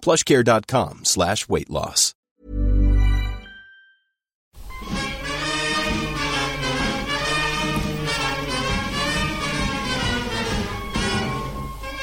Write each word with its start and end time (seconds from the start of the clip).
plushcare.com 0.00 1.04
slash 1.04 1.48
weight 1.48 1.70
loss. 1.70 2.14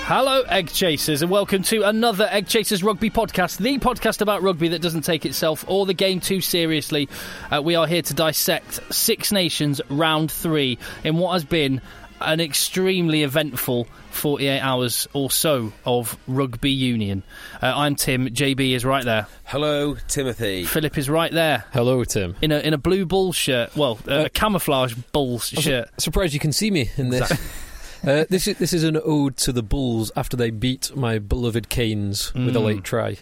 Hello, 0.08 0.44
Egg 0.44 0.70
Chasers, 0.72 1.24
and 1.24 1.32
welcome 1.32 1.64
to 1.64 1.82
another 1.82 2.28
Egg 2.30 2.46
Chasers 2.48 2.84
Rugby 2.84 3.10
podcast, 3.10 3.58
the 3.58 3.80
podcast 3.80 4.22
about 4.22 4.44
rugby 4.44 4.68
that 4.68 4.82
doesn't 4.84 5.02
take 5.02 5.26
itself 5.26 5.66
or 5.68 5.88
the 5.88 5.96
game 5.96 6.20
too 6.20 6.42
seriously. 6.42 7.10
Uh, 7.52 7.60
we 7.64 7.74
are 7.74 7.88
here 7.88 8.04
to 8.04 8.14
dissect 8.14 8.82
Six 8.94 9.32
Nations 9.32 9.82
Round 9.90 10.32
3 10.32 10.78
in 11.04 11.18
what 11.18 11.34
has 11.34 11.44
been 11.44 11.82
an 12.22 12.40
extremely 12.40 13.24
eventful 13.24 13.88
48 14.12 14.60
hours 14.60 15.08
or 15.14 15.30
so 15.30 15.74
of 15.86 16.18
rugby 16.28 16.72
union. 16.72 17.24
Uh, 17.62 17.74
I'm 17.76 17.96
Tim, 17.96 18.28
JB 18.28 18.72
is 18.72 18.86
right 18.86 19.04
there. 19.04 19.28
Hello, 19.44 19.96
Timothy. 20.08 20.66
Philip 20.66 20.98
is 20.98 21.10
right 21.10 21.32
there. 21.32 21.66
Hello, 21.74 22.04
Tim. 22.04 22.36
In 22.42 22.52
a, 22.52 22.60
in 22.60 22.74
a 22.74 22.78
blue 22.78 23.06
bull 23.06 23.34
shirt, 23.34 23.76
well, 23.76 24.00
uh, 24.08 24.26
a 24.26 24.30
camouflage 24.30 24.94
bull 25.12 25.40
shirt. 25.40 25.90
Surprised 26.00 26.34
you 26.34 26.40
can 26.40 26.54
see 26.54 26.72
me 26.72 26.90
in 26.98 27.10
this. 27.10 27.32
Uh, 28.06 28.24
this 28.30 28.48
is 28.48 28.58
this 28.60 28.72
is 28.72 28.84
an 28.84 29.00
ode 29.04 29.36
to 29.36 29.52
the 29.52 29.64
Bulls 29.64 30.12
after 30.16 30.38
they 30.38 30.52
beat 30.52 30.96
my 30.96 31.18
beloved 31.18 31.70
Canes 31.70 32.32
with 32.36 32.56
a 32.56 32.60
late 32.60 32.84
try. 32.84 33.18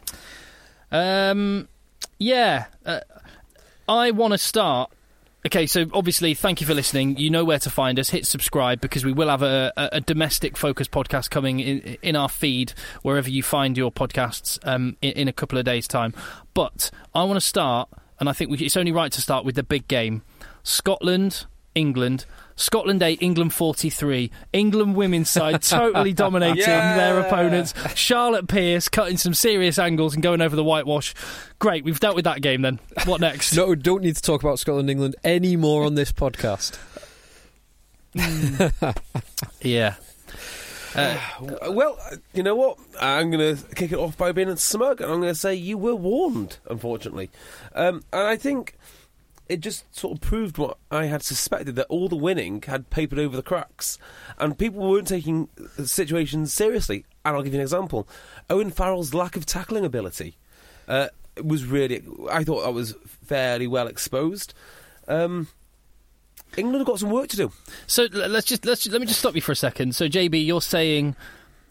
Um, 0.92 1.70
yeah, 2.20 2.66
uh, 2.86 3.00
I 3.88 4.12
want 4.12 4.34
to 4.34 4.38
start. 4.38 4.92
Okay, 5.46 5.68
so 5.68 5.86
obviously, 5.94 6.34
thank 6.36 6.62
you 6.62 6.68
for 6.68 6.74
listening. 6.74 7.18
You 7.18 7.30
know 7.30 7.44
where 7.44 7.60
to 7.60 7.70
find 7.70 8.00
us. 8.00 8.10
Hit 8.10 8.26
subscribe 8.26 8.80
because 8.80 9.04
we 9.04 9.12
will 9.12 9.28
have 9.28 9.42
a, 9.42 9.74
a, 9.76 9.90
a 9.94 10.02
domestic 10.02 10.56
focus 10.56 10.88
podcast 10.88 11.30
coming 11.30 11.60
in, 11.60 11.80
in 12.02 12.16
our 12.16 12.30
feed 12.30 12.74
wherever 13.02 13.30
you 13.30 13.44
find 13.44 13.78
your 13.78 13.92
podcasts 13.92 14.58
um, 14.64 14.96
in, 15.02 15.12
in 15.12 15.28
a 15.28 15.34
couple 15.34 15.58
of 15.58 15.66
days' 15.66 15.86
time. 15.86 16.14
But 16.54 16.90
I 17.14 17.24
want 17.26 17.36
to 17.36 17.46
start, 17.46 17.90
and 18.22 18.30
I 18.30 18.32
think 18.32 18.52
we, 18.52 18.58
it's 18.60 18.78
only 18.78 18.94
right 18.94 19.12
to 19.12 19.20
start 19.20 19.44
with 19.44 19.56
the 19.56 19.64
big 19.64 19.90
game: 19.90 20.22
Scotland, 20.64 21.46
England. 21.76 22.26
Scotland 22.56 23.02
8, 23.02 23.20
England 23.22 23.52
43. 23.54 24.30
England 24.54 24.96
women's 24.96 25.30
side 25.30 25.62
totally 25.64 26.14
dominating 26.14 26.58
Yeah. 26.60 26.96
their 26.96 27.20
opponents. 27.20 27.74
Charlotte 27.96 28.48
Pierce 28.48 28.90
cutting 28.90 29.18
some 29.18 29.34
serious 29.34 29.80
angles 29.80 30.14
and 30.14 30.22
going 30.22 30.40
over 30.42 30.56
the 30.56 30.64
whitewash. 30.64 31.16
Great, 31.58 31.84
we've 31.84 32.00
dealt 32.00 32.16
with 32.16 32.26
that 32.26 32.42
game 32.42 32.62
then. 32.62 32.80
What 33.06 33.22
next? 33.22 33.54
No, 33.58 33.74
don't 33.74 34.04
need 34.04 34.16
to 34.16 34.22
talk 34.22 34.44
about 34.44 34.60
Scotland 34.60 34.90
England 34.90 35.16
any 35.24 35.56
more 35.56 35.84
on 35.84 35.96
this 35.96 36.12
podcast. 36.12 36.78
Yeah. 39.62 39.96
Uh, 40.96 41.18
Well, 41.70 41.98
you 42.34 42.44
know 42.44 42.56
what? 42.56 42.78
I'm 43.02 43.32
going 43.32 43.56
to 43.58 43.76
kick 43.76 43.92
it 43.92 43.98
off 43.98 44.18
by 44.18 44.32
being 44.32 44.50
a 44.50 44.58
smug, 44.58 45.02
and 45.02 45.12
I'm 45.12 45.22
going 45.22 45.34
to 45.34 45.40
say 45.40 45.56
you 45.56 45.78
were 45.78 45.96
warned, 45.96 46.58
unfortunately. 46.70 47.32
Um, 47.74 48.04
and 48.14 48.28
I 48.28 48.36
think 48.36 48.76
it 49.50 49.60
just 49.60 49.94
sort 49.96 50.14
of 50.14 50.22
proved 50.22 50.58
what 50.58 50.78
I 50.90 51.06
had 51.06 51.22
suspected 51.22 51.76
that 51.76 51.88
all 51.88 52.08
the 52.08 52.16
winning 52.16 52.62
had 52.66 52.90
papered 52.90 53.20
over 53.20 53.36
the 53.36 53.44
cracks, 53.44 53.98
and 54.38 54.58
people 54.58 54.90
weren't 54.90 55.08
taking 55.08 55.50
the 55.78 55.88
situations 55.88 56.54
seriously. 56.54 57.06
And 57.26 57.36
I'll 57.36 57.44
give 57.44 57.54
you 57.54 57.60
an 57.60 57.64
example 57.64 58.08
Owen 58.50 58.72
Farrell's 58.72 59.14
lack 59.14 59.36
of 59.36 59.46
tackling 59.46 59.86
ability 59.86 60.38
uh, 60.88 61.08
was 61.42 61.66
really, 61.66 62.04
I 62.32 62.44
thought 62.44 62.64
that 62.64 62.74
was 62.74 62.96
fairly 63.26 63.68
well 63.68 63.88
exposed. 63.88 64.54
Um, 65.08 65.48
England 66.58 66.80
have 66.80 66.88
got 66.88 67.00
some 67.00 67.10
work 67.10 67.30
to 67.30 67.38
do. 67.38 67.52
so 67.88 68.08
let's 68.12 68.46
just 68.46 68.66
let's 68.66 68.88
let 68.88 69.02
me 69.02 69.08
just 69.08 69.20
stop 69.20 69.36
you 69.36 69.42
for 69.42 69.52
a 69.52 69.56
second. 69.56 69.96
So 69.96 70.08
JB, 70.08 70.46
you're 70.46 70.62
saying 70.62 71.16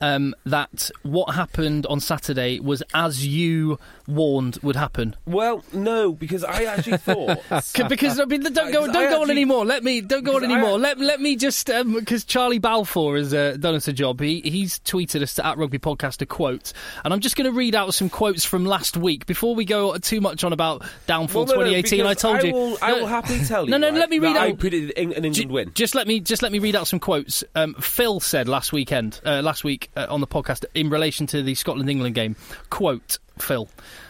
um, 0.02 0.34
that 0.44 0.90
what 1.02 1.34
happened 1.34 1.86
on 1.86 2.00
Saturday 2.00 2.60
was 2.60 2.82
as 2.92 3.26
you 3.26 3.78
warned 4.06 4.58
would 4.62 4.76
happen. 4.76 5.16
Well, 5.24 5.64
no, 5.72 6.12
because 6.12 6.44
I 6.44 6.64
actually 6.64 6.98
thought. 6.98 7.38
Because 7.88 8.18
I 8.20 8.24
mean, 8.24 8.42
don't 8.42 8.54
go, 8.72 8.86
don't 8.86 8.96
I 8.96 9.10
go 9.10 9.22
on 9.22 9.30
anymore. 9.30 9.64
Let 9.64 9.84
me, 9.84 10.00
don't 10.00 10.24
go 10.24 10.34
on 10.36 10.40
Because 10.40 10.52
I- 10.54 10.58
anymore. 10.58 10.78
Let 10.78 10.98
let 10.98 11.20
me 11.20 11.36
just 11.36 11.66
because 11.68 12.24
Charlie 12.24 12.58
Balfour 12.58 13.16
has 13.16 13.32
uh, 13.32 13.56
done 13.58 13.74
us 13.76 13.86
a 13.88 13.92
job. 13.92 14.20
He 14.20 14.40
he's 14.40 14.78
tweeted 14.80 15.22
us 15.22 15.34
to 15.34 15.46
at 15.46 15.56
Rugby 15.58 15.78
Podcast 15.78 16.20
a 16.22 16.26
quote, 16.26 16.72
and 17.04 17.12
I'm 17.14 17.20
just 17.20 17.36
going 17.36 17.50
to 17.50 17.56
read 17.56 17.74
out 17.74 17.94
some 17.94 18.08
quotes 18.10 18.44
from 18.44 18.64
last 18.64 18.96
week 18.96 19.26
before 19.26 19.54
we 19.54 19.64
go 19.64 19.96
too 19.98 20.20
much 20.20 20.42
on 20.44 20.52
about 20.52 20.82
downfall 21.06 21.46
Well, 21.46 21.56
no, 21.58 21.62
no, 21.64 21.80
2018. 21.82 22.06
I 22.06 22.14
told 22.14 22.36
I 22.38 22.42
you. 22.42 22.78
I 22.82 22.90
No, 22.92 22.98
will 23.00 23.06
happily 23.06 23.40
tell 23.44 23.64
you. 23.64 23.70
No, 23.70 23.76
no, 23.78 23.88
right, 23.90 23.98
let 23.98 24.10
me 24.10 24.18
read 24.18 24.34
that 24.36 24.42
I 24.42 24.50
out. 24.50 24.58
predicted 24.58 24.98
an 24.98 25.12
England 25.12 25.34
J- 25.34 25.46
win. 25.46 25.70
Just 25.74 25.94
let 25.94 26.06
me 26.08 26.18
just 26.20 26.42
let 26.42 26.50
me 26.52 26.58
read 26.58 26.74
out 26.74 26.86
some 26.88 26.98
quotes. 27.00 27.44
Um, 27.54 27.74
Phil 27.74 28.18
said 28.20 28.48
last 28.48 28.72
weekend, 28.72 29.20
uh, 29.24 29.40
last 29.42 29.62
week 29.64 29.90
uh, 29.96 30.06
on 30.08 30.20
the 30.20 30.26
podcast 30.26 30.64
in 30.74 30.90
relation 30.90 31.26
to 31.28 31.42
the 31.42 31.54
Scotland 31.54 31.90
England 31.90 32.14
game. 32.14 32.36
Quote 32.70 33.18
Phil: 33.38 33.68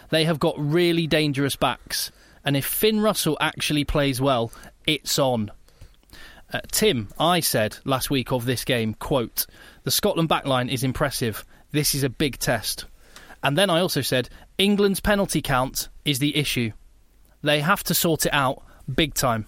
They 0.09 0.25
have 0.25 0.39
got 0.39 0.55
really 0.57 1.07
dangerous 1.07 1.55
backs, 1.55 2.11
and 2.43 2.57
if 2.57 2.65
Finn 2.65 3.01
Russell 3.01 3.37
actually 3.39 3.83
plays 3.83 4.19
well, 4.19 4.51
it's 4.85 5.17
on. 5.19 5.51
Uh, 6.51 6.59
Tim, 6.71 7.09
I 7.19 7.39
said 7.39 7.77
last 7.83 8.11
week 8.11 8.31
of 8.31 8.45
this 8.45 8.63
game, 8.63 8.93
quote, 8.93 9.47
the 9.83 9.91
Scotland 9.91 10.29
backline 10.29 10.71
is 10.71 10.83
impressive. 10.83 11.43
This 11.71 11.95
is 11.95 12.03
a 12.03 12.09
big 12.09 12.37
test. 12.37 12.85
And 13.41 13.57
then 13.57 13.71
I 13.71 13.79
also 13.79 14.01
said, 14.01 14.29
England's 14.59 14.99
penalty 14.99 15.41
count 15.41 15.89
is 16.05 16.19
the 16.19 16.37
issue. 16.37 16.71
They 17.41 17.59
have 17.59 17.83
to 17.85 17.93
sort 17.93 18.27
it 18.27 18.33
out 18.33 18.61
big 18.93 19.15
time. 19.15 19.47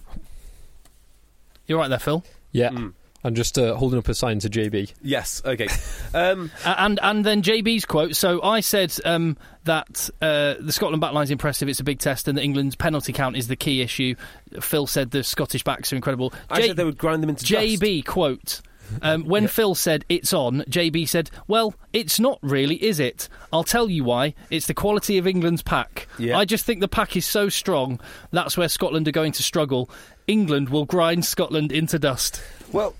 You're 1.66 1.78
right 1.78 1.88
there, 1.88 1.98
Phil. 1.98 2.24
Yeah. 2.52 2.70
Mm. 2.70 2.92
I'm 3.26 3.34
just 3.34 3.58
uh, 3.58 3.74
holding 3.74 3.98
up 3.98 4.06
a 4.08 4.14
sign 4.14 4.38
to 4.38 4.48
JB. 4.48 4.92
Yes. 5.02 5.42
Okay. 5.44 5.68
Um, 6.14 6.50
and 6.64 6.98
and 7.02 7.26
then 7.26 7.42
JB's 7.42 7.84
quote. 7.84 8.16
So 8.16 8.40
I 8.42 8.60
said 8.60 8.94
um, 9.04 9.36
that 9.64 10.08
uh, 10.22 10.54
the 10.58 10.72
Scotland 10.72 11.02
backline 11.02 11.24
is 11.24 11.30
impressive. 11.30 11.68
It's 11.68 11.80
a 11.80 11.84
big 11.84 11.98
test, 11.98 12.26
and 12.26 12.38
that 12.38 12.42
England's 12.42 12.74
penalty 12.74 13.12
count 13.12 13.36
is 13.36 13.48
the 13.48 13.56
key 13.56 13.82
issue. 13.82 14.14
Phil 14.62 14.86
said 14.86 15.10
the 15.10 15.22
Scottish 15.22 15.62
backs 15.62 15.92
are 15.92 15.96
incredible. 15.96 16.32
I 16.48 16.60
J- 16.60 16.68
said 16.68 16.76
they 16.76 16.84
would 16.84 16.96
grind 16.96 17.22
them 17.22 17.28
into 17.28 17.44
dust. 17.44 17.52
JB 17.52 18.06
quote. 18.06 18.62
Um, 19.02 19.24
when 19.24 19.46
Phil 19.46 19.74
said 19.74 20.06
it's 20.08 20.32
on, 20.32 20.62
JB 20.70 21.06
said, 21.06 21.30
"Well, 21.46 21.74
it's 21.92 22.18
not 22.18 22.38
really, 22.40 22.76
is 22.82 22.98
it? 22.98 23.28
I'll 23.52 23.64
tell 23.64 23.90
you 23.90 24.04
why. 24.04 24.32
It's 24.48 24.66
the 24.66 24.74
quality 24.74 25.18
of 25.18 25.26
England's 25.26 25.62
pack. 25.62 26.08
Yeah. 26.18 26.38
I 26.38 26.46
just 26.46 26.64
think 26.64 26.80
the 26.80 26.88
pack 26.88 27.14
is 27.14 27.26
so 27.26 27.50
strong. 27.50 28.00
That's 28.30 28.56
where 28.56 28.68
Scotland 28.68 29.06
are 29.06 29.12
going 29.12 29.32
to 29.32 29.42
struggle. 29.42 29.90
England 30.26 30.70
will 30.70 30.86
grind 30.86 31.26
Scotland 31.26 31.72
into 31.72 31.98
dust." 31.98 32.40
Well, 32.72 32.94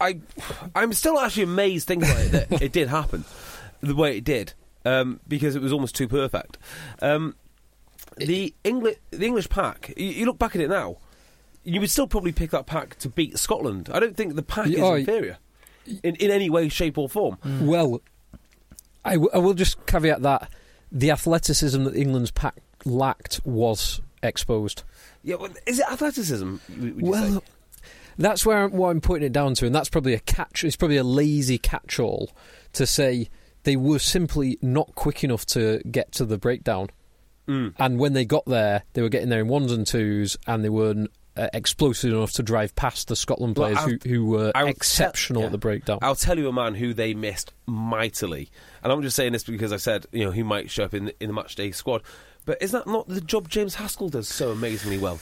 I, 0.00 0.20
I'm 0.74 0.92
still 0.92 1.18
actually 1.18 1.44
amazed 1.44 1.86
thinking 1.88 2.08
about 2.10 2.22
it 2.24 2.48
that 2.50 2.62
it 2.62 2.72
did 2.72 2.88
happen 2.88 3.24
the 3.80 3.94
way 3.94 4.16
it 4.18 4.24
did 4.24 4.52
um, 4.84 5.20
because 5.26 5.56
it 5.56 5.62
was 5.62 5.72
almost 5.72 5.94
too 5.96 6.08
perfect. 6.08 6.58
Um, 7.02 7.34
the 8.16 8.54
English, 8.64 8.96
the 9.10 9.26
English 9.26 9.48
pack. 9.48 9.92
You, 9.96 10.06
you 10.06 10.26
look 10.26 10.38
back 10.38 10.54
at 10.54 10.60
it 10.60 10.68
now, 10.68 10.96
you 11.64 11.80
would 11.80 11.90
still 11.90 12.06
probably 12.06 12.32
pick 12.32 12.50
that 12.50 12.66
pack 12.66 12.96
to 13.00 13.08
beat 13.08 13.38
Scotland. 13.38 13.90
I 13.92 14.00
don't 14.00 14.16
think 14.16 14.34
the 14.34 14.42
pack 14.42 14.68
is 14.68 14.80
Oh, 14.80 14.94
inferior 14.94 15.38
in, 16.02 16.14
in 16.16 16.30
any 16.30 16.48
way, 16.50 16.68
shape, 16.68 16.96
or 16.98 17.08
form. 17.08 17.38
Well, 17.60 18.00
I, 19.04 19.12
w- 19.14 19.30
I 19.34 19.38
will 19.38 19.54
just 19.54 19.84
caveat 19.86 20.22
that 20.22 20.50
the 20.90 21.10
athleticism 21.10 21.84
that 21.84 21.94
England's 21.96 22.30
pack 22.30 22.56
lacked 22.84 23.40
was 23.44 24.00
exposed. 24.22 24.82
Yeah, 25.22 25.36
well, 25.36 25.50
is 25.66 25.78
it 25.78 25.86
athleticism? 25.90 26.56
well, 27.00 27.40
say? 27.40 27.46
That's 28.18 28.44
where 28.44 28.64
I'm, 28.64 28.72
what 28.72 28.90
I'm 28.90 29.00
putting 29.00 29.26
it 29.26 29.32
down 29.32 29.54
to, 29.54 29.66
and 29.66 29.74
that's 29.74 29.88
probably 29.88 30.14
a 30.14 30.20
catch. 30.20 30.64
It's 30.64 30.76
probably 30.76 30.96
a 30.96 31.04
lazy 31.04 31.58
catch-all 31.58 32.30
to 32.74 32.86
say 32.86 33.28
they 33.64 33.76
were 33.76 33.98
simply 33.98 34.58
not 34.62 34.94
quick 34.94 35.24
enough 35.24 35.46
to 35.46 35.80
get 35.90 36.12
to 36.12 36.24
the 36.24 36.38
breakdown. 36.38 36.88
Mm. 37.46 37.74
And 37.78 37.98
when 37.98 38.12
they 38.12 38.24
got 38.24 38.44
there, 38.46 38.82
they 38.92 39.02
were 39.02 39.08
getting 39.08 39.28
there 39.30 39.40
in 39.40 39.48
ones 39.48 39.72
and 39.72 39.86
twos, 39.86 40.36
and 40.46 40.62
they 40.64 40.68
weren't 40.68 41.10
uh, 41.36 41.48
explosive 41.54 42.12
enough 42.12 42.32
to 42.32 42.42
drive 42.42 42.74
past 42.74 43.08
the 43.08 43.16
Scotland 43.16 43.54
players 43.56 43.78
I'll- 43.78 43.88
who, 43.88 43.98
who 44.06 44.26
were 44.26 44.52
I'll 44.54 44.66
exceptional 44.66 45.42
tell- 45.42 45.46
at 45.46 45.52
the 45.52 45.58
breakdown. 45.58 45.98
I'll 46.02 46.16
tell 46.16 46.36
you 46.36 46.48
a 46.48 46.52
man 46.52 46.74
who 46.74 46.92
they 46.92 47.14
missed 47.14 47.52
mightily, 47.66 48.50
and 48.82 48.92
I'm 48.92 49.02
just 49.02 49.16
saying 49.16 49.32
this 49.32 49.44
because 49.44 49.72
I 49.72 49.76
said 49.76 50.06
you 50.12 50.24
know 50.24 50.30
he 50.30 50.42
might 50.42 50.70
show 50.70 50.84
up 50.84 50.94
in 50.94 51.12
in 51.20 51.28
the 51.28 51.32
match 51.34 51.54
day 51.54 51.70
squad. 51.70 52.02
But 52.44 52.60
is 52.62 52.72
that 52.72 52.86
not 52.86 53.08
the 53.08 53.20
job 53.20 53.48
James 53.48 53.76
Haskell 53.76 54.08
does 54.08 54.26
so 54.28 54.50
amazingly 54.50 54.98
well? 54.98 55.20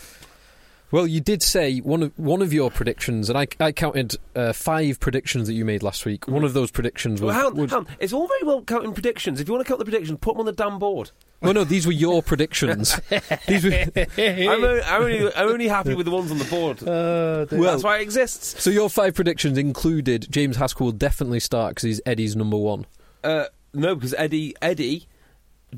Well, 0.92 1.06
you 1.06 1.20
did 1.20 1.42
say 1.42 1.78
one 1.78 2.02
of 2.04 2.12
one 2.18 2.42
of 2.42 2.52
your 2.52 2.70
predictions, 2.70 3.28
and 3.28 3.36
I, 3.36 3.48
I 3.58 3.72
counted 3.72 4.14
uh, 4.36 4.52
five 4.52 5.00
predictions 5.00 5.48
that 5.48 5.54
you 5.54 5.64
made 5.64 5.82
last 5.82 6.04
week. 6.06 6.28
One 6.28 6.44
of 6.44 6.52
those 6.52 6.70
predictions 6.70 7.20
was, 7.20 7.34
Well, 7.34 7.36
hang 7.36 7.46
on, 7.46 7.56
was- 7.56 7.70
hang 7.72 7.80
on. 7.80 7.86
It's 7.98 8.12
all 8.12 8.28
very 8.28 8.42
well 8.44 8.62
counting 8.62 8.92
predictions. 8.92 9.40
If 9.40 9.48
you 9.48 9.54
want 9.54 9.66
to 9.66 9.68
count 9.68 9.80
the 9.80 9.84
predictions, 9.84 10.18
put 10.20 10.34
them 10.34 10.40
on 10.40 10.46
the 10.46 10.52
damn 10.52 10.78
board. 10.78 11.10
well, 11.40 11.52
no, 11.54 11.64
these 11.64 11.86
were 11.86 11.92
your 11.92 12.22
predictions. 12.22 13.00
these 13.48 13.64
were, 13.64 13.72
I'm, 13.96 14.64
only, 14.64 14.82
I'm, 14.82 15.02
only, 15.02 15.34
I'm 15.34 15.48
only 15.48 15.68
happy 15.68 15.94
with 15.94 16.06
the 16.06 16.12
ones 16.12 16.30
on 16.30 16.38
the 16.38 16.44
board. 16.44 16.80
well, 16.82 17.46
That's 17.46 17.82
why 17.82 17.98
it 17.98 18.02
exists. 18.02 18.62
so 18.62 18.70
your 18.70 18.88
five 18.88 19.14
predictions 19.14 19.58
included 19.58 20.28
James 20.30 20.56
Haskell 20.56 20.86
will 20.86 20.92
definitely 20.92 21.40
start 21.40 21.70
because 21.70 21.82
he's 21.82 22.00
Eddie's 22.06 22.36
number 22.36 22.56
one. 22.56 22.86
Uh, 23.24 23.46
no, 23.74 23.96
because 23.96 24.14
Eddie 24.14 24.54
Eddie 24.62 25.08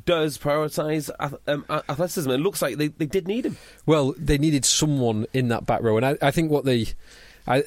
does 0.05 0.39
prioritise 0.39 1.11
um, 1.47 1.65
athleticism. 1.71 2.31
It 2.31 2.39
looks 2.39 2.61
like 2.63 2.77
they, 2.77 2.89
they 2.89 3.07
did 3.07 3.27
need 3.27 3.47
him. 3.47 3.57
Well, 3.87 4.15
they 4.19 4.39
needed 4.39 4.65
someone 4.65 5.27
in 5.33 5.49
that 5.49 5.67
back 5.67 5.83
row, 5.83 5.97
and 5.97 6.05
I, 6.07 6.17
I 6.21 6.31
think 6.31 6.51
what 6.51 6.65
they, 6.65 6.89
I, 7.47 7.63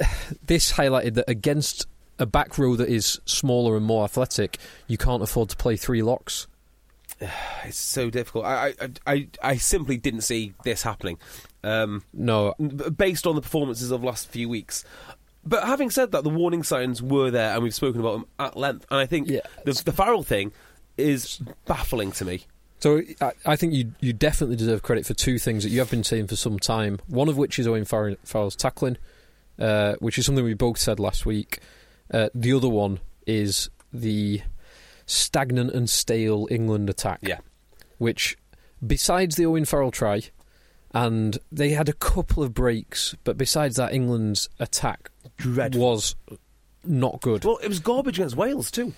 this 0.45 0.73
highlighted 0.73 1.15
that 1.15 1.29
against 1.29 1.87
a 2.19 2.25
back 2.25 2.57
row 2.57 2.75
that 2.75 2.89
is 2.89 3.19
smaller 3.25 3.75
and 3.75 3.85
more 3.85 4.03
athletic, 4.03 4.57
you 4.87 4.97
can't 4.97 5.23
afford 5.23 5.49
to 5.49 5.57
play 5.57 5.75
three 5.75 6.01
locks. 6.03 6.47
It's 7.65 7.77
so 7.77 8.09
difficult. 8.09 8.45
I 8.45 8.73
I, 8.81 8.89
I, 9.05 9.27
I 9.43 9.55
simply 9.57 9.97
didn't 9.97 10.21
see 10.21 10.53
this 10.63 10.81
happening. 10.83 11.19
Um, 11.63 12.03
No, 12.13 12.53
based 12.95 13.27
on 13.27 13.35
the 13.35 13.41
performances 13.41 13.91
of 13.91 14.01
the 14.01 14.07
last 14.07 14.27
few 14.27 14.49
weeks. 14.49 14.83
But 15.43 15.63
having 15.63 15.89
said 15.89 16.11
that, 16.11 16.23
the 16.23 16.29
warning 16.29 16.61
signs 16.63 17.01
were 17.01 17.29
there, 17.31 17.53
and 17.53 17.63
we've 17.63 17.73
spoken 17.73 17.99
about 17.99 18.13
them 18.13 18.25
at 18.39 18.55
length. 18.57 18.85
And 18.91 18.99
I 18.99 19.05
think 19.07 19.27
Yeah. 19.27 19.39
the, 19.65 19.73
the 19.85 19.91
Farrell 19.91 20.23
thing 20.23 20.51
is 20.97 21.41
baffling 21.65 22.11
to 22.13 22.25
me. 22.25 22.45
So 22.79 23.01
I, 23.19 23.31
I 23.45 23.55
think 23.55 23.73
you 23.73 23.93
you 23.99 24.11
definitely 24.13 24.55
deserve 24.55 24.81
credit 24.81 25.05
for 25.05 25.13
two 25.13 25.37
things 25.37 25.63
that 25.63 25.69
you 25.69 25.79
have 25.79 25.91
been 25.91 26.03
saying 26.03 26.27
for 26.27 26.35
some 26.35 26.57
time. 26.57 26.99
One 27.07 27.29
of 27.29 27.37
which 27.37 27.59
is 27.59 27.67
Owen 27.67 27.85
Farrell's 27.85 28.55
tackling, 28.55 28.97
uh, 29.59 29.95
which 29.99 30.17
is 30.17 30.25
something 30.25 30.43
we 30.43 30.55
both 30.55 30.77
said 30.77 30.99
last 30.99 31.25
week. 31.25 31.59
Uh, 32.11 32.29
the 32.33 32.53
other 32.53 32.69
one 32.69 32.99
is 33.27 33.69
the 33.93 34.41
stagnant 35.05 35.71
and 35.73 35.89
stale 35.89 36.47
England 36.49 36.89
attack. 36.89 37.19
Yeah. 37.21 37.39
Which, 37.99 38.37
besides 38.85 39.35
the 39.35 39.45
Owen 39.45 39.65
Farrell 39.65 39.91
try, 39.91 40.23
and 40.93 41.37
they 41.51 41.69
had 41.69 41.87
a 41.87 41.93
couple 41.93 42.41
of 42.41 42.53
breaks, 42.53 43.15
but 43.23 43.37
besides 43.37 43.75
that, 43.75 43.93
England's 43.93 44.49
attack 44.59 45.11
Dreadful. 45.37 45.81
was 45.81 46.15
not 46.83 47.21
good. 47.21 47.45
Well, 47.45 47.57
it 47.57 47.67
was 47.67 47.79
garbage 47.79 48.17
against 48.17 48.35
Wales 48.35 48.71
too. 48.71 48.93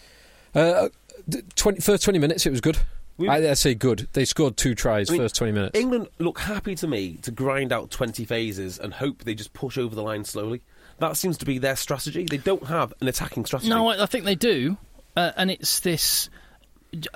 Uh, 0.56 0.90
the 1.28 1.42
20, 1.56 1.80
first 1.82 2.04
20 2.04 2.20
minutes, 2.20 2.46
it 2.46 2.50
was 2.52 2.62
good. 2.62 2.78
We- 3.18 3.30
I, 3.30 3.52
I 3.52 3.54
say 3.54 3.76
good. 3.76 4.08
They 4.14 4.26
scored 4.26 4.58
two 4.58 4.74
tries 4.76 5.10
I 5.10 5.14
mean, 5.14 5.22
first 5.22 5.36
20 5.36 5.54
minutes. 5.54 5.80
England 5.80 6.08
look 6.20 6.40
happy 6.40 6.74
to 6.76 6.88
me 6.88 7.18
to 7.22 7.32
grind 7.32 7.72
out 7.72 7.92
20 7.92 8.26
phases 8.26 8.80
and 8.80 8.94
hope 8.94 9.24
they 9.24 9.36
just 9.36 9.54
push 9.54 9.78
over 9.78 9.94
the 9.96 10.02
line 10.04 10.24
slowly. 10.24 10.62
That 11.00 11.16
seems 11.18 11.38
to 11.40 11.46
be 11.46 11.58
their 11.60 11.76
strategy. 11.76 12.26
They 12.30 12.38
don't 12.38 12.66
have 12.66 12.94
an 13.02 13.08
attacking 13.08 13.46
strategy. 13.46 13.70
No, 13.70 13.88
I, 13.90 14.04
I 14.04 14.06
think 14.06 14.26
they 14.26 14.36
do, 14.36 14.78
uh, 15.16 15.32
and 15.38 15.52
it's 15.52 15.80
this. 15.82 16.30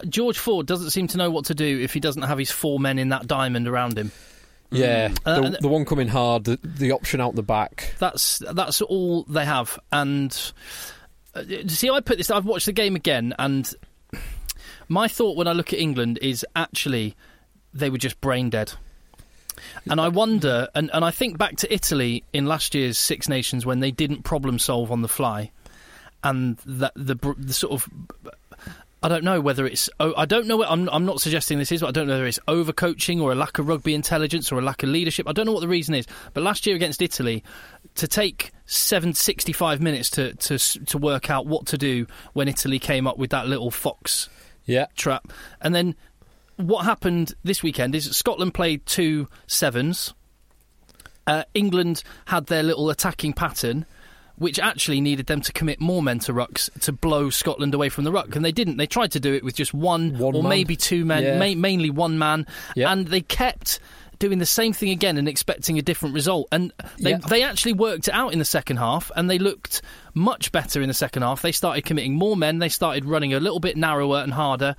George 0.10 0.38
Ford 0.40 0.66
doesn't 0.66 0.90
seem 0.90 1.08
to 1.10 1.18
know 1.18 1.30
what 1.30 1.46
to 1.46 1.56
do 1.56 1.80
if 1.80 1.94
he 1.94 2.00
doesn't 2.00 2.24
have 2.24 2.38
his 2.40 2.50
four 2.52 2.80
men 2.80 2.98
in 2.98 3.10
that 3.10 3.28
diamond 3.28 3.68
around 3.68 3.98
him. 3.98 4.12
Yeah, 4.72 5.14
Uh, 5.26 5.36
the, 5.40 5.46
and- 5.48 5.58
the 5.62 5.68
one 5.68 5.86
coming 5.86 6.08
hard, 6.08 6.44
the, 6.46 6.60
the 6.64 6.92
option 6.92 7.22
out 7.22 7.36
the 7.36 7.44
back. 7.44 7.94
That's 8.00 8.40
that's 8.40 8.82
all 8.82 9.24
they 9.24 9.46
have. 9.46 9.80
And 9.92 10.32
uh, 11.36 11.44
see, 11.68 11.90
I 11.90 12.02
put 12.02 12.18
this. 12.18 12.30
I've 12.32 12.46
watched 12.46 12.66
the 12.66 12.74
game 12.74 12.96
again, 12.96 13.34
and 13.40 13.72
my 14.88 15.08
thought 15.08 15.38
when 15.38 15.48
I 15.48 15.54
look 15.54 15.74
at 15.74 15.80
England 15.80 16.20
is 16.22 16.46
actually 16.56 17.16
they 17.74 17.90
were 17.90 17.98
just 17.98 18.20
brain 18.22 18.50
dead. 18.50 18.74
And 19.90 20.00
I 20.00 20.08
wonder, 20.10 20.68
and, 20.76 20.92
and 20.94 21.04
I 21.04 21.12
think 21.12 21.38
back 21.38 21.58
to 21.58 21.74
Italy 21.74 22.24
in 22.32 22.46
last 22.46 22.76
year's 22.76 22.98
Six 22.98 23.28
Nations 23.28 23.66
when 23.66 23.80
they 23.80 23.92
didn't 23.92 24.24
problem 24.24 24.60
solve 24.60 24.92
on 24.92 25.02
the 25.02 25.08
fly, 25.08 25.52
and 26.24 26.58
that 26.66 26.94
the, 26.96 27.16
the 27.38 27.54
sort 27.54 27.74
of 27.74 27.90
I 29.02 29.10
don't 29.10 29.24
know 29.24 29.40
whether 29.42 29.66
it's. 29.66 29.90
Oh, 30.00 30.14
I 30.18 30.26
don't 30.26 30.48
know. 30.48 30.64
I'm, 30.64 30.90
I'm 30.90 31.06
not 31.06 31.22
suggesting 31.22 31.60
this 31.60 31.72
is, 31.72 31.82
but 31.82 31.88
I 31.88 31.92
don't 31.92 32.08
know 32.08 32.14
whether 32.14 32.26
it's 32.26 32.40
overcoaching 32.48 33.22
or 33.22 33.32
a 33.32 33.36
lack 33.36 33.60
of 33.60 33.68
rugby 33.68 33.94
intelligence 33.94 34.52
or 34.52 34.58
a 34.58 34.62
lack 34.62 34.84
of 34.84 34.90
leadership. 34.90 35.28
I 35.28 35.34
don't 35.34 35.46
know 35.46 35.54
what 35.54 35.62
the 35.62 35.68
reason 35.68 35.94
is. 35.94 36.08
But 36.34 36.44
last 36.44 36.66
year 36.66 36.76
against 36.76 37.02
Italy, 37.02 37.44
to 37.96 38.08
take 38.08 38.52
seven, 38.66 39.14
65 39.14 39.82
minutes 39.82 40.10
to, 40.12 40.34
to 40.34 40.58
to 40.58 40.98
work 40.98 41.30
out 41.30 41.46
what 41.46 41.68
to 41.68 41.78
do 41.78 42.08
when 42.34 42.48
Italy 42.48 42.80
came 42.80 43.06
up 43.06 43.18
with 43.18 43.30
that 43.30 43.48
little 43.48 43.72
fox 43.72 44.30
Yeah, 44.68 44.86
trap, 44.96 45.32
and 45.62 45.74
then 45.74 45.96
what 46.58 46.86
happened 46.86 47.34
this 47.44 47.64
weekend 47.64 47.96
is 47.96 48.16
Scotland 48.16 48.54
played 48.54 48.86
two 48.86 49.28
sevens. 49.48 50.14
Uh, 51.26 51.44
England 51.54 52.04
had 52.26 52.46
their 52.48 52.64
little 52.64 52.90
attacking 52.90 53.34
pattern, 53.34 53.86
which 54.38 54.60
actually 54.60 55.02
needed 55.02 55.26
them 55.26 55.42
to 55.42 55.52
commit 55.52 55.80
more 55.82 56.02
men 56.02 56.20
to 56.20 56.34
rucks 56.34 56.70
to 56.82 56.92
blow 56.92 57.30
Scotland 57.30 57.74
away 57.74 57.90
from 57.90 58.04
the 58.06 58.12
ruck, 58.12 58.36
and 58.36 58.46
they 58.46 58.52
didn't. 58.52 58.78
They 58.78 58.88
tried 58.88 59.12
to 59.14 59.20
do 59.20 59.34
it 59.34 59.44
with 59.44 59.56
just 59.56 59.74
one, 59.74 60.18
One 60.18 60.36
or 60.36 60.44
man. 60.44 60.50
maybe 60.50 60.76
two 60.76 61.06
men, 61.06 61.24
Yeah. 61.24 61.38
ma- 61.40 61.60
mainly 61.60 61.90
one 61.90 62.18
man, 62.18 62.46
Yeah. 62.76 62.92
and 62.92 63.08
they 63.08 63.22
kept 63.22 63.80
doing 64.20 64.40
the 64.40 64.46
same 64.46 64.74
thing 64.74 64.90
again 64.90 65.18
and 65.18 65.28
expecting 65.28 65.78
a 65.78 65.82
different 65.82 66.16
result. 66.16 66.48
And 66.52 66.74
they 67.00 67.12
Yeah. 67.12 67.18
they 67.18 67.44
actually 67.44 67.74
worked 67.74 68.08
it 68.08 68.14
out 68.14 68.34
in 68.34 68.40
the 68.40 68.46
second 68.46 68.78
half, 68.78 69.12
and 69.16 69.30
they 69.30 69.40
looked 69.40 69.82
much 70.14 70.52
better 70.52 70.82
in 70.82 70.88
the 70.88 70.94
second 70.94 71.22
half. 71.22 71.42
They 71.42 71.52
started 71.52 71.86
committing 71.86 72.16
more 72.16 72.36
men. 72.36 72.60
They 72.60 72.70
started 72.70 73.06
running 73.06 73.34
a 73.34 73.40
little 73.40 73.60
bit 73.60 73.78
narrower 73.78 74.18
and 74.18 74.34
harder, 74.34 74.76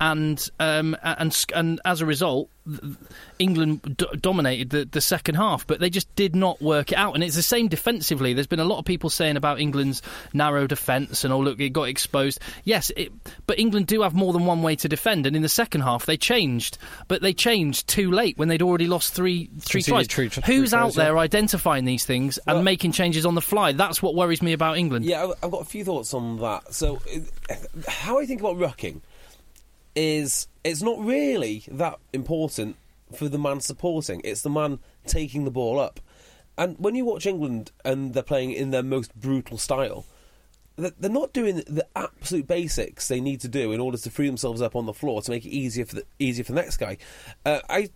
and 0.00 0.48
um, 0.58 0.96
and 1.02 1.44
and 1.54 1.80
as 1.84 2.00
a 2.00 2.06
result, 2.06 2.50
England 3.38 3.96
d- 3.96 4.06
dominated 4.20 4.70
the, 4.70 4.84
the 4.84 5.00
second 5.00 5.36
half. 5.36 5.66
But 5.66 5.80
they 5.80 5.90
just 5.90 6.14
did 6.14 6.36
not 6.36 6.60
work 6.60 6.92
it 6.92 6.98
out, 6.98 7.14
and 7.14 7.24
it's 7.24 7.36
the 7.36 7.42
same 7.42 7.68
defensively. 7.68 8.34
There's 8.34 8.46
been 8.46 8.60
a 8.60 8.64
lot 8.64 8.78
of 8.78 8.84
people 8.84 9.10
saying 9.10 9.36
about 9.36 9.60
England's 9.60 10.02
narrow 10.32 10.66
defence, 10.66 11.24
and 11.24 11.32
oh 11.32 11.40
look, 11.40 11.58
it 11.60 11.70
got 11.70 11.84
exposed. 11.88 12.40
Yes, 12.64 12.90
it, 12.96 13.12
but 13.46 13.58
England 13.58 13.86
do 13.86 14.02
have 14.02 14.14
more 14.14 14.32
than 14.32 14.46
one 14.46 14.62
way 14.62 14.76
to 14.76 14.88
defend, 14.88 15.26
and 15.26 15.34
in 15.34 15.42
the 15.42 15.48
second 15.48 15.80
half 15.82 16.06
they 16.06 16.16
changed, 16.16 16.78
but 17.08 17.22
they 17.22 17.32
changed 17.32 17.88
too 17.88 18.10
late 18.10 18.36
when 18.38 18.48
they'd 18.48 18.62
already 18.62 18.86
lost 18.86 19.14
three 19.14 19.48
three 19.60 19.82
tries. 19.82 20.06
three- 20.06 20.28
three 20.28 20.42
Who's 20.44 20.70
tries, 20.70 20.74
out 20.74 20.96
yeah. 20.96 21.04
there 21.04 21.18
identifying 21.18 21.84
these 21.84 22.04
things 22.04 22.38
and 22.46 22.56
Well- 22.56 22.62
making 22.64 22.92
changes 22.92 23.24
on 23.26 23.34
the 23.34 23.40
fly? 23.42 23.72
That's 23.72 24.02
what 24.02 24.14
worries 24.14 24.42
me 24.42 24.52
about 24.52 24.76
England. 24.78 25.04
Yeah, 25.04 25.24
I've- 25.24 25.32
I've 25.42 25.50
got 25.50 25.62
a 25.62 25.64
few 25.64 25.84
thoughts 25.84 26.12
on 26.14 26.38
that. 26.40 26.74
So, 26.74 27.00
uh, 27.50 27.54
how 27.88 28.18
I 28.18 28.26
think 28.26 28.40
about 28.40 28.56
rucking 28.56 29.00
is 29.96 30.46
it's 30.64 30.82
not 30.82 30.98
really 30.98 31.64
that 31.68 31.98
important 32.12 32.76
for 33.14 33.28
the 33.28 33.38
man 33.38 33.60
supporting. 33.60 34.20
It's 34.24 34.42
the 34.42 34.50
man 34.50 34.78
taking 35.06 35.44
the 35.44 35.50
ball 35.50 35.78
up. 35.78 36.00
And 36.56 36.76
when 36.78 36.94
you 36.94 37.04
watch 37.04 37.26
England 37.26 37.72
and 37.84 38.12
they're 38.12 38.22
playing 38.22 38.52
in 38.52 38.70
their 38.70 38.82
most 38.82 39.18
brutal 39.18 39.58
style, 39.58 40.04
they're 40.76 41.10
not 41.10 41.32
doing 41.32 41.56
the 41.66 41.86
absolute 41.94 42.46
basics 42.46 43.08
they 43.08 43.20
need 43.20 43.40
to 43.40 43.48
do 43.48 43.72
in 43.72 43.80
order 43.80 43.98
to 43.98 44.10
free 44.10 44.26
themselves 44.26 44.62
up 44.62 44.76
on 44.76 44.86
the 44.86 44.94
floor 44.94 45.20
to 45.22 45.30
make 45.30 45.44
it 45.44 45.50
easier 45.50 45.84
for 45.84 45.96
the 45.96 46.04
easier 46.18 46.44
for 46.44 46.52
the 46.52 46.60
next 46.60 46.78
guy. 46.78 46.96
Uh, 47.44 47.60
I 47.68 47.90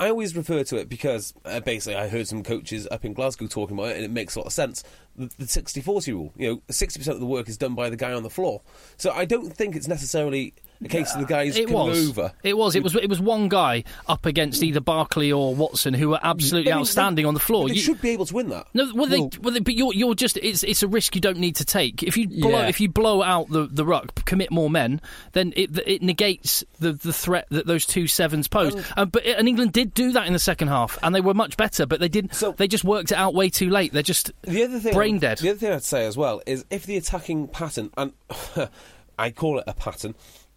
I 0.00 0.08
always 0.08 0.34
refer 0.36 0.64
to 0.64 0.76
it 0.76 0.88
because 0.88 1.34
uh, 1.44 1.60
basically 1.60 1.96
I 1.96 2.08
heard 2.08 2.26
some 2.26 2.42
coaches 2.42 2.88
up 2.90 3.04
in 3.04 3.12
Glasgow 3.12 3.46
talking 3.46 3.78
about 3.78 3.90
it, 3.90 3.96
and 3.96 4.04
it 4.04 4.10
makes 4.10 4.34
a 4.34 4.40
lot 4.40 4.46
of 4.46 4.52
sense. 4.52 4.82
The, 5.16 5.30
the 5.38 5.44
60-40 5.44 6.08
rule, 6.08 6.32
you 6.36 6.48
know, 6.48 6.62
sixty 6.68 6.98
percent 6.98 7.14
of 7.14 7.20
the 7.20 7.26
work 7.26 7.48
is 7.48 7.56
done 7.56 7.74
by 7.74 7.90
the 7.90 7.96
guy 7.96 8.12
on 8.12 8.22
the 8.22 8.30
floor. 8.30 8.62
So 8.96 9.12
I 9.12 9.24
don't 9.24 9.54
think 9.54 9.76
it's 9.76 9.86
necessarily 9.86 10.54
a 10.82 10.88
case 10.88 11.14
of 11.14 11.20
the 11.20 11.26
guys 11.26 11.56
It 11.56 11.70
was. 11.70 12.10
over. 12.10 12.32
It 12.42 12.56
was. 12.56 12.74
It 12.74 12.82
was. 12.82 12.94
It 12.96 13.08
was 13.08 13.20
one 13.20 13.48
guy 13.48 13.84
up 14.06 14.26
against 14.26 14.62
either 14.62 14.80
Barclay 14.80 15.30
or 15.32 15.54
Watson 15.54 15.94
who 15.94 16.10
were 16.10 16.20
absolutely 16.22 16.70
I 16.70 16.74
mean, 16.76 16.80
outstanding 16.82 17.22
they- 17.24 17.28
on 17.28 17.34
the 17.34 17.40
floor. 17.40 17.68
They 17.68 17.74
You- 17.74 17.80
should 17.80 18.00
be 18.00 18.10
able 18.10 18.26
to 18.26 18.34
win 18.34 18.48
that. 18.50 18.66
No, 18.74 18.90
well, 18.94 19.06
they, 19.06 19.20
Well- 19.20 19.30
well, 19.42 19.54
they, 19.54 19.60
but 19.60 19.74
you're 19.74 19.94
you're 19.94 20.14
just 20.14 20.36
it's 20.38 20.62
it's 20.62 20.82
a 20.82 20.88
risk 20.88 21.14
you 21.14 21.20
don't 21.20 21.38
need 21.38 21.56
to 21.56 21.64
take. 21.64 22.02
If 22.02 22.16
you 22.16 22.28
blow 22.28 22.50
Yeah. 22.50 22.68
if 22.68 22.80
you 22.80 22.88
blow 22.88 23.22
out 23.22 23.48
the, 23.50 23.66
the 23.70 23.84
ruck, 23.84 24.24
commit 24.24 24.50
more 24.50 24.68
men, 24.70 25.00
then 25.32 25.52
it 25.56 25.70
it 25.86 26.02
negates 26.02 26.64
the, 26.80 26.92
the 26.92 27.12
threat 27.12 27.46
that 27.50 27.66
those 27.66 27.86
two 27.86 28.06
sevens 28.06 28.48
pose. 28.48 28.74
Um, 28.96 29.08
but 29.10 29.24
and 29.24 29.48
England 29.48 29.72
did 29.72 29.94
do 29.94 30.12
that 30.12 30.26
in 30.26 30.32
the 30.32 30.38
second 30.38 30.68
half, 30.68 30.98
and 31.02 31.14
they 31.14 31.20
were 31.20 31.34
much 31.34 31.56
better. 31.56 31.86
But 31.86 32.00
they 32.00 32.08
didn't. 32.08 32.34
So- 32.34 32.52
they 32.52 32.68
just 32.68 32.84
worked 32.84 33.10
it 33.12 33.16
out 33.18 33.34
way 33.34 33.48
too 33.48 33.70
late. 33.70 33.92
They're 33.92 34.02
just 34.02 34.30
The 34.42 34.64
other 34.64 34.78
thing, 34.78 34.92
brain 34.94 35.18
dead. 35.18 35.38
The 35.38 35.50
other 35.50 35.58
thing 35.58 35.72
I'd 35.72 35.82
say 35.84 36.06
as 36.06 36.16
well 36.16 36.42
is 36.46 36.64
if 36.70 36.84
the 36.86 36.96
attacking 36.96 37.48
pattern, 37.48 37.90
and 37.96 38.12
I 39.18 39.30
call 39.30 39.58
it 39.58 39.64
a 39.66 39.74
pattern, 39.74 40.14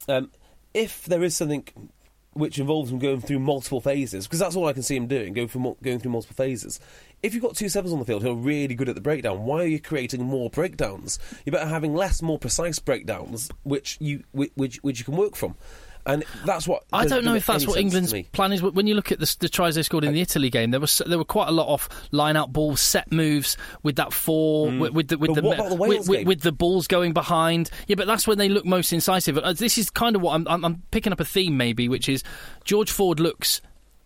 um, 0.08 0.32
if 0.74 1.06
there 1.06 1.24
is 1.24 1.36
something 1.36 1.68
which 2.34 2.60
involves 2.60 2.92
him 2.92 3.00
going 3.00 3.20
through 3.20 3.40
multiple 3.40 3.82
phases, 3.82 4.28
because 4.28 4.40
that's 4.40 4.56
all 4.56 4.68
I 4.68 4.74
can 4.74 4.84
see 4.84 4.96
him 4.96 5.08
doing, 5.08 5.34
going 5.34 5.48
through 5.48 5.78
going 5.82 6.00
through 6.00 6.12
multiple 6.12 6.36
phases. 6.36 6.80
If 7.24 7.34
you've 7.34 7.42
got 7.42 7.56
two 7.56 7.70
sevens 7.70 7.92
on 7.92 8.00
the 8.00 8.06
field 8.06 8.22
who 8.22 8.32
are 8.32 8.36
really 8.36 8.76
good 8.76 8.90
at 8.90 8.96
the 8.96 9.02
breakdown, 9.02 9.44
why 9.44 9.64
are 9.64 9.68
you 9.68 9.80
creating 9.80 10.24
more 10.24 10.50
breakdowns? 10.50 11.18
You're 11.46 11.54
better 11.54 11.68
having 11.68 11.96
less, 11.96 12.22
more 12.22 12.38
precise 12.38 12.78
breakdowns, 12.78 13.50
which 13.64 13.98
you 14.00 14.24
which 14.32 14.52
which, 14.56 14.78
which 14.78 15.00
you 15.00 15.06
can 15.06 15.18
work 15.18 15.36
from. 15.36 15.56
And 16.08 16.24
that's 16.46 16.68
what 16.68 16.84
I 16.92 17.06
don't 17.06 17.24
know 17.24 17.36
if 17.36 17.46
that's 17.46 17.68
what 17.68 17.80
England's 17.80 18.14
plan 18.32 18.52
is. 18.52 18.62
When 18.62 18.88
you 18.88 18.96
look 18.96 19.12
at 19.12 19.20
the, 19.20 19.36
the 19.40 19.50
tries 19.50 19.76
they 19.76 19.84
scored 19.84 20.04
in 20.04 20.14
the 20.14 20.22
Italy 20.22 20.50
game, 20.50 20.72
there 20.72 20.80
was 20.80 21.02
there 21.06 21.20
were 21.20 21.24
quite 21.24 21.48
a 21.48 21.52
lot 21.52 21.68
of 21.68 21.88
line-out 22.12 22.52
balls, 22.52 22.82
set 22.82 23.12
moves 23.12 23.56
with 23.84 23.98
that 23.98 24.12
four, 24.12 24.72
with, 24.72 24.94
with 24.94 25.08
the 25.10 25.18
with 25.18 25.28
Mm. 25.28 25.58
But 25.58 25.58
the, 25.58 25.70
the 25.70 25.76
with, 25.76 26.08
with, 26.08 26.28
with 26.28 26.42
the 26.42 26.52
balls 26.52 26.88
going 26.88 27.14
behind. 27.14 27.70
Yeah, 27.88 27.96
but 27.96 28.08
that's 28.08 28.26
when 28.26 28.38
they 28.38 28.50
look 28.50 28.66
most 28.66 28.94
incisive. 28.94 29.38
Uh, 29.38 29.54
This 29.54 29.78
is 29.78 29.90
kind 29.90 30.16
of 30.16 30.22
what 30.22 30.34
I'm, 30.34 30.48
I'm, 30.48 30.66
I'm 30.66 30.84
picking 30.92 31.14
up 31.14 31.20
a 31.20 31.26
theme, 31.26 31.58
maybe, 31.58 31.90
which 31.90 32.10
is 32.10 32.24
George 32.64 32.92
Ford 32.92 33.20
looks. 33.20 33.62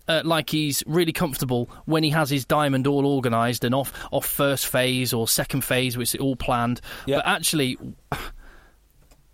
Uh, 0.07 0.21
like 0.25 0.49
he's 0.49 0.83
really 0.87 1.13
comfortable 1.13 1.69
when 1.85 2.03
he 2.03 2.09
has 2.09 2.29
his 2.29 2.43
diamond 2.43 2.87
all 2.87 3.05
organised 3.05 3.63
and 3.63 3.73
off 3.73 3.93
off 4.11 4.25
first 4.25 4.67
phase 4.67 5.13
or 5.13 5.27
second 5.27 5.63
phase, 5.63 5.95
which 5.95 6.15
is 6.15 6.19
all 6.19 6.35
planned. 6.35 6.81
Yeah. 7.05 7.17
But 7.17 7.27
actually, 7.27 7.77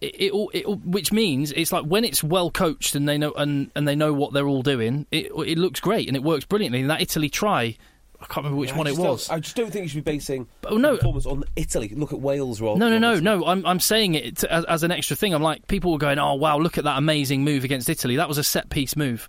it, 0.01 0.21
it, 0.21 0.31
all- 0.31 0.51
it, 0.53 0.67
which 0.67 1.11
means 1.11 1.51
it's 1.51 1.71
like 1.71 1.85
when 1.85 2.05
it's 2.05 2.23
well 2.23 2.51
coached 2.51 2.95
and 2.95 3.07
they 3.09 3.17
know 3.17 3.31
and, 3.33 3.71
and 3.75 3.87
they 3.87 3.95
know 3.95 4.13
what 4.13 4.33
they're 4.33 4.47
all 4.47 4.61
doing, 4.61 5.07
it 5.11 5.31
it 5.45 5.57
looks 5.57 5.79
great 5.79 6.07
and 6.07 6.15
it 6.15 6.23
works 6.23 6.45
brilliantly. 6.45 6.81
And 6.81 6.89
that 6.89 7.01
Italy 7.01 7.29
try, 7.29 7.75
I 8.19 8.25
can't 8.25 8.37
remember 8.37 8.57
which 8.57 8.69
Yeah, 8.71 8.77
one 8.77 8.87
it 8.87 8.97
was. 8.97 9.29
I 9.29 9.39
just 9.39 9.55
don't 9.55 9.71
think 9.71 9.83
you 9.83 9.89
should 9.89 10.03
be 10.05 10.11
basing 10.11 10.47
Oh, 10.65 10.77
no. 10.77 10.97
performance 10.97 11.25
on 11.25 11.43
Italy. 11.55 11.89
Look 11.95 12.13
at 12.13 12.19
Wales, 12.21 12.61
rather. 12.61 12.79
No, 12.79 12.89
no, 12.89 12.97
no, 12.99 13.19
no. 13.19 13.45
I'm 13.45 13.65
I'm 13.65 13.79
saying 13.79 14.13
it 14.15 14.43
as, 14.43 14.65
as 14.65 14.83
an 14.83 14.91
extra 14.91 15.15
thing. 15.15 15.33
I'm 15.33 15.41
like 15.41 15.67
people 15.67 15.91
were 15.91 15.97
going, 15.97 16.19
oh 16.19 16.35
wow, 16.35 16.57
look 16.59 16.77
at 16.77 16.83
that 16.83 16.97
amazing 16.97 17.43
move 17.43 17.63
against 17.63 17.89
Italy. 17.89 18.15
That 18.17 18.27
was 18.27 18.37
a 18.37 18.43
set 18.43 18.69
piece 18.69 18.95
move 18.95 19.27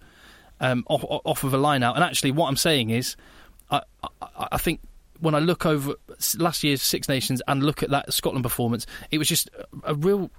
um, 0.61 0.85
off, 0.89 1.05
off 1.09 1.45
of 1.45 1.55
a 1.55 1.59
line 1.59 1.83
out. 1.83 1.95
And 1.95 2.05
actually, 2.05 2.33
what 2.33 2.49
I'm 2.49 2.57
saying 2.57 2.91
is, 2.91 3.17
I, 3.71 3.83
I, 4.03 4.49
I 4.53 4.59
think 4.59 4.81
when 5.21 5.35
I 5.35 5.39
look 5.39 5.67
over 5.67 5.95
last 6.39 6.63
year's 6.63 6.81
Six 6.83 7.09
Nations 7.09 7.43
and 7.49 7.63
look 7.63 7.83
at 7.83 7.91
that 7.91 8.13
Scotland 8.13 8.43
performance, 8.45 8.87
it 9.11 9.19
was 9.19 9.29
just 9.29 9.49
a 9.85 9.95
real 9.95 10.31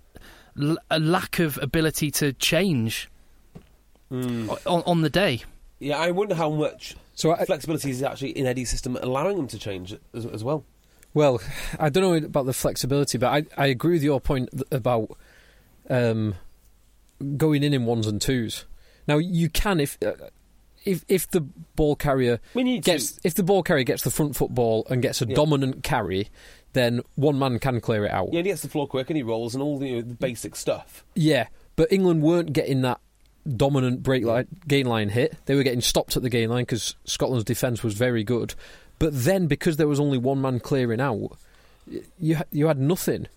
l- 0.62 0.78
a 0.92 1.00
lack 1.00 1.40
of 1.40 1.58
ability 1.62 2.12
to 2.12 2.34
change 2.34 3.10
Hmm. 4.10 4.50
on, 4.66 4.82
on 4.88 5.02
the 5.02 5.10
day. 5.10 5.44
Yeah, 5.80 5.98
I 6.00 6.10
wonder 6.12 6.34
how 6.36 6.50
much 6.50 6.96
So 7.14 7.32
I, 7.32 7.46
flexibility 7.46 7.92
is 7.92 8.02
actually 8.02 8.32
in 8.32 8.46
Eddie's 8.48 8.70
system, 8.70 8.98
allowing 9.02 9.38
them 9.38 9.48
to 9.48 9.60
change 9.60 9.96
as, 10.16 10.26
as 10.26 10.44
well. 10.44 10.64
Well, 11.14 11.40
I 11.80 11.90
don't 11.90 12.04
know 12.04 12.14
about 12.26 12.46
the 12.48 12.54
flexibility, 12.54 13.18
but 13.20 13.28
I, 13.58 13.64
I 13.64 13.68
agree 13.68 13.94
with 13.94 14.04
your 14.04 14.20
point 14.20 14.50
about 14.72 15.16
um, 15.90 16.36
going 17.38 17.64
in 17.64 17.74
in 17.74 17.86
ones 17.86 18.08
and 18.08 18.20
twos. 18.22 18.66
Now 19.08 19.18
you 19.18 19.50
can 19.50 19.80
if 19.80 19.98
uh, 20.06 20.14
if 20.86 21.04
if 21.08 21.30
the 21.30 21.42
ball 21.42 21.96
carrier 21.96 22.40
We 22.54 22.64
need 22.64 22.84
gets 22.84 23.12
to. 23.14 23.22
if 23.24 23.36
the 23.36 23.44
ball 23.44 23.64
carrier 23.64 23.84
gets 23.84 24.04
the 24.04 24.12
front 24.12 24.36
foot 24.36 24.54
ball 24.54 24.86
and 24.90 25.02
gets 25.02 25.22
a 25.22 25.28
Yeah. 25.28 25.36
dominant 25.36 25.84
carry, 25.84 26.30
then 26.74 27.02
one 27.16 27.40
man 27.40 27.60
can 27.60 27.82
clear 27.82 28.06
it 28.06 28.12
out. 28.12 28.30
Yeah, 28.32 28.40
and 28.40 28.46
he 28.46 28.52
gets 28.52 28.62
the 28.62 28.70
floor 28.70 28.88
quick 28.88 29.10
and 29.10 29.18
he 29.18 29.24
rolls 29.24 29.56
and 29.56 29.64
all 29.64 29.78
the, 29.78 29.88
you 29.88 29.96
know, 29.98 30.02
the 30.02 30.14
basic 30.16 30.56
stuff. 30.56 31.04
Yeah, 31.16 31.48
but 31.76 31.92
England 31.92 32.22
weren't 32.22 32.54
getting 32.54 32.82
that 32.82 33.00
dominant 33.56 34.04
break 34.04 34.24
line, 34.24 34.48
gain 34.68 34.86
line 34.86 35.10
hit. 35.10 35.36
They 35.46 35.56
were 35.56 35.64
getting 35.64 35.82
stopped 35.82 36.16
at 36.16 36.24
the 36.24 36.30
gain 36.30 36.50
line 36.50 36.64
because 36.64 36.96
Scotland's 37.06 37.46
defence 37.46 37.84
was 37.84 37.94
very 37.94 38.24
good. 38.24 38.54
But 39.00 39.12
then, 39.14 39.48
because 39.48 39.78
there 39.78 39.88
was 39.88 40.00
only 40.00 40.18
one 40.18 40.42
man 40.42 40.60
clearing 40.60 41.00
out, 41.00 41.38
you 42.20 42.38
you 42.52 42.68
had 42.68 42.80
nothing. 42.80 43.28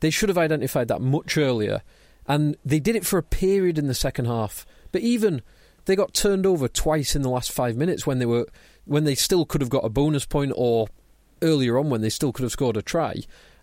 They 0.00 0.10
should 0.10 0.28
have 0.28 0.38
identified 0.38 0.88
that 0.88 1.00
much 1.00 1.38
earlier, 1.38 1.82
and 2.28 2.56
they 2.64 2.78
did 2.78 2.96
it 2.96 3.06
for 3.06 3.18
a 3.18 3.22
period 3.22 3.78
in 3.78 3.86
the 3.86 3.94
second 3.94 4.26
half. 4.26 4.66
But 4.92 5.00
even 5.00 5.42
they 5.86 5.96
got 5.96 6.12
turned 6.12 6.44
over 6.44 6.68
twice 6.68 7.16
in 7.16 7.22
the 7.22 7.30
last 7.30 7.50
five 7.50 7.76
minutes 7.76 8.06
when 8.06 8.18
they 8.18 8.26
were 8.26 8.46
when 8.84 9.04
they 9.04 9.14
still 9.14 9.46
could 9.46 9.62
have 9.62 9.70
got 9.70 9.84
a 9.84 9.88
bonus 9.88 10.26
point, 10.26 10.52
or 10.54 10.88
earlier 11.42 11.78
on 11.78 11.90
when 11.90 12.00
they 12.00 12.08
still 12.10 12.32
could 12.32 12.42
have 12.42 12.52
scored 12.52 12.76
a 12.76 12.82
try. 12.82 13.16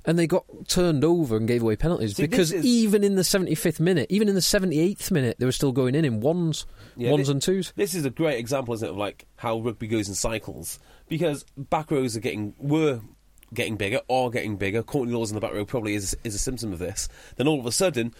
And 0.05 0.19
they 0.19 0.27
got 0.27 0.43
turned 0.67 1.05
over 1.05 1.37
and 1.37 1.47
gave 1.47 1.61
away 1.61 1.77
penalties 1.77 2.17
See, 2.17 2.23
because 2.23 2.51
is- 2.51 2.65
even 2.65 3.05
in 3.05 3.15
the 3.15 3.21
75th 3.21 3.79
minute, 3.79 4.07
even 4.09 4.27
in 4.27 4.35
the 4.35 4.41
78th 4.41 5.11
minute, 5.11 5.37
they 5.39 5.45
were 5.45 5.51
still 5.53 5.71
going 5.71 5.95
in 5.95 6.03
in 6.03 6.19
ones, 6.19 6.65
Yeah, 6.97 7.11
ones 7.11 7.27
thi- 7.27 7.31
and 7.31 7.41
twos. 7.41 7.71
This 7.77 7.95
is 7.95 8.03
a 8.03 8.09
great 8.09 8.37
example, 8.37 8.73
isn't 8.73 8.85
it, 8.85 8.91
of 8.91 8.97
like 8.97 9.25
how 9.37 9.59
rugby 9.59 9.87
goes 9.87 10.09
in 10.09 10.15
cycles? 10.15 10.77
Because 11.07 11.45
back 11.57 11.89
rows 11.89 12.17
are 12.17 12.19
getting 12.19 12.53
were 12.57 12.99
getting 13.53 13.77
bigger, 13.77 14.01
are 14.09 14.29
getting 14.29 14.57
bigger. 14.57 14.83
Courtney 14.83 15.13
Lawes 15.13 15.29
in 15.31 15.35
the 15.35 15.41
back 15.41 15.53
row 15.53 15.63
probably 15.63 15.95
is 15.95 16.17
is 16.25 16.35
a 16.35 16.39
symptom 16.39 16.73
of 16.73 16.79
this. 16.79 17.07
Then 17.37 17.47
all 17.47 17.59
of 17.61 17.65
a 17.65 17.71
sudden, 17.71 18.13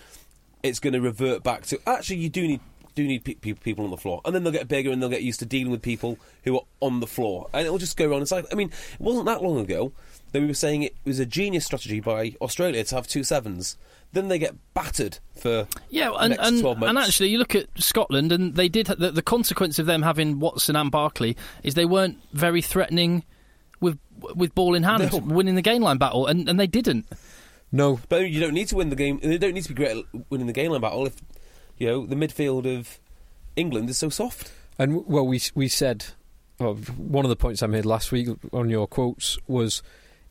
it's 0.62 0.80
going 0.80 0.94
to 0.94 1.02
revert 1.02 1.44
back 1.44 1.66
to 1.66 1.80
actually 1.86 2.18
you 2.20 2.30
do 2.30 2.48
need 2.48 2.62
do 2.96 3.06
need 3.08 3.24
pe- 3.24 3.34
pe- 3.36 3.54
people 3.54 3.84
on 3.86 3.92
the 3.92 3.98
floor, 3.98 4.22
and 4.26 4.34
then 4.36 4.44
they'll 4.44 4.54
get 4.54 4.68
bigger 4.68 4.92
and 4.92 5.02
they'll 5.02 5.10
get 5.10 5.24
used 5.24 5.40
to 5.40 5.46
dealing 5.46 5.72
with 5.72 5.82
people 5.82 6.18
who 6.44 6.56
are 6.58 6.64
on 6.80 7.00
the 7.00 7.08
floor, 7.08 7.50
and 7.54 7.66
it'll 7.66 7.78
just 7.78 7.98
go 7.98 8.10
around 8.10 8.20
in 8.22 8.26
cycle. 8.26 8.50
I 8.52 8.56
mean, 8.56 8.70
it 8.70 9.00
wasn't 9.00 9.26
that 9.26 9.42
long 9.44 9.60
ago 9.60 9.92
that 10.32 10.42
we 10.42 10.48
were 10.48 10.54
saying 10.54 10.84
it 10.84 10.96
was 11.06 11.20
a 11.20 11.26
genius 11.26 11.66
strategy 11.66 12.00
by 12.00 12.36
Australia 12.42 12.84
to 12.84 12.96
have 12.96 13.08
two 13.08 13.24
sevens. 13.24 13.78
Then 14.14 14.28
they 14.28 14.38
get 14.38 14.54
battered 14.76 15.18
for 15.36 15.68
Yeah, 15.90 16.12
and 16.20 16.32
next 16.32 16.48
and, 16.48 16.62
12 16.62 16.78
months. 16.78 16.90
and 16.90 16.98
actually, 17.00 17.30
you 17.30 17.40
look 17.40 17.56
at 17.56 17.66
Scotland, 17.78 18.32
and 18.32 18.56
they 18.56 18.70
did 18.70 18.86
the, 18.88 19.10
the 19.12 19.22
consequence 19.24 19.80
of 19.80 19.88
them 19.88 20.04
having 20.04 20.40
Watson 20.40 20.76
and 20.76 20.92
Barclay 20.92 21.36
is 21.64 21.74
they 21.74 21.86
weren't 21.86 22.20
very 22.32 22.62
threatening 22.62 23.24
with 23.80 23.98
with 24.36 24.54
ball 24.56 24.76
in 24.76 24.84
hand, 24.84 25.12
No. 25.12 25.18
winning 25.18 25.56
the 25.56 25.62
gain 25.64 25.82
line 25.82 25.98
battle, 25.98 26.28
and, 26.28 26.48
and 26.48 26.60
they 26.60 26.68
didn't. 26.68 27.08
No, 27.72 28.00
But 28.08 28.30
you 28.30 28.40
don't 28.40 28.54
need 28.54 28.68
to 28.68 28.76
win 28.76 28.90
the 28.92 28.96
game. 28.96 29.20
They 29.22 29.40
don't 29.40 29.54
need 29.56 29.64
to 29.64 29.70
be 29.70 29.74
great 29.76 29.98
at 29.98 30.06
winning 30.30 30.46
the 30.48 30.54
gain 30.54 30.70
line 30.70 30.80
battle 30.82 31.08
if 31.08 31.16
you 31.78 31.88
know 31.88 32.06
the 32.06 32.16
midfield 32.16 32.66
of 32.80 33.00
England 33.56 33.90
is 33.90 33.98
so 33.98 34.10
soft. 34.10 34.52
and 34.80 35.06
well, 35.06 35.26
we 35.26 35.40
we 35.56 35.68
said 35.68 36.06
well, 36.60 36.76
one 36.76 37.26
of 37.26 37.30
the 37.30 37.36
points 37.36 37.62
I 37.64 37.68
made 37.68 37.86
last 37.86 38.12
week 38.12 38.28
on 38.52 38.70
your 38.70 38.88
quotes 38.88 39.38
was 39.48 39.82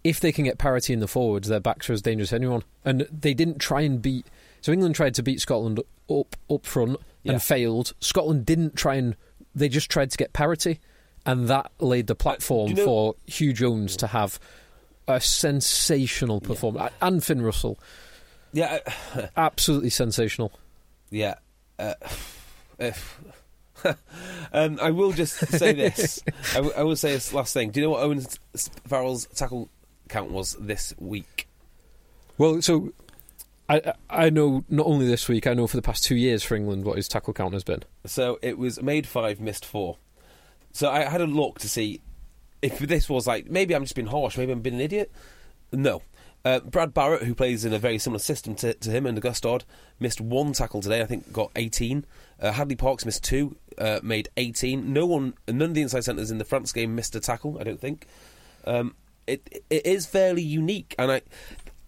if 0.04 0.18
they 0.20 0.32
can 0.32 0.44
get 0.44 0.58
parity 0.58 0.92
in 0.92 1.00
the 1.00 1.06
forwards, 1.08 1.48
their 1.48 1.60
backs 1.60 1.88
are 1.88 1.92
as 1.92 2.02
dangerous 2.02 2.32
as 2.32 2.36
anyone. 2.36 2.62
And 2.84 3.06
they 3.12 3.34
didn't 3.34 3.58
try 3.60 3.82
and 3.82 4.02
beat. 4.02 4.26
So 4.60 4.72
England 4.72 4.94
tried 4.96 5.14
to 5.14 5.22
beat 5.22 5.40
Scotland 5.40 5.80
up 6.10 6.36
up 6.50 6.66
front 6.66 6.98
Yeah. 7.22 7.32
and 7.32 7.42
failed. 7.42 7.92
Scotland 8.00 8.44
didn't 8.46 8.74
try 8.76 8.96
and 8.96 9.14
they 9.54 9.68
just 9.68 9.90
tried 9.90 10.10
to 10.10 10.16
get 10.16 10.32
parity, 10.32 10.80
and 11.26 11.46
that 11.48 11.70
laid 11.78 12.06
the 12.08 12.14
platform 12.14 12.70
you 12.70 12.74
know- 12.76 12.84
for 12.84 13.14
Huw 13.28 13.52
Jones 13.54 13.96
to 13.98 14.06
have 14.08 14.40
a 15.06 15.20
sensational 15.20 16.40
performance 16.40 16.92
and 17.00 17.22
Finn 17.22 17.42
Russell, 17.42 17.78
Yeah, 18.52 18.78
uh, 19.14 19.26
absolutely 19.36 19.90
sensational. 19.90 20.52
Yeah. 21.12 21.34
Uh, 21.78 21.94
um, 24.52 24.78
I 24.80 24.90
will 24.90 25.12
just 25.12 25.34
say 25.34 25.72
this. 25.72 26.22
I, 26.52 26.56
w- 26.56 26.74
I 26.76 26.82
will 26.82 26.96
say 26.96 27.12
this 27.12 27.32
last 27.32 27.52
thing. 27.54 27.70
Do 27.70 27.80
you 27.80 27.86
know 27.86 27.90
what 27.90 28.02
Owen 28.02 28.24
Farrell's 28.86 29.26
tackle 29.26 29.68
count 30.08 30.30
was 30.30 30.56
this 30.58 30.94
week? 30.98 31.48
Well, 32.38 32.62
so 32.62 32.92
I 33.68 33.92
I 34.10 34.30
know 34.30 34.64
not 34.68 34.86
only 34.86 35.06
this 35.06 35.28
week, 35.28 35.46
I 35.46 35.54
know 35.54 35.66
for 35.66 35.76
the 35.76 35.82
past 35.82 36.04
two 36.04 36.16
years 36.16 36.42
for 36.42 36.54
England 36.54 36.84
what 36.84 36.96
his 36.96 37.08
tackle 37.08 37.32
count 37.32 37.54
has 37.54 37.64
been. 37.64 37.82
So 38.06 38.38
it 38.42 38.58
was 38.58 38.82
made 38.82 39.06
five, 39.06 39.40
missed 39.40 39.64
four. 39.64 39.98
So 40.72 40.90
I 40.90 41.00
had 41.04 41.20
a 41.20 41.26
look 41.26 41.58
to 41.60 41.68
see 41.68 42.00
if 42.62 42.78
this 42.78 43.08
was 43.08 43.26
like 43.26 43.50
maybe 43.50 43.74
I'm 43.74 43.84
just 43.84 43.94
being 43.94 44.08
harsh, 44.08 44.38
maybe 44.38 44.52
I'm 44.52 44.60
being 44.60 44.76
an 44.76 44.80
idiot. 44.80 45.12
No. 45.72 46.02
Uh, 46.44 46.60
Brad 46.60 46.92
Barritt, 46.92 47.22
who 47.22 47.34
plays 47.34 47.64
in 47.64 47.72
a 47.72 47.78
very 47.78 47.98
similar 47.98 48.18
system 48.18 48.54
to, 48.56 48.74
to 48.74 48.90
him 48.90 49.06
and 49.06 49.20
Gustard, 49.20 49.64
missed 50.00 50.20
one 50.20 50.52
tackle 50.52 50.80
today. 50.80 51.00
I 51.00 51.06
think 51.06 51.32
got 51.32 51.50
18. 51.54 52.04
Uh, 52.40 52.52
Hadleigh 52.52 52.76
Parkes 52.76 53.04
missed 53.04 53.22
two, 53.22 53.56
uh, 53.78 54.00
made 54.02 54.28
18. 54.36 54.92
No 54.92 55.06
one, 55.06 55.34
none 55.46 55.70
of 55.70 55.74
the 55.74 55.82
inside 55.82 56.04
centres 56.04 56.30
in 56.30 56.38
the 56.38 56.44
France 56.44 56.72
game 56.72 56.94
missed 56.94 57.14
a 57.14 57.20
tackle. 57.20 57.58
I 57.60 57.64
don't 57.64 57.80
think. 57.80 58.06
Um, 58.64 58.94
it 59.26 59.64
it 59.70 59.86
is 59.86 60.06
fairly 60.06 60.42
unique, 60.42 60.94
and 60.98 61.12
I. 61.12 61.22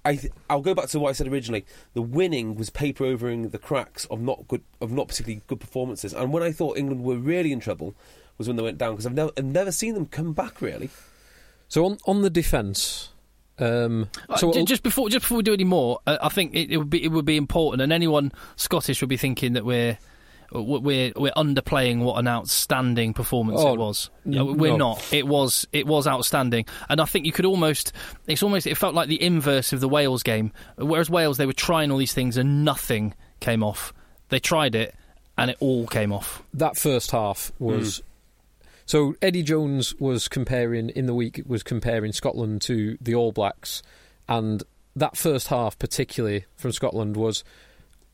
I 0.06 0.16
th- 0.16 0.34
I'll 0.50 0.60
go 0.60 0.74
back 0.74 0.88
to 0.88 1.00
what 1.00 1.08
I 1.08 1.12
said 1.12 1.28
originally. 1.28 1.64
The 1.94 2.02
winning 2.02 2.56
was 2.56 2.68
paper 2.68 3.06
overing 3.06 3.48
the 3.48 3.58
cracks 3.58 4.04
of 4.10 4.20
not 4.20 4.46
good, 4.48 4.60
of 4.78 4.92
not 4.92 5.08
particularly 5.08 5.40
good 5.46 5.60
performances. 5.60 6.12
And 6.12 6.30
when 6.30 6.42
I 6.42 6.52
thought 6.52 6.76
England 6.76 7.02
were 7.04 7.16
really 7.16 7.52
in 7.52 7.60
trouble, 7.60 7.94
was 8.36 8.46
when 8.46 8.56
they 8.56 8.62
went 8.62 8.76
down 8.76 8.92
because 8.92 9.06
I've 9.06 9.14
never, 9.14 9.30
I've 9.38 9.46
never 9.46 9.72
seen 9.72 9.94
them 9.94 10.04
come 10.04 10.34
back 10.34 10.60
really. 10.60 10.90
So 11.68 11.86
on 11.86 11.96
on 12.06 12.20
the 12.20 12.28
defence, 12.28 13.13
um, 13.58 14.08
Uh, 14.28 14.36
so 14.36 14.52
ju- 14.52 14.64
just 14.64 14.82
before 14.82 15.08
just 15.08 15.22
before 15.24 15.36
we 15.38 15.42
do 15.42 15.52
any 15.52 15.64
more, 15.64 16.00
uh, 16.06 16.18
I 16.22 16.28
think 16.28 16.54
it, 16.54 16.70
it 16.70 16.76
would 16.78 16.90
be 16.90 17.02
it 17.04 17.08
would 17.08 17.24
be 17.24 17.36
important, 17.36 17.82
and 17.82 17.92
anyone 17.92 18.32
Scottish 18.56 19.00
would 19.00 19.08
be 19.10 19.16
thinking 19.16 19.52
that 19.54 19.64
we're 19.64 19.98
we're 20.52 21.12
we're 21.16 21.32
underplaying 21.32 22.00
what 22.04 22.18
an 22.18 22.28
outstanding 22.28 23.12
performance 23.12 23.60
Oh, 23.60 23.74
it 23.74 23.78
was. 23.78 24.10
Uh, 24.26 24.44
we're 24.44 24.72
no. 24.72 24.76
not. 24.76 25.12
It 25.12 25.26
was 25.26 25.66
it 25.72 25.86
was 25.86 26.06
outstanding, 26.06 26.66
and 26.88 27.00
I 27.00 27.04
think 27.06 27.26
you 27.26 27.32
could 27.32 27.44
almost 27.46 27.92
it's 28.26 28.42
almost 28.42 28.66
it 28.66 28.76
felt 28.76 28.94
like 28.94 29.08
the 29.08 29.20
inverse 29.22 29.72
of 29.72 29.80
the 29.80 29.88
Wales 29.88 30.22
game. 30.22 30.52
Whereas 30.76 31.10
Wales 31.10 31.38
they 31.38 31.46
were 31.46 31.52
trying 31.52 31.90
all 31.90 31.98
these 31.98 32.14
things 32.14 32.36
and 32.36 32.64
nothing 32.64 33.14
came 33.40 33.62
off. 33.64 33.92
They 34.28 34.38
tried 34.38 34.74
it 34.74 34.94
and 35.36 35.50
it 35.50 35.56
all 35.60 35.86
came 35.86 36.12
off. 36.12 36.42
that 36.54 36.76
first 36.76 37.10
half 37.10 37.52
was. 37.58 38.02
So 38.86 39.14
Eddie 39.22 39.42
Jones 39.42 39.94
was 39.96 40.28
comparing 40.28 40.90
in 40.90 41.06
the 41.06 41.14
week 41.14 41.42
was 41.46 41.62
comparing 41.62 42.12
Scotland 42.12 42.60
to 42.62 42.98
the 43.00 43.14
All 43.14 43.32
Blacks, 43.32 43.82
and 44.28 44.62
that 44.94 45.16
first 45.16 45.48
half, 45.48 45.78
particularly 45.78 46.44
from 46.56 46.72
Scotland, 46.72 47.16
was 47.16 47.44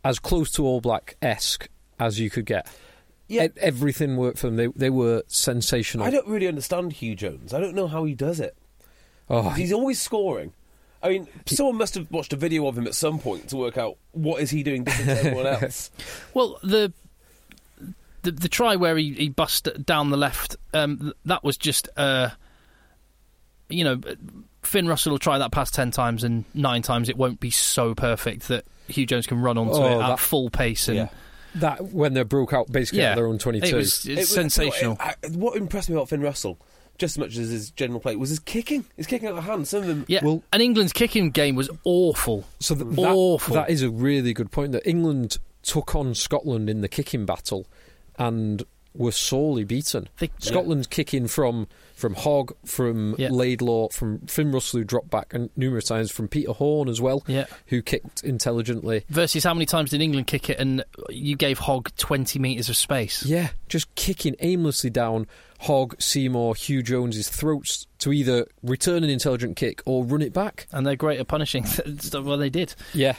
as 0.04 0.18
close 0.18 0.50
to 0.52 0.64
All 0.64 0.80
Black 0.80 1.16
esque 1.20 1.68
as 1.98 2.20
you 2.20 2.30
could 2.30 2.46
get. 2.46 2.66
Yeah. 3.28 3.44
E- 3.46 3.48
everything 3.58 4.16
worked 4.16 4.38
for 4.38 4.46
them. 4.46 4.56
They 4.56 4.68
they 4.68 4.90
were 4.90 5.22
sensational. 5.26 6.06
I 6.06 6.10
don't 6.10 6.26
really 6.28 6.48
understand 6.48 6.92
Huw 6.94 7.16
Jones. 7.16 7.52
I 7.52 7.60
don't 7.60 7.74
know 7.74 7.88
how 7.88 8.04
he 8.04 8.14
does 8.14 8.38
it. 8.40 8.56
oh, 9.28 9.50
He's 9.50 9.72
always 9.72 10.00
scoring, 10.00 10.52
I 11.02 11.08
mean, 11.08 11.28
someone 11.46 11.76
must 11.76 11.94
have 11.94 12.10
watched 12.10 12.32
a 12.32 12.36
video 12.36 12.66
of 12.66 12.76
him 12.76 12.86
at 12.86 12.94
some 12.94 13.18
point 13.18 13.48
to 13.48 13.56
work 13.56 13.78
out 13.78 13.96
what 14.12 14.42
is 14.42 14.50
he 14.50 14.62
doing 14.62 14.84
different 14.84 15.10
to 15.10 15.18
everyone 15.18 15.46
else. 15.62 15.90
Well, 16.34 16.58
the 16.62 16.92
the, 18.22 18.32
the 18.32 18.48
try 18.48 18.76
where 18.76 18.96
he, 18.96 19.12
he 19.12 19.28
bust 19.28 19.68
down 19.84 20.10
the 20.10 20.16
left, 20.16 20.56
um, 20.74 21.12
that 21.24 21.42
was 21.44 21.56
just, 21.56 21.88
uh, 21.96 22.30
you 23.68 23.84
know, 23.84 24.00
Finn 24.62 24.86
Russell 24.88 25.12
will 25.12 25.18
try 25.18 25.38
that 25.38 25.52
pass 25.52 25.70
ten 25.70 25.90
times, 25.90 26.24
and 26.24 26.44
nine 26.54 26.82
times 26.82 27.08
it 27.08 27.16
won't 27.16 27.40
be 27.40 27.50
so 27.50 27.94
perfect 27.94 28.48
that 28.48 28.64
Huw 28.88 29.06
Jones 29.06 29.26
can 29.26 29.40
run 29.40 29.56
onto 29.58 29.72
Oh, 29.74 29.84
it 29.86 30.02
at 30.02 30.08
that- 30.08 30.18
full 30.18 30.50
pace. 30.50 30.88
And 30.88 30.96
Yeah. 30.96 31.08
That 31.56 31.82
when 31.92 32.14
they 32.14 32.22
broke 32.22 32.52
out 32.52 32.70
basically 32.70 33.00
Yeah. 33.00 33.10
at 33.10 33.14
their 33.16 33.26
own 33.26 33.38
22. 33.38 33.66
it 33.66 33.74
was, 33.76 33.88
it's 33.96 34.06
It 34.06 34.16
was- 34.18 34.28
sensational. 34.28 34.96
I- 35.00 35.14
I- 35.24 35.28
what 35.30 35.56
impressed 35.56 35.88
me 35.88 35.96
about 35.96 36.08
Finn 36.08 36.20
Russell, 36.20 36.58
just 36.98 37.14
as 37.14 37.18
much 37.18 37.36
as 37.36 37.48
his 37.50 37.70
general 37.72 37.98
play, 37.98 38.14
was 38.14 38.28
his 38.30 38.38
kicking. 38.38 38.84
His 38.96 39.06
kicking 39.08 39.28
out 39.28 39.36
of 39.38 39.42
hand. 39.44 39.66
Some 39.66 39.80
of 39.82 39.86
them. 39.88 40.04
yeah, 40.08 40.20
well- 40.22 40.42
and 40.52 40.62
England's 40.62 40.92
kicking 40.92 41.30
game 41.30 41.56
was 41.56 41.68
awful. 41.84 42.44
So 42.60 42.74
th- 42.76 42.86
that, 42.96 43.00
Awful. 43.02 43.54
that 43.54 43.68
is 43.70 43.82
a 43.82 43.90
really 43.90 44.32
good 44.32 44.52
point. 44.52 44.72
That 44.72 44.86
England 44.88 45.38
took 45.62 45.94
on 45.96 46.14
Scotland 46.14 46.70
in 46.70 46.82
the 46.82 46.88
kicking 46.88 47.26
battle 47.26 47.66
and 48.20 48.62
were 48.94 49.12
sorely 49.12 49.62
beaten. 49.64 50.08
They- 50.18 50.30
Scotland's 50.38 50.86
kicking 50.88 51.26
from 51.28 51.66
from 51.94 52.14
Hogg, 52.14 52.54
from 52.64 53.14
Yeah. 53.18 53.28
Laidlaw, 53.30 53.88
from 53.90 54.20
Finn 54.26 54.52
Russell 54.52 54.78
who 54.80 54.84
dropped 54.84 55.10
back, 55.10 55.34
and 55.34 55.50
numerous 55.54 55.84
times 55.84 56.10
from 56.10 56.28
Peter 56.28 56.52
Horne 56.52 56.88
as 56.88 56.98
well, 56.98 57.22
Yeah. 57.26 57.44
who 57.66 57.82
kicked 57.82 58.24
intelligently. 58.24 59.04
Versus 59.10 59.44
how 59.44 59.52
many 59.52 59.66
times 59.66 59.90
did 59.90 60.00
England 60.00 60.26
kick 60.26 60.48
it 60.48 60.58
and 60.58 60.82
you 61.10 61.36
gave 61.36 61.58
Hogg 61.58 61.90
20 61.98 62.38
metres 62.38 62.70
of 62.70 62.76
space? 62.78 63.22
Yeah, 63.26 63.50
just 63.68 63.94
kicking 63.96 64.34
aimlessly 64.40 64.88
down 64.88 65.26
Hogg, 65.60 65.94
Seymour, 66.00 66.54
Huw 66.54 66.82
Jones's 66.82 67.28
throats 67.28 67.86
to 67.98 68.14
either 68.14 68.46
return 68.62 69.04
an 69.04 69.10
intelligent 69.10 69.56
kick 69.56 69.82
or 69.84 70.02
run 70.02 70.22
it 70.22 70.32
back. 70.32 70.68
And 70.72 70.86
they're 70.86 70.96
great 70.96 71.20
at 71.20 71.28
punishing 71.28 71.66
stuff. 71.66 72.24
Well, 72.24 72.38
they 72.38 72.48
did. 72.50 72.74
Yeah, 72.94 73.14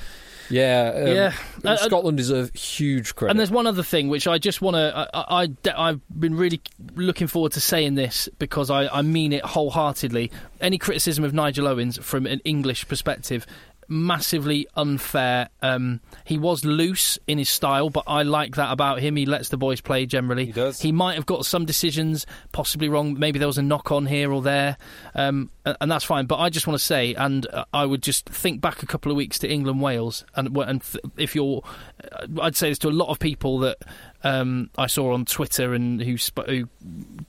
yeah, 0.52 0.92
um, 0.96 1.08
Yeah. 1.08 1.34
Uh, 1.64 1.70
uh, 1.70 1.78
Scotland 1.78 2.18
deserve 2.18 2.54
huge 2.54 3.16
credit. 3.16 3.32
And 3.32 3.40
there's 3.40 3.52
one 3.52 3.68
other 3.68 3.84
thing 3.84 4.10
which 4.10 4.28
I 4.28 4.38
just 4.38 4.62
want 4.62 4.76
to. 4.76 5.10
I, 5.14 5.48
I, 5.76 5.88
have 5.88 6.02
been 6.20 6.36
really 6.36 6.62
looking 6.96 7.28
forward 7.28 7.54
to 7.54 7.62
saying 7.62 7.96
this 7.96 8.30
because 8.40 8.70
I, 8.70 8.88
I 8.88 9.02
mean 9.02 9.34
it 9.34 9.44
wholeheartedly. 9.44 10.32
Any 10.60 10.78
criticism 10.78 11.24
of 11.24 11.34
Nigel 11.34 11.68
Owens 11.68 11.98
from 11.98 12.26
an 12.26 12.42
English 12.44 12.88
perspective. 12.88 13.46
Massively 13.88 14.68
unfair. 14.76 15.50
Um, 15.62 16.02
he 16.24 16.38
was 16.38 16.64
loose 16.64 17.20
in 17.28 17.38
his 17.38 17.50
style, 17.50 17.90
but 17.90 18.04
I 18.08 18.24
like 18.24 18.56
that 18.56 18.72
about 18.72 19.00
him. 19.00 19.16
He 19.16 19.26
lets 19.26 19.50
the 19.50 19.58
boys 19.58 19.82
play 19.82 20.06
generally. 20.06 20.46
He 20.46 20.52
does. 20.52 20.80
He 20.82 20.92
might 20.92 21.16
have 21.16 21.26
got 21.26 21.46
some 21.46 21.66
decisions 21.66 22.26
possibly 22.52 22.88
wrong. 22.90 23.20
Maybe 23.20 23.40
there 23.40 23.48
was 23.48 23.58
a 23.58 23.64
knock 23.64 23.92
on 23.92 24.06
here 24.06 24.32
or 24.32 24.42
there, 24.42 24.78
um, 25.14 25.50
and 25.66 25.92
that's 25.92 26.06
fine. 26.06 26.26
But 26.26 26.40
I 26.40 26.50
just 26.50 26.68
want 26.68 26.80
to 26.80 26.86
say, 26.86 27.14
and 27.16 27.46
uh, 27.48 27.66
I 27.74 27.86
would 27.86 28.02
just 28.02 28.30
think 28.30 28.62
back 28.62 28.82
a 28.82 28.86
couple 28.86 29.12
of 29.12 29.18
weeks 29.18 29.40
to 29.40 29.52
England 29.52 29.82
Wales, 29.82 30.26
and 30.36 30.56
and 30.58 30.82
if 31.18 31.36
you're, 31.36 31.62
uh, 32.14 32.28
I'd 32.42 32.56
say 32.56 32.70
this 32.70 32.80
to 32.80 32.90
a 32.90 32.92
lot 32.92 33.10
of 33.10 33.20
people 33.20 33.60
that 33.60 33.78
um, 34.24 34.70
I 34.78 34.88
saw 34.88 35.14
on 35.14 35.26
Twitter 35.26 35.74
and 35.74 36.02
who, 36.02 36.18
sp- 36.20 36.48
who 36.48 36.68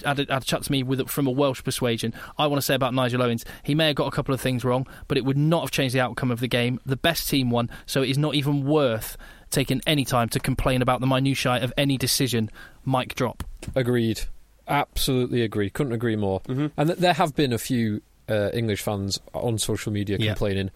had, 0.04 0.20
a, 0.20 0.32
had 0.32 0.42
a 0.42 0.44
chat 0.44 0.62
to 0.62 0.72
me 0.72 0.82
with 0.82 1.08
from 1.08 1.26
a 1.26 1.30
Welsh 1.30 1.62
persuasion. 1.64 2.12
I 2.38 2.46
want 2.46 2.58
to 2.58 2.62
say 2.62 2.74
about 2.74 2.94
Nigel 2.94 3.22
Owens, 3.22 3.44
he 3.62 3.74
may 3.74 3.88
have 3.88 3.96
got 3.96 4.06
a 4.06 4.10
couple 4.10 4.34
of 4.34 4.40
things 4.40 4.64
wrong, 4.64 4.86
but 5.08 5.16
it 5.18 5.24
would 5.24 5.36
not 5.38 5.62
have 5.62 5.70
changed 5.70 5.94
the 5.94 6.00
outcome 6.00 6.30
of 6.30 6.40
the 6.40 6.48
game. 6.48 6.80
The 6.86 6.96
best 6.96 7.28
team 7.28 7.50
won, 7.50 7.70
so 7.86 8.02
it 8.02 8.10
is 8.10 8.18
not 8.18 8.34
even 8.34 8.64
worth 8.64 9.16
taking 9.50 9.80
any 9.86 10.04
time 10.04 10.28
to 10.30 10.40
complain 10.40 10.80
about 10.82 11.00
the 11.00 11.06
minutiae 11.06 11.62
of 11.62 11.72
any 11.76 11.96
decision. 11.98 12.50
Mic 12.86 13.14
drop. 13.14 13.44
Agreed. 13.74 14.22
Absolutely 14.68 15.42
agree. 15.42 15.68
Couldn't 15.70 15.92
agree 15.92 16.16
more. 16.16 16.40
Mm-hmm. 16.42 16.66
And 16.76 16.88
th- 16.88 16.98
there 16.98 17.12
have 17.12 17.34
been 17.34 17.52
a 17.52 17.58
few 17.58 18.00
uh, 18.28 18.50
English 18.54 18.80
fans 18.82 19.18
on 19.34 19.58
social 19.58 19.92
media 19.92 20.16
Yeah. 20.18 20.32
complaining. 20.32 20.70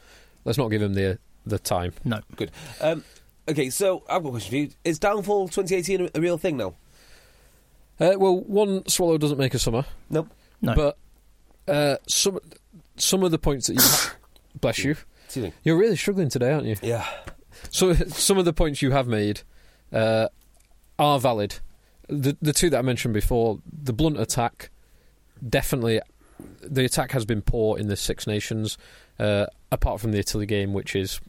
Let's 0.44 0.58
not 0.58 0.68
give 0.68 0.80
them 0.80 0.94
the 0.94 1.18
the 1.46 1.58
time. 1.60 1.92
No. 2.04 2.20
Good. 2.34 2.50
Um, 2.80 3.04
okay, 3.48 3.70
so 3.70 4.02
I've 4.08 4.22
got 4.22 4.28
a 4.28 4.32
question 4.32 4.50
for 4.50 4.56
you. 4.56 4.70
Is 4.84 4.98
downfall 4.98 5.48
2018 5.48 6.00
a, 6.14 6.18
a 6.18 6.20
real 6.20 6.38
thing 6.38 6.56
now? 6.56 6.74
Uh, 7.98 8.14
well, 8.18 8.38
one 8.40 8.86
swallow 8.88 9.16
doesn't 9.18 9.38
make 9.38 9.54
a 9.54 9.58
summer, 9.58 9.84
Nope. 10.10 10.28
No. 10.60 10.74
but 10.74 10.98
uh, 11.72 11.96
some 12.06 12.38
some 12.96 13.22
of 13.22 13.30
the 13.30 13.38
points 13.38 13.66
that 13.68 13.74
you 13.74 13.80
ha- 13.82 14.14
bless 14.60 14.84
you, 14.84 14.96
Excuse 15.24 15.46
me. 15.46 15.52
you're 15.64 15.78
really 15.78 15.96
struggling 15.96 16.28
today, 16.28 16.52
aren't 16.52 16.66
you? 16.66 16.76
Yeah. 16.82 17.06
So 17.70 17.94
some 18.08 18.36
of 18.38 18.44
the 18.44 18.52
points 18.52 18.82
you 18.82 18.90
have 18.90 19.06
made 19.08 19.40
uh, 19.92 20.28
are 20.98 21.18
valid. 21.18 21.60
The 22.08 22.36
the 22.42 22.52
two 22.52 22.68
that 22.70 22.78
I 22.78 22.82
mentioned 22.82 23.14
before, 23.14 23.60
the 23.66 23.92
blunt 23.94 24.20
attack, 24.20 24.70
definitely, 25.48 26.00
the 26.60 26.84
attack 26.84 27.12
has 27.12 27.24
been 27.24 27.40
poor 27.42 27.78
in 27.78 27.88
the 27.88 27.96
Six 27.96 28.26
Nations. 28.26 28.76
Uh, 29.18 29.46
apart 29.72 29.98
from 30.02 30.12
the 30.12 30.18
Italy 30.18 30.44
game, 30.44 30.74
which 30.74 30.94
is 30.94 31.20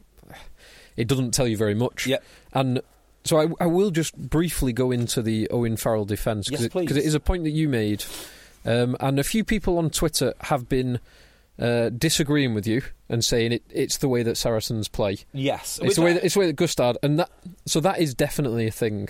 it 0.98 1.08
doesn't 1.08 1.32
tell 1.32 1.48
you 1.48 1.56
very 1.56 1.74
much. 1.74 2.06
Yep. 2.06 2.22
And 2.52 2.82
so 3.24 3.40
I, 3.40 3.64
I 3.64 3.66
will 3.66 3.90
just 3.90 4.16
briefly 4.16 4.72
go 4.72 4.90
into 4.90 5.22
the 5.22 5.48
Owen 5.50 5.76
Farrell 5.76 6.04
defence 6.04 6.50
Yes, 6.50 6.68
because 6.68 6.96
it 6.96 7.04
is 7.04 7.14
a 7.14 7.20
point 7.20 7.44
that 7.44 7.50
you 7.50 7.68
made, 7.68 8.04
um, 8.66 8.96
and 9.00 9.18
a 9.18 9.24
few 9.24 9.44
people 9.44 9.78
on 9.78 9.88
Twitter 9.90 10.34
have 10.42 10.68
been. 10.68 11.00
Uh, 11.60 11.88
disagreeing 11.88 12.54
with 12.54 12.68
you 12.68 12.80
and 13.08 13.24
saying 13.24 13.50
it, 13.50 13.64
it's 13.70 13.96
the 13.96 14.08
way 14.08 14.22
that 14.22 14.36
Saracens 14.36 14.86
play. 14.86 15.18
Yes. 15.32 15.80
It's 15.82 15.96
the 15.96 16.02
way 16.02 16.12
that, 16.12 16.22
it's 16.22 16.34
the 16.34 16.38
way 16.38 16.46
that 16.46 16.52
Gustard 16.52 16.96
and 17.02 17.18
that 17.18 17.30
so 17.66 17.80
that 17.80 17.98
is 17.98 18.14
definitely 18.14 18.68
a 18.68 18.70
thing. 18.70 19.08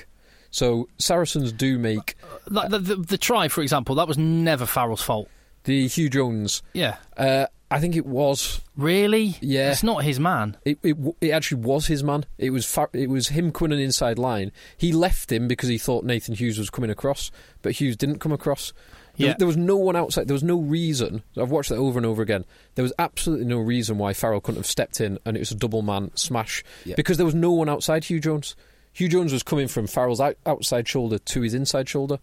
So 0.51 0.89
Saracens 0.97 1.53
do 1.53 1.79
make 1.79 2.15
Like 2.49 2.71
the, 2.71 2.79
the, 2.79 2.97
the 2.97 3.19
try, 3.19 3.49
for 3.49 3.61
example, 3.61 3.97
that 3.97 4.09
was 4.09 4.17
never 4.17 4.65
Farrell's 4.65 5.03
fault. 5.03 5.29
the 5.65 5.89
Huw 5.89 6.11
Jones. 6.11 6.63
Yeah. 6.73 6.97
Uh, 7.19 7.49
I 7.71 7.81
think 7.81 7.97
it 7.97 8.07
was 8.07 8.63
Really? 8.77 9.37
Yeah. 9.43 9.71
It's 9.71 9.83
not 9.83 10.03
his 10.05 10.19
man. 10.19 10.57
it, 10.65 10.79
it. 10.83 10.97
It 11.21 11.31
actually 11.31 11.63
was 11.63 11.87
his 11.87 12.03
man. 12.03 12.25
It 12.39 12.51
was 12.51 12.65
Far- 12.65 12.89
it 12.95 13.11
was 13.11 13.29
him 13.29 13.53
coming 13.53 13.73
an 13.79 13.85
inside 13.85 14.19
line. 14.19 14.53
He 14.77 14.93
left 14.93 15.31
him 15.31 15.49
because 15.49 15.69
he 15.69 15.77
thought 15.79 16.05
Nathan 16.05 16.35
Hughes 16.35 16.59
was 16.59 16.71
coming 16.71 16.91
across, 16.91 17.31
but 17.63 17.73
Hughes 17.73 17.97
didn't 17.97 18.21
come 18.21 18.33
across. 18.33 18.73
There, 19.19 19.29
Yeah. 19.29 19.35
there 19.37 19.47
was 19.47 19.57
no 19.57 19.77
one 19.77 19.97
outside. 19.97 20.29
There 20.29 20.35
was 20.35 20.43
no 20.45 20.59
reason. 20.59 21.23
I've 21.37 21.51
watched 21.51 21.69
that 21.71 21.77
over 21.77 21.99
and 21.99 22.07
over 22.07 22.23
again. 22.23 22.45
There 22.77 22.85
was 22.85 22.93
absolutely 22.99 23.47
no 23.47 23.59
reason 23.59 23.99
why 23.99 24.15
Farrell 24.15 24.41
couldn't 24.41 24.61
have 24.61 24.67
stepped 24.67 25.01
in 25.01 25.19
and 25.27 25.37
it 25.37 25.41
was 25.41 25.51
a 25.51 25.57
double 25.57 25.83
man 25.83 26.11
smash 26.15 26.63
Yeah. 26.85 26.95
because 26.95 27.17
there 27.19 27.27
was 27.27 27.35
no 27.35 27.51
one 27.51 27.69
outside 27.69 28.05
Huw 28.05 28.23
Jones. 28.23 28.55
Huw 28.95 29.11
Jones 29.11 29.33
was 29.33 29.43
coming 29.43 29.69
from 29.69 29.87
Farrell's 29.89 30.21
out, 30.21 30.37
outside 30.47 30.89
shoulder 30.89 31.19
to 31.19 31.41
his 31.43 31.53
inside 31.53 31.89
shoulder. 31.89 32.19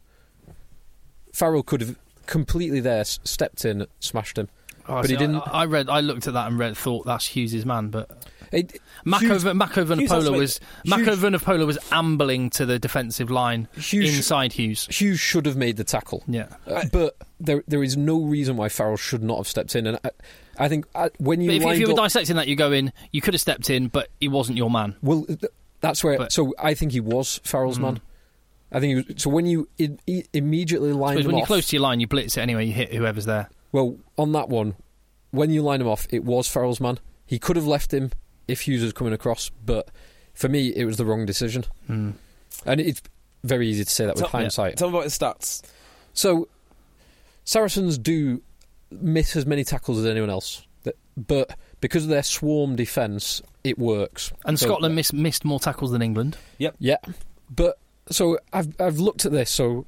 Farrell 1.34 1.64
could 1.64 1.82
have 1.82 1.96
completely 2.26 2.80
there 2.80 3.04
stepped 3.04 3.66
in, 3.66 3.86
smashed 4.00 4.38
him. 4.38 4.48
Oh, 4.88 5.02
But 5.02 5.10
he 5.10 5.16
didn't- 5.16 5.38
I, 5.48 5.62
I 5.62 5.66
read. 5.66 5.90
I 5.90 6.00
looked 6.02 6.28
at 6.28 6.34
that 6.34 6.48
and 6.48 6.58
read. 6.60 6.78
Thought 6.78 7.06
that's 7.06 7.26
Hughes' 7.28 7.66
man, 7.66 7.90
but 7.90 8.10
It, 8.52 8.80
Mako, 9.04 9.26
Hughes- 9.26 9.44
Mako 9.46 9.86
Hughes 9.86 10.10
has 10.12 10.24
Vunipola 10.24 10.26
to 10.26 10.32
was 10.32 10.60
make- 10.86 10.90
Mako 11.00 11.04
Hughes- 11.16 11.20
Vunipola 11.20 11.66
was 11.66 11.78
ambling 11.92 12.50
to 12.52 12.66
the 12.66 12.78
defensive 12.80 13.30
line 13.32 13.68
Hughes- 13.76 14.16
inside 14.16 14.54
Hughes. 14.54 14.88
Hughes 14.90 15.20
should 15.20 15.46
have 15.46 15.58
made 15.58 15.78
the 15.78 15.84
tackle. 15.84 16.24
Yeah. 16.28 16.48
Uh, 16.68 16.84
but 16.92 17.16
there, 17.40 17.64
there 17.68 17.84
is 17.84 17.98
no 17.98 18.22
reason 18.22 18.56
why 18.58 18.70
Farrell 18.70 18.98
should 18.98 19.24
not 19.24 19.38
have 19.38 19.48
stepped 19.48 19.76
in. 19.76 19.88
And 19.88 20.00
I, 20.06 20.12
I 20.58 20.70
think 20.70 20.86
uh, 20.96 21.10
when 21.18 21.42
you 21.42 21.50
if, 21.52 21.64
if 21.64 21.80
you 21.80 21.88
were 21.88 21.94
up, 21.94 21.98
dissecting 21.98 22.36
that, 22.38 22.48
you 22.48 22.56
go 22.56 22.72
in. 22.72 22.94
You 23.12 23.22
could 23.22 23.34
have 23.34 23.42
stepped 23.42 23.70
in, 23.70 23.88
but 23.88 24.10
he 24.22 24.28
wasn't 24.28 24.58
your 24.58 24.70
man. 24.70 24.96
well, 25.02 25.26
that's 25.82 26.04
where. 26.04 26.18
But- 26.18 26.32
so 26.32 26.54
I 26.60 26.76
think 26.76 26.92
he 26.92 27.00
was 27.02 27.42
Farrell's 27.44 27.80
man. 27.80 28.00
I 28.72 28.80
think 28.80 28.90
he 29.08 29.14
was, 29.14 29.22
so. 29.24 29.30
When 29.30 29.46
you 29.46 29.68
i 29.80 29.90
i 30.10 30.24
immediately 30.34 30.92
line 30.92 31.14
Because 31.16 31.26
him 31.26 31.32
when 31.32 31.38
you're 31.38 31.44
off, 31.44 31.48
close 31.48 31.68
to 31.68 31.76
your 31.76 31.84
line, 31.84 32.00
you 32.00 32.08
blitz 32.08 32.38
it 32.38 32.42
anyway. 32.42 32.66
You 32.66 32.74
hit 32.74 32.94
whoever's 32.94 33.26
there. 33.26 33.50
Well, 33.76 33.98
on 34.18 34.32
that 34.32 34.48
one, 34.48 34.76
when 35.32 35.50
you 35.52 35.62
line 35.62 35.82
him 35.82 35.88
off, 35.90 36.08
it 36.10 36.24
was 36.24 36.48
Farrell's 36.48 36.80
man. 36.80 36.98
He 37.26 37.38
could 37.40 37.58
have 37.58 37.68
left 37.68 37.94
him 37.94 38.12
if 38.48 38.62
Hughes 38.62 38.82
was 38.82 38.94
coming 38.94 39.12
across, 39.12 39.50
but 39.66 39.90
for 40.34 40.48
me, 40.48 40.70
it 40.70 40.86
was 40.86 40.96
the 40.96 41.04
wrong 41.04 41.26
decision. 41.26 41.66
Hmm. 41.88 42.12
And 42.66 42.80
it's 42.80 43.02
very 43.44 43.68
easy 43.68 43.84
to 43.84 43.90
say 43.90 44.06
that 44.06 44.16
with 44.16 44.22
Tell- 44.22 44.30
hindsight. 44.40 44.78
Tell 44.78 44.90
me 44.90 44.96
about 44.96 45.04
his 45.04 45.18
stats. 45.20 45.62
So, 46.14 46.48
Saracens 47.44 47.98
do 47.98 48.42
miss 48.92 49.36
as 49.36 49.46
many 49.46 49.66
tackles 49.66 50.00
as 50.00 50.06
anyone 50.06 50.30
else, 50.30 50.66
but 51.18 51.58
because 51.82 52.04
of 52.04 52.10
their 52.10 52.24
swarm 52.24 52.78
defence, 52.78 53.42
it 53.66 53.78
works. 53.78 54.32
And 54.46 54.58
So- 54.58 54.68
Scotland 54.68 54.96
miss, 54.96 55.12
missed 55.12 55.44
more 55.44 55.60
tackles 55.60 55.92
than 55.92 56.02
England. 56.02 56.38
Yep. 56.60 56.76
Yeah. 56.80 56.98
But 57.54 57.78
so 58.10 58.40
I've 58.54 58.74
I've 58.80 59.00
looked 59.00 59.26
at 59.26 59.34
this. 59.34 59.52
So, 59.52 59.86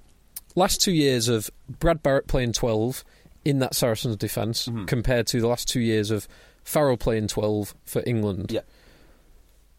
last 0.55 0.81
two 0.81 0.91
years 0.91 1.29
of 1.29 1.49
Brad 1.79 2.03
Barritt 2.03 2.27
playing 2.27 2.51
twelve 2.51 3.05
in 3.47 3.59
that 3.59 3.73
Saracens 3.75 4.15
defence 4.17 4.67
Mhm. 4.67 4.87
compared 4.87 5.25
to 5.27 5.39
the 5.39 5.47
last 5.47 5.67
two 5.67 5.79
years 5.79 6.11
of 6.11 6.27
Farrell 6.63 6.97
playing 6.97 7.27
twelve 7.27 7.73
for 7.85 8.03
England. 8.05 8.51
Yeah. 8.51 8.61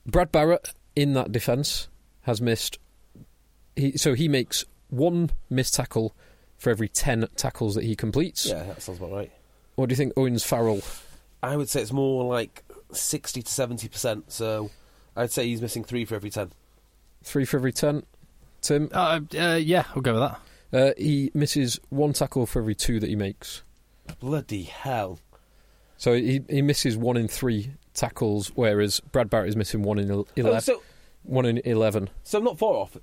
Brad 0.06 0.32
Barritt 0.32 0.72
in 0.96 1.12
that 1.14 1.32
defence 1.32 1.88
has 2.22 2.40
missed. 2.40 2.78
He 3.76 3.96
so 3.98 4.14
he 4.14 4.28
makes 4.28 4.64
one 4.88 5.30
missed 5.50 5.74
tackle 5.74 6.14
for 6.56 6.70
every 6.70 6.88
ten 6.88 7.28
tackles 7.36 7.74
that 7.74 7.84
he 7.84 7.94
completes. 7.94 8.46
Yeah, 8.46 8.62
that 8.64 8.82
sounds 8.82 8.98
about 8.98 9.12
right. 9.12 9.30
What 9.74 9.88
do 9.88 9.92
you 9.92 9.96
think 9.96 10.12
Owens 10.16 10.44
Farrell? 10.44 10.80
I 11.42 11.56
would 11.56 11.68
say 11.68 11.82
it's 11.82 11.92
more 11.92 12.24
like 12.24 12.64
60 12.92 13.42
to 13.42 13.48
70%, 13.52 14.32
so 14.32 14.70
I'd 15.14 15.30
say 15.30 15.46
he's 15.46 15.60
missing 15.62 15.84
three 15.84 16.04
for 16.04 16.16
every 16.16 16.30
10. 16.30 16.50
Three 17.22 17.44
for 17.44 17.58
every 17.58 17.72
ten. 17.72 18.02
Tim, 18.60 18.88
Uh, 18.92 19.20
uh, 19.38 19.54
yeah, 19.62 19.84
I'll 19.94 20.02
go 20.02 20.14
with 20.14 20.22
that. 20.22 20.40
Uh, 20.72 20.90
he 20.98 21.30
misses 21.34 21.80
one 21.88 22.12
tackle 22.12 22.46
for 22.46 22.58
every 22.60 22.74
two 22.74 23.00
that 23.00 23.08
he 23.08 23.16
makes. 23.16 23.62
Bloody 24.20 24.64
hell. 24.64 25.18
So 25.96 26.12
he 26.14 26.42
he 26.48 26.62
misses 26.62 26.96
one 26.96 27.16
in 27.16 27.26
three 27.28 27.72
tackles, 27.94 28.52
whereas 28.54 29.00
Brad 29.00 29.28
Barritt 29.30 29.48
is 29.48 29.56
missing 29.56 29.82
one 29.82 29.98
in 29.98 30.10
el- 30.10 30.20
Oh, 30.20 30.26
eleven. 30.36 30.60
so, 30.60 30.82
one 31.24 31.44
in 31.46 31.58
eleven. 31.64 32.08
so 32.22 32.38
I'm 32.38 32.44
not 32.44 32.58
far 32.58 32.74
off. 32.74 32.96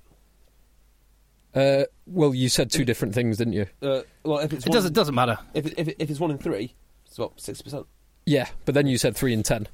Uh, 1.54 1.84
well, 2.06 2.34
you 2.34 2.48
said 2.48 2.70
two 2.70 2.84
different 2.84 3.14
things, 3.14 3.38
didn't 3.38 3.54
you? 3.54 3.66
Uh, 3.82 4.02
well, 4.24 4.38
if 4.40 4.52
it's 4.52 4.64
It 4.66 4.68
one, 4.70 4.76
doesn't 4.76 4.92
doesn't 4.92 5.14
matter. 5.14 5.38
If, 5.54 5.66
it, 5.66 5.74
if, 5.78 5.88
it, 5.88 5.96
if 5.98 6.10
it's 6.10 6.20
one 6.20 6.30
in 6.30 6.38
three, 6.38 6.74
it's 7.06 7.16
about 7.18 7.40
sixty 7.40 7.64
percent. 7.64 7.86
Yeah, 8.26 8.48
but 8.64 8.74
then 8.74 8.86
you 8.86 8.98
said 8.98 9.16
three 9.16 9.32
in 9.32 9.42
ten. 9.42 9.68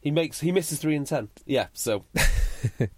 He 0.00 0.10
makes 0.10 0.40
he 0.40 0.52
misses 0.52 0.78
three 0.78 0.94
in 0.94 1.04
ten. 1.04 1.28
Yeah, 1.46 1.66
so 1.72 2.04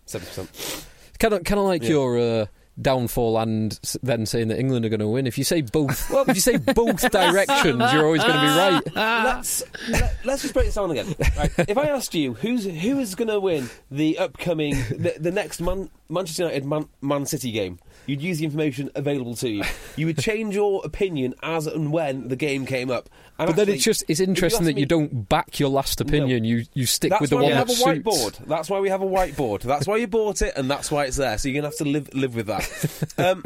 seven 0.07 0.27
percent. 0.27 0.87
Kind 1.19 1.35
of, 1.35 1.45
kind 1.45 1.59
of 1.59 1.67
like 1.67 1.83
Yeah. 1.83 1.89
your 1.91 2.19
uh, 2.19 2.47
downfall, 2.81 3.39
and 3.39 3.79
then 4.03 4.27
saying 4.27 4.49
that 4.49 4.59
England 4.59 4.85
are 4.85 4.89
going 4.89 5.01
to 5.01 5.09
win. 5.09 5.27
If 5.27 5.39
you 5.39 5.45
say 5.45 5.63
both, 5.63 6.11
well, 6.11 6.25
if 6.27 6.35
you 6.35 6.41
say 6.41 6.57
both 6.57 7.11
directions, 7.11 7.93
you're 7.93 8.05
always 8.05 8.23
going 8.23 8.35
to 8.35 8.41
be 8.41 8.47
right. 8.47 8.81
let's 8.97 9.63
let, 9.89 10.17
let's 10.25 10.43
just 10.43 10.55
break 10.55 10.67
this 10.67 10.75
down 10.75 10.91
again. 10.91 11.15
Right. 11.37 11.53
If 11.69 11.79
I 11.79 11.87
asked 11.87 12.15
you 12.15 12.35
who's 12.35 12.65
who 12.65 12.99
is 12.99 13.15
going 13.15 13.29
to 13.29 13.41
win 13.41 13.69
the 13.91 14.19
upcoming 14.19 14.75
the, 14.91 15.15
the 15.19 15.31
next 15.31 15.61
Man, 15.61 15.91
Manchester 16.09 16.45
United 16.45 16.65
Man, 16.65 16.89
Man 17.01 17.27
City 17.27 17.51
game, 17.53 17.79
you'd 18.07 18.23
use 18.23 18.39
the 18.39 18.45
information 18.45 18.91
available 18.95 19.35
to 19.37 19.49
you. 19.49 19.65
You 19.97 20.07
would 20.07 20.19
change 20.19 20.55
your 20.55 20.85
opinion 20.85 21.35
as 21.43 21.67
and 21.67 21.93
when 21.93 22.29
the 22.29 22.37
game 22.37 22.67
came 22.67 22.91
up. 22.91 23.09
But 23.47 23.57
then 23.57 23.69
it's 23.71 23.85
just 23.85 24.05
it's 24.09 24.21
you 24.21 24.27
interesting 24.27 24.67
ask 24.67 24.75
that 24.75 24.81
you 24.81 24.87
don't 24.87 25.29
back 25.29 25.59
your 25.59 25.71
last 25.71 26.01
opinion. 26.01 26.45
You 26.45 26.65
you 26.75 26.87
stick 26.87 27.11
That's 27.11 27.23
with 27.23 27.31
the 27.31 27.37
why 27.37 27.43
one 27.43 27.51
we 27.53 27.57
have 27.57 27.71
a 27.71 27.73
whiteboard. 27.73 28.37
That's 28.47 28.69
why 28.69 28.81
we 28.81 28.91
have 28.91 29.03
a 29.03 29.07
whiteboard. 29.07 29.63
That's 29.63 29.87
why 29.87 29.97
you 29.97 30.07
bought 30.07 30.43
it, 30.43 30.55
and 30.57 30.71
that's 30.71 30.91
why 30.91 31.07
it's 31.07 31.17
there. 31.17 31.39
So 31.39 31.49
you're 31.49 31.61
gonna 31.61 31.69
have 31.69 31.79
to 31.79 31.85
live 31.85 32.13
live 32.15 32.35
with 32.35 32.47
that. 32.47 33.15
um, 33.19 33.45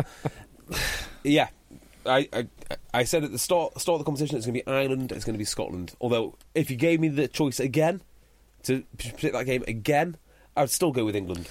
yeah, 1.22 1.48
I, 2.04 2.28
I 2.32 2.46
I 2.92 3.04
said 3.04 3.24
at 3.24 3.32
the 3.32 3.38
start 3.38 3.80
start 3.80 3.94
of 3.94 4.00
the 4.00 4.04
competition 4.04 4.36
it's 4.36 4.46
gonna 4.46 4.54
be 4.54 4.66
Ireland. 4.66 5.12
It's 5.12 5.24
gonna 5.24 5.38
be 5.38 5.44
Scotland. 5.44 5.94
Although 6.00 6.36
if 6.54 6.70
you 6.70 6.76
gave 6.76 7.00
me 7.00 7.08
the 7.08 7.28
choice 7.28 7.60
again 7.60 8.02
to 8.64 8.84
pick 8.98 9.32
that 9.32 9.46
game 9.46 9.62
again, 9.68 10.16
I'd 10.56 10.70
still 10.70 10.90
go 10.90 11.04
with 11.04 11.14
England. 11.14 11.48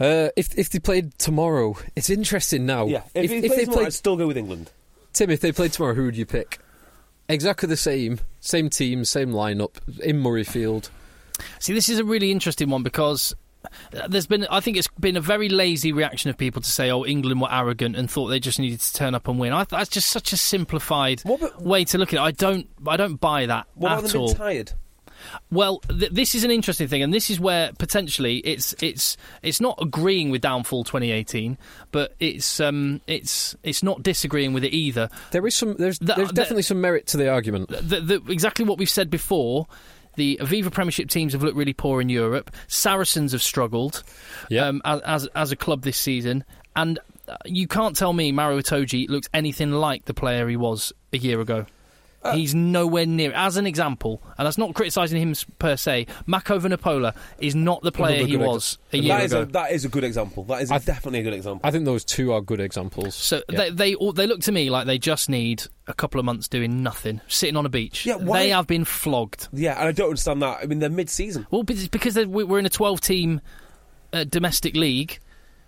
Uh, 0.00 0.30
if 0.36 0.58
if 0.58 0.70
they 0.70 0.78
played 0.78 1.16
tomorrow, 1.18 1.76
it's 1.94 2.10
interesting 2.10 2.66
now. 2.66 2.86
Yeah, 2.86 3.02
if, 3.14 3.30
if, 3.30 3.44
if 3.44 3.54
they 3.54 3.64
tomorrow, 3.64 3.76
played 3.76 3.86
I'd 3.86 3.92
still 3.92 4.16
go 4.16 4.26
with 4.26 4.36
England. 4.36 4.70
Tim, 5.12 5.30
if 5.30 5.40
they 5.40 5.52
played 5.52 5.72
tomorrow, 5.72 5.94
who 5.94 6.04
would 6.04 6.16
you 6.16 6.26
pick? 6.26 6.58
Exactly 7.32 7.68
the 7.68 7.76
same, 7.76 8.20
same 8.40 8.68
team, 8.70 9.04
same 9.04 9.30
lineup 9.30 9.76
in 10.00 10.22
Murrayfield. 10.22 10.90
See, 11.58 11.72
this 11.72 11.88
is 11.88 11.98
a 11.98 12.04
really 12.04 12.30
interesting 12.30 12.68
one 12.68 12.82
because 12.82 13.34
uh, 13.94 14.08
there's 14.08 14.26
been, 14.26 14.46
I 14.50 14.60
think 14.60 14.76
it's 14.76 14.88
been 14.98 15.16
a 15.16 15.20
very 15.20 15.48
lazy 15.48 15.92
reaction 15.92 16.28
of 16.30 16.36
people 16.36 16.60
to 16.60 16.70
say, 16.70 16.90
"Oh, 16.90 17.04
England 17.06 17.40
were 17.40 17.52
arrogant 17.52 17.96
and 17.96 18.10
thought 18.10 18.28
they 18.28 18.40
just 18.40 18.58
needed 18.58 18.80
to 18.80 18.92
turn 18.92 19.14
up 19.14 19.28
and 19.28 19.38
win." 19.38 19.52
I, 19.52 19.64
that's 19.64 19.88
just 19.90 20.08
such 20.10 20.32
a 20.32 20.36
simplified 20.36 21.20
What 21.22 21.40
about- 21.40 21.62
way 21.62 21.84
to 21.86 21.98
look 21.98 22.12
at 22.12 22.16
it. 22.18 22.22
I 22.22 22.30
don't, 22.32 22.68
I 22.86 22.96
don't 22.96 23.16
buy 23.20 23.46
that 23.46 23.66
What 23.74 23.92
about 23.92 24.04
at 24.04 24.14
all. 24.14 24.34
tired? 24.34 24.72
Well, 25.50 25.78
th- 25.88 26.10
this 26.12 26.34
is 26.34 26.44
an 26.44 26.50
interesting 26.50 26.88
thing, 26.88 27.02
and 27.02 27.12
this 27.12 27.30
is 27.30 27.38
where 27.40 27.72
potentially 27.78 28.38
it's 28.38 28.74
it's 28.82 29.16
it's 29.42 29.60
not 29.60 29.78
agreeing 29.80 30.30
with 30.30 30.40
downfall 30.42 30.84
2018, 30.84 31.58
but 31.92 32.14
it's 32.20 32.60
um 32.60 33.00
it's 33.06 33.54
it's 33.62 33.82
not 33.82 34.02
disagreeing 34.02 34.52
with 34.52 34.64
it 34.64 34.74
either. 34.74 35.08
There 35.32 35.46
is 35.46 35.54
some. 35.54 35.76
There's 35.76 35.98
The- 35.98 36.14
there's 36.14 36.28
the- 36.28 36.34
definitely 36.34 36.62
some 36.62 36.80
merit 36.80 37.06
to 37.08 37.16
the 37.16 37.28
argument. 37.30 37.68
the, 37.68 38.00
the, 38.00 38.22
exactly 38.28 38.64
what 38.64 38.78
we've 38.78 38.88
said 38.90 39.10
before. 39.10 39.66
The 40.16 40.38
Aviva 40.42 40.72
Premiership 40.72 41.08
teams 41.08 41.32
have 41.34 41.42
looked 41.44 41.56
really 41.56 41.72
poor 41.72 42.00
in 42.00 42.08
Europe. 42.08 42.50
Saracens 42.66 43.30
have 43.32 43.42
struggled 43.42 44.02
Yeah. 44.48 44.66
um, 44.66 44.82
as, 44.84 45.26
as 45.36 45.52
a 45.52 45.56
club 45.56 45.82
this 45.82 45.96
season, 45.96 46.44
and 46.74 46.98
uh, 47.28 47.36
you 47.44 47.68
can't 47.68 47.96
tell 47.96 48.12
me 48.12 48.32
Maro 48.32 48.58
Itoje 48.60 49.08
looks 49.08 49.28
anything 49.32 49.70
like 49.70 50.06
the 50.06 50.12
player 50.12 50.48
he 50.48 50.56
was 50.56 50.92
a 51.12 51.18
year 51.18 51.40
ago. 51.40 51.64
Uh, 52.22 52.34
He's 52.36 52.54
nowhere 52.54 53.06
near. 53.06 53.32
As 53.34 53.56
an 53.56 53.66
example, 53.66 54.20
and 54.36 54.44
that's 54.46 54.58
not 54.58 54.74
criticising 54.74 55.18
him 55.22 55.34
per 55.58 55.74
se. 55.74 56.06
Mako 56.26 56.58
Vunipola 56.58 57.14
is 57.38 57.54
not 57.54 57.80
the 57.82 57.90
player 57.90 58.26
he 58.26 58.32
good 58.32 58.42
ex- 58.42 58.46
was 58.46 58.78
a 58.92 58.98
year 58.98 59.16
That 59.16 59.24
is 59.24 59.32
ago. 59.32 59.42
a, 59.42 59.46
that 59.46 59.72
is 59.72 59.84
a 59.86 59.88
good 59.88 60.04
example. 60.04 60.44
That 60.44 60.60
is 60.60 60.70
a 60.70 60.74
I- 60.74 60.78
definitely 60.80 61.20
a 61.20 61.22
good 61.22 61.32
example. 61.32 61.62
I 61.66 61.70
think 61.70 61.86
those 61.86 62.04
two 62.04 62.34
are 62.34 62.42
good 62.42 62.60
examples. 62.60 63.14
So 63.14 63.42
Yeah. 63.48 63.56
they 63.58 63.70
they 63.70 63.94
all- 63.94 64.12
they 64.12 64.26
look 64.26 64.40
to 64.42 64.52
me 64.52 64.68
like 64.68 64.86
they 64.86 64.98
just 64.98 65.30
need 65.30 65.62
a 65.86 65.94
couple 65.94 66.18
of 66.18 66.26
months 66.26 66.46
doing 66.46 66.82
nothing, 66.82 67.22
sitting 67.26 67.56
on 67.56 67.64
a 67.64 67.70
beach. 67.70 68.04
Yeah, 68.04 68.16
why- 68.16 68.40
They 68.40 68.48
have 68.50 68.66
been 68.66 68.84
flogged. 68.84 69.48
yeah, 69.52 69.78
and 69.80 69.88
I 69.88 69.92
don't 69.92 70.08
understand 70.08 70.42
that. 70.42 70.58
I 70.62 70.66
mean, 70.66 70.78
they're 70.80 70.90
mid-season. 70.90 71.46
Well, 71.50 71.62
because 71.62 72.16
we- 72.26 72.44
we're 72.44 72.58
in 72.58 72.66
a 72.66 72.70
12 72.70 73.00
team 73.00 73.40
uh, 74.12 74.24
domestic 74.24 74.76
league 74.76 75.20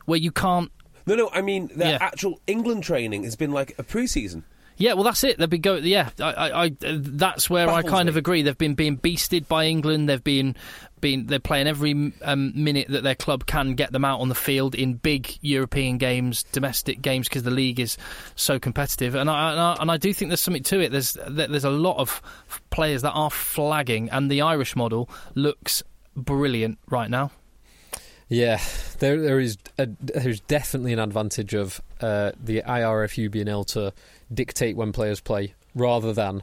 where 0.04 0.18
you 0.18 0.30
can't. 0.32 0.70
No, 1.06 1.14
no, 1.14 1.30
I 1.32 1.40
mean 1.40 1.70
their 1.74 1.92
Yeah. 1.92 1.98
actual 2.00 2.40
England 2.46 2.82
training 2.84 3.24
has 3.24 3.36
been 3.36 3.52
like 3.52 3.74
a 3.78 3.82
pre-season. 3.82 4.44
Yeah, 4.76 4.94
well, 4.94 5.04
that's 5.04 5.22
it. 5.24 5.38
They've 5.38 5.48
been 5.48 5.61
go. 5.61 5.76
Yeah, 5.76 6.11
I, 6.18 6.32
I, 6.32 6.64
I, 6.64 6.76
that's 6.80 7.48
where 7.48 7.68
I 7.68 7.82
kind 7.82 8.06
me. 8.06 8.11
of 8.11 8.16
agree. 8.16 8.42
They've 8.42 8.56
been 8.56 8.74
being 8.74 8.96
beasted 8.96 9.46
by 9.46 9.66
England. 9.66 10.08
They've 10.08 10.22
been, 10.22 10.56
been 11.00 11.26
they're 11.26 11.38
playing 11.38 11.66
every 11.66 12.12
um, 12.22 12.52
minute 12.54 12.88
that 12.88 13.02
their 13.02 13.14
club 13.14 13.46
can 13.46 13.74
get 13.74 13.92
them 13.92 14.04
out 14.04 14.20
on 14.20 14.28
the 14.28 14.35
field 14.35 14.74
in 14.74 14.94
big 14.94 15.38
European 15.40 15.98
games, 15.98 16.42
domestic 16.52 17.02
games, 17.02 17.28
because 17.28 17.42
the 17.42 17.50
league 17.50 17.80
is 17.80 17.96
so 18.35 18.58
competitive. 18.58 19.14
And 19.14 19.30
I, 19.30 19.50
and 19.52 19.61
I 19.61 19.76
and 19.80 19.90
I 19.90 19.96
do 19.98 20.12
think 20.12 20.30
there's 20.30 20.40
something 20.40 20.62
to 20.64 20.80
it. 20.80 20.90
There's 20.90 21.16
there's 21.28 21.64
a 21.64 21.70
lot 21.70 21.98
of 21.98 22.22
players 22.70 23.02
that 23.02 23.12
are 23.12 23.30
flagging, 23.30 24.11
and 24.11 24.30
the 24.30 24.42
Irish 24.42 24.74
model 24.74 25.08
looks 25.35 25.82
brilliant 26.16 26.78
right 26.88 27.11
now. 27.11 27.30
Yeah, 28.28 28.61
there 28.98 29.20
there 29.20 29.40
is 29.40 29.58
a, 29.76 29.88
there's 30.00 30.40
definitely 30.40 30.94
an 30.94 30.98
advantage 30.98 31.52
of 31.52 31.82
uh, 32.00 32.32
the 32.42 32.62
IRFU 32.62 33.30
being 33.30 33.46
able 33.46 33.64
to 33.64 33.92
dictate 34.33 34.77
when 34.77 34.92
players 34.92 35.21
play 35.21 35.55
rather 35.75 36.12
than 36.12 36.42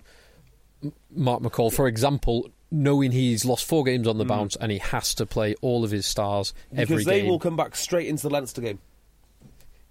Mark 1.11 1.41
McCall, 1.41 1.73
for 1.73 1.87
example, 1.87 2.49
knowing 2.71 3.11
he's 3.11 3.45
lost 3.45 3.65
four 3.67 3.83
games 3.83 4.07
on 4.07 4.17
the 4.17 4.25
mm. 4.25 4.29
bounce 4.29 4.55
and 4.55 4.71
he 4.71 4.77
has 4.77 5.13
to 5.15 5.25
play 5.25 5.55
all 5.61 5.83
of 5.83 5.91
his 5.91 6.05
stars 6.05 6.53
every 6.71 6.85
because 6.85 7.05
they 7.05 7.21
game. 7.21 7.29
will 7.29 7.39
come 7.39 7.55
back 7.57 7.75
straight 7.75 8.07
into 8.07 8.23
the 8.23 8.29
Leinster 8.29 8.61
game. 8.61 8.79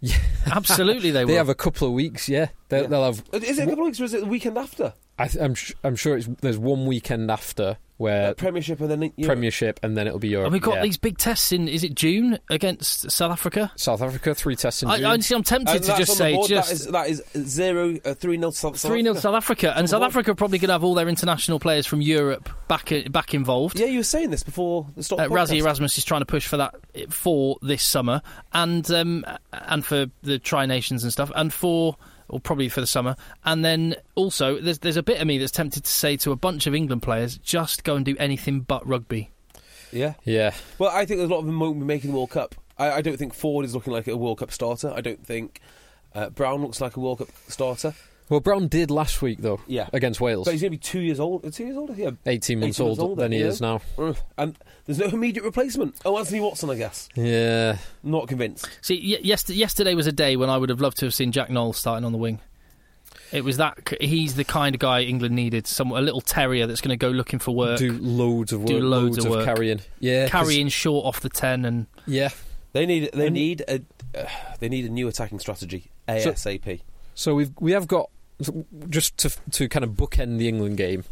Yeah, 0.00 0.16
Absolutely, 0.46 1.10
they 1.10 1.24
will. 1.24 1.28
They 1.28 1.34
have 1.34 1.48
a 1.48 1.54
couple 1.54 1.88
of 1.88 1.94
weeks, 1.94 2.28
yeah. 2.28 2.48
They'll, 2.68 2.82
Yeah. 2.82 2.88
they'll 2.88 3.04
have. 3.04 3.24
Is 3.32 3.58
it 3.58 3.62
a 3.62 3.66
couple 3.66 3.84
of 3.84 3.86
weeks 3.86 4.00
or 4.00 4.04
is 4.04 4.14
it 4.14 4.20
the 4.20 4.26
weekend 4.26 4.56
after? 4.56 4.94
I 5.18 5.26
th- 5.26 5.42
I'm 5.42 5.54
sh- 5.54 5.74
I'm 5.82 5.96
sure 5.96 6.16
it's 6.16 6.28
there's 6.40 6.58
one 6.58 6.86
weekend 6.86 7.30
after 7.30 7.78
where 7.98 8.30
Uh, 8.30 8.34
Premiership 8.34 8.80
and 8.80 8.90
then 8.90 9.02
you 9.02 9.12
know, 9.18 9.26
Premiership 9.26 9.78
and 9.82 9.96
then 9.96 10.06
it'll 10.06 10.18
be 10.18 10.28
Europe. 10.28 10.46
and 10.46 10.52
we've 10.54 10.62
got 10.62 10.76
yeah. 10.76 10.82
these 10.82 10.96
big 10.96 11.18
tests 11.18 11.52
in. 11.52 11.68
Is 11.68 11.84
it 11.84 11.94
June 11.94 12.38
against 12.48 13.10
South 13.10 13.30
Africa? 13.30 13.70
South 13.76 14.00
Africa 14.00 14.34
three 14.34 14.56
tests 14.56 14.82
in 14.82 14.88
I, 14.88 14.96
June. 14.96 15.06
I, 15.06 15.18
see, 15.18 15.34
I'm 15.34 15.42
tempted 15.42 15.74
And 15.76 15.84
to 15.84 15.96
just 15.96 16.10
on 16.12 16.14
the 16.14 16.14
say 16.16 16.34
board. 16.34 16.48
just 16.48 16.90
that 16.90 17.08
is 17.10 17.22
that 17.22 17.42
is 17.42 17.48
zero 17.48 17.96
uh, 18.04 18.14
three 18.14 18.36
nil 18.38 18.52
South 18.52 18.80
three 18.80 19.02
0 19.02 19.10
Africa. 19.12 19.20
South 19.20 19.34
Africa, 19.34 19.74
and 19.76 19.90
South 19.90 20.00
board. 20.00 20.08
Africa 20.10 20.30
are 20.30 20.34
probably 20.34 20.58
going 20.58 20.68
to 20.68 20.72
have 20.74 20.84
all 20.84 20.94
their 20.94 21.08
international 21.08 21.58
players 21.58 21.86
from 21.86 22.00
Europe 22.00 22.48
back 22.68 22.90
back 23.10 23.34
involved. 23.34 23.78
Yeah, 23.78 23.86
you 23.86 23.98
were 23.98 24.04
saying 24.04 24.30
this 24.30 24.42
before 24.42 24.86
the 24.96 25.02
start. 25.02 25.20
Uh, 25.20 25.28
Rassie. 25.28 25.58
Erasmus 25.58 25.98
is 25.98 26.04
trying 26.04 26.20
to 26.22 26.26
push 26.26 26.46
for 26.46 26.56
that 26.56 26.74
for 27.10 27.58
this 27.62 27.82
summer, 27.82 28.22
and 28.52 28.88
um, 28.90 29.24
and 29.52 29.84
for 29.84 30.06
the 30.22 30.38
Tri 30.38 30.66
Nations 30.66 31.02
and 31.02 31.12
stuff, 31.12 31.30
and 31.34 31.52
for 31.52 31.96
or 32.28 32.40
probably 32.40 32.68
for 32.68 32.80
the 32.80 32.86
summer, 32.86 33.16
and 33.44 33.64
then 33.64 33.96
also 34.14 34.60
there's 34.60 34.78
there's 34.80 34.96
a 34.96 35.02
bit 35.02 35.20
of 35.20 35.26
me 35.26 35.38
that's 35.38 35.52
tempted 35.52 35.84
to 35.84 35.90
say 35.90 36.16
to 36.18 36.32
a 36.32 36.36
bunch 36.36 36.66
of 36.66 36.74
England 36.74 37.02
players, 37.02 37.38
just 37.38 37.84
go 37.84 37.96
and 37.96 38.04
do 38.04 38.16
anything 38.18 38.60
but 38.60 38.86
rugby. 38.86 39.30
Yeah. 39.92 40.14
yeah, 40.24 40.52
Well, 40.78 40.90
I 40.90 41.06
think 41.06 41.18
there's 41.18 41.30
a 41.30 41.32
lot 41.32 41.40
of 41.40 41.46
them 41.46 41.58
won't 41.58 41.78
be 41.78 41.84
making 41.86 42.10
the 42.10 42.16
World 42.16 42.30
Cup. 42.30 42.54
I, 42.78 42.90
I 42.92 43.00
don't 43.00 43.16
think 43.16 43.32
Ford 43.32 43.64
is 43.64 43.74
looking 43.74 43.92
like 43.92 44.06
a 44.06 44.16
World 44.16 44.38
Cup 44.38 44.52
starter. 44.52 44.92
I 44.94 45.00
don't 45.00 45.24
think 45.24 45.60
uh, 46.14 46.30
Brown 46.30 46.60
looks 46.62 46.80
like 46.80 46.96
a 46.96 47.00
World 47.00 47.18
Cup 47.18 47.28
starter. 47.48 47.94
Well 48.28 48.40
Brown 48.40 48.68
did 48.68 48.90
last 48.90 49.22
week 49.22 49.38
though. 49.40 49.60
Yeah. 49.66 49.88
against 49.92 50.20
Wales. 50.20 50.44
But 50.46 50.52
he's 50.52 50.60
going 50.62 50.72
to 50.72 50.76
be 50.78 50.82
two 50.82 51.00
years 51.00 51.20
old. 51.20 51.52
Two 51.52 51.64
years 51.64 51.76
older. 51.76 51.94
Yeah. 51.94 52.10
18 52.26 52.26
months 52.26 52.48
18 52.48 52.60
months 52.60 52.80
older 52.80 53.02
older, 53.02 53.22
than 53.22 53.32
he 53.32 53.38
yeah. 53.40 53.46
is 53.46 53.60
now. 53.60 53.80
And 54.36 54.56
there's 54.86 54.98
no 54.98 55.06
immediate 55.06 55.44
replacement. 55.44 55.96
Oh, 56.04 56.18
Anthony 56.18 56.40
Watson, 56.40 56.70
I 56.70 56.74
guess. 56.76 57.08
Yeah, 57.14 57.78
Not 58.02 58.28
convinced. 58.28 58.68
See, 58.82 59.14
y- 59.14 59.20
yester- 59.22 59.52
yesterday 59.54 59.94
was 59.94 60.06
a 60.06 60.12
day 60.12 60.36
when 60.36 60.50
I 60.50 60.56
would 60.56 60.68
have 60.70 60.80
loved 60.80 60.98
to 60.98 61.06
have 61.06 61.14
seen 61.14 61.32
Jack 61.32 61.50
Knowles 61.50 61.76
starting 61.78 62.04
on 62.04 62.12
the 62.12 62.18
wing. 62.18 62.40
It 63.30 63.44
was 63.44 63.58
that 63.58 63.78
he's 64.00 64.36
the 64.36 64.44
kind 64.44 64.74
of 64.74 64.78
guy 64.78 65.02
England 65.02 65.34
needed, 65.34 65.66
some 65.66 65.90
a 65.92 66.00
little 66.00 66.22
terrier 66.22 66.66
that's 66.66 66.80
going 66.80 66.90
to 66.90 66.96
go 66.96 67.10
looking 67.10 67.38
for 67.38 67.54
work, 67.54 67.78
do 67.78 67.92
loads 68.00 68.54
of 68.54 68.60
work, 68.60 68.68
do 68.68 68.80
loads 68.80 69.18
of 69.22 69.30
work. 69.30 69.44
carrying. 69.44 69.80
Yeah, 70.00 70.28
'cause- 70.28 70.46
carrying 70.46 70.68
short 70.68 71.04
off 71.04 71.20
the 71.20 71.28
ten, 71.28 71.64
and 71.66 71.86
Yeah. 72.06 72.30
They 72.72 72.86
need. 72.86 73.10
They 73.12 73.28
need 73.30 73.64
a. 73.68 73.80
Uh, 74.14 74.26
they 74.60 74.68
need 74.68 74.84
a 74.86 74.88
new 74.90 75.08
attacking 75.08 75.38
strategy 75.40 75.90
ASAP. 76.08 76.80
So 77.14 77.34
we've 77.34 77.50
we 77.60 77.72
have 77.72 77.86
got 77.88 78.08
just 78.88 79.16
to 79.18 79.30
to 79.52 79.68
kind 79.68 79.84
of 79.84 79.90
bookend 79.92 80.38
the 80.38 80.48
England 80.48 80.76
game. 80.76 81.04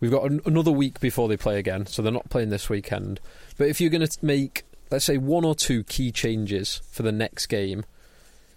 We've 0.00 0.10
got 0.10 0.30
an, 0.30 0.40
another 0.44 0.70
week 0.70 1.00
before 1.00 1.28
they 1.28 1.36
play 1.36 1.58
again, 1.58 1.86
so 1.86 2.02
they're 2.02 2.12
not 2.12 2.28
playing 2.28 2.50
this 2.50 2.68
weekend. 2.68 3.20
But 3.56 3.68
if 3.68 3.80
you're 3.80 3.90
going 3.90 4.06
to 4.06 4.18
make, 4.20 4.64
let's 4.90 5.04
say, 5.04 5.16
one 5.16 5.44
or 5.44 5.54
two 5.54 5.84
key 5.84 6.12
changes 6.12 6.82
for 6.90 7.02
the 7.02 7.12
next 7.12 7.46
game, 7.46 7.84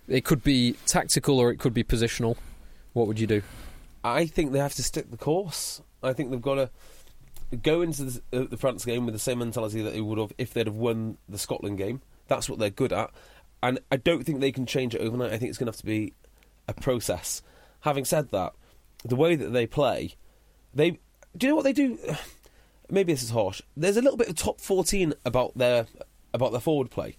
it 0.08 0.26
could 0.26 0.44
be 0.44 0.76
tactical 0.86 1.40
or 1.40 1.52
it 1.52 1.58
could 1.58 1.74
be 1.74 1.84
positional. 1.84 2.36
What 2.94 3.08
would 3.08 3.20
you 3.20 3.28
do? 3.28 3.44
I 4.04 4.26
think 4.26 4.52
they 4.52 4.60
have 4.60 4.74
to 4.76 4.84
stick 4.84 5.12
the 5.12 5.18
course. 5.18 5.82
I 6.02 6.14
think 6.14 6.32
they've 6.32 6.42
got 6.42 6.56
to 6.56 6.70
go 7.62 7.82
into 7.82 8.04
the, 8.04 8.22
uh, 8.34 8.46
the 8.50 8.58
France 8.58 8.84
game 8.84 9.06
with 9.06 9.14
the 9.14 9.20
same 9.20 9.40
mentality 9.40 9.82
that 9.82 9.94
they 9.94 10.02
would 10.02 10.18
have 10.18 10.34
if 10.38 10.54
they'd 10.54 10.68
have 10.68 10.76
won 10.76 11.18
the 11.30 11.38
Scotland 11.38 11.78
game. 11.78 12.02
That's 12.28 12.50
what 12.50 12.60
they're 12.60 12.70
good 12.70 12.92
at, 12.92 13.12
and 13.64 13.80
I 13.92 13.96
don't 13.98 14.26
think 14.26 14.42
they 14.42 14.52
can 14.52 14.66
change 14.66 14.94
it 14.94 15.02
overnight. 15.02 15.32
I 15.32 15.38
think 15.38 15.50
it's 15.50 15.58
going 15.58 15.68
to 15.68 15.72
have 15.72 15.78
to 15.78 15.86
be 15.86 16.14
a 16.68 16.74
process. 16.74 17.42
Having 17.82 18.06
said 18.06 18.32
that, 18.32 18.54
the 19.04 19.16
way 19.16 19.36
that 19.36 19.50
they 19.50 19.66
play, 19.66 20.16
they 20.74 20.92
do 21.36 21.48
you 21.48 21.50
know 21.50 21.56
what 21.56 21.64
they 21.64 21.74
do? 21.74 21.98
Maybe 22.90 23.12
this 23.14 23.24
is 23.24 23.32
harsh. 23.32 23.62
There's 23.76 23.98
a 23.98 24.02
little 24.02 24.18
bit 24.18 24.30
of 24.30 24.36
top 24.36 24.62
14 24.62 25.14
about 25.26 25.58
their 25.58 25.88
about 26.34 26.52
their 26.52 26.62
forward 26.62 26.90
play. 26.90 27.18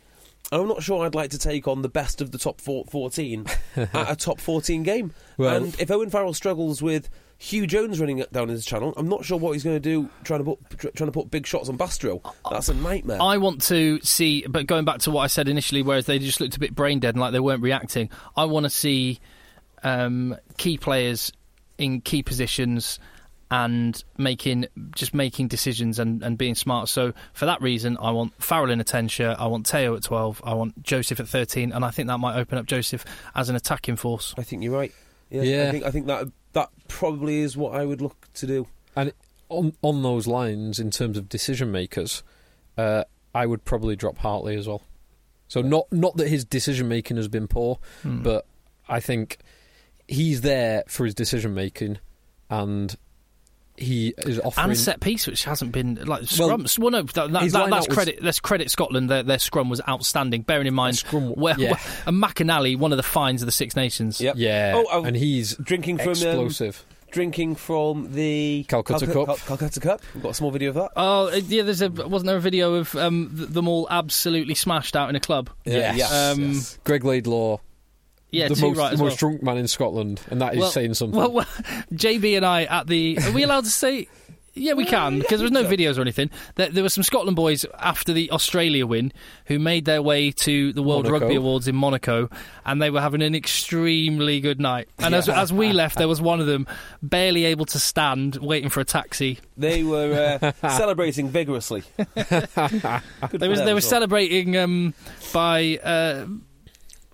And 0.51 0.63
I'm 0.63 0.69
not 0.69 0.83
sure 0.83 1.05
I'd 1.05 1.15
like 1.15 1.31
to 1.31 1.39
take 1.39 1.69
on 1.69 1.83
the 1.83 1.91
best 1.91 2.23
of 2.23 2.31
the 2.31 2.39
top 2.39 2.61
four, 2.61 2.85
14 2.87 3.47
at 3.77 4.11
a 4.11 4.17
top 4.17 4.41
14 4.41 4.83
game. 4.83 5.13
Well- 5.37 5.55
and 5.65 5.81
if 5.81 5.91
Owen 5.91 6.09
Farrell 6.09 6.33
struggles 6.33 6.81
with 6.81 7.11
Huw 7.39 7.67
Jones 7.69 8.01
running 8.01 8.25
down 8.33 8.49
his 8.49 8.65
channel, 8.65 8.95
I'm 8.97 9.09
not 9.09 9.27
sure 9.27 9.39
what 9.39 9.53
he's 9.53 9.63
going 9.63 9.77
to 9.77 9.81
do 9.81 10.09
trying 10.25 10.43
to 10.43 10.57
put 10.57 10.95
trying 10.97 11.09
to 11.09 11.13
put 11.13 11.31
big 11.31 11.47
shots 11.47 11.69
on 11.69 11.77
Bastareaud. 11.77 12.23
That's 12.51 12.71
a 12.71 12.75
nightmare. 12.75 13.21
I 13.21 13.37
want 13.37 13.61
to 13.65 14.01
see, 14.01 14.47
but 14.49 14.67
going 14.67 14.87
back 14.87 15.01
to 15.01 15.11
what 15.11 15.21
I 15.23 15.27
said 15.27 15.49
initially, 15.49 15.83
whereas 15.83 16.07
they 16.07 16.19
just 16.19 16.41
looked 16.41 16.57
a 16.57 16.61
bit 16.61 16.75
brain 16.75 16.99
dead 16.99 17.15
and 17.15 17.21
like 17.21 17.33
they 17.33 17.41
weren't 17.41 17.63
reacting, 17.63 18.09
I 18.35 18.47
want 18.47 18.65
to 18.65 18.71
see 18.71 19.21
um, 19.83 20.37
key 20.57 20.79
players 20.79 21.33
in 21.79 22.01
key 22.01 22.23
positions 22.23 22.99
and 23.51 24.05
making 24.19 24.67
just 24.95 25.15
making 25.15 25.49
decisions 25.49 25.99
and, 25.99 26.23
and 26.23 26.37
being 26.37 26.55
smart. 26.55 26.89
So 26.91 27.15
for 27.33 27.47
that 27.47 27.63
reason, 27.63 27.97
I 28.01 28.11
want 28.11 28.35
Farrell 28.43 28.71
in 28.71 28.81
a 28.81 28.85
ten 28.85 29.09
shirt, 29.09 29.37
I 29.41 29.47
want 29.47 29.65
Te'o 29.67 29.97
at 29.97 30.03
twelve, 30.03 30.43
I 30.45 30.53
want 30.55 30.83
Joseph 30.83 31.19
at 31.21 31.29
thirteen, 31.29 31.73
and 31.73 31.85
I 31.85 31.91
think 31.91 32.09
that 32.09 32.19
might 32.19 32.37
open 32.39 32.59
up 32.59 32.67
Joseph 32.67 33.05
as 33.35 33.49
an 33.49 33.57
attacking 33.57 33.97
force. 33.97 34.35
I 34.37 34.43
think 34.43 34.63
you're 34.63 34.73
right. 34.75 34.93
Yeah, 35.31 35.43
Yeah. 35.43 35.69
I 35.69 35.71
think 35.71 35.85
I 35.85 35.91
think 35.91 36.07
that 36.09 36.27
that 36.53 36.69
probably 36.89 37.39
is 37.41 37.57
what 37.57 37.75
I 37.75 37.85
would 37.87 38.01
look 38.03 38.29
to 38.35 38.47
do. 38.47 38.67
And 38.97 39.13
on 39.49 39.73
on 39.83 40.03
those 40.03 40.27
lines, 40.27 40.79
in 40.79 40.91
terms 40.91 41.17
of 41.17 41.29
decision 41.29 41.71
makers, 41.73 42.23
uh, 42.77 43.05
I 43.35 43.47
would 43.47 43.65
probably 43.65 43.97
drop 43.97 44.19
Hartley 44.19 44.57
as 44.57 44.69
well. 44.69 44.83
So 45.47 45.63
not 45.63 45.91
not 45.91 46.17
that 46.19 46.29
his 46.29 46.45
decision 46.45 46.89
making 46.89 47.17
has 47.17 47.29
been 47.29 47.49
poor, 47.49 47.79
Hmm. 48.03 48.23
but 48.23 48.45
I 48.91 49.01
think 49.01 49.39
he's 50.09 50.41
there 50.41 50.83
for 50.89 51.05
his 51.05 51.15
decision 51.15 51.55
making, 51.55 51.99
and 52.51 52.97
he 53.77 54.13
is 54.19 54.41
offering. 54.41 54.71
and 54.71 54.77
set 54.77 54.99
piece, 55.01 55.29
which 55.29 55.45
hasn't 55.45 55.71
been 55.71 55.95
like 56.05 56.23
Well, 56.39 56.59
scrum. 56.67 56.67
Well, 56.81 56.91
no, 56.91 57.03
that, 57.03 57.15
that, 57.15 57.31
that- 57.33 57.53
that's 57.53 57.55
out 57.55 57.71
was- 57.71 57.87
credit. 57.89 58.23
Let's 58.23 58.41
credit 58.41 58.71
Scotland. 58.73 59.09
Their, 59.09 59.23
their 59.23 59.39
scrum 59.39 59.71
was 59.71 59.81
outstanding. 59.89 60.43
Bearing 60.43 60.67
in 60.67 60.75
mind, 60.75 60.97
Scrum- 60.99 61.31
where, 61.35 61.55
yeah. 61.59 61.71
where- 61.73 61.81
and 62.07 62.21
McInally, 62.21 62.77
one 62.77 62.91
of 62.93 62.97
the 62.97 63.05
finds 63.05 63.41
of 63.43 63.47
the 63.47 63.53
Six 63.53 63.77
Nations. 63.77 64.21
Yep. 64.21 64.35
yeah, 64.37 64.73
Oh, 64.75 64.87
oh, 64.91 65.05
and 65.05 65.15
he's 65.15 65.55
Drinking 65.57 65.99
from 65.99 66.09
um, 66.09 66.13
explosive. 66.13 66.85
drinking 67.13 67.55
from 67.55 68.13
the 68.15 68.67
Calcutta 68.69 69.07
Calcu- 69.07 69.27
Cup. 69.27 69.39
Cal- 69.39 69.57
Calcutta 69.57 69.81
Cup. 69.81 70.03
We've 70.13 70.23
got 70.25 70.31
a 70.31 70.35
small 70.35 70.51
video 70.51 70.71
of 70.71 70.75
that. 70.75 70.91
Oh 70.97 71.29
uh, 71.29 71.37
yeah, 71.47 71.63
there's 71.63 71.81
a 71.81 71.89
wasn't 71.89 72.27
there 72.27 72.37
a 72.37 72.41
video 72.41 72.75
of 72.75 72.95
um, 72.97 73.29
them 73.33 73.69
all 73.69 73.87
absolutely 73.89 74.55
smashed 74.57 74.97
out 74.97 75.09
in 75.09 75.15
a 75.15 75.21
club? 75.21 75.51
Yes. 75.65 75.97
yes, 75.99 76.13
Um, 76.13 76.53
yes. 76.55 76.79
Greg 76.83 77.05
Laidlaw, 77.05 77.59
Yeah, 78.31 78.49
the 78.49 78.55
too 78.57 78.69
most, 78.69 78.79
right 78.79 78.91
the 78.91 78.99
most 79.03 79.23
well. 79.23 79.31
drunk 79.31 79.43
man 79.43 79.57
in 79.57 79.69
Scotland, 79.69 80.21
and 80.31 80.41
that 80.43 80.55
is 80.55 80.61
Well- 80.61 80.71
saying 80.71 80.95
something. 80.95 81.19
Well, 81.19 81.33
well, 81.33 81.45
JB 81.93 82.37
and 82.37 82.45
I 82.47 82.65
at 82.65 82.87
the. 82.87 83.19
Are 83.23 83.33
we 83.33 83.43
allowed 83.43 83.65
to 83.65 83.71
say? 83.71 84.09
Yeah, 84.55 84.73
we 84.73 84.87
can 84.87 85.21
because 85.21 85.39
there 85.39 85.45
was 85.45 85.53
no 85.53 85.63
videos 85.63 85.99
or 85.99 86.01
anything. 86.01 86.31
There, 86.57 86.69
there 86.69 86.83
were 86.83 86.89
some 86.89 87.05
Scotland 87.05 87.37
boys 87.37 87.65
after 87.79 88.13
the 88.13 88.29
Australia 88.33 88.87
win 88.89 89.13
who 89.45 89.61
made 89.61 89.85
their 89.85 90.03
way 90.03 90.33
to 90.33 90.73
the 90.73 90.83
World 90.83 91.05
Monaco. 91.05 91.21
Rugby 91.21 91.37
Awards 91.37 91.69
in 91.69 91.77
Monaco, 91.77 92.29
and 92.67 92.83
they 92.83 92.91
were 92.91 93.01
having 93.01 93.23
an 93.23 93.37
extremely 93.37 94.41
good 94.41 94.61
night. 94.61 94.89
And 94.99 95.15
as 95.15 95.29
as 95.29 95.53
we 95.53 95.73
left, 95.73 95.97
there 95.97 96.09
was 96.09 96.21
one 96.33 96.41
of 96.41 96.47
them 96.47 96.67
barely 97.01 97.45
able 97.45 97.67
to 97.67 97.79
stand, 97.79 98.37
waiting 98.37 98.69
for 98.69 98.81
a 98.81 98.85
taxi. 98.85 99.39
They 99.57 99.85
were 99.85 100.39
uh, 100.43 100.53
celebrating 100.71 101.29
vigorously. 101.29 101.85
They 101.97 102.19
was 102.51 103.31
they 103.33 103.49
were 103.49 103.75
well. 103.75 103.81
celebrating 103.81 104.57
um, 104.57 104.95
by. 105.33 105.79
Uh, 105.83 106.27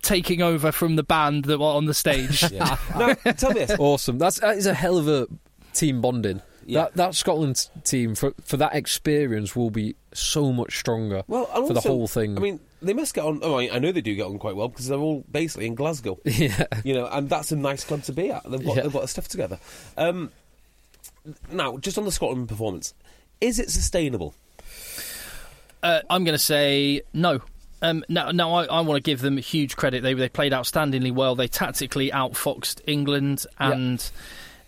Taking 0.05 0.40
over 0.43 0.71
from 0.71 0.95
the 0.97 1.03
band 1.03 1.47
that 1.47 1.59
were 1.59 1.67
on 1.67 1.87
the 1.87 1.95
stage. 1.95 2.45
Yeah. 2.53 2.77
now, 2.97 3.14
tell 3.33 3.51
me 3.53 3.64
this. 3.64 3.77
awesome. 3.81 4.19
That's 4.19 4.38
that 4.40 4.57
is 4.57 4.67
a 4.67 4.75
hell 4.75 4.97
of 4.99 5.09
a 5.09 5.27
team 5.73 6.01
bonding. 6.01 6.40
Yeah. 6.67 6.85
That 6.85 6.95
that 6.95 7.14
Scotland 7.14 7.69
team 7.85 8.14
for 8.14 8.33
for 8.43 8.57
that 8.59 8.75
experience 8.75 9.55
will 9.57 9.71
be 9.71 9.97
so 10.14 10.51
much 10.53 10.79
stronger 10.79 11.23
Well, 11.27 11.51
and 11.55 11.67
for 11.67 11.75
the 11.75 11.81
whole 11.81 12.07
thing. 12.09 12.37
I 12.38 12.40
mean, 12.40 12.61
they 12.81 12.95
must 12.95 13.12
get 13.14 13.25
on. 13.25 13.40
Oh, 13.43 13.59
I 13.59 13.69
I 13.75 13.79
know 13.81 13.93
they 13.93 14.01
do 14.01 14.14
get 14.14 14.25
on 14.27 14.38
quite 14.38 14.57
well 14.57 14.69
because 14.69 14.87
they're 14.88 14.99
all 14.99 15.25
basically 15.31 15.67
in 15.67 15.75
Glasgow. 15.75 16.19
yeah, 16.25 16.64
You 16.85 16.95
know, 16.95 17.07
and 17.07 17.29
that's 17.29 17.53
a 17.53 17.57
nice 17.57 17.85
club 17.85 18.03
to 18.05 18.12
be 18.12 18.31
at. 18.31 18.43
They've 18.51 18.64
got 18.64 18.77
Yeah. 18.77 18.83
they've 18.85 18.93
got 18.93 19.01
their 19.01 19.09
stuff 19.09 19.29
together. 19.29 19.59
Um, 19.97 20.31
now, 21.51 21.77
just 21.79 21.99
on 21.99 22.05
the 22.05 22.12
Scotland 22.12 22.49
performance, 22.49 22.95
is 23.40 23.59
it 23.59 23.71
sustainable? 23.71 24.35
Uh, 25.83 26.01
I'm 26.09 26.25
going 26.25 26.35
to 26.37 26.43
say 26.43 27.03
no. 27.12 27.40
Um, 27.85 28.03
no, 28.09 28.31
no, 28.31 28.55
I, 28.55 28.64
I 28.64 28.81
want 28.81 28.97
to 28.97 29.03
give 29.03 29.20
them 29.20 29.37
huge 29.37 29.77
credit. 29.77 30.03
They 30.03 30.14
they 30.14 30.31
played 30.31 30.53
outstandingly 30.53 31.12
well. 31.12 31.35
They 31.35 31.49
tactically 31.49 32.11
outfoxed 32.11 32.81
England, 32.87 33.44
and 33.59 34.11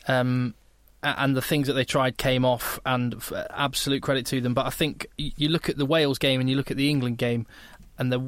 um, 0.07 0.55
and 1.03 1.35
the 1.35 1.41
things 1.41 1.67
that 1.69 1.73
they 1.73 1.85
tried 1.85 2.19
came 2.19 2.45
off. 2.45 2.79
And 2.85 3.21
absolute 3.51 4.03
credit 4.03 4.27
to 4.27 4.43
them. 4.43 4.53
But 4.53 4.67
I 4.67 4.71
think 4.71 5.07
you 5.17 5.49
look 5.49 5.71
at 5.71 5.79
the 5.79 5.87
Wales 5.87 6.19
game 6.19 6.41
and 6.41 6.51
you 6.51 6.57
look 6.57 6.71
at 6.71 6.77
the 6.77 6.91
England 6.91 7.17
game, 7.17 7.47
and 7.99 8.13
there 8.13 8.21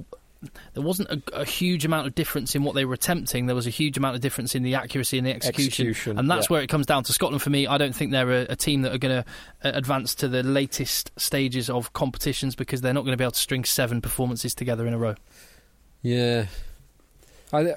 there 0.74 0.82
wasn't 0.82 1.10
a, 1.10 1.22
a 1.32 1.44
huge 1.44 1.84
amount 1.84 2.06
of 2.06 2.14
difference 2.14 2.54
in 2.54 2.62
what 2.62 2.74
they 2.74 2.84
were 2.84 2.94
attempting. 2.94 3.46
There 3.46 3.56
was 3.56 3.66
a 3.66 3.70
huge 3.70 3.96
amount 3.96 4.14
of 4.14 4.20
difference 4.20 4.54
in 4.54 4.62
the 4.62 4.74
accuracy 4.74 5.18
and 5.18 5.26
the 5.26 5.32
execution, 5.32 5.88
Execution, 5.88 6.18
and 6.18 6.30
that's 6.30 6.48
yeah. 6.48 6.54
where 6.54 6.62
it 6.62 6.68
comes 6.68 6.86
down 6.86 7.04
to 7.04 7.12
Scotland 7.12 7.42
for 7.42 7.50
me. 7.50 7.66
I 7.66 7.78
don't 7.78 7.94
think 7.94 8.12
they're 8.12 8.30
a, 8.30 8.46
a 8.50 8.56
team 8.56 8.82
that 8.82 8.94
are 8.94 8.98
going 8.98 9.22
to 9.22 9.28
uh, 9.68 9.72
advance 9.74 10.14
to 10.16 10.28
the 10.28 10.42
latest 10.42 11.10
stages 11.16 11.68
of 11.68 11.92
competitions 11.92 12.54
because 12.54 12.80
they're 12.80 12.94
not 12.94 13.02
going 13.02 13.12
to 13.12 13.16
be 13.16 13.24
able 13.24 13.32
to 13.32 13.38
string 13.38 13.64
seven 13.64 14.00
performances 14.00 14.54
together 14.54 14.86
in 14.86 14.94
a 14.94 14.98
row. 14.98 15.14
yeah. 16.02 16.46
I 17.52 17.74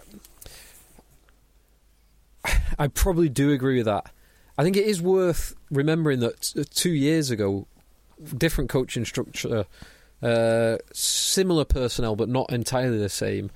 I 2.77 2.87
probably 2.87 3.29
do 3.29 3.51
agree 3.51 3.77
with 3.77 3.85
that. 3.85 4.11
I 4.57 4.63
think 4.63 4.75
it 4.77 4.85
is 4.85 5.01
worth 5.01 5.55
remembering 5.69 6.19
that 6.19 6.67
two 6.71 6.91
years 6.91 7.31
ago, 7.31 7.67
different 8.37 8.69
coaching 8.69 9.05
structure, 9.05 9.65
uh, 10.21 10.77
similar 10.93 11.65
personnel, 11.65 12.15
but 12.15 12.29
not 12.29 12.51
entirely 12.51 12.97
the 12.97 13.09
same. 13.09 13.51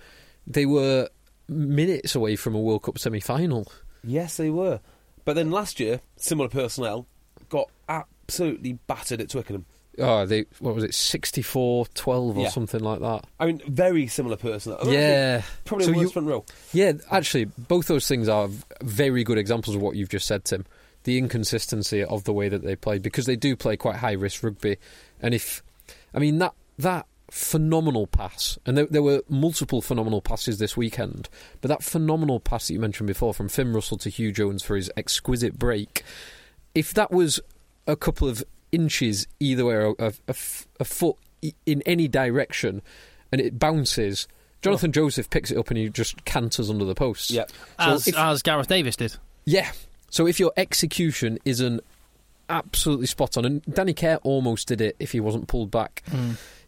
They 0.48 0.66
were 0.66 1.10
minutes 1.48 2.16
away 2.16 2.36
from 2.36 2.56
a 2.56 2.60
World 2.60 2.84
Cup 2.84 2.98
semi-final. 3.00 3.72
Yes, 4.04 4.38
they 4.38 4.50
were. 4.50 4.80
But 5.26 5.34
then 5.36 5.52
last 5.52 5.80
year, 5.80 6.02
similar 6.18 6.50
personnel 6.50 7.08
got 7.50 7.70
absolutely 7.90 8.74
battered 8.88 9.22
at 9.22 9.30
Twickenham. 9.30 9.66
Oh, 9.98 10.26
they 10.26 10.46
what 10.60 10.76
was 10.76 10.84
it, 10.84 10.92
64-12 10.92 12.36
or 12.38 12.42
Yeah. 12.42 12.50
something 12.50 12.82
like 12.82 13.00
that? 13.00 13.26
I 13.40 13.46
mean, 13.46 13.62
very 13.68 14.08
similar 14.08 14.36
personnel. 14.36 14.80
Yeah, 14.92 15.42
probably 15.64 15.86
So 15.86 15.92
worse 15.94 16.02
you- 16.02 16.10
front 16.10 16.28
row. 16.28 16.46
Yeah, 16.74 16.94
actually, 17.12 17.46
both 17.46 17.88
those 17.88 18.08
things 18.08 18.28
are 18.28 18.50
very 18.82 19.24
good 19.24 19.38
examples 19.38 19.76
of 19.76 19.82
what 19.82 19.96
you've 19.96 20.10
just 20.10 20.28
said, 20.28 20.44
Tim. 20.46 20.66
The 21.04 21.18
inconsistency 21.18 22.04
of 22.04 22.24
the 22.26 22.34
way 22.34 22.50
that 22.50 22.64
they 22.64 22.76
play 22.76 22.98
because 23.00 23.26
they 23.26 23.36
do 23.36 23.56
play 23.56 23.78
quite 23.78 23.98
high 23.98 24.14
risk 24.14 24.44
rugby, 24.44 24.78
and 25.22 25.34
if 25.34 25.64
I 26.16 26.20
mean 26.20 26.40
that 26.40 26.54
that 26.80 27.06
phenomenal 27.30 28.08
pass, 28.08 28.58
and 28.66 28.78
there, 28.78 28.86
there 28.86 29.04
were 29.04 29.22
multiple 29.28 29.82
phenomenal 29.82 30.22
passes 30.22 30.58
this 30.58 30.78
weekend, 30.78 31.28
but 31.62 31.68
that 31.68 31.84
phenomenal 31.84 32.40
pass 32.40 32.68
that 32.68 32.74
you 32.74 32.80
mentioned 32.80 33.08
before 33.08 33.34
from 33.34 33.50
Finn 33.50 33.74
Russell 33.74 33.98
to 34.00 34.10
Huw 34.10 34.34
Jones 34.34 34.64
for 34.64 34.76
his 34.76 34.92
exquisite 34.96 35.58
break, 35.60 36.04
if 36.74 36.94
that 36.94 37.12
was 37.12 37.40
a 37.88 37.96
couple 37.96 38.28
of 38.28 38.44
inches 38.72 39.28
either 39.40 39.66
way, 39.66 39.76
or 39.76 39.96
a 40.00 40.84
foot 40.84 41.18
in 41.66 41.82
any 41.86 42.08
direction, 42.08 42.82
and 43.32 43.42
it 43.42 43.60
bounces. 43.60 44.28
Jonathan 44.62 44.90
oh. 44.90 44.94
Joseph 44.94 45.30
picks 45.30 45.52
it 45.52 45.58
up 45.58 45.70
and 45.70 45.78
he 45.78 45.90
just 45.90 46.26
canters 46.26 46.70
under 46.72 46.86
the 46.86 46.96
post. 46.96 47.30
Yeah. 47.30 47.46
So 47.80 47.92
As 47.94 48.08
if- 48.08 48.18
as 48.18 48.42
Gareth 48.42 48.68
Davies 48.68 48.96
did. 48.96 49.16
Yeah. 49.46 49.72
So 50.10 50.26
if 50.26 50.40
your 50.40 50.52
execution 50.58 51.38
isn't 51.46 51.84
absolutely 52.50 53.08
spot 53.08 53.38
on, 53.38 53.46
and 53.46 53.62
Danny 53.66 53.94
Care 53.94 54.18
almost 54.18 54.68
did 54.68 54.82
it 54.82 54.96
if 55.00 55.12
he 55.12 55.20
wasn't 55.20 55.48
pulled 55.48 55.72
back. 55.72 56.04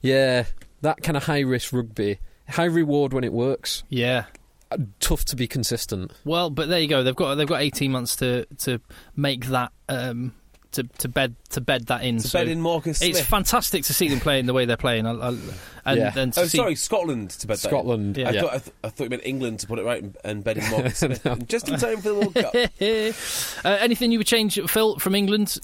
Yeah, 0.02 0.46
that 0.82 1.02
kind 1.04 1.18
of 1.18 1.24
high 1.24 1.40
risk 1.42 1.74
rugby, 1.74 2.20
high 2.50 2.66
reward 2.66 3.14
when 3.14 3.24
it 3.24 3.34
works. 3.34 3.84
Yeah. 3.90 4.26
uh, 4.72 4.78
Tough 5.00 5.26
to 5.26 5.36
be 5.36 5.48
consistent. 5.48 6.12
Well, 6.26 6.50
but 6.50 6.70
there 6.70 6.80
you 6.80 6.88
go. 6.88 7.04
They've 7.04 7.16
got 7.16 7.36
they've 7.36 7.48
got 7.48 7.62
eighteen 7.62 7.92
months 7.92 8.16
to 8.18 8.46
to 8.60 8.80
make 9.16 9.48
that 9.48 9.72
um, 9.90 10.34
to 10.74 10.84
to 10.84 11.08
bed 11.08 11.36
to 11.50 11.62
bed 11.62 11.88
that 11.88 12.04
in. 12.04 12.18
To 12.18 12.28
so 12.28 12.40
bed 12.40 12.48
in 12.50 12.62
Marcus 12.62 13.02
it's 13.02 13.22
fantastic 13.22 13.84
to 13.86 13.94
see 13.94 14.08
them 14.10 14.20
playing 14.20 14.46
the 14.46 14.54
way 14.54 14.66
they're 14.66 14.78
playing. 14.78 15.06
I, 15.06 15.12
I, 15.12 15.28
and, 15.30 16.00
Yeah. 16.00 16.14
and 16.18 16.34
to 16.34 16.42
Oh, 16.42 16.46
see, 16.46 16.58
sorry, 16.58 16.76
Scotland 16.76 17.30
to 17.32 17.48
bed 17.48 17.58
that 17.58 17.66
in. 17.66 17.70
Scotland. 17.70 18.18
Yeah. 18.18 18.30
I, 18.30 18.32
Yeah. 18.32 18.42
thought, 18.42 18.54
I, 18.54 18.58
th- 18.60 18.76
I 18.84 18.90
thought 18.90 19.04
you 19.06 19.10
meant 19.10 19.22
England 19.26 19.60
to 19.62 19.68
put 19.68 19.80
it 19.80 19.86
right 19.86 20.04
and, 20.04 20.18
and 20.24 20.44
bed 20.44 20.58
in 20.58 20.70
Marcus 20.72 20.98
Smith. 21.00 21.26
Just 21.48 21.70
in 21.70 21.80
time 21.80 21.98
for 22.02 22.10
the 22.10 22.16
World 22.16 22.36
Cup. 22.36 22.54
uh, 23.66 23.78
anything 23.84 24.12
you 24.12 24.18
would 24.20 24.28
change, 24.28 24.60
Phil, 24.70 25.00
from 25.00 25.16
England 25.16 25.58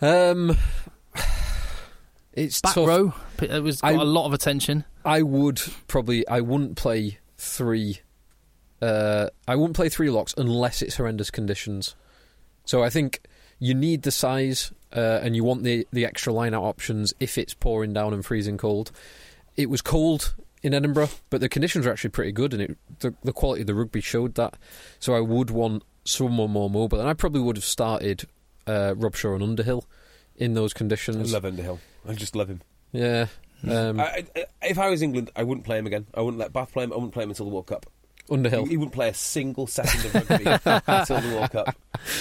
Um, 0.00 0.56
it's 2.32 2.60
back 2.60 2.74
tough. 2.74 2.86
row? 2.86 3.14
It 3.40 3.62
was 3.62 3.80
got 3.80 3.92
I- 3.92 3.94
a 3.94 4.04
lot 4.04 4.26
of 4.26 4.32
attention. 4.32 4.84
I 5.04 5.22
would 5.22 5.60
probably. 5.88 6.26
I 6.28 6.40
wouldn't 6.40 6.76
play 6.76 7.18
three. 7.36 8.00
Uh, 8.80 9.28
I 9.48 9.56
wouldn't 9.56 9.76
play 9.76 9.88
three 9.88 10.10
locks 10.10 10.32
unless 10.36 10.80
it's 10.82 10.96
horrendous 10.96 11.30
conditions. 11.30 11.94
So 12.64 12.82
I 12.82 12.90
think 12.90 13.20
you 13.62 13.74
need 13.74 14.02
the 14.02 14.10
size 14.10 14.72
uh, 14.92 15.20
and 15.22 15.36
you 15.36 15.44
want 15.44 15.62
the 15.62 15.86
the 15.92 16.04
extra 16.04 16.32
line 16.32 16.52
out 16.52 16.64
options 16.64 17.14
if 17.20 17.38
it's 17.38 17.54
pouring 17.54 17.92
down 17.92 18.12
and 18.12 18.26
freezing 18.26 18.58
cold. 18.58 18.90
It 19.56 19.70
was 19.70 19.80
cold 19.80 20.34
in 20.64 20.74
Edinburgh, 20.74 21.10
but 21.30 21.40
the 21.40 21.48
conditions 21.48 21.86
were 21.86 21.92
actually 21.92 22.10
pretty 22.10 22.32
good, 22.32 22.52
and 22.52 22.60
it, 22.60 22.78
the 22.98 23.14
the 23.22 23.32
quality 23.32 23.60
of 23.60 23.68
the 23.68 23.74
rugby 23.74 24.00
showed 24.00 24.34
that. 24.34 24.56
So 24.98 25.14
I 25.14 25.20
would 25.20 25.50
want 25.50 25.84
someone 26.04 26.50
more 26.50 26.68
mobile. 26.68 26.98
And 26.98 27.08
I 27.08 27.14
probably 27.14 27.40
would 27.40 27.56
have 27.56 27.64
started 27.64 28.24
uh, 28.66 28.94
Robshaw 28.96 29.34
and 29.34 29.44
Underhill 29.44 29.84
in 30.34 30.54
those 30.54 30.72
conditions. 30.72 31.32
I 31.32 31.36
love 31.36 31.44
Underhill. 31.44 31.78
I 32.08 32.14
just 32.14 32.34
love 32.34 32.48
him. 32.48 32.62
Yeah. 32.90 33.26
Um, 33.64 34.00
I, 34.00 34.26
I, 34.34 34.46
if 34.62 34.76
I 34.76 34.90
was 34.90 35.02
England, 35.02 35.30
I 35.36 35.44
wouldn't 35.44 35.64
play 35.64 35.78
him 35.78 35.86
again. 35.86 36.08
I 36.14 36.20
wouldn't 36.20 36.40
let 36.40 36.52
Bath 36.52 36.72
play 36.72 36.82
him. 36.82 36.92
I 36.92 36.96
wouldn't 36.96 37.12
play 37.12 37.22
him 37.22 37.30
until 37.30 37.46
the 37.46 37.52
World 37.52 37.68
Cup. 37.68 37.86
Underhill. 38.32 38.64
He, 38.64 38.70
he 38.70 38.76
wouldn't 38.76 38.94
play 38.94 39.08
a 39.08 39.14
single 39.14 39.66
second 39.66 40.04
of 40.06 40.14
rugby 40.14 40.44
until 40.86 41.20
the 41.20 41.28
World 41.36 41.50
Cup. 41.50 41.76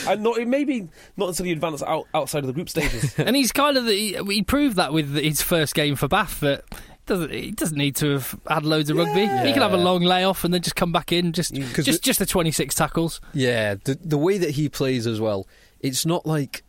And 0.08 0.22
not 0.24 0.48
maybe 0.48 0.88
not 1.18 1.30
until 1.30 1.46
he 1.46 1.52
advanced 1.52 1.84
out, 1.84 2.08
outside 2.14 2.40
of 2.40 2.48
the 2.48 2.54
group 2.54 2.70
stages. 2.70 3.14
and 3.20 3.36
he's 3.36 3.52
kind 3.52 3.78
of 3.78 3.86
the, 3.86 3.94
he, 3.94 4.18
he 4.34 4.44
proved 4.44 4.76
that 4.76 4.94
with 4.94 5.16
his 5.16 5.42
first 5.42 5.74
game 5.76 5.96
for 5.96 6.08
Bath 6.08 6.40
that 6.42 6.64
doesn't 7.08 7.32
he 7.34 7.52
doesn't 7.52 7.78
need 7.78 7.96
to 7.98 8.12
have 8.12 8.40
had 8.48 8.64
loads 8.64 8.90
of 8.90 8.98
rugby. 8.98 9.22
He 9.22 9.54
can 9.54 9.62
have 9.64 9.74
a 9.74 9.78
long 9.78 10.02
layoff 10.02 10.44
and 10.44 10.54
then 10.54 10.62
just 10.62 10.76
come 10.76 10.92
back 10.92 11.12
in 11.12 11.32
just 11.34 11.54
'Cause 11.74 11.86
just 11.86 12.00
it- 12.00 12.04
just 12.04 12.20
the 12.20 12.26
twenty 12.26 12.52
six 12.52 12.76
tackles. 12.76 13.20
Yeah, 13.34 13.76
the 13.84 13.98
the 14.04 14.18
way 14.18 14.38
that 14.38 14.52
he 14.52 14.70
plays 14.70 15.08
as 15.08 15.20
well, 15.20 15.48
it's 15.80 16.06
not 16.06 16.26
like 16.26 16.64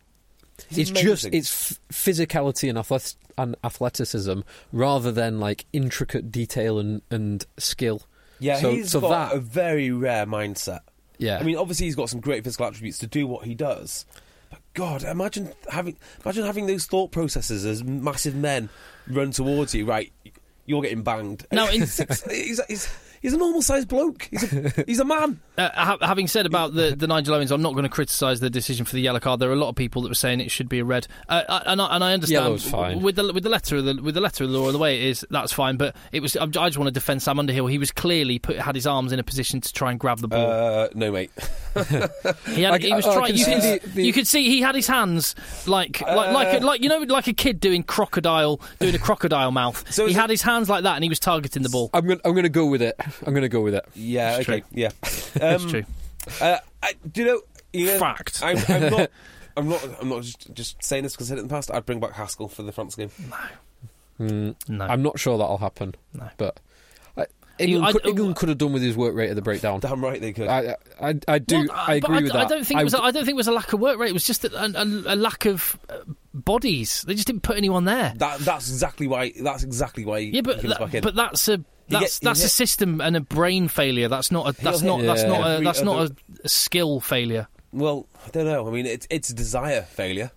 He's 0.69 0.91
it's 0.91 1.01
just 1.01 1.25
it's 1.25 1.79
physicality 1.91 2.69
and, 2.69 2.77
athlet- 2.77 3.15
and 3.37 3.55
athleticism 3.63 4.41
rather 4.71 5.11
than 5.11 5.39
like 5.39 5.65
intricate 5.73 6.31
detail 6.31 6.79
and, 6.79 7.01
and 7.11 7.45
skill. 7.57 8.03
Yeah, 8.39 8.59
so- 8.59 8.71
he's 8.71 8.91
so 8.91 9.01
got 9.01 9.29
that- 9.31 9.37
a 9.37 9.39
very 9.39 9.91
rare 9.91 10.25
mindset. 10.25 10.81
Yeah, 11.19 11.37
I 11.39 11.43
mean, 11.43 11.55
obviously 11.57 11.85
he's 11.85 11.95
got 11.95 12.09
some 12.09 12.19
great 12.19 12.43
physical 12.43 12.65
attributes 12.65 12.97
to 12.99 13.07
do 13.07 13.27
what 13.27 13.45
he 13.45 13.55
does. 13.55 14.05
But 14.49 14.59
God, 14.73 15.03
imagine 15.03 15.51
having 15.69 15.95
imagine 16.25 16.45
having 16.45 16.65
those 16.67 16.85
thought 16.85 17.11
processes 17.11 17.65
as 17.65 17.83
massive 17.83 18.35
men 18.35 18.69
run 19.07 19.31
towards 19.31 19.73
you. 19.75 19.85
Right, 19.85 20.11
you're 20.65 20.81
getting 20.81 21.03
banged. 21.03 21.45
No, 21.51 21.67
he's, 21.67 21.97
he's, 22.29 22.61
he's, 22.67 22.89
he's 23.21 23.33
a 23.33 23.37
normal 23.37 23.61
sized 23.61 23.87
bloke. 23.87 24.27
He's 24.31 24.51
a, 24.51 24.83
he's 24.87 24.99
a 24.99 25.05
man. 25.05 25.39
Uh, 25.57 25.69
ha- 25.73 25.97
having 26.01 26.27
said 26.27 26.45
about 26.45 26.73
the, 26.73 26.95
the 26.97 27.05
Nigel 27.07 27.35
Owens, 27.35 27.51
I'm 27.51 27.61
not 27.61 27.73
going 27.73 27.83
to 27.83 27.89
criticise 27.89 28.39
the 28.39 28.49
decision 28.49 28.85
for 28.85 28.95
the 28.95 29.01
yellow 29.01 29.19
card. 29.19 29.39
There 29.39 29.49
are 29.49 29.53
a 29.53 29.57
lot 29.57 29.69
of 29.69 29.75
people 29.75 30.01
that 30.01 30.09
were 30.09 30.15
saying 30.15 30.39
it 30.41 30.49
should 30.49 30.67
be 30.69 30.79
a 30.79 30.85
red, 30.85 31.07
uh, 31.29 31.43
and, 31.67 31.81
I, 31.81 31.95
and 31.95 32.03
I 32.03 32.13
understand 32.13 32.43
Yellow's 32.45 32.67
fine. 32.69 33.01
with 33.01 33.15
the 33.17 33.31
with 33.31 33.43
the 33.43 33.49
letter 33.49 33.77
of 33.77 33.85
the 33.85 34.01
with 34.01 34.15
the 34.15 34.21
letter 34.21 34.43
of 34.43 34.49
the 34.51 34.57
law 34.57 34.71
the 34.71 34.77
way 34.79 34.97
it 34.97 35.03
is. 35.03 35.25
That's 35.29 35.53
fine, 35.53 35.77
but 35.77 35.95
it 36.11 36.21
was. 36.21 36.35
I 36.35 36.45
just 36.47 36.77
want 36.77 36.87
to 36.87 36.91
defend 36.91 37.21
Sam 37.21 37.37
Underhill. 37.39 37.67
He 37.67 37.77
was 37.77 37.91
clearly 37.91 38.39
put 38.39 38.57
had 38.57 38.73
his 38.75 38.87
arms 38.87 39.11
in 39.11 39.19
a 39.19 39.23
position 39.23 39.61
to 39.61 39.71
try 39.73 39.91
and 39.91 39.99
grab 39.99 40.19
the 40.19 40.27
ball. 40.27 40.49
Uh, 40.51 40.87
no, 40.95 41.11
mate. 41.11 41.31
he, 41.75 42.61
had, 42.63 42.73
I- 42.73 42.77
he 42.79 42.93
was 42.93 43.05
I- 43.05 43.11
I 43.11 43.13
trying. 43.13 43.25
can 43.27 43.35
You, 43.37 43.43
see 43.45 43.53
could- 43.53 43.81
the- 43.81 43.89
the- 43.95 44.05
you 44.05 44.13
could 44.13 44.27
see 44.27 44.43
he 44.49 44.61
had 44.61 44.75
his 44.75 44.87
hands 44.87 45.35
like 45.67 46.01
like 46.01 46.31
like, 46.33 46.61
Uh, 46.61 46.65
like 46.65 46.81
you 46.81 46.89
know 46.89 46.97
like 46.99 47.27
a 47.27 47.33
kid 47.33 47.59
doing 47.59 47.83
crocodile 47.83 48.59
doing 48.79 48.95
a 48.95 48.99
crocodile 49.07 49.51
mouth. 49.51 49.83
So 49.93 50.07
he 50.07 50.13
had 50.13 50.25
it- 50.29 50.33
his 50.33 50.41
hands 50.41 50.69
like 50.69 50.83
that, 50.83 50.95
and 50.95 51.03
he 51.03 51.09
was 51.09 51.19
targeting 51.19 51.63
the 51.63 51.69
ball. 51.69 51.89
I'm 51.93 52.05
going 52.07 52.19
I'm 52.25 52.31
going 52.33 52.43
to 52.43 52.49
go 52.49 52.65
with 52.65 52.81
it. 52.81 52.95
I'm 53.25 53.33
going 53.33 53.43
to 53.43 53.49
go 53.49 53.61
with 53.61 53.75
it. 53.75 53.85
Yeah, 53.93 54.37
It's 54.39 54.49
okay, 54.49 54.61
true. 54.61 54.69
yeah. 54.71 54.89
That's 55.51 55.63
Um, 55.63 55.69
true. 55.69 55.83
Uh, 56.41 56.57
I, 56.81 56.93
do 57.11 57.21
you 57.21 57.27
know? 57.27 57.41
You 57.73 57.85
know 57.87 57.99
Fact. 57.99 58.41
I'm, 58.43 58.57
I'm 58.69 58.89
not. 58.91 59.09
I'm 59.57 59.69
not. 59.69 59.89
I'm 60.01 60.09
not 60.09 60.23
just, 60.23 60.53
just 60.53 60.83
saying 60.83 61.03
this 61.03 61.13
because 61.13 61.27
I 61.27 61.29
said 61.29 61.37
it 61.37 61.41
in 61.41 61.47
the 61.47 61.53
past. 61.53 61.69
I'd 61.71 61.85
bring 61.85 61.99
back 61.99 62.13
Haskell 62.13 62.47
for 62.47 62.63
the 62.63 62.71
France 62.71 62.95
game. 62.95 63.11
Mm, 64.19 64.55
No, 64.69 64.85
I'm 64.85 65.01
not 65.01 65.19
sure 65.19 65.37
that'll 65.37 65.57
happen, 65.57 65.95
No. 66.13 66.29
but 66.37 66.59
I, 67.17 67.25
You- 67.59 67.77
England, 67.77 67.85
I- 67.85 67.91
could, 67.91 68.05
England 68.07 68.35
could 68.35 68.49
have 68.49 68.57
done 68.57 68.73
with 68.73 68.81
his 68.81 68.95
work 68.95 69.15
rate 69.15 69.29
at 69.29 69.35
the 69.35 69.41
breakdown. 69.41 69.79
Damn 69.79 70.03
right 70.03 70.19
they 70.21 70.33
could. 70.33 70.47
I, 70.47 70.75
I, 71.01 71.15
I 71.27 71.39
do. 71.39 71.59
Well, 71.67 71.67
I 71.71 71.99
but 71.99 72.05
agree 72.09 72.17
I, 72.17 72.21
with 72.21 72.31
I 72.31 72.37
that. 72.39 72.49
don't 72.49 72.65
think 72.65 72.79
it 72.79 72.83
was. 72.83 72.93
I 72.95 73.11
don't 73.11 73.25
think 73.25 73.29
it 73.29 73.35
was 73.35 73.47
a 73.47 73.51
lack 73.51 73.73
of 73.73 73.79
work 73.79 73.97
rate. 73.99 74.09
It 74.09 74.13
was 74.13 74.25
just 74.25 74.45
a, 74.45 74.55
a, 74.59 74.83
a 74.83 75.15
lack 75.15 75.45
of 75.45 75.77
uh, 75.89 75.97
bodies. 76.33 77.03
They 77.07 77.13
just 77.15 77.27
didn't 77.27 77.43
put 77.43 77.57
anyone 77.57 77.85
there. 77.85 78.13
that, 78.17 78.39
that's 78.39 78.69
exactly 78.69 79.07
why. 79.07 79.33
That's 79.39 79.63
exactly 79.63 80.05
why. 80.05 80.19
Yeah, 80.19 80.41
but 80.41 80.61
he 80.61 80.67
that- 80.67 80.79
back 80.79 80.93
in. 80.93 81.03
but 81.03 81.15
that's 81.15 81.47
a 81.47 81.63
that's 81.89 82.19
that's 82.19 82.39
a 82.39 82.43
hit- 82.43 82.51
system 82.51 83.01
and 83.01 83.15
a 83.15 83.21
brain 83.21 83.67
failure. 83.67 84.07
That's 84.07 84.31
not 84.31 84.47
a 84.49 84.61
that's 84.63 84.81
not 84.81 84.99
hit 84.99 85.07
that's 85.07 85.23
not 85.23 85.59
a, 85.59 85.63
that's 85.63 85.81
not 85.81 86.09
a, 86.09 86.15
a 86.43 86.49
skill 86.49 86.99
failure. 86.99 87.47
well, 87.71 88.07
I 88.25 88.29
don't 88.29 88.45
know. 88.45 88.67
I 88.67 88.71
mean, 88.71 88.85
it's 88.85 89.07
it's 89.09 89.29
a 89.29 89.33
desire 89.33 89.81
failure. 89.83 90.31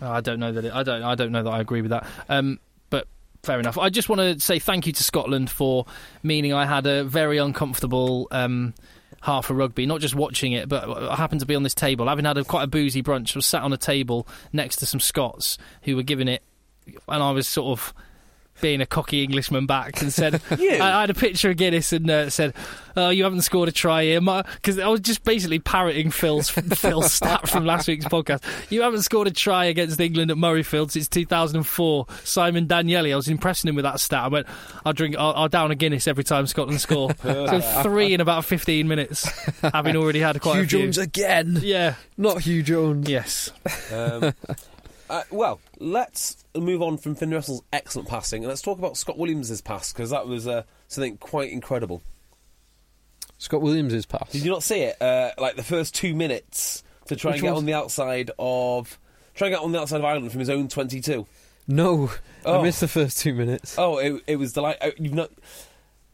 Oh, 0.00 0.10
I 0.10 0.20
don't 0.20 0.38
know 0.38 0.52
that. 0.52 0.64
It, 0.64 0.72
I 0.72 0.82
don't. 0.82 1.02
I 1.02 1.14
don't 1.14 1.32
know 1.32 1.42
that 1.42 1.50
I 1.50 1.60
agree 1.60 1.82
with 1.82 1.90
that. 1.90 2.06
Um, 2.28 2.60
but 2.90 3.06
fair 3.42 3.58
enough. 3.58 3.78
I 3.78 3.90
just 3.90 4.08
want 4.08 4.20
to 4.20 4.38
say 4.40 4.58
thank 4.58 4.86
you 4.86 4.92
to 4.92 5.02
Scotland 5.02 5.50
for 5.50 5.86
meaning 6.22 6.52
I 6.52 6.66
had 6.66 6.86
a 6.86 7.04
very 7.04 7.38
uncomfortable 7.38 8.28
um, 8.30 8.74
half 9.20 9.50
of 9.50 9.56
rugby. 9.56 9.86
Not 9.86 10.00
just 10.00 10.14
watching 10.14 10.52
it, 10.52 10.68
but 10.68 10.88
I 10.88 11.16
happened 11.16 11.40
to 11.40 11.46
be 11.46 11.54
on 11.56 11.64
this 11.64 11.74
table, 11.74 12.06
having 12.06 12.24
had 12.24 12.38
a, 12.38 12.44
quite 12.44 12.62
a 12.62 12.68
boozy 12.68 13.02
brunch. 13.02 13.34
I 13.34 13.38
was 13.38 13.46
sat 13.46 13.62
on 13.62 13.72
a 13.72 13.76
table 13.76 14.28
next 14.52 14.76
to 14.76 14.86
some 14.86 15.00
Scots 15.00 15.58
who 15.82 15.96
were 15.96 16.02
giving 16.04 16.28
it, 16.28 16.42
and 16.86 17.22
I 17.22 17.30
was 17.32 17.48
sort 17.48 17.78
of. 17.78 17.94
Being 18.60 18.80
a 18.80 18.86
cocky 18.86 19.22
Englishman 19.22 19.66
back 19.66 20.00
and 20.02 20.12
said? 20.12 20.40
I, 20.50 20.80
I 20.80 21.00
had 21.02 21.10
a 21.10 21.14
picture 21.14 21.50
of 21.50 21.56
Guinness 21.56 21.92
and 21.92 22.10
uh, 22.10 22.30
said, 22.30 22.54
"Oh, 22.96 23.10
you 23.10 23.24
haven't 23.24 23.42
scored 23.42 23.68
a 23.68 23.72
try 23.72 24.04
here," 24.04 24.20
because 24.20 24.78
I 24.78 24.88
was 24.88 25.00
just 25.00 25.24
basically 25.24 25.58
parroting 25.58 26.10
Phil's 26.10 26.50
Phil's 26.78 27.12
stat 27.12 27.48
from 27.48 27.64
last 27.64 27.88
week's 27.88 28.04
podcast. 28.06 28.42
You 28.70 28.82
haven't 28.82 29.02
scored 29.02 29.28
a 29.28 29.30
try 29.30 29.66
against 29.66 30.00
England 30.00 30.30
at 30.30 30.36
Murrayfield 30.36 30.90
since 30.90 31.08
2004. 31.08 32.06
Simon 32.24 32.66
Danielli, 32.66 33.12
I 33.12 33.16
was 33.16 33.28
impressing 33.28 33.68
him 33.68 33.76
with 33.76 33.84
that 33.84 34.00
stat. 34.00 34.24
I 34.24 34.28
went, 34.28 34.46
"I'll 34.84 34.92
drink, 34.92 35.16
I'll, 35.16 35.34
I'll 35.34 35.48
down 35.48 35.70
a 35.70 35.74
Guinness 35.74 36.08
every 36.08 36.24
time 36.24 36.46
Scotland 36.46 36.80
score." 36.80 37.10
so 37.22 37.60
three 37.82 38.14
in 38.14 38.20
about 38.20 38.44
15 38.44 38.88
minutes, 38.88 39.28
having 39.60 39.96
already 39.96 40.20
had 40.20 40.40
quite 40.40 40.56
Huw 40.56 40.64
a 40.64 40.66
few. 40.66 40.78
Jones 40.80 40.98
again. 40.98 41.58
Yeah. 41.62 41.94
Not 42.16 42.38
Huw 42.38 42.64
Jones. 42.64 43.08
Yes. 43.08 43.50
Um, 43.92 44.34
uh, 45.10 45.22
well, 45.30 45.60
let's 45.78 46.44
move 46.56 46.82
on 46.82 46.98
from 46.98 47.14
Finn 47.14 47.30
Russell's 47.30 47.62
excellent 47.72 48.08
passing 48.08 48.42
and 48.42 48.48
let's 48.48 48.62
talk 48.62 48.78
about 48.78 48.96
Scott 48.96 49.18
Williams' 49.18 49.60
pass 49.60 49.92
because 49.92 50.10
that 50.10 50.26
was 50.26 50.46
uh, 50.46 50.62
something 50.88 51.16
quite 51.18 51.50
incredible. 51.52 52.02
Scott 53.38 53.62
Williams' 53.62 54.06
pass. 54.06 54.30
Did 54.32 54.44
you 54.44 54.50
not 54.50 54.62
see 54.62 54.80
it? 54.80 55.00
Uh, 55.00 55.30
like 55.38 55.56
the 55.56 55.62
first 55.62 55.94
two 55.94 56.14
minutes 56.14 56.82
to 57.06 57.16
try 57.16 57.30
Which 57.32 57.36
and 57.40 57.42
get 57.44 57.50
was- 57.52 57.58
on 57.58 57.66
the 57.66 57.74
outside 57.74 58.30
of 58.38 58.98
try 59.34 59.46
and 59.48 59.54
get 59.56 59.62
on 59.62 59.72
the 59.72 59.80
outside 59.80 59.98
of 59.98 60.04
Ireland 60.04 60.30
from 60.32 60.40
his 60.40 60.50
own 60.50 60.68
twenty-two. 60.68 61.26
No, 61.70 62.10
Oh. 62.44 62.60
I 62.60 62.62
missed 62.62 62.80
the 62.80 62.88
first 62.88 63.18
two 63.18 63.34
minutes. 63.34 63.76
Oh, 63.78 63.98
it, 63.98 64.22
it 64.26 64.36
was 64.36 64.54
the 64.54 64.62
like 64.62 64.78
uh, 64.80 64.90
you've 64.98 65.14
not. 65.14 65.30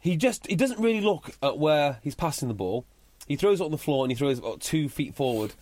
He 0.01 0.17
just 0.17 0.47
he 0.47 0.57
doesn't 0.57 0.81
really 0.81 1.01
look 1.01 1.31
at 1.43 1.59
where 1.59 1.99
he's 2.03 2.15
passing 2.15 2.49
the 2.49 2.55
ball. 2.55 2.85
He 3.27 3.37
throws 3.37 3.61
it 3.61 3.65
on 3.65 3.71
the 3.71 3.79
floor 3.79 4.05
and 4.05 4.11
he 4.13 4.17
throws 4.17 4.39
it 4.39 4.45
about 4.45 4.61
two 4.61 4.89
feet 4.89 5.15
forward 5.15 5.55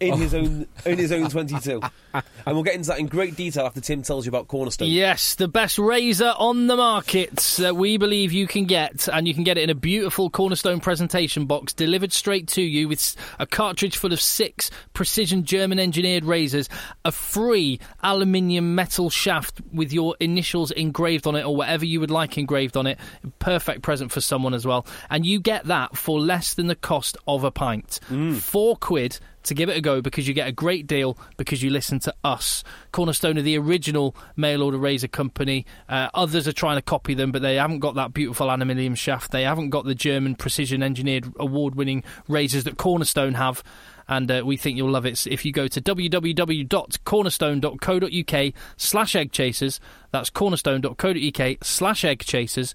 in 0.00 0.14
oh. 0.14 0.16
his 0.16 0.34
own 0.34 0.66
in 0.84 0.98
his 0.98 1.12
own 1.12 1.28
twenty-two. 1.30 1.80
and 2.14 2.24
we'll 2.46 2.62
get 2.62 2.74
into 2.74 2.88
that 2.88 2.98
in 2.98 3.06
great 3.06 3.36
detail 3.36 3.66
after 3.66 3.80
Tim 3.80 4.02
tells 4.02 4.26
you 4.26 4.30
about 4.30 4.48
Cornerstone. 4.48 4.88
Yes, 4.88 5.34
the 5.34 5.48
best 5.48 5.78
razor 5.78 6.32
on 6.36 6.66
the 6.66 6.76
market 6.76 7.36
that 7.58 7.76
we 7.76 7.96
believe 7.96 8.32
you 8.32 8.46
can 8.46 8.64
get, 8.64 9.08
and 9.08 9.26
you 9.26 9.34
can 9.34 9.44
get 9.44 9.58
it 9.58 9.62
in 9.62 9.70
a 9.70 9.74
beautiful 9.74 10.30
Cornerstone 10.30 10.80
presentation 10.80 11.46
box 11.46 11.72
delivered 11.72 12.12
straight 12.12 12.48
to 12.48 12.62
you 12.62 12.88
with 12.88 13.16
a 13.38 13.46
cartridge 13.46 13.96
full 13.96 14.12
of 14.12 14.20
six 14.20 14.70
precision 14.92 15.44
German 15.44 15.78
engineered 15.78 16.24
razors, 16.24 16.68
a 17.04 17.12
free 17.12 17.80
aluminium 18.02 18.74
metal 18.74 19.10
shaft 19.10 19.60
with 19.72 19.92
your 19.92 20.16
initials 20.20 20.70
engraved 20.70 21.26
on 21.26 21.36
it 21.36 21.44
or 21.44 21.54
whatever 21.56 21.84
you 21.84 22.00
would 22.00 22.10
like 22.10 22.38
engraved 22.38 22.76
on 22.76 22.86
it. 22.86 22.98
Perfect 23.38 23.82
present 23.82 24.12
for 24.12 24.20
someone 24.20 24.54
as 24.54 24.66
well. 24.66 24.86
And 25.10 25.26
you 25.26 25.40
get 25.40 25.64
that 25.66 25.96
for 25.96 26.20
less 26.20 26.54
than 26.54 26.66
the 26.66 26.74
cost 26.74 27.16
of 27.26 27.44
a 27.44 27.50
pint. 27.50 28.00
Mm. 28.08 28.36
Four 28.36 28.76
quid 28.76 29.18
to 29.44 29.54
give 29.54 29.68
it 29.68 29.76
a 29.76 29.80
go 29.80 30.00
because 30.00 30.28
you 30.28 30.34
get 30.34 30.48
a 30.48 30.52
great 30.52 30.86
deal 30.86 31.18
because 31.36 31.62
you 31.62 31.70
listen 31.70 31.98
to 32.00 32.14
us. 32.24 32.64
Cornerstone 32.92 33.38
are 33.38 33.42
the 33.42 33.58
original 33.58 34.16
mail 34.36 34.62
order 34.62 34.78
razor 34.78 35.08
company. 35.08 35.66
Uh, 35.88 36.08
others 36.14 36.48
are 36.48 36.52
trying 36.52 36.76
to 36.76 36.82
copy 36.82 37.14
them, 37.14 37.32
but 37.32 37.42
they 37.42 37.56
haven't 37.56 37.80
got 37.80 37.94
that 37.94 38.12
beautiful 38.12 38.50
aluminium 38.50 38.94
shaft. 38.94 39.30
They 39.30 39.44
haven't 39.44 39.70
got 39.70 39.84
the 39.84 39.94
German 39.94 40.34
precision 40.34 40.82
engineered 40.82 41.32
award 41.38 41.74
winning 41.74 42.04
razors 42.28 42.64
that 42.64 42.76
Cornerstone 42.76 43.34
have. 43.34 43.62
And 44.08 44.30
uh, 44.30 44.42
we 44.44 44.56
think 44.56 44.76
you'll 44.76 44.90
love 44.90 45.06
it 45.06 45.26
if 45.26 45.44
you 45.44 45.52
go 45.52 45.68
to 45.68 45.80
www.cornerstone.co.uk 45.80 48.54
slash 48.76 49.16
egg 49.16 49.32
chasers. 49.32 49.80
That's 50.10 50.30
cornerstone.co.uk 50.30 51.56
slash 51.62 52.04
egg 52.04 52.18
chasers. 52.20 52.74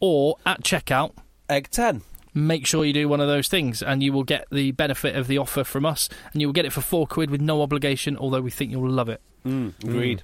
Or 0.00 0.36
at 0.46 0.62
checkout, 0.62 1.14
Egg 1.48 1.68
ten. 1.70 2.02
Make 2.34 2.66
sure 2.66 2.84
you 2.84 2.92
do 2.94 3.08
one 3.08 3.20
of 3.20 3.28
those 3.28 3.48
things 3.48 3.82
and 3.82 4.02
you 4.02 4.12
will 4.12 4.24
get 4.24 4.46
the 4.50 4.70
benefit 4.72 5.16
of 5.16 5.26
the 5.26 5.36
offer 5.38 5.64
from 5.64 5.84
us 5.84 6.08
and 6.32 6.40
you 6.40 6.48
will 6.48 6.52
get 6.54 6.64
it 6.64 6.72
for 6.72 6.80
four 6.80 7.06
quid 7.06 7.30
with 7.30 7.40
no 7.42 7.60
obligation 7.62 8.16
although 8.16 8.40
we 8.40 8.50
think 8.50 8.70
you'll 8.70 8.88
love 8.88 9.08
it 9.10 9.20
Mm, 9.44 9.72
agreed. 9.84 10.22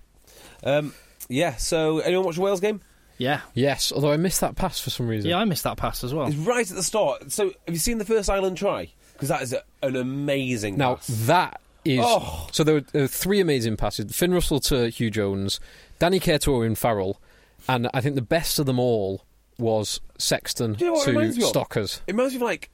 Um, 0.65 0.95
yeah. 1.29 1.57
So 1.57 1.99
anyone 1.99 2.25
watch 2.25 2.37
the 2.37 2.41
Wales 2.43 2.61
game? 2.61 2.81
yeah 3.19 3.41
Yes, 3.53 3.91
although 3.93 4.13
I 4.13 4.17
missed 4.17 4.41
that 4.41 4.55
pass 4.57 4.79
for 4.81 4.91
some 4.91 5.09
reason. 5.09 5.29
yeah 5.29 5.39
i 5.39 5.45
missed 5.45 5.65
that 5.65 5.77
pass 5.77 6.05
as 6.05 6.15
well 6.15 6.29
It's 6.29 6.37
right 6.37 6.69
at 6.71 6.77
the 6.77 6.83
start. 6.83 7.31
So 7.33 7.47
have 7.67 7.75
you 7.75 7.79
seen 7.79 7.99
the 7.99 8.05
first 8.05 8.31
Ireland 8.31 8.57
try? 8.57 8.91
Because 9.13 9.29
that 9.29 9.43
is 9.43 9.53
a, 9.53 9.63
an 9.83 9.97
amazing. 9.97 10.77
Now 10.77 10.95
pass. 10.95 11.07
that 11.27 11.61
is 11.85 12.01
Oh. 12.03 12.49
so. 12.53 12.63
There 12.65 12.75
were, 12.77 12.81
there 12.93 13.03
were 13.03 13.09
three 13.09 13.41
amazing 13.41 13.77
passes: 13.77 14.15
Finn 14.17 14.33
Russell 14.33 14.61
to 14.61 14.75
Huw 14.89 15.11
Jones, 15.11 15.59
Danny 15.99 16.21
Care 16.21 16.39
to 16.41 16.55
Owen 16.55 16.75
Farrell, 16.77 17.21
and 17.69 17.89
I 17.93 18.01
think 18.01 18.15
the 18.15 18.23
best 18.23 18.59
of 18.61 18.67
them 18.67 18.79
all 18.79 19.25
was 19.59 20.01
Sexton 20.19 20.75
Do 20.75 20.85
you 20.85 20.91
know 20.91 20.99
what 20.99 21.09
it 21.09 21.13
to 21.35 21.43
of? 21.43 21.49
Stockers. 21.49 22.01
It 22.07 22.13
reminds 22.13 22.35
me 22.35 22.37
of 22.37 22.43
like 22.43 22.71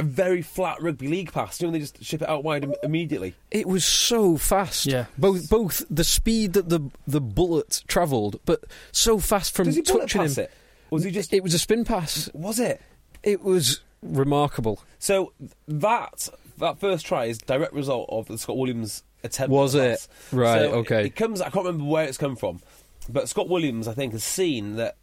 a 0.00 0.04
very 0.04 0.42
flat 0.42 0.82
rugby 0.82 1.06
league 1.08 1.32
pass. 1.32 1.60
You 1.60 1.66
know, 1.66 1.72
when 1.72 1.80
they 1.80 1.84
just 1.84 2.02
ship 2.04 2.20
it 2.22 2.28
out 2.28 2.42
wide 2.42 2.64
Im- 2.64 2.74
immediately. 2.82 3.34
It 3.52 3.68
was 3.68 3.84
so 3.84 4.36
fast. 4.36 4.86
Yeah. 4.86 5.06
both 5.16 5.48
both 5.48 5.84
the 5.88 6.02
speed 6.04 6.54
that 6.54 6.68
the 6.68 6.80
the 7.06 7.20
bullet 7.20 7.84
travelled, 7.86 8.40
but 8.44 8.64
so 8.90 9.18
fast 9.18 9.54
from 9.54 9.66
Does 9.66 9.76
he 9.76 9.82
bullet 9.82 10.00
touching 10.02 10.22
pass 10.22 10.38
him. 10.38 10.44
it? 10.44 10.50
Or 10.90 10.96
was 10.96 11.04
he 11.04 11.10
just? 11.12 11.32
It 11.32 11.42
was 11.42 11.54
a 11.54 11.58
spin 11.58 11.84
pass. 11.84 12.28
was 12.34 12.58
it? 12.58 12.82
It 13.22 13.42
was 13.42 13.80
remarkable. 14.02 14.82
So 14.98 15.32
that 15.68 16.28
that 16.58 16.78
first 16.80 17.06
try 17.06 17.26
is 17.26 17.38
direct 17.38 17.72
result 17.72 18.08
of 18.10 18.26
the 18.26 18.36
Scott 18.38 18.56
Williams 18.56 19.02
attempt. 19.22 19.50
Was 19.52 19.74
at 19.76 19.82
it? 19.84 19.90
pass. 19.92 20.08
Right, 20.32 20.60
So 20.60 20.72
okay. 20.78 21.00
It, 21.02 21.06
it 21.06 21.16
comes. 21.16 21.40
I 21.40 21.50
can't 21.50 21.64
remember 21.66 21.84
where 21.84 22.04
it's 22.04 22.18
come 22.18 22.34
from, 22.36 22.60
but 23.08 23.28
Scott 23.28 23.48
Williams, 23.48 23.86
I 23.86 23.94
think, 23.94 24.12
has 24.12 24.24
seen 24.24 24.74
that. 24.76 24.96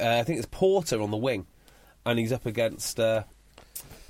Uh, 0.00 0.18
I 0.18 0.22
think 0.24 0.38
it's 0.38 0.48
Porter 0.50 1.00
on 1.00 1.10
the 1.10 1.16
wing, 1.16 1.46
and 2.04 2.18
he's 2.18 2.32
up 2.32 2.46
against 2.46 2.98
uh, 3.00 3.22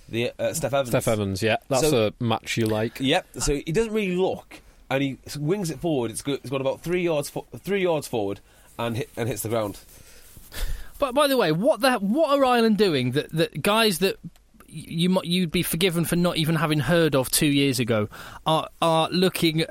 the 0.08 0.30
uh, 0.38 0.50
Steff 0.52 0.72
Evans. 0.72 0.90
Steff 0.90 1.08
Evans, 1.08 1.42
yeah, 1.42 1.56
that's 1.68 1.88
So- 1.90 2.08
a 2.18 2.24
match 2.24 2.56
you 2.56 2.66
like. 2.66 2.98
Yep. 3.00 3.26
So 3.40 3.54
he 3.56 3.72
doesn't 3.72 3.92
really 3.92 4.16
look, 4.16 4.60
and 4.90 5.02
he 5.02 5.18
wings 5.38 5.70
it 5.70 5.78
forward. 5.80 6.10
It's 6.10 6.22
got, 6.22 6.34
it's 6.40 6.50
got 6.50 6.60
about 6.60 6.80
three 6.80 7.02
yards, 7.02 7.28
fo- 7.30 7.46
three 7.58 7.82
yards 7.82 8.08
forward, 8.08 8.40
and 8.78 8.96
hit, 8.96 9.10
and 9.16 9.28
hits 9.28 9.42
the 9.42 9.48
ground. 9.50 9.78
But 10.98 11.14
by 11.14 11.28
the 11.28 11.36
way, 11.36 11.52
what 11.52 11.80
the 11.80 11.94
what 11.98 12.36
are 12.36 12.44
Ireland 12.44 12.76
doing 12.78 13.12
that 13.12 13.30
that 13.32 13.62
guys 13.62 14.00
that 14.00 14.16
you 14.66 15.08
might 15.08 15.24
you'd 15.26 15.52
be 15.52 15.62
forgiven 15.62 16.04
for 16.04 16.16
not 16.16 16.36
even 16.36 16.56
having 16.56 16.80
heard 16.80 17.14
of 17.14 17.30
two 17.30 17.46
years 17.46 17.78
ago 17.78 18.08
are 18.46 18.68
are 18.82 19.08
looking 19.10 19.64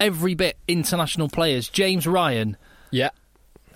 every 0.00 0.34
bit 0.34 0.56
international 0.68 1.28
players. 1.28 1.68
James 1.68 2.06
Ryan, 2.06 2.56
Yeah, 2.90 3.10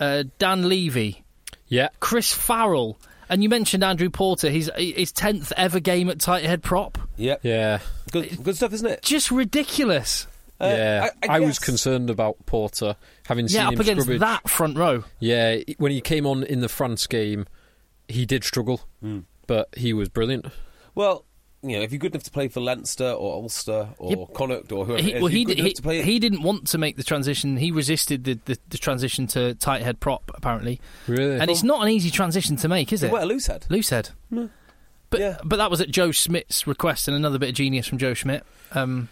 uh, 0.01 0.25
Dan 0.39 0.65
Leavy, 0.69 1.23
yeah, 1.69 1.89
Chris 2.01 2.33
Farrell, 2.33 2.99
and 3.29 3.43
you 3.43 3.49
mentioned 3.49 3.85
Andrew 3.85 4.11
Porter. 4.11 4.51
His 4.51 4.71
his 4.77 5.13
tenth 5.13 5.53
ever 5.57 5.79
game 5.81 6.09
at 6.11 6.19
tight 6.21 6.45
head 6.45 6.63
prop. 6.63 6.99
Yeah, 7.17 7.37
yeah, 7.43 7.79
Good, 8.11 8.43
good 8.43 8.57
stuff, 8.57 8.73
isn't 8.73 8.87
it? 8.91 9.03
Just 9.03 9.31
ridiculous. 9.31 10.27
Uh, 10.61 10.67
yeah. 10.67 11.09
I- 11.29 11.37
I 11.37 11.41
was 11.41 11.59
concerned 11.59 12.11
about 12.11 12.37
Porter 12.45 12.97
having 13.27 13.49
seen 13.49 13.61
Yeah, 13.61 13.69
up 13.69 13.75
him 13.75 13.81
against 13.81 14.03
scrubbage. 14.03 14.21
that 14.21 14.49
front 14.51 14.77
row. 14.77 15.05
Yeah, 15.19 15.59
when 15.79 15.91
he 15.93 16.01
came 16.03 16.27
on 16.27 16.43
in 16.43 16.61
the 16.61 16.69
France 16.69 17.07
game, 17.07 17.47
he 18.09 18.27
did 18.27 18.45
struggle, 18.45 18.83
Hmm. 19.01 19.21
but 19.47 19.69
he 19.77 19.93
was 19.95 20.09
brilliant. 20.11 20.47
Well, 20.95 21.25
you 21.63 21.77
know, 21.77 21.83
if 21.83 21.93
you're 21.93 21.99
good 21.99 22.15
enough 22.15 22.23
to 22.25 22.31
play 22.31 22.49
for 22.49 22.61
Leinster 22.61 23.11
or 23.11 23.35
Ulster 23.35 23.89
or 23.99 24.11
Yep. 24.11 24.35
Connacht 24.35 24.73
or 24.73 24.85
whoever, 24.87 25.03
He, 25.03 25.15
well, 25.15 25.27
he, 25.27 25.45
did, 25.45 25.59
he, 25.59 25.73
to 25.75 25.83
play 25.83 26.03
he 26.03 26.19
didn't 26.19 26.43
want 26.43 26.67
to 26.69 26.79
make 26.79 26.97
the 26.97 27.03
transition. 27.05 27.57
He 27.57 27.71
resisted 27.71 28.25
the, 28.25 28.39
the, 28.47 28.59
the 28.71 28.79
transition 28.79 29.27
to 29.29 29.55
tight 29.55 29.83
head 29.83 30.01
prop, 30.01 30.31
apparently. 30.35 30.81
Really? 31.07 31.39
And 31.39 31.51
it's 31.51 31.63
not 31.63 31.83
an 31.83 31.89
easy 31.89 32.11
transition 32.11 32.57
to 32.57 32.69
make, 32.69 32.93
is 32.93 33.03
it? 33.03 33.11
well, 33.13 33.27
loose 33.27 33.47
head. 33.47 33.67
Loose 33.69 33.91
head. 33.91 34.11
But, 34.31 35.21
Yeah. 35.21 35.39
but 35.45 35.57
that 35.57 35.71
was 35.71 35.81
at 35.81 35.91
Joe 35.91 36.13
Schmidt's 36.13 36.67
request 36.67 37.09
and 37.09 37.17
another 37.17 37.39
bit 37.39 37.51
of 37.51 37.55
genius 37.57 37.87
from 37.87 37.99
Joe 37.99 38.15
Schmidt. 38.15 38.45
Um, 38.73 39.09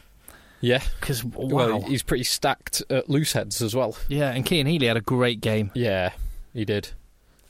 yeah. 0.60 0.82
Because, 1.00 1.24
wow. 1.24 1.48
Well, 1.48 1.80
he's 1.82 2.02
pretty 2.02 2.24
stacked 2.24 2.82
at 2.88 3.10
loose 3.10 3.32
heads 3.32 3.60
as 3.62 3.74
well. 3.74 3.96
yeah, 4.08 4.30
and 4.30 4.48
Cian 4.48 4.66
Healy 4.66 4.86
had 4.86 4.96
a 4.96 5.00
great 5.02 5.40
game. 5.40 5.70
Yeah, 5.74 6.12
he 6.54 6.64
did, 6.64 6.88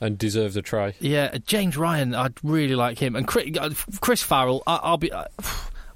and 0.01 0.17
deserved 0.17 0.55
a 0.57 0.61
try. 0.61 0.93
Yeah, 0.99 1.37
James 1.45 1.77
Ryan, 1.77 2.15
I'd 2.15 2.35
really 2.43 2.75
like 2.75 2.99
him. 2.99 3.15
And 3.15 3.27
Chris, 3.27 3.57
uh, 3.57 3.71
Chris 4.01 4.23
Farrell, 4.23 4.63
I, 4.65 4.79
I'll 4.83 4.97
be. 4.97 5.11
I, 5.13 5.27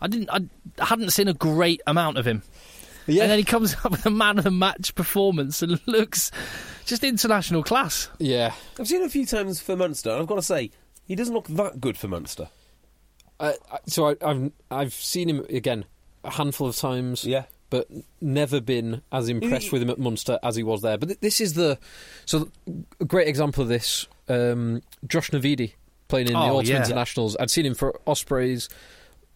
I 0.02 0.08
didn't. 0.08 0.30
I 0.30 0.86
hadn't 0.86 1.12
seen 1.12 1.28
a 1.28 1.34
great 1.34 1.82
amount 1.88 2.18
of 2.18 2.28
him. 2.28 2.44
Yeah. 3.08 3.24
And 3.24 3.32
then 3.32 3.38
he 3.38 3.44
comes 3.44 3.76
up 3.84 3.92
with 3.92 4.06
a 4.06 4.10
man 4.10 4.38
of 4.38 4.44
the 4.44 4.52
match 4.52 4.96
performance 4.96 5.62
and 5.62 5.80
looks 5.88 6.32
just 6.86 7.04
international 7.04 7.64
class. 7.64 8.10
Yeah, 8.20 8.54
I've 8.80 8.88
seen 8.88 9.02
him 9.02 9.08
a 9.08 9.10
few 9.10 9.26
times 9.26 9.60
for 9.60 9.76
Munster, 9.76 10.12
and 10.12 10.22
I've 10.22 10.28
got 10.28 10.36
to 10.36 10.42
say, 10.42 10.72
he 11.06 11.16
doesn't 11.16 11.34
look 11.34 11.48
that 11.48 11.80
good 11.80 11.98
for 11.98 12.08
Munster. 12.08 12.50
I, 13.40 13.56
I, 13.72 13.80
so 13.88 14.10
I, 14.10 14.16
I've 14.22 14.52
I've 14.70 14.94
seen 14.94 15.30
him 15.30 15.46
again 15.50 15.86
a 16.24 16.32
handful 16.32 16.68
of 16.68 16.76
times. 16.76 17.26
Yeah. 17.26 17.46
But 17.74 17.88
never 18.22 18.62
been 18.62 19.02
as 19.12 19.30
impressed 19.30 19.72
with 19.72 19.82
him 19.82 19.90
at 19.90 19.98
Munster 19.98 20.38
as 20.44 20.56
he 20.56 20.62
was 20.62 20.84
there. 20.84 20.96
But 20.96 21.20
this 21.22 21.42
is 21.42 21.54
the 21.56 21.80
so 22.28 22.48
a 23.00 23.06
great 23.06 23.28
example 23.28 23.64
of 23.64 23.68
this. 23.68 24.08
Um, 24.30 24.84
Josh 25.08 25.32
Navidi 25.32 25.74
playing 26.08 26.28
in 26.28 26.34
the 26.34 26.40
Oh, 26.40 26.58
autumn 26.60 26.70
yeah. 26.70 26.84
internationals. 26.86 27.36
I'd 27.40 27.50
seen 27.50 27.66
him 27.66 27.74
for 27.74 28.00
Ospreys 28.06 28.70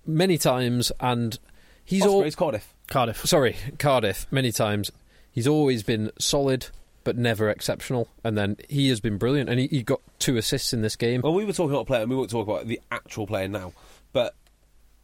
many 0.05 0.38
times, 0.38 0.91
and 0.99 1.39
he's 1.83 2.05
all 2.05 2.29
Cardiff. 2.29 2.75
Cardiff. 2.85 3.25
sorry 3.25 3.55
Cardiff 3.79 4.27
many 4.29 4.51
times. 4.51 4.91
He's 5.31 5.47
always 5.47 5.81
been 5.81 6.11
solid. 6.19 6.67
But 7.03 7.17
never 7.17 7.49
exceptional, 7.49 8.09
and 8.25 8.38
then 8.38 8.57
he 8.69 8.89
has 8.89 8.99
been 8.99 9.17
brilliant, 9.17 9.49
and 9.49 9.61
he, 9.61 9.67
he 9.67 9.81
got 9.81 10.01
two 10.19 10.35
assists 10.35 10.73
in 10.73 10.81
this 10.81 10.97
game. 10.97 11.21
Well, 11.23 11.33
we 11.33 11.45
were 11.45 11.53
talking 11.53 11.71
about 11.71 11.83
a 11.83 11.85
player, 11.85 12.01
and 12.01 12.09
we 12.11 12.17
won't 12.17 12.29
talk 12.29 12.45
about 12.45 12.67
the 12.67 12.81
actual 12.91 13.25
player 13.25 13.47
now, 13.47 13.71
but 14.11 14.35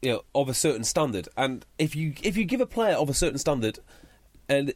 you 0.04 0.12
know, 0.12 0.24
of 0.36 0.50
a 0.50 0.54
certain 0.54 0.84
standard. 0.84 1.28
And 1.38 1.66
if 1.78 1.96
you 1.96 2.14
if 2.22 2.38
you 2.38 2.46
give 2.46 2.62
a 2.62 2.66
player 2.66 2.96
of 2.96 3.10
a 3.10 3.14
certain 3.14 3.38
standard 3.38 3.80
and 4.50 4.74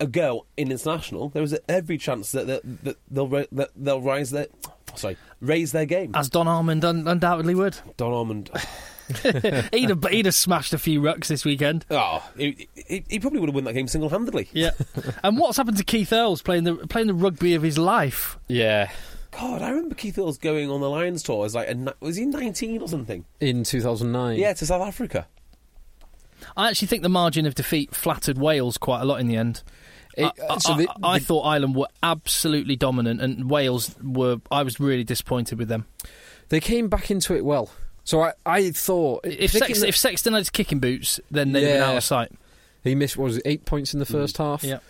a 0.00 0.06
go 0.06 0.46
in 0.56 0.70
international, 0.70 1.28
there 1.28 1.42
is 1.42 1.56
every 1.68 1.96
chance 1.96 2.32
that, 2.32 2.46
that, 2.48 2.84
that 2.84 2.96
they'll 3.10 3.28
that 3.28 3.70
they'll 3.76 4.00
rise 4.00 4.30
their 4.30 4.46
sorry 4.94 5.16
raise 5.40 5.72
their 5.72 5.86
game. 5.86 6.12
As 6.14 6.28
Don 6.28 6.48
Armand 6.48 6.84
un- 6.84 7.06
undoubtedly 7.06 7.54
would. 7.54 7.78
Don 7.96 8.12
Armand, 8.12 8.50
he'd, 9.72 9.88
have, 9.90 10.04
he'd 10.04 10.26
have 10.26 10.34
smashed 10.34 10.72
a 10.72 10.78
few 10.78 11.00
rucks 11.00 11.26
this 11.26 11.44
weekend. 11.44 11.84
oh, 11.90 12.28
he, 12.36 12.68
he, 12.74 13.04
he 13.08 13.20
probably 13.20 13.40
would 13.40 13.48
have 13.48 13.54
won 13.54 13.64
that 13.64 13.74
game 13.74 13.88
single 13.88 14.08
handedly. 14.08 14.48
Yeah. 14.52 14.70
and 15.24 15.38
what's 15.38 15.56
happened 15.56 15.76
to 15.76 15.84
Keith 15.84 16.12
Earls 16.12 16.42
playing 16.42 16.64
the 16.64 16.74
playing 16.88 17.06
the 17.06 17.14
rugby 17.14 17.54
of 17.54 17.62
his 17.62 17.78
life? 17.78 18.38
Yeah, 18.48 18.90
God, 19.32 19.62
I 19.62 19.70
remember 19.70 19.94
Keith 19.94 20.18
Earls 20.18 20.38
going 20.38 20.70
on 20.70 20.80
the 20.80 20.88
Lions 20.90 21.22
tour 21.22 21.44
as 21.44 21.54
like 21.54 21.68
a, 21.68 21.94
was 22.00 22.16
he 22.16 22.26
nineteen 22.26 22.80
or 22.82 22.88
something? 22.88 23.24
in 23.40 23.64
2009. 23.64 24.38
Yeah, 24.38 24.52
to 24.52 24.66
South 24.66 24.86
Africa. 24.86 25.26
I 26.56 26.68
actually 26.68 26.88
think 26.88 27.02
the 27.02 27.08
margin 27.08 27.46
of 27.46 27.54
defeat 27.54 27.94
flattered 27.94 28.36
Wales 28.38 28.76
quite 28.76 29.00
a 29.00 29.04
lot 29.04 29.20
in 29.20 29.28
the 29.28 29.36
end. 29.36 29.62
It- 30.16 30.24
I, 30.24 30.42
uh, 30.54 30.58
so 30.58 30.72
I- 30.74 30.76
the- 30.76 30.88
I 31.02 31.18
the- 31.18 31.24
thought 31.24 31.42
Ireland 31.42 31.74
were 31.76 31.88
absolutely 32.02 32.76
dominant, 32.76 33.20
and 33.22 33.48
Wales 33.50 33.94
were. 34.02 34.38
I 34.50 34.62
was 34.62 34.78
really 34.78 35.04
disappointed 35.04 35.58
with 35.58 35.68
them. 35.68 35.86
They 36.50 36.60
came 36.60 36.88
back 36.88 37.10
into 37.10 37.34
it 37.34 37.44
well. 37.44 37.70
So 38.04 38.20
I, 38.20 38.32
I 38.44 38.70
thought 38.72 39.24
If, 39.24 39.52
thinking 39.52 39.74
Sex, 39.76 39.80
that- 39.80 39.88
if 39.88 39.96
Sexton 39.96 40.32
had 40.34 40.40
his 40.40 40.50
kicking 40.50 40.80
boots, 40.80 41.20
then 41.30 41.52
they'd 41.52 41.62
have 41.62 41.72
been 41.74 41.82
out 41.82 41.96
of 41.96 42.04
sight. 42.04 42.32
he 42.84 42.94
missed 42.96 43.16
what 43.16 43.24
was 43.24 43.36
it, 43.38 43.42
eight 43.46 43.64
points 43.64 43.94
in 43.94 44.00
the 44.00 44.06
mm. 44.06 44.10
first 44.12 44.36
half. 44.38 44.62
Yeah. 44.64 44.80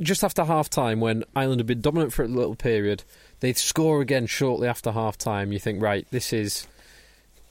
Just 0.00 0.22
after 0.22 0.44
half 0.44 0.70
time, 0.70 1.00
when 1.00 1.24
Ireland 1.34 1.60
had 1.60 1.66
been 1.66 1.80
dominant 1.80 2.12
for 2.12 2.24
a 2.24 2.28
little 2.28 2.54
period, 2.54 3.02
they'd 3.40 3.58
score 3.58 4.00
again 4.00 4.26
shortly 4.26 4.68
after 4.68 4.92
half 4.92 5.18
time. 5.18 5.52
You 5.52 5.58
think, 5.58 5.82
right, 5.82 6.06
this 6.10 6.32
is 6.32 6.66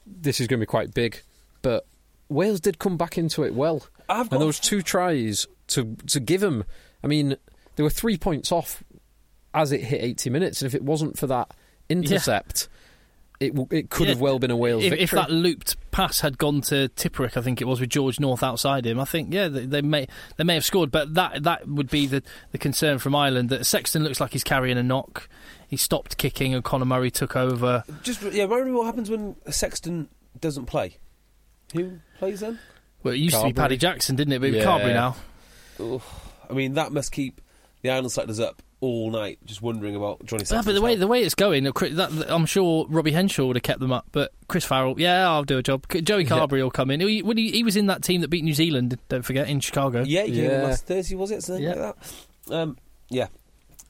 this 0.05 0.39
is 0.39 0.47
going 0.47 0.59
to 0.59 0.63
be 0.63 0.69
quite 0.69 0.93
big. 0.93 1.21
But 1.61 1.85
Wales 2.29 2.61
did 2.61 2.79
come 2.79 2.97
back 2.97 3.17
into 3.17 3.43
it 3.43 3.53
well, 3.53 3.85
I've 4.07 4.31
and 4.31 4.41
those 4.41 4.59
two 4.59 4.81
tries 4.81 5.47
to 5.67 5.97
to 6.07 6.19
give 6.19 6.41
them. 6.41 6.63
I 7.03 7.07
mean, 7.07 7.35
they 7.75 7.83
were 7.83 7.89
three 7.89 8.17
points 8.17 8.51
off 8.51 8.83
as 9.53 9.71
it 9.71 9.81
hit 9.81 10.01
eighty 10.01 10.29
minutes, 10.29 10.61
and 10.61 10.67
if 10.67 10.75
it 10.75 10.83
wasn't 10.83 11.17
for 11.17 11.27
that 11.27 11.51
intercept. 11.89 12.69
It, 13.39 13.53
it 13.71 13.89
could 13.89 14.07
Yeah. 14.07 14.13
have 14.15 14.21
well 14.21 14.37
been 14.37 14.51
a 14.51 14.57
Wales 14.57 14.83
If, 14.83 14.89
victory. 14.89 15.03
if 15.05 15.11
that 15.11 15.31
looped 15.31 15.77
pass 15.91 16.19
had 16.19 16.37
gone 16.37 16.59
to 16.63 16.89
Tipuric, 16.89 17.37
I 17.37 17.41
think 17.41 17.61
it 17.61 17.65
was 17.65 17.79
with 17.79 17.89
George 17.89 18.19
North 18.19 18.43
outside 18.43 18.85
him. 18.85 18.99
I 18.99 19.05
think 19.05 19.33
yeah, 19.33 19.47
they, 19.47 19.65
they 19.65 19.81
may 19.81 20.07
they 20.35 20.43
may 20.43 20.55
have 20.55 20.65
scored, 20.65 20.91
but 20.91 21.13
that 21.13 21.43
that 21.43 21.65
would 21.67 21.89
be 21.89 22.05
the 22.05 22.21
the 22.51 22.57
concern 22.57 22.99
from 22.99 23.15
Ireland. 23.15 23.47
That 23.49 23.65
Sexton 23.65 24.03
looks 24.03 24.19
like 24.19 24.33
he's 24.33 24.43
carrying 24.43 24.77
a 24.77 24.83
knock. 24.83 25.29
He 25.69 25.77
stopped 25.77 26.17
kicking, 26.17 26.53
and 26.53 26.63
Conor 26.65 26.83
Murray 26.85 27.11
took 27.11 27.37
over. 27.37 27.85
just 28.03 28.21
yeah. 28.23 28.43
Remind 28.43 28.65
me 28.65 28.71
what 28.73 28.85
happens 28.87 29.09
when 29.09 29.35
Sexton 29.49 30.09
doesn't 30.41 30.65
play. 30.65 30.97
Who 31.73 31.99
plays 32.17 32.41
then? 32.41 32.59
Well, 33.03 33.13
it 33.13 33.17
used 33.19 33.37
to 33.39 33.45
be 33.45 33.53
Paddy 33.53 33.77
Jackson, 33.77 34.17
didn't 34.17 34.33
it? 34.33 34.39
But 34.41 34.51
Yeah. 34.51 34.59
yeah. 34.59 34.65
Carbery 34.65 34.93
now. 34.93 35.15
I 36.49 36.53
mean, 36.53 36.73
that 36.73 36.91
must 36.91 37.11
keep 37.13 37.39
the 37.83 37.89
Ireland 37.91 38.11
selectors 38.11 38.39
up 38.41 38.61
all 38.81 39.11
night, 39.11 39.39
just 39.45 39.61
wondering 39.61 39.95
about 39.95 40.25
Johnny 40.25 40.43
Yeah, 40.49 40.61
but 40.63 40.73
the 40.73 40.81
way 40.81 40.95
the 40.95 41.07
way 41.07 41.21
it's 41.21 41.35
going, 41.35 41.63
that, 41.65 42.25
I'm 42.29 42.45
sure 42.45 42.85
Robbie 42.89 43.11
Henshaw 43.11 43.45
would 43.45 43.55
have 43.57 43.63
kept 43.63 43.79
them 43.79 43.91
up. 43.91 44.07
But 44.11 44.31
Chris 44.47 44.63
Farrell, 44.65 44.95
yeah, 44.99 45.27
I'll 45.29 45.43
do 45.43 45.57
a 45.57 45.63
job. 45.63 45.85
Joey 45.89 46.25
Carbery 46.25 46.61
will 46.63 46.71
come 46.71 46.89
in. 46.91 47.01
He, 47.01 47.21
when 47.21 47.37
he, 47.37 47.51
he 47.51 47.63
was 47.63 47.75
in 47.75 47.87
that 47.87 48.03
team 48.03 48.21
that 48.21 48.29
beat 48.29 48.43
New 48.43 48.53
Zealand, 48.53 48.97
don't 49.09 49.23
forget, 49.23 49.49
in 49.49 49.59
Chicago. 49.59 50.03
yeah, 50.05 50.23
he 50.23 50.31
came 50.33 50.49
Yeah. 50.51 50.63
last 50.63 50.85
Thursday, 50.87 51.15
was 51.15 51.31
it? 51.31 51.43
Something 51.43 51.63
Yeah. 51.65 51.73
like 51.75 51.95
that. 52.47 52.53
Um, 52.55 52.77
yeah, 53.09 53.27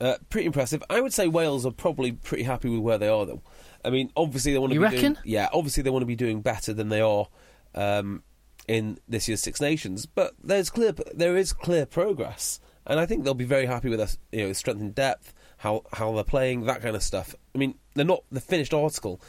uh, 0.02 0.16
pretty 0.30 0.48
impressive. 0.48 0.82
I 0.90 1.02
would 1.02 1.14
say 1.14 1.28
Wales 1.28 1.66
are 1.66 1.72
probably 1.72 2.12
pretty 2.14 2.44
happy 2.44 2.70
with 2.70 2.80
where 2.80 2.98
they 2.98 3.08
are, 3.10 3.26
though. 3.26 3.42
I 3.86 3.92
mean, 3.92 4.12
obviously 4.18 4.54
they 4.54 4.60
want 4.60 4.72
to. 4.72 4.76
You 4.76 4.80
be 4.82 4.84
reckon? 4.86 5.14
Doing, 5.14 5.18
yeah, 5.26 5.50
obviously 5.54 5.84
they 5.84 5.90
want 5.90 6.02
to 6.02 6.08
be 6.08 6.16
doing 6.16 6.42
better 6.42 6.74
than 6.74 6.90
they 6.90 7.00
are 7.02 7.28
um, 7.76 8.24
in 8.68 8.98
this 9.08 9.28
year's 9.28 9.42
Six 9.42 9.62
Nations. 9.62 10.06
But 10.06 10.34
there's 10.44 10.70
clear, 10.70 10.94
there 11.14 11.38
is 11.38 11.54
clear 11.54 11.86
progress, 11.86 12.60
and 12.90 13.00
I 13.00 13.06
think 13.06 13.24
they'll 13.24 13.34
be 13.34 13.46
very 13.46 13.66
happy 13.66 13.88
with 13.90 14.00
us. 14.02 14.18
You 14.32 14.48
know, 14.48 14.54
strength 14.54 14.82
and 14.82 14.94
depth, 14.94 15.34
how 15.58 15.84
how 15.94 16.12
they're 16.14 16.24
playing, 16.24 16.66
that 16.66 16.82
kind 16.82 16.96
of 16.96 17.04
stuff. 17.04 17.34
I 17.56 17.58
mean, 17.58 17.76
they're 17.94 18.04
not 18.06 18.24
the 18.32 18.42
finished 18.42 18.74
article, 18.74 19.22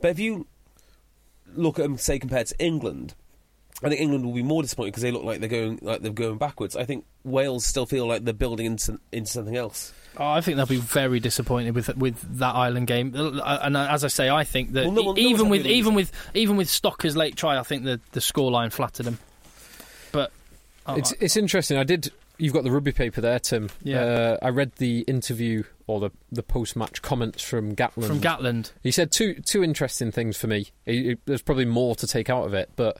but 0.00 0.10
if 0.10 0.18
you 0.18 0.46
look 1.54 1.78
at 1.78 1.82
them, 1.82 1.98
say 1.98 2.18
compared 2.18 2.46
to 2.46 2.54
England, 2.58 3.14
I 3.82 3.88
think 3.88 4.00
England 4.00 4.24
will 4.24 4.34
be 4.34 4.42
more 4.42 4.62
disappointed 4.62 4.92
because 4.92 5.02
they 5.02 5.10
look 5.10 5.24
like 5.24 5.40
they're 5.40 5.48
going 5.48 5.78
like 5.82 6.02
they're 6.02 6.12
going 6.12 6.38
backwards. 6.38 6.76
I 6.76 6.84
think 6.84 7.04
Wales 7.24 7.64
still 7.64 7.86
feel 7.86 8.06
like 8.06 8.24
they're 8.24 8.34
building 8.34 8.66
into 8.66 8.98
into 9.12 9.30
something 9.30 9.56
else. 9.56 9.92
Oh, 10.16 10.26
I 10.26 10.40
think 10.40 10.56
they'll 10.56 10.66
be 10.66 10.76
very 10.76 11.20
disappointed 11.20 11.74
with 11.74 11.96
with 11.96 12.38
that 12.38 12.54
Ireland 12.54 12.88
game. 12.88 13.14
Uh, 13.16 13.38
uh 13.38 13.60
And 13.62 13.76
uh, 13.76 13.86
as 13.90 14.04
I 14.04 14.08
say, 14.08 14.28
I 14.28 14.44
think 14.44 14.72
that 14.72 14.84
Well, 14.84 14.92
no 14.92 15.02
one- 15.02 15.14
no 15.14 15.20
even 15.20 15.48
one's 15.48 15.50
with 15.50 15.62
happy 15.62 15.74
even 15.74 15.92
it. 15.92 15.96
with 15.96 16.12
even 16.34 16.56
with 16.56 16.68
Stocker's 16.68 17.16
late 17.16 17.36
try, 17.36 17.58
I 17.58 17.62
think 17.62 17.84
the 17.84 18.00
the 18.12 18.20
scoreline 18.20 18.72
flattered 18.72 19.04
them. 19.06 19.18
But 20.12 20.32
oh, 20.86 20.96
It's 20.96 21.12
uh, 21.12 21.16
it's 21.20 21.36
interesting. 21.36 21.78
I 21.78 21.84
did 21.84 22.12
you've 22.40 22.52
got 22.54 22.64
the 22.64 22.70
rugby 22.70 22.92
paper 22.92 23.20
there, 23.20 23.38
Tim. 23.38 23.70
Yeah. 23.82 24.00
Uh, 24.02 24.36
I 24.42 24.48
read 24.48 24.72
the 24.76 25.00
interview 25.02 25.62
or 25.86 26.00
the 26.00 26.10
the 26.32 26.42
post 26.42 26.74
match 26.76 27.02
comments 27.02 27.42
from 27.42 27.74
Gatland. 27.76 28.06
From 28.06 28.20
Gatland. 28.20 28.72
He 28.82 28.90
said 28.90 29.12
two 29.12 29.34
two 29.34 29.62
interesting 29.62 30.10
things 30.10 30.36
for 30.36 30.46
me. 30.46 30.68
He, 30.86 31.10
he- 31.10 31.16
there's 31.26 31.42
probably 31.42 31.64
more 31.66 31.94
to 31.96 32.06
take 32.06 32.30
out 32.30 32.44
of 32.46 32.54
it, 32.54 32.70
but 32.76 32.98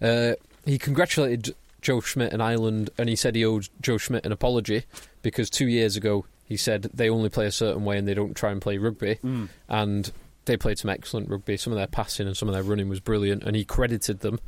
uh, 0.00 0.32
he 0.64 0.78
congratulated 0.78 1.54
Joe 1.80 2.00
Schmidt 2.00 2.32
and 2.32 2.42
Ireland, 2.42 2.90
and 2.98 3.08
he 3.08 3.16
said 3.16 3.34
he 3.34 3.44
owed 3.44 3.68
Joe 3.80 3.98
Schmidt 3.98 4.24
an 4.26 4.32
apology 4.32 4.84
because 5.22 5.48
two 5.50 5.66
years 5.68 5.96
ago 5.96 6.26
he 6.44 6.56
said 6.56 6.82
they 6.94 7.08
only 7.08 7.28
play 7.28 7.46
a 7.46 7.52
certain 7.52 7.84
way 7.84 7.96
and 7.98 8.06
they 8.06 8.14
don't 8.14 8.34
try 8.36 8.50
and 8.52 8.60
play 8.60 8.78
rugby, 8.78 9.16
Mm. 9.24 9.48
and 9.68 10.12
they 10.44 10.56
played 10.56 10.78
some 10.78 10.90
excellent 10.90 11.28
rugby. 11.30 11.56
Some 11.56 11.72
of 11.72 11.76
their 11.78 11.86
passing 11.86 12.26
and 12.26 12.36
some 12.36 12.48
of 12.48 12.54
their 12.54 12.62
running 12.64 12.88
was 12.88 13.00
brilliant, 13.00 13.42
and 13.44 13.54
he 13.56 13.64
credited 13.64 14.20
them. 14.20 14.38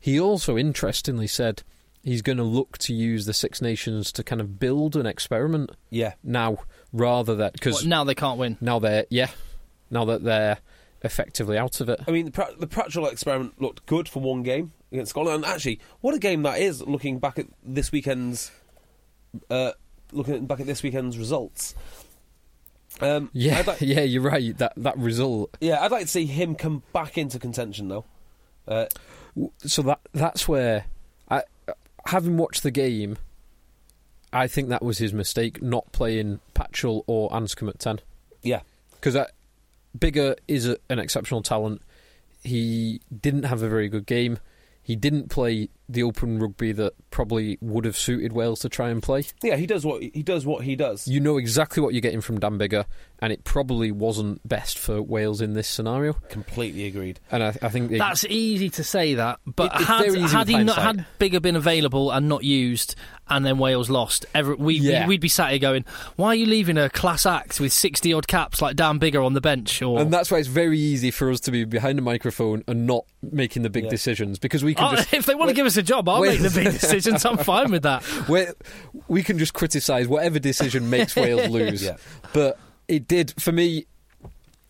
He 0.00 0.18
also 0.20 0.56
interestingly 0.56 1.26
said 1.26 1.62
he's 2.06 2.22
going 2.22 2.38
to 2.38 2.44
look 2.44 2.78
to 2.78 2.94
use 2.94 3.26
the 3.26 3.34
Six 3.34 3.60
Nations 3.60 4.10
to 4.12 4.22
kind 4.24 4.40
of 4.40 4.58
build 4.58 4.96
an 4.96 5.04
experiment 5.04 5.72
Yeah. 5.90 6.14
now, 6.24 6.58
rather 6.92 7.34
that 7.36 7.52
because 7.52 7.84
now 7.84 8.04
they 8.04 8.14
can't 8.14 8.38
win. 8.38 8.56
now 8.62 8.78
they're 8.78 9.04
yeah, 9.10 9.28
now 9.90 10.04
that 10.06 10.22
they're 10.24 10.58
effectively 11.02 11.58
out 11.58 11.80
of 11.80 11.88
it. 11.88 12.00
I 12.08 12.10
mean, 12.10 12.24
the, 12.24 12.30
pra- 12.30 12.54
the 12.58 12.66
Patchell 12.66 13.10
experiment 13.12 13.60
looked 13.60 13.84
good 13.86 14.08
for 14.08 14.20
one 14.20 14.42
game 14.42 14.72
against 14.90 15.10
Scotland, 15.10 15.44
and 15.44 15.52
actually, 15.52 15.80
what 16.00 16.14
a 16.14 16.18
game 16.18 16.42
that 16.44 16.58
is! 16.60 16.80
Looking 16.80 17.18
back 17.18 17.38
at 17.38 17.46
this 17.62 17.92
weekend's, 17.92 18.50
uh, 19.50 19.72
looking 20.12 20.46
back 20.46 20.60
at 20.60 20.66
this 20.66 20.82
weekend's 20.82 21.18
results. 21.18 21.74
Um, 23.00 23.30
Yeah, 23.32 23.62
like, 23.66 23.80
yeah, 23.80 24.00
you're 24.00 24.22
right. 24.22 24.56
That 24.58 24.72
that 24.78 24.96
result. 24.98 25.56
yeah, 25.60 25.82
I'd 25.82 25.90
like 25.92 26.02
to 26.04 26.08
see 26.08 26.24
him 26.26 26.54
come 26.54 26.82
back 26.92 27.18
into 27.18 27.38
contention 27.38 27.88
though. 27.88 28.04
Uh, 28.66 28.86
So 29.66 29.82
that 29.82 30.00
that's 30.14 30.48
where 30.48 30.84
I, 30.84 30.84
having 32.06 32.36
watched 32.36 32.62
the 32.62 32.70
game, 32.70 33.18
I 34.32 34.46
think 34.48 34.68
that 34.68 34.82
was 34.82 34.98
his 34.98 35.12
mistake 35.12 35.62
not 35.62 35.92
playing 35.92 36.40
Patchell 36.54 37.04
or 37.06 37.30
Anscombe 37.30 37.68
at 37.68 37.78
ten 37.78 38.00
yeah, 38.46 38.60
because 38.92 39.16
Biggar 39.98 40.36
is 40.46 40.68
a, 40.68 40.78
an 40.88 40.98
exceptional 40.98 41.42
talent. 41.42 41.82
He 42.42 43.00
didn't 43.20 43.42
have 43.42 43.62
a 43.62 43.68
very 43.68 43.88
good 43.88 44.06
game. 44.06 44.38
He 44.82 44.94
didn't 44.94 45.30
play 45.30 45.68
the 45.88 46.02
open 46.02 46.38
rugby 46.38 46.72
that 46.72 46.92
probably 47.10 47.58
would 47.60 47.84
have 47.84 47.96
suited 47.96 48.32
Wales 48.32 48.60
to 48.60 48.68
try 48.68 48.90
and 48.90 49.02
play. 49.02 49.24
yeah, 49.42 49.56
he 49.56 49.66
does 49.66 49.84
what 49.86 50.02
he 50.02 50.22
does. 50.22 50.44
What 50.46 50.64
he 50.64 50.76
does. 50.76 51.06
You 51.06 51.20
know 51.20 51.36
exactly 51.38 51.82
what 51.82 51.94
you're 51.94 52.00
getting 52.00 52.20
from 52.20 52.40
Dan 52.40 52.58
Biggar, 52.58 52.84
and 53.20 53.32
it 53.32 53.44
probably 53.44 53.90
wasn't 53.92 54.46
best 54.46 54.78
for 54.78 55.00
Wales 55.00 55.40
in 55.40 55.52
this 55.54 55.68
scenario. 55.68 56.14
Completely 56.28 56.86
agreed. 56.86 57.20
And 57.30 57.42
I, 57.42 57.48
I 57.62 57.68
think 57.68 57.92
it- 57.92 57.98
That's 57.98 58.24
easy 58.24 58.68
to 58.70 58.84
say 58.84 59.14
that, 59.14 59.38
but 59.46 59.72
It- 59.74 59.80
it's 59.80 59.84
had, 60.32 60.32
had 60.32 60.48
he 60.48 60.64
not 60.64 60.76
had 60.78 61.06
Biggar 61.20 61.40
been 61.40 61.56
available 61.56 62.10
and 62.10 62.28
not 62.28 62.42
used, 62.44 62.94
and 63.28 63.44
then 63.46 63.58
Wales 63.58 63.88
lost, 63.90 64.26
every, 64.34 64.54
we, 64.56 64.74
Yeah. 64.74 65.06
we'd 65.06 65.20
be 65.20 65.28
sat 65.28 65.50
here 65.50 65.58
going, 65.58 65.84
"Why 66.16 66.28
are 66.28 66.34
you 66.34 66.46
leaving 66.46 66.78
a 66.78 66.88
class 66.90 67.26
act 67.26 67.58
with 67.60 67.72
sixty 67.72 68.12
odd 68.12 68.26
caps 68.28 68.60
like 68.60 68.76
Dan 68.76 68.98
Biggar 69.00 69.24
on 69.24 69.34
the 69.34 69.40
bench?" 69.40 69.80
Or 69.82 70.00
And 70.00 70.12
that's 70.12 70.30
why 70.30 70.38
it's 70.38 70.48
very 70.48 70.78
easy 70.78 71.10
for 71.10 71.30
us 71.30 71.40
to 71.40 71.50
be 71.50 71.64
behind 71.64 71.98
a 71.98 72.02
microphone 72.02 72.62
and 72.68 72.86
not 72.86 73.04
making 73.22 73.62
the 73.62 73.70
big 73.70 73.84
Yeah. 73.84 73.90
decisions 73.90 74.38
because 74.38 74.62
we 74.62 74.74
can 74.74 74.84
Oh, 74.92 74.96
just 74.96 75.12
if 75.14 75.26
they 75.26 75.34
want 75.34 75.48
to 75.48 75.54
give 75.54 75.66
us 75.66 75.75
a 75.76 75.82
job, 75.82 76.08
I'll 76.08 76.20
wait- 76.20 76.40
make 76.40 76.52
the 76.52 76.62
big 76.62 76.72
decisions. 76.72 77.24
I'm 77.24 77.38
fine 77.38 77.70
with 77.70 77.82
that. 77.82 78.04
we 78.28 78.46
we 79.08 79.22
can 79.22 79.38
just 79.38 79.54
criticise 79.54 80.08
whatever 80.08 80.38
decision 80.38 80.90
makes 80.90 81.16
Wales 81.16 81.48
lose. 81.50 81.82
Yeah. 81.82 81.96
But 82.32 82.58
it 82.88 83.08
did 83.08 83.34
for 83.40 83.52
me. 83.52 83.86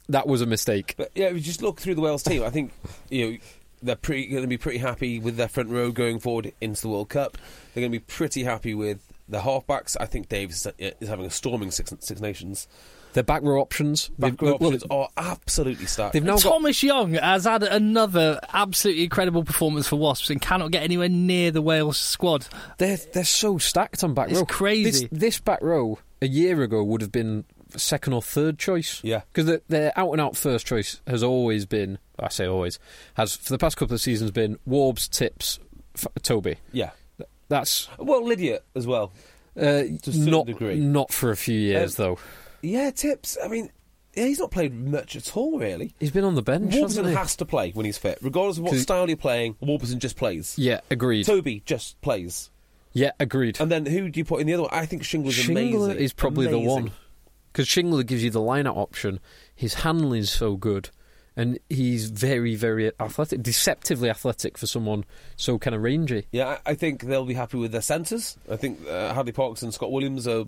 That 0.09 0.28
was 0.28 0.40
a 0.40 0.46
mistake. 0.46 0.94
But 0.96 1.11
yeah, 1.16 1.26
if 1.26 1.34
you 1.34 1.40
just 1.40 1.62
look 1.62 1.80
through 1.80 1.96
the 1.96 2.00
Wales 2.00 2.22
team, 2.22 2.44
I 2.44 2.50
think 2.50 2.72
you 3.11 3.30
know 3.30 3.38
they're 3.82 3.96
pretty 3.96 4.26
going 4.28 4.42
to 4.42 4.48
be 4.48 4.57
pretty 4.57 4.78
happy 4.78 5.18
with 5.18 5.36
their 5.36 5.48
front 5.48 5.70
row 5.70 5.90
going 5.90 6.20
forward 6.20 6.52
into 6.61 6.82
the 6.82 6.88
World 6.88 7.09
Cup. 7.09 7.36
They're 7.74 7.80
going 7.82 7.92
to 7.92 7.98
be 7.98 8.04
pretty 8.04 8.44
happy 8.44 8.74
with 8.74 9.00
the 9.28 9.40
halfbacks. 9.40 9.96
I 9.98 10.07
think 10.07 10.28
Davies 10.28 10.66
is 10.78 10.92
uh, 11.02 11.07
having 11.07 11.26
a 11.26 11.30
storming 11.30 11.70
Six, 11.70 11.92
Six 12.00 12.20
Nations. 12.20 12.68
Their 13.17 13.25
back 13.25 13.43
row 13.43 13.61
options. 13.61 14.11
Back 14.19 14.33
they've- 14.33 14.43
row 14.43 14.57
well, 14.61 14.69
options 14.75 14.85
are 14.91 15.09
absolutely 15.17 15.87
stacked. 15.87 16.12
they've 16.12 16.23
now 16.23 16.35
got 16.35 16.43
Thomas 16.43 16.83
Young 16.83 17.14
has 17.14 17.45
had 17.45 17.62
another 17.64 18.39
absolutely 18.53 19.05
incredible 19.05 19.43
performance 19.43 19.89
for 19.89 19.97
Wasps 19.97 20.31
and 20.31 20.41
cannot 20.41 20.71
get 20.71 20.83
anywhere 20.83 21.09
near 21.09 21.51
the 21.51 21.62
Wales 21.62 21.97
squad. 21.99 22.47
they're 22.79 22.99
they're 23.14 23.25
so 23.25 23.57
stacked 23.59 24.05
on 24.05 24.12
back 24.14 24.29
It's 24.31 24.39
row. 24.41 24.45
crazy. 24.47 25.09
This, 25.09 25.21
this 25.21 25.41
back 25.41 25.61
row 25.62 25.99
a 26.21 26.27
year 26.29 26.62
ago 26.62 26.85
would 26.85 27.01
have 27.01 27.11
been 27.11 27.45
second 27.77 28.12
or 28.12 28.21
third 28.23 28.59
choice. 28.59 29.01
Yeah. 29.03 29.23
because 29.33 29.47
their, 29.47 29.61
their 29.69 29.93
out 29.99 30.12
and 30.12 30.21
out 30.21 30.37
first 30.37 30.67
choice 30.67 31.01
has 31.07 31.23
always 31.23 31.67
been. 31.67 31.99
I 32.19 32.29
say 32.29 32.47
always 32.47 32.79
has 33.14 33.35
for 33.37 33.53
the 33.53 33.59
past 33.59 33.77
couple 33.77 33.95
of 33.95 34.01
seasons 34.01 34.31
been 34.31 34.59
Warbs, 34.69 35.09
Tips, 35.11 35.59
F- 35.97 36.07
Toby. 36.23 36.57
yeah. 36.73 36.91
That's 37.49 37.89
Well, 37.99 38.23
Lydiate 38.23 38.61
as 38.75 38.87
well. 38.87 39.12
uh, 39.59 39.62
a 39.64 39.99
not 40.07 40.47
degree. 40.47 40.77
not 40.81 41.12
for 41.12 41.31
a 41.31 41.37
few 41.37 41.59
years 41.59 41.99
Um, 41.99 42.05
though. 42.05 42.19
Yeah, 42.62 42.90
tips. 42.90 43.36
I 43.42 43.48
mean, 43.48 43.70
yeah, 44.14 44.24
he's 44.26 44.38
not 44.38 44.50
played 44.50 44.74
much 44.74 45.14
at 45.16 45.36
all, 45.36 45.59
really. 45.59 45.94
He's 46.00 46.11
been 46.11 46.24
on 46.24 46.34
the 46.34 46.42
bench. 46.42 46.72
Warburton 46.74 46.82
hasn't 46.82 47.09
he? 47.09 47.14
has 47.14 47.36
to 47.36 47.44
play 47.44 47.70
when 47.72 47.84
he's 47.86 47.98
fit, 47.98 48.18
regardless 48.22 48.57
of 48.59 48.64
what 48.64 48.72
'Cause- 48.72 48.82
style 48.82 49.09
you're 49.09 49.16
playing. 49.16 49.57
Warburton 49.61 50.00
just 50.00 50.16
plays. 50.16 50.54
Yeah, 50.59 50.80
agreed. 50.90 51.26
Toby 51.26 51.62
just 51.66 52.00
plays. 52.00 52.50
yeah, 52.92 53.11
agreed. 53.20 53.61
And 53.61 53.70
then 53.70 53.84
who 53.86 54.09
do 54.09 54.18
you 54.18 54.24
put 54.24 54.40
in 54.40 54.46
the 54.46 54.54
other 54.54 54.62
one? 54.64 54.72
I 54.72 54.86
think 54.86 55.02
Shingler's 55.02 55.34
Shingler 55.34 55.50
amazing. 55.90 55.96
is 56.02 56.12
probably 56.14 56.46
the 56.46 56.54
Amazing. 56.57 56.70
one 56.70 56.90
because 57.52 57.66
Shingler 57.68 58.07
gives 58.07 58.22
you 58.24 58.30
the 58.30 58.40
line-out 58.40 58.76
option. 58.76 59.20
His 59.54 59.74
handling 59.74 60.20
is 60.20 60.30
so 60.30 60.57
good, 60.57 60.88
and 61.36 61.59
he's 61.68 62.09
very, 62.11 62.54
very 62.54 62.90
athletic, 62.98 63.42
deceptively 63.42 64.09
athletic 64.09 64.57
for 64.57 64.66
someone 64.66 65.04
so 65.36 65.59
kind 65.59 65.74
of 65.76 65.82
rangy. 65.82 66.26
Yeah, 66.32 66.59
I 66.66 66.70
I 66.70 66.74
think 66.74 67.02
they'll 67.02 67.26
be 67.26 67.34
happy 67.34 67.59
with 67.59 67.72
their 67.72 67.82
centres. 67.82 68.38
I 68.50 68.57
think 68.57 68.80
uh, 68.88 69.12
Hadleigh 69.12 69.34
Parkes 69.34 69.62
and 69.62 69.74
Scott 69.74 69.92
Williams 69.92 70.26
are, 70.26 70.46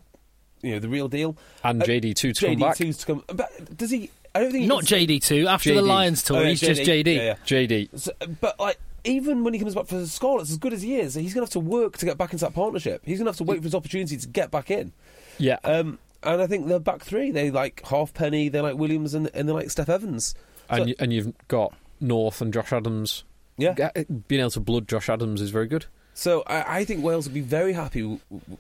you 0.63 0.73
know, 0.73 0.79
the 0.79 0.89
real 0.89 1.09
deal. 1.09 1.37
And 1.65 1.83
Uh, 1.83 1.87
JD 1.87 2.15
two 2.15 2.33
to 2.33 2.47
come 2.47 2.57
JD 2.57 2.61
back. 2.61 2.77
two's 2.77 2.99
to 2.99 3.07
come. 3.07 3.25
But 3.29 3.77
does 3.77 3.91
he? 3.91 4.11
I 4.35 4.41
don't 4.41 4.53
think 4.53 4.63
he 4.63 4.69
Not 4.69 4.87
can- 4.87 4.99
JD2. 5.07 5.47
After 5.47 5.75
the 5.75 5.83
Lions 5.83 6.23
tour, 6.23 6.37
Oh, 6.39 6.43
yeah, 6.43 6.49
he's 6.51 6.61
just 6.61 6.83
JD. 6.83 7.17
Yeah, 7.17 7.23
yeah. 7.23 7.35
JD. 7.47 7.99
So, 7.99 8.13
but 8.41 8.61
like, 8.61 8.79
even 9.05 9.43
when 9.43 9.55
he 9.55 9.59
comes 9.61 9.75
back 9.75 9.87
for 9.87 9.97
the 9.97 10.07
Scarlets, 10.07 10.51
as 10.51 10.59
good 10.59 10.73
as 10.75 10.83
he 10.83 10.97
is, 10.97 11.15
he's 11.15 11.33
going 11.35 11.47
to 11.47 11.47
have 11.47 11.53
to 11.53 11.61
work 11.61 11.97
to 11.99 12.05
get 12.05 12.19
back 12.19 12.33
into 12.33 12.45
that 12.45 12.53
partnership. 12.55 13.01
He's 13.05 13.19
going 13.19 13.25
to 13.25 13.31
have 13.31 13.37
to 13.39 13.45
wait 13.45 13.57
for 13.59 13.65
his 13.65 13.75
opportunity 13.75 14.17
to 14.17 14.29
get 14.29 14.51
back 14.51 14.71
in. 14.71 14.93
Yeah, 15.39 15.59
Um, 15.65 15.99
and 16.23 16.43
I 16.43 16.47
think 16.47 16.69
the 16.69 16.79
back 16.79 17.03
three, 17.03 17.31
they 17.31 17.51
like 17.51 17.83
Halfpenny, 17.87 18.49
they 18.51 18.61
like 18.61 18.77
Williams, 18.77 19.15
and, 19.15 19.31
and 19.35 19.49
they 19.49 19.53
like 19.53 19.69
Steff 19.69 19.89
Evans. 19.89 20.35
and 20.69 20.91
you, 20.91 20.95
and 20.99 21.13
you've 21.13 21.33
got 21.49 21.75
North 22.01 22.41
and 22.43 22.53
Josh 22.53 22.73
Adams. 22.73 23.25
Yeah. 23.57 23.91
Being 24.29 24.41
able 24.41 24.51
to 24.51 24.61
blood 24.61 24.87
Josh 24.89 25.09
Adams 25.09 25.41
is 25.41 25.51
very 25.51 25.67
good. 25.67 25.87
So 26.19 26.43
I, 26.49 26.79
I 26.81 26.85
think 26.85 27.05
Wales 27.05 27.29
will 27.29 27.35
be 27.35 27.43
very 27.43 27.73
happy 27.75 28.19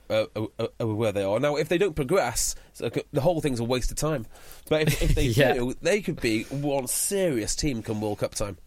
uh, 0.08 0.26
uh, 0.36 0.46
uh, 0.80 0.86
where 0.86 1.10
they 1.10 1.24
are 1.24 1.40
now. 1.40 1.56
If 1.56 1.68
they 1.68 1.76
don't 1.76 1.96
progress, 1.96 2.54
the 2.76 3.20
whole 3.20 3.40
thing's 3.40 3.58
a 3.58 3.64
waste 3.64 3.90
of 3.90 3.96
time. 3.96 4.26
But 4.68 4.82
if, 4.82 5.02
if 5.02 5.14
they 5.16 5.24
Yeah. 5.26 5.54
do, 5.54 5.74
they 5.82 6.00
could 6.00 6.20
be 6.20 6.44
one 6.44 6.86
serious 6.86 7.56
team 7.56 7.82
come 7.82 8.00
World 8.00 8.20
Cup 8.20 8.36
time. 8.36 8.58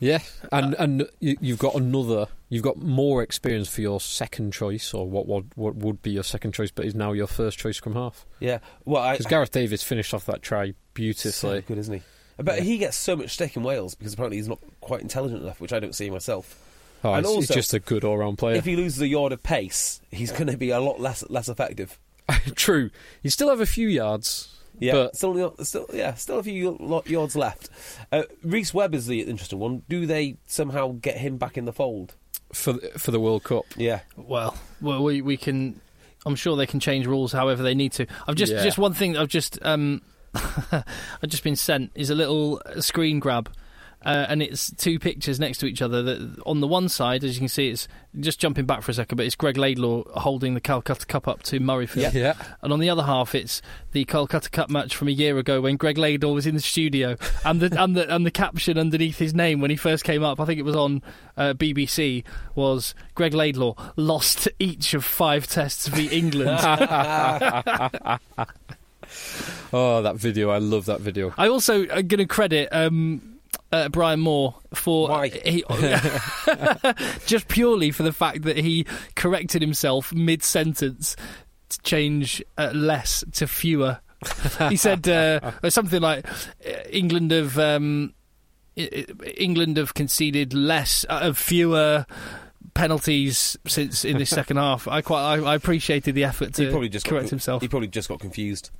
Yeah, 0.00 0.18
and 0.50 0.74
Uh, 0.74 0.78
and 0.82 1.08
you, 1.20 1.36
you've 1.40 1.60
got 1.60 1.76
another. 1.76 2.26
You've 2.48 2.64
got 2.64 2.78
more 2.78 3.22
experience 3.22 3.68
for 3.68 3.80
your 3.80 4.00
second 4.00 4.52
choice, 4.54 4.92
or 4.92 5.08
what 5.08 5.26
what 5.26 5.44
what 5.56 5.76
would 5.76 6.02
be 6.02 6.10
your 6.10 6.24
second 6.24 6.50
choice, 6.52 6.72
but 6.72 6.86
is 6.86 6.96
now 6.96 7.12
your 7.12 7.28
first 7.28 7.58
choice 7.60 7.76
from 7.78 7.92
half. 7.94 8.26
Yeah, 8.40 8.58
well, 8.84 9.08
Because 9.12 9.26
Gareth 9.26 9.52
Davies 9.52 9.84
finished 9.84 10.12
off 10.14 10.26
that 10.26 10.42
try 10.42 10.70
so 10.70 10.74
beautifully. 10.94 11.60
good, 11.62 11.78
isn't 11.78 11.94
he? 11.94 12.02
But 12.38 12.56
Yeah. 12.56 12.62
he 12.64 12.78
gets 12.78 12.96
so 12.96 13.14
much 13.14 13.30
stick 13.34 13.54
in 13.56 13.62
Wales 13.62 13.94
because 13.94 14.14
apparently 14.14 14.38
he's 14.38 14.48
not 14.48 14.58
quite 14.80 15.00
intelligent 15.02 15.42
enough, 15.42 15.60
which 15.60 15.72
I 15.72 15.78
don't 15.78 15.94
see 15.94 16.10
myself. 16.10 16.58
Oh, 17.02 17.14
And 17.14 17.24
he's, 17.24 17.34
he's 17.34 17.44
also- 17.50 17.54
just 17.54 17.74
a 17.74 17.80
good 17.80 18.04
all-round 18.04 18.38
player. 18.38 18.56
If 18.56 18.64
he 18.66 18.76
loses 18.76 19.00
a 19.00 19.08
yard 19.08 19.32
of 19.32 19.42
pace, 19.42 20.00
he's 20.10 20.30
going 20.32 20.48
to 20.48 20.56
be 20.56 20.70
a 20.70 20.80
lot 20.80 21.00
less 21.00 21.24
less 21.30 21.48
effective. 21.48 21.98
True, 22.54 22.90
he 23.22 23.28
still 23.28 23.48
have 23.48 23.60
a 23.60 23.66
few 23.66 23.88
yards. 23.88 24.56
Yeah, 24.78 24.92
but 24.92 25.16
still, 25.16 25.54
still, 25.62 25.86
yeah, 25.92 26.14
still 26.14 26.38
a 26.38 26.42
few 26.42 27.02
yards 27.06 27.36
left. 27.36 27.68
Uh, 28.12 28.22
Rhys 28.42 28.72
Webb 28.72 28.94
is 28.94 29.06
the 29.06 29.20
interesting 29.22 29.58
one. 29.58 29.82
Do 29.90 30.06
they 30.06 30.36
somehow 30.46 30.92
get 30.92 31.18
him 31.18 31.36
back 31.38 31.58
in 31.58 31.64
the 31.66 31.72
fold? 31.72 32.14
for 32.52 32.74
for 32.98 33.10
the 33.12 33.20
World 33.20 33.44
Cup, 33.44 33.64
Yeah, 33.76 34.00
Well, 34.16 34.56
well, 34.80 35.02
we 35.02 35.20
we 35.22 35.36
can. 35.36 35.80
I'm 36.26 36.34
sure 36.36 36.56
they 36.56 36.66
can 36.66 36.80
change 36.80 37.06
rules 37.06 37.32
however 37.32 37.62
they 37.62 37.74
need 37.74 37.92
to. 37.92 38.06
I've 38.26 38.34
just 38.36 38.52
Yeah. 38.52 38.62
just 38.62 38.76
one 38.78 38.92
thing 38.94 39.16
I've 39.16 39.28
just 39.28 39.58
um 39.62 40.02
I've 40.34 41.28
just 41.28 41.42
been 41.44 41.56
sent 41.56 41.92
is 41.94 42.10
a 42.10 42.14
little 42.14 42.60
screen 42.80 43.20
grab. 43.20 43.50
Uh, 44.04 44.26
and 44.28 44.42
it's 44.42 44.70
two 44.72 44.98
pictures 44.98 45.38
next 45.38 45.58
to 45.58 45.66
each 45.66 45.82
other. 45.82 46.02
That 46.02 46.42
on 46.46 46.60
the 46.60 46.66
one 46.66 46.88
side, 46.88 47.22
as 47.22 47.34
you 47.34 47.40
can 47.40 47.48
see, 47.48 47.68
it's 47.68 47.86
just 48.18 48.40
jumping 48.40 48.64
back 48.64 48.82
for 48.82 48.90
a 48.90 48.94
second, 48.94 49.16
but 49.16 49.26
it's 49.26 49.34
Greg 49.34 49.58
Laidlaw 49.58 50.04
holding 50.18 50.54
the 50.54 50.60
Calcutta 50.60 51.04
Cup 51.04 51.28
up 51.28 51.42
to 51.44 51.60
Murrayfield. 51.60 52.12
yeah. 52.14 52.20
yeah. 52.20 52.34
And 52.62 52.72
on 52.72 52.80
the 52.80 52.88
other 52.88 53.02
half, 53.02 53.34
it's 53.34 53.60
the 53.92 54.04
Calcutta 54.06 54.48
Cup 54.48 54.70
match 54.70 54.96
from 54.96 55.08
a 55.08 55.12
year 55.12 55.36
ago 55.38 55.60
when 55.60 55.76
Greg 55.76 55.98
Laidlaw 55.98 56.32
was 56.32 56.46
in 56.46 56.54
the 56.54 56.60
studio, 56.60 57.16
and 57.44 57.60
the 57.60 57.82
and 57.82 57.96
the 57.96 58.14
and 58.14 58.24
the 58.24 58.30
caption 58.30 58.78
underneath 58.78 59.18
his 59.18 59.34
name 59.34 59.60
when 59.60 59.70
he 59.70 59.76
first 59.76 60.04
came 60.04 60.22
up, 60.24 60.40
I 60.40 60.46
think 60.46 60.58
it 60.58 60.64
was 60.64 60.76
on 60.76 61.02
uh, 61.36 61.54
BBC, 61.54 62.24
was 62.54 62.94
Greg 63.14 63.34
Laidlaw 63.34 63.74
lost 63.96 64.44
to 64.44 64.54
each 64.58 64.94
of 64.94 65.04
five 65.04 65.46
tests 65.46 65.88
v 65.88 66.06
England. 66.06 66.58
Oh, 69.72 70.02
that 70.02 70.16
video! 70.16 70.50
I 70.50 70.58
love 70.58 70.86
that 70.86 71.00
video. 71.00 71.32
I 71.38 71.48
also 71.48 71.82
am 71.82 72.06
going 72.06 72.18
to 72.18 72.26
credit 72.26 72.68
um, 72.72 73.29
uh, 73.72 73.88
Brian 73.88 74.20
Moore 74.20 74.54
for? 74.74 75.24
He, 75.24 75.64
just 77.26 77.48
purely 77.48 77.90
for 77.90 78.02
the 78.02 78.12
fact 78.12 78.42
that 78.42 78.56
he 78.56 78.86
corrected 79.14 79.62
himself 79.62 80.12
mid 80.12 80.42
sentence 80.42 81.16
to 81.68 81.80
change 81.82 82.42
uh, 82.58 82.72
less 82.74 83.24
to 83.32 83.46
fewer. 83.46 84.00
he 84.68 84.76
said 84.76 85.08
uh, 85.08 85.40
something 85.70 86.02
like 86.02 86.26
uh, 86.28 86.82
England 86.90 87.30
have 87.30 87.58
um, 87.58 88.12
England 88.76 89.76
have 89.76 89.94
conceded 89.94 90.52
less 90.52 91.06
uh, 91.08 91.20
of 91.22 91.38
fewer 91.38 92.06
penalties 92.74 93.56
since 93.66 94.04
in 94.04 94.18
this 94.18 94.30
second 94.30 94.56
half. 94.56 94.86
I 94.86 95.00
quite 95.00 95.22
I, 95.22 95.52
I 95.52 95.54
appreciated 95.54 96.14
the 96.14 96.24
effort 96.24 96.54
to 96.54 96.64
he 96.64 96.70
probably 96.70 96.88
just 96.88 97.06
correct 97.06 97.26
got, 97.26 97.30
himself. 97.30 97.62
He 97.62 97.68
probably 97.68 97.88
just 97.88 98.08
got 98.08 98.20
confused. 98.20 98.70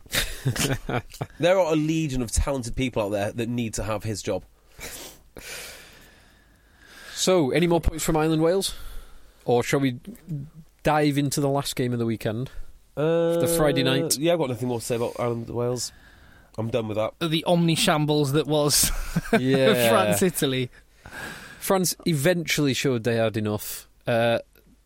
there 1.38 1.59
are 1.59 1.72
a 1.72 1.76
legion 1.76 2.22
of 2.22 2.30
talented 2.30 2.76
people 2.76 3.03
out 3.03 3.11
there 3.11 3.32
that 3.32 3.49
need 3.49 3.74
to 3.74 3.84
have 3.84 4.05
his 4.05 4.22
job. 4.22 4.45
So, 7.14 7.51
any 7.51 7.66
more 7.66 7.81
points 7.81 8.03
from 8.05 8.16
Ireland 8.16 8.43
Wales, 8.43 8.74
or 9.45 9.62
shall 9.62 9.81
we 9.81 9.99
dive 10.83 11.18
into 11.18 11.41
the 11.41 11.49
last 11.49 11.76
game 11.76 11.93
of 11.93 11.99
the 11.99 12.07
weekend? 12.07 12.51
Uh, 12.97 13.37
the 13.39 13.47
Friday 13.47 13.83
night. 13.83 14.16
Yeah, 14.18 14.33
I've 14.35 14.39
got 14.39 14.49
nothing 14.49 14.68
more 14.68 14.81
to 14.81 14.85
say 14.85 14.97
about 14.97 15.16
Ireland 15.18 15.49
Wales. 15.51 15.93
I'm 16.59 16.68
done 16.70 16.89
with 16.89 16.97
that. 16.97 17.14
the 17.31 17.45
omni 17.45 17.74
shambles 17.74 18.33
that 18.33 18.47
was 18.47 18.91
Yeah, 19.39 19.89
France 19.89 20.22
Italy. 20.22 20.70
France 21.59 21.95
eventually 22.07 22.74
showed 22.74 23.05
they 23.05 23.16
had 23.16 23.37
enough. 23.37 23.89
Uh, 24.07 24.41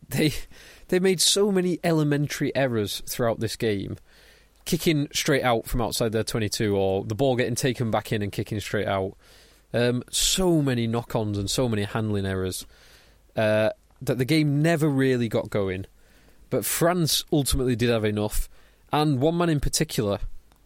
they 0.08 0.34
they 0.88 0.98
made 0.98 1.20
so 1.20 1.50
many 1.50 1.78
elementary 1.82 2.54
errors 2.54 3.02
throughout 3.08 3.40
this 3.40 3.56
game, 3.56 3.96
kicking 4.64 5.08
straight 5.12 5.42
out 5.42 5.66
from 5.66 5.80
outside 5.80 6.12
their 6.12 6.24
22, 6.24 6.76
or 6.76 7.04
the 7.04 7.14
ball 7.14 7.36
getting 7.36 7.54
taken 7.54 7.90
back 7.90 8.12
in 8.12 8.22
and 8.22 8.32
kicking 8.32 8.60
straight 8.60 8.86
out. 8.88 9.16
Um, 9.74 10.02
so 10.10 10.62
many 10.62 10.86
knock-ons 10.86 11.36
and 11.36 11.50
so 11.50 11.68
many 11.68 11.82
handling 11.82 12.24
errors 12.24 12.64
uh, 13.36 13.70
that 14.00 14.18
the 14.18 14.24
game 14.24 14.62
never 14.62 14.88
really 14.88 15.28
got 15.28 15.50
going. 15.50 15.84
But 16.48 16.64
France 16.64 17.24
ultimately 17.32 17.74
did 17.74 17.90
have 17.90 18.04
enough, 18.04 18.48
and 18.92 19.18
one 19.20 19.36
man 19.36 19.48
in 19.50 19.58
particular 19.60 20.20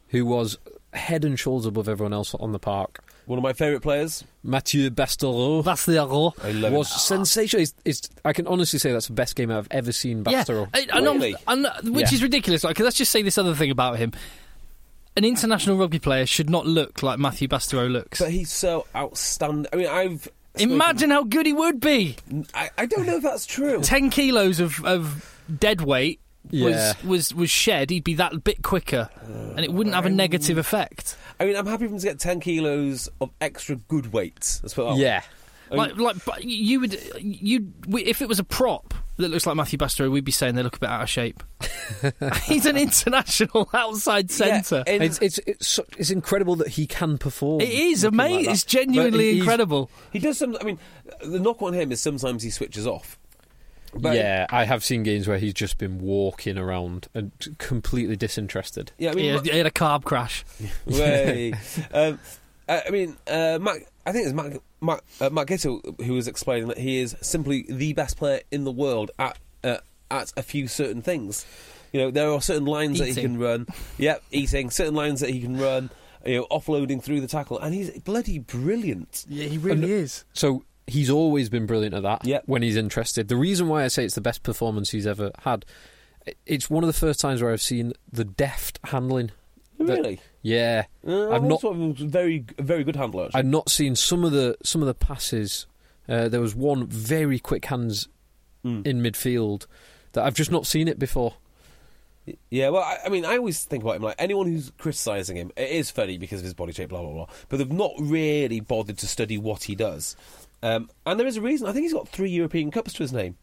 who 0.08 0.26
was 0.26 0.58
head 0.92 1.24
and 1.24 1.38
shoulders 1.38 1.64
above 1.66 1.88
everyone 1.88 2.12
else 2.12 2.34
on 2.34 2.52
the 2.52 2.58
park, 2.58 3.00
One 3.26 3.38
of 3.38 3.42
my 3.42 3.52
favourite 3.54 3.82
players. 3.82 4.24
Mathieu 4.42 4.90
Bastareaud 4.90 5.62
That's 5.64 5.84
the 5.86 5.98
error. 5.98 6.30
I 6.42 6.52
love 6.52 6.72
was 6.72 6.90
him. 6.92 6.98
sensational. 6.98 7.62
It's, 7.62 7.74
it's, 7.84 8.10
I 8.24 8.32
can 8.32 8.46
honestly 8.46 8.78
say 8.78 8.92
that's 8.92 9.06
the 9.08 9.12
best 9.12 9.36
game 9.36 9.50
I've 9.50 9.68
ever 9.70 9.92
seen 9.92 10.24
Yeah, 10.28 10.44
Bastareaud. 10.44 10.68
I, 10.74 10.86
I 10.92 11.00
know- 11.00 11.12
Really? 11.14 11.34
I'm 11.46 11.64
which 11.92 12.10
Yeah. 12.10 12.14
is 12.16 12.22
ridiculous. 12.22 12.62
Because 12.62 12.84
let's 12.84 12.96
just 12.96 13.10
say 13.12 13.22
this 13.22 13.36
other 13.38 13.54
thing 13.54 13.70
about 13.70 13.98
him: 13.98 14.12
an 15.18 15.24
international 15.24 15.76
rugby 15.76 15.98
player 15.98 16.24
should 16.24 16.48
not 16.48 16.66
look 16.66 17.02
like 17.02 17.18
Matthew 17.18 17.48
Bastareaud 17.48 17.90
looks. 17.92 18.18
But 18.20 18.30
he's 18.30 18.50
so 18.50 18.86
outstanding. 18.96 19.66
I 19.72 19.76
mean, 19.76 19.86
I've. 19.88 20.22
spoken- 20.22 20.72
Imagine 20.72 21.10
how 21.10 21.24
good 21.24 21.44
he 21.46 21.52
would 21.52 21.78
be. 21.80 22.16
I, 22.54 22.70
I 22.78 22.86
don't 22.86 23.06
know 23.06 23.16
if 23.16 23.22
that's 23.22 23.44
true. 23.46 23.80
Ten 23.82 24.10
kilos 24.10 24.58
of, 24.60 24.82
of 24.84 25.38
dead 25.58 25.80
weight 25.82 26.20
Yeah. 26.50 26.64
was, 26.64 27.04
was 27.04 27.34
was 27.34 27.50
shed. 27.50 27.90
He'd 27.90 28.04
be 28.04 28.14
that 28.14 28.42
bit 28.44 28.62
quicker, 28.62 29.10
and 29.26 29.60
it 29.60 29.72
wouldn't 29.72 29.94
have 29.94 30.06
a 30.06 30.10
negative 30.10 30.56
effect. 30.58 31.16
I 31.38 31.44
mean, 31.44 31.54
I'm 31.56 31.66
happy 31.66 31.86
for 31.86 31.92
him 31.92 31.98
to 32.00 32.04
get 32.06 32.18
10 32.18 32.40
kilos 32.40 33.08
of 33.20 33.30
extra 33.40 33.76
good 33.76 34.12
weight. 34.12 34.58
Let's 34.62 34.74
put 34.74 34.86
it 34.86 34.94
that 34.94 34.96
yeah. 34.98 35.22
I 35.70 35.74
mean- 35.74 35.78
Like, 35.78 35.96
like, 35.98 36.24
but 36.24 36.44
you 36.44 36.80
would, 36.80 36.98
you 37.20 37.72
if 37.90 38.22
it 38.22 38.28
was 38.28 38.38
a 38.40 38.44
prop 38.44 38.94
that 39.18 39.28
looks 39.28 39.46
like 39.46 39.56
Matthew 39.56 39.78
Bastareaud, 39.78 40.10
we'd 40.10 40.24
be 40.24 40.32
saying 40.32 40.54
they 40.54 40.62
look 40.62 40.76
a 40.76 40.80
bit 40.80 40.88
out 40.88 41.02
of 41.02 41.08
shape. 41.10 41.42
He's 42.44 42.66
an 42.66 42.76
international 42.76 43.68
outside 43.74 44.30
centre. 44.30 44.82
and- 44.86 45.02
It's, 45.02 45.18
it's, 45.20 45.38
it's, 45.46 45.80
it's 45.98 46.10
incredible 46.10 46.56
that 46.56 46.68
he 46.68 46.86
can 46.86 47.18
perform. 47.18 47.60
It 47.60 47.68
is 47.70 48.04
looking 48.04 48.18
like 48.18 48.30
amazing. 48.30 48.52
it's 48.52 48.64
genuinely 48.64 49.32
he's- 49.32 49.38
incredible. 49.40 49.90
He 50.12 50.18
does 50.18 50.38
some. 50.38 50.56
I 50.60 50.64
mean, 50.64 50.78
the 51.22 51.38
knock 51.40 51.60
on 51.62 51.74
him 51.74 51.92
is 51.92 52.00
sometimes 52.00 52.42
he 52.42 52.50
switches 52.50 52.86
off. 52.86 53.18
But 53.94 54.16
yeah, 54.16 54.46
I 54.50 54.64
have 54.64 54.84
seen 54.84 55.02
games 55.02 55.26
where 55.26 55.38
he's 55.38 55.54
just 55.54 55.78
been 55.78 55.98
walking 55.98 56.58
around 56.58 57.08
and 57.14 57.32
completely 57.56 58.16
disinterested. 58.16 58.92
Yeah, 58.98 59.12
I 59.12 59.14
mean, 59.14 59.24
He 59.24 59.30
had, 59.30 59.46
he 59.46 59.56
had 59.56 59.66
a 59.66 59.70
carb 59.70 60.04
crash. 60.04 60.44
way. 60.86 61.54
um, 61.94 62.18
I 62.68 62.82
I 62.86 62.90
mean, 62.90 63.16
uh, 63.26 63.58
Matt, 63.60 63.78
I 64.06 64.12
think 64.12 64.26
it's 64.26 64.34
Matt, 64.34 64.60
Matt, 64.80 65.00
uh, 65.20 65.30
Matt 65.30 65.46
Giteau 65.46 66.00
who 66.02 66.14
was 66.14 66.28
explaining 66.28 66.68
that 66.68 66.78
he 66.78 66.98
is 67.00 67.16
simply 67.20 67.64
the 67.68 67.92
best 67.94 68.16
player 68.16 68.40
in 68.50 68.64
the 68.64 68.72
world 68.72 69.10
at 69.18 69.38
uh, 69.64 69.78
at 70.10 70.32
a 70.36 70.42
few 70.42 70.68
certain 70.68 71.02
things. 71.02 71.46
You 71.92 72.00
know, 72.00 72.10
there 72.10 72.30
are 72.30 72.40
certain 72.42 72.66
lines 72.66 72.98
that 72.98 73.08
he 73.08 73.14
can 73.14 73.38
run. 73.38 73.66
Yep, 73.96 74.22
eating. 74.30 74.70
Certain 74.70 74.94
lines 74.94 75.20
that 75.20 75.30
he 75.30 75.40
can 75.40 75.58
run. 75.58 75.90
You 76.26 76.36
know, 76.40 76.46
offloading 76.50 77.02
through 77.02 77.20
the 77.22 77.26
tackle, 77.28 77.58
and 77.58 77.72
he's 77.74 77.90
bloody 78.00 78.38
brilliant. 78.38 79.24
Yeah, 79.28 79.46
he 79.46 79.56
really 79.56 79.90
is. 79.92 80.24
So 80.34 80.64
he's 80.86 81.08
always 81.08 81.48
been 81.48 81.64
brilliant 81.66 81.94
at 81.94 82.02
that 82.02 82.24
Yep. 82.24 82.42
when 82.46 82.60
he's 82.62 82.76
interested. 82.76 83.28
The 83.28 83.36
reason 83.36 83.68
why 83.68 83.84
I 83.84 83.88
say 83.88 84.04
it's 84.04 84.14
the 84.16 84.20
best 84.20 84.42
performance 84.42 84.90
he's 84.90 85.06
ever 85.06 85.30
had, 85.44 85.64
it's 86.44 86.68
one 86.68 86.82
of 86.82 86.88
the 86.88 86.92
first 86.98 87.20
times 87.20 87.40
where 87.40 87.52
I've 87.52 87.62
seen 87.62 87.92
the 88.12 88.24
deft 88.24 88.78
handling. 88.84 89.30
That- 89.78 89.88
Really, 89.98 90.20
Yeah, 90.42 90.84
uh, 91.06 91.30
I've 91.30 91.42
not- 91.42 91.62
very, 91.62 92.44
very 92.58 92.84
good 92.84 92.96
handler. 92.96 93.24
Actually. 93.26 93.38
I've 93.40 93.46
not 93.46 93.68
seen 93.70 93.96
some 93.96 94.24
of 94.24 94.32
the 94.32 94.56
some 94.62 94.80
of 94.82 94.86
the 94.86 94.94
passes. 94.94 95.66
Uh, 96.08 96.28
there 96.28 96.40
was 96.40 96.54
one 96.54 96.86
very 96.86 97.38
quick 97.38 97.64
hands 97.66 98.08
Mm. 98.64 98.84
in 98.86 99.00
midfield 99.02 99.66
that 100.14 100.24
I've 100.24 100.34
just 100.34 100.50
not 100.50 100.66
seen 100.66 100.88
it 100.88 100.98
before. 100.98 101.34
Yeah, 102.50 102.68
well, 102.70 102.82
I, 102.82 102.98
I 103.06 103.08
mean, 103.08 103.24
I 103.24 103.36
always 103.36 103.64
think 103.64 103.82
about 103.84 103.96
him 103.96 104.02
like 104.02 104.16
anyone 104.18 104.46
who's 104.46 104.70
criticising 104.78 105.36
him. 105.36 105.50
It 105.56 105.70
is 105.70 105.90
funny 105.90 106.18
because 106.18 106.40
of 106.40 106.44
his 106.44 106.54
body 106.54 106.72
shape, 106.72 106.88
blah 106.90 107.00
blah 107.02 107.12
blah. 107.12 107.26
But 107.48 107.56
they've 107.58 107.72
not 107.72 107.92
really 107.98 108.60
bothered 108.60 108.98
to 108.98 109.06
study 109.06 109.38
what 109.38 109.64
he 109.64 109.74
does. 109.74 110.14
Um, 110.62 110.90
and 111.06 111.18
there 111.20 111.26
is 111.26 111.36
a 111.36 111.40
reason. 111.40 111.68
I 111.68 111.72
think 111.72 111.84
he's 111.84 111.92
got 111.94 112.08
three 112.08 112.30
European 112.30 112.70
Cups 112.70 112.92
to 112.94 113.02
his 113.02 113.12
name. 113.12 113.36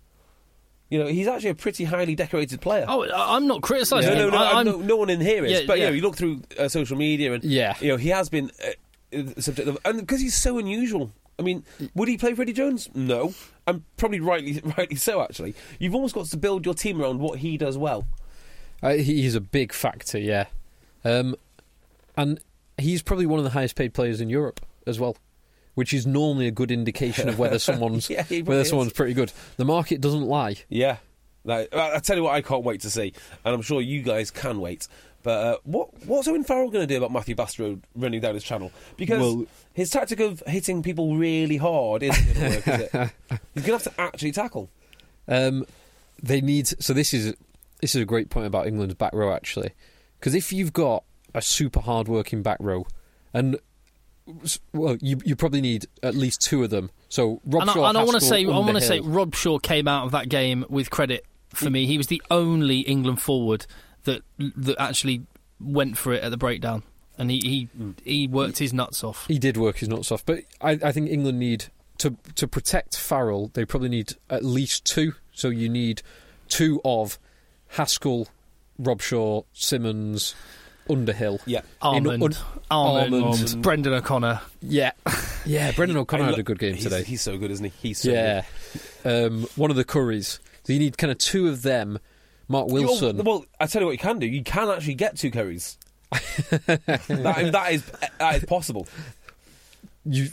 You 0.90 1.00
know, 1.00 1.08
he's 1.08 1.28
actually 1.28 1.50
a 1.50 1.56
pretty 1.56 1.84
highly 1.86 2.16
decorated 2.16 2.62
player. 2.62 2.86
Oh, 2.88 3.04
I- 3.06 3.36
I'm 3.36 3.48
not 3.48 3.62
criticising 3.62 4.14
no, 4.14 4.26
no, 4.26 4.30
no, 4.30 4.38
I, 4.38 4.52
I- 4.52 4.60
I'm, 4.60 4.66
no, 4.66 4.78
no 4.78 4.96
one 4.98 5.10
in 5.10 5.20
here 5.20 5.44
is. 5.46 5.52
Yeah, 5.52 5.62
but 5.66 5.78
you 5.78 5.84
yeah. 5.84 5.90
know, 5.90 5.96
you 5.96 6.02
look 6.04 6.16
through 6.16 6.42
uh, 6.60 6.68
social 6.68 6.96
media 6.98 7.34
and 7.34 7.44
Yeah. 7.44 7.76
you 7.82 7.88
know, 7.90 7.98
he 7.98 8.10
has 8.10 8.30
been 8.30 8.52
uh, 8.64 9.18
uh, 9.18 9.42
subject 9.42 9.68
of, 9.68 9.78
and 9.84 10.00
because 10.00 10.22
he's 10.22 10.36
so 10.36 10.58
unusual. 10.60 11.12
I 11.38 11.42
mean, 11.42 11.64
would 11.96 12.08
he 12.08 12.18
play 12.18 12.34
for 12.34 12.44
Eddie 12.44 12.54
Jones? 12.54 12.88
No, 12.96 13.34
and 13.68 13.84
probably 13.98 14.20
rightly, 14.22 14.62
rightly 14.78 14.96
so. 14.96 15.22
Actually, 15.22 15.54
you've 15.80 15.94
almost 15.96 16.16
got 16.16 16.28
to 16.28 16.38
build 16.38 16.66
your 16.66 16.74
team 16.76 17.02
around 17.02 17.20
what 17.20 17.40
he 17.40 17.58
does 17.58 17.78
well. 17.78 18.06
Uh, 18.82 18.94
he's 18.94 19.36
a 19.36 19.42
big 19.42 19.74
factor, 19.74 20.18
yeah. 20.20 20.46
Um, 21.04 21.36
and 22.16 22.40
he's 22.78 23.02
probably 23.02 23.26
one 23.26 23.40
of 23.40 23.44
the 23.44 23.52
highest 23.52 23.76
paid 23.76 23.94
players 23.94 24.22
in 24.22 24.30
Europe 24.30 24.62
as 24.88 25.00
well, 25.00 25.18
which 25.76 25.93
is 25.93 26.05
normally 26.07 26.47
a 26.47 26.51
good 26.51 26.71
indication 26.71 27.30
of 27.30 27.38
whether 27.39 27.59
someone's 27.69 28.09
Yeah, 28.09 28.23
whether 28.43 28.61
is. 28.61 28.69
someone's 28.69 28.93
pretty 28.93 29.13
good. 29.13 29.32
The 29.57 29.65
market 29.65 30.01
doesn't 30.01 30.23
lie. 30.26 30.55
Yeah, 30.67 30.97
like, 31.43 31.73
I 31.73 31.99
tell 31.99 32.17
you 32.17 32.23
what, 32.23 32.34
I 32.34 32.41
can't 32.41 32.63
wait 32.63 32.82
to 32.82 32.89
see, 32.89 33.13
and 33.45 33.53
I'm 33.53 33.61
sure 33.61 33.80
you 33.82 34.01
guys 34.01 34.32
can 34.32 34.59
wait. 34.59 34.88
But 35.23 35.43
uh, 35.43 35.57
what 35.63 35.89
what's 36.05 36.28
Owen 36.28 36.43
Farrell 36.43 36.69
going 36.69 36.88
to 36.88 36.93
do 36.93 36.97
about 36.97 37.11
Matthew 37.11 37.36
Bastareaud 37.36 37.82
running 37.95 38.21
down 38.21 38.36
his 38.36 38.43
channel? 38.43 38.71
Because 38.97 39.19
Well- 39.19 39.45
his 39.73 39.89
tactic 39.89 40.19
of 40.19 40.43
hitting 40.47 40.84
people 40.84 41.15
really 41.17 41.57
hard 41.57 42.03
isn't 42.03 42.34
going 42.34 42.36
to 42.36 42.55
work, 42.57 42.67
is 42.67 42.80
it? 42.93 43.11
He's 43.55 43.63
going 43.65 43.80
to 43.80 43.84
have 43.84 43.84
to 43.84 43.93
actually 44.01 44.32
tackle. 44.34 44.69
Um, 45.28 45.65
they 46.21 46.41
need 46.41 46.67
so 46.67 46.93
this 46.93 47.13
is 47.13 47.34
this 47.82 47.95
is 47.95 48.01
a 48.01 48.05
great 48.05 48.30
point 48.30 48.45
about 48.47 48.67
England's 48.67 48.93
back 48.95 49.13
row 49.13 49.34
actually, 49.34 49.71
because 50.19 50.36
if 50.36 50.53
you've 50.53 50.73
got 50.73 51.03
a 51.34 51.41
super 51.41 51.80
hard 51.82 52.07
working 52.07 52.41
back 52.43 52.57
row, 52.61 52.86
and 53.34 53.57
well, 54.73 54.97
you 55.01 55.19
you 55.23 55.36
probably 55.36 55.61
need 55.61 55.86
at 56.01 56.15
least 56.15 56.41
two 56.41 56.63
of 56.63 56.69
them. 56.69 56.89
So 57.09 57.41
Rob 57.45 57.61
and 57.61 57.69
I, 57.69 57.73
Shaw, 57.73 57.89
and 57.89 57.97
I 57.97 58.03
want 58.03 58.19
to 58.19 58.26
say, 58.26 58.45
I 58.45 58.47
want 58.47 58.76
to 58.76 58.82
say, 58.82 58.99
Underhill. 58.99 59.26
Robshaw 59.26 59.61
came 59.61 59.88
out 59.88 60.05
of 60.05 60.11
that 60.11 60.30
game 60.30 60.65
with 60.69 60.89
credit 60.89 61.26
for 61.49 61.69
me. 61.69 61.86
He 61.86 61.97
was 61.97 62.07
the 62.07 62.21
only 62.32 62.80
England 62.82 63.21
forward 63.21 63.65
that 64.03 64.21
that 64.38 64.76
actually 64.80 65.26
went 65.59 65.97
for 65.97 66.13
it 66.13 66.23
at 66.23 66.32
the 66.32 66.38
breakdown, 66.38 66.84
and 67.17 67.30
he 67.30 67.39
he, 67.39 67.63
hmm. 67.78 67.91
he 68.03 68.28
worked 68.28 68.57
his 68.57 68.73
nuts 68.73 69.03
off. 69.03 69.26
He 69.28 69.39
did 69.39 69.57
work 69.57 69.78
his 69.78 69.89
nuts 69.89 70.11
off, 70.11 70.26
but 70.26 70.43
I, 70.59 70.71
I 70.84 70.91
think 70.91 71.09
England 71.09 71.39
need 71.39 71.65
to 71.99 72.17
to 72.36 72.47
protect 72.47 72.97
Farrell. 72.97 73.51
They 73.53 73.65
probably 73.65 73.89
need 73.89 74.13
at 74.30 74.43
least 74.43 74.86
two. 74.86 75.13
So 75.32 75.49
you 75.49 75.69
need 75.69 76.01
two 76.47 76.82
of 76.86 77.19
Haskell, 77.69 78.28
Robshaw, 78.82 79.45
Simmonds, 79.53 80.34
Underhill. 80.90 81.40
Yeah, 81.46 81.60
In 81.60 81.66
Armand, 82.08 82.24
un- 82.24 82.34
Armand, 82.70 83.14
Armand. 83.16 83.62
Brendan 83.62 83.94
O'Connor. 83.94 84.42
Yeah, 84.62 84.92
yeah. 85.46 85.72
Brendan 85.72 85.98
O'Connor 85.98 86.24
I 86.24 86.28
had 86.28 86.40
a 86.40 86.44
good 86.44 86.60
game 86.60 86.76
he's, 86.76 86.84
today. 86.84 87.04
He's 87.04 87.22
so 87.22 87.38
good, 87.38 87.52
isn't 87.52 87.66
he? 87.66 87.74
He's 87.90 88.00
so 88.00 88.12
yeah, 88.12 88.44
um, 89.04 89.48
one 89.56 89.72
of 89.72 89.78
the 89.78 89.84
Curries. 89.84 90.40
So 90.64 90.74
you 90.74 90.80
need 90.80 90.98
kind 90.98 91.12
of 91.12 91.18
two 91.18 91.48
of 91.48 91.62
them. 91.62 92.00
Mark 92.48 92.68
good. 92.68 92.86
Wilson. 92.86 93.18
Well, 93.18 93.26
well, 93.40 93.46
I 93.60 93.66
tell 93.66 93.82
you 93.82 93.88
what 93.88 93.94
you 93.94 93.98
can 93.98 94.20
do. 94.20 94.28
You 94.28 94.44
can 94.44 94.70
actually 94.70 94.96
get 94.96 95.18
two 95.18 95.32
curries. 95.32 95.78
that, 96.12 97.50
that 97.52 97.72
is 97.72 97.84
that 98.20 98.36
is 98.36 98.46
possible. 98.46 98.88
you 100.06 100.26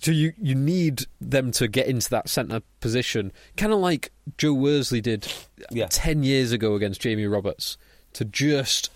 so 0.00 0.10
you 0.10 0.32
you 0.40 0.54
need 0.54 1.06
them 1.20 1.50
to 1.52 1.68
get 1.68 1.86
into 1.86 2.10
that 2.10 2.28
centre 2.28 2.60
position, 2.80 3.32
kind 3.56 3.72
of 3.72 3.78
like 3.78 4.12
Joe 4.36 4.52
Worsley 4.52 5.00
did 5.00 5.32
Yeah. 5.70 5.86
ten 5.88 6.22
years 6.22 6.52
ago 6.52 6.74
against 6.74 7.00
Jamie 7.00 7.26
Roberts, 7.26 7.78
to 8.14 8.24
just 8.24 8.90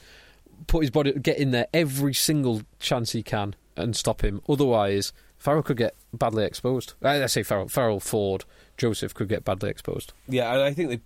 put 0.67 0.83
his 0.83 0.91
body 0.91 1.13
get 1.13 1.39
in 1.39 1.51
there 1.51 1.67
every 1.73 2.15
single 2.15 2.63
chance 2.79 3.13
he 3.13 3.23
can 3.23 3.55
and 3.77 3.95
stop 3.95 4.23
him. 4.23 4.41
Otherwise, 4.49 5.13
Farrell 5.39 5.63
could 5.63 5.77
get 5.77 5.95
badly 6.13 6.45
exposed. 6.45 6.95
I, 7.03 7.25
say 7.27 7.43
Farrell, 7.43 7.69
Farrell, 7.69 8.01
Ford, 8.01 8.45
Joseph 8.77 9.15
could 9.15 9.29
get 9.29 9.45
badly 9.45 9.71
exposed. 9.71 10.13
Yeah, 10.29 10.53
and 10.53 10.63
I 10.63 10.73
think 10.73 10.89
they, 10.89 11.01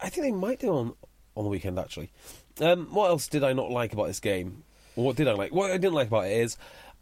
I 0.00 0.08
think 0.08 0.26
they 0.26 0.32
might 0.32 0.60
do 0.60 0.70
on 0.70 0.94
on 1.36 1.44
the 1.44 1.50
weekend 1.50 1.78
actually. 1.78 2.10
Um, 2.60 2.86
what 2.92 3.08
else 3.08 3.28
did 3.28 3.44
I 3.44 3.52
not 3.52 3.70
like 3.70 3.92
about 3.92 4.06
this 4.06 4.20
game? 4.20 4.64
What 4.94 5.16
did 5.16 5.28
I 5.28 5.32
like? 5.32 5.52
What 5.52 5.70
I 5.70 5.76
didn't 5.76 5.94
like 5.94 6.08
about 6.08 6.26
it 6.26 6.32
is. 6.32 6.56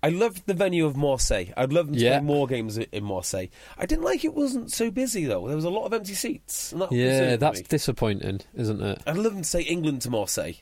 I 0.04 0.08
loved 0.10 0.46
the 0.46 0.54
venue 0.54 0.84
of 0.86 0.96
Marseille. 0.96 1.46
I'd 1.56 1.72
love 1.72 1.86
them 1.86 1.94
to 1.96 2.00
Yeah. 2.00 2.18
play 2.18 2.26
more 2.26 2.46
games 2.46 2.76
in 2.76 3.04
Marseille. 3.04 3.46
I 3.78 3.86
didn't 3.86 4.04
like 4.04 4.24
it 4.24 4.34
wasn't 4.34 4.70
so 4.72 4.90
busy 4.90 5.24
though. 5.24 5.46
There 5.46 5.56
was 5.56 5.64
a 5.64 5.70
lot 5.70 5.86
of 5.86 5.92
empty 5.94 6.14
seats. 6.14 6.72
And 6.72 6.82
that 6.82 6.92
Yeah, 6.92 7.36
that's 7.36 7.60
me. 7.60 7.66
disappointing, 7.68 8.40
isn't 8.54 8.82
it? 8.82 9.02
I'd 9.06 9.16
love 9.16 9.32
them 9.32 9.42
to 9.42 9.48
say 9.48 9.62
England 9.62 10.02
to 10.02 10.10
Marseille. 10.10 10.54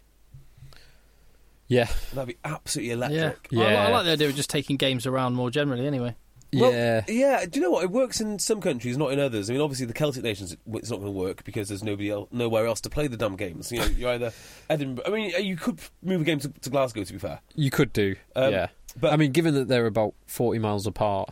Yeah, 1.68 1.88
That'd 2.12 2.28
be 2.28 2.36
absolutely 2.44 2.90
Yeah. 2.90 2.94
electric. 2.94 3.48
I, 3.56 3.74
I 3.86 3.88
like 3.90 4.04
the 4.04 4.12
idea 4.12 4.28
of 4.28 4.36
just 4.36 4.50
taking 4.50 4.76
games 4.76 5.06
around 5.06 5.34
more 5.34 5.50
generally. 5.50 5.86
Anyway, 5.86 6.14
Well, 6.52 6.70
yeah. 6.70 7.02
yeah. 7.08 7.46
Do 7.46 7.58
you 7.58 7.64
know 7.64 7.70
what? 7.70 7.84
It 7.84 7.90
works 7.90 8.20
in 8.20 8.38
some 8.38 8.60
countries, 8.60 8.98
not 8.98 9.10
in 9.12 9.18
others. 9.18 9.48
I 9.48 9.54
mean, 9.54 9.62
obviously, 9.62 9.86
the 9.86 9.94
Celtic 9.94 10.22
nations, 10.22 10.54
it's 10.74 10.90
not 10.90 10.96
going 11.00 11.06
to 11.12 11.18
work 11.18 11.44
because 11.44 11.68
there's 11.68 11.82
nobody 11.82 12.10
else, 12.10 12.28
nowhere 12.30 12.66
else 12.66 12.82
to 12.82 12.90
play 12.90 13.06
the 13.06 13.16
dumb 13.16 13.36
games. 13.36 13.72
You 13.72 13.78
know, 13.78 13.86
you're 13.86 14.10
either 14.10 14.32
Edinburgh. 14.68 15.04
I 15.06 15.10
mean, 15.10 15.32
you 15.46 15.56
could 15.56 15.80
move 16.02 16.20
a 16.20 16.24
game 16.24 16.40
to, 16.40 16.48
to 16.50 16.68
Glasgow. 16.68 17.04
To 17.04 17.12
be 17.12 17.18
fair, 17.18 17.40
You 17.54 17.70
could 17.70 17.92
do, 17.94 18.16
Um, 18.36 18.52
yeah. 18.52 18.66
But- 19.00 19.12
I 19.12 19.16
mean, 19.16 19.32
given 19.32 19.54
that 19.54 19.68
they're 19.68 19.86
about 19.86 20.14
forty 20.26 20.58
miles 20.58 20.86
apart, 20.86 21.30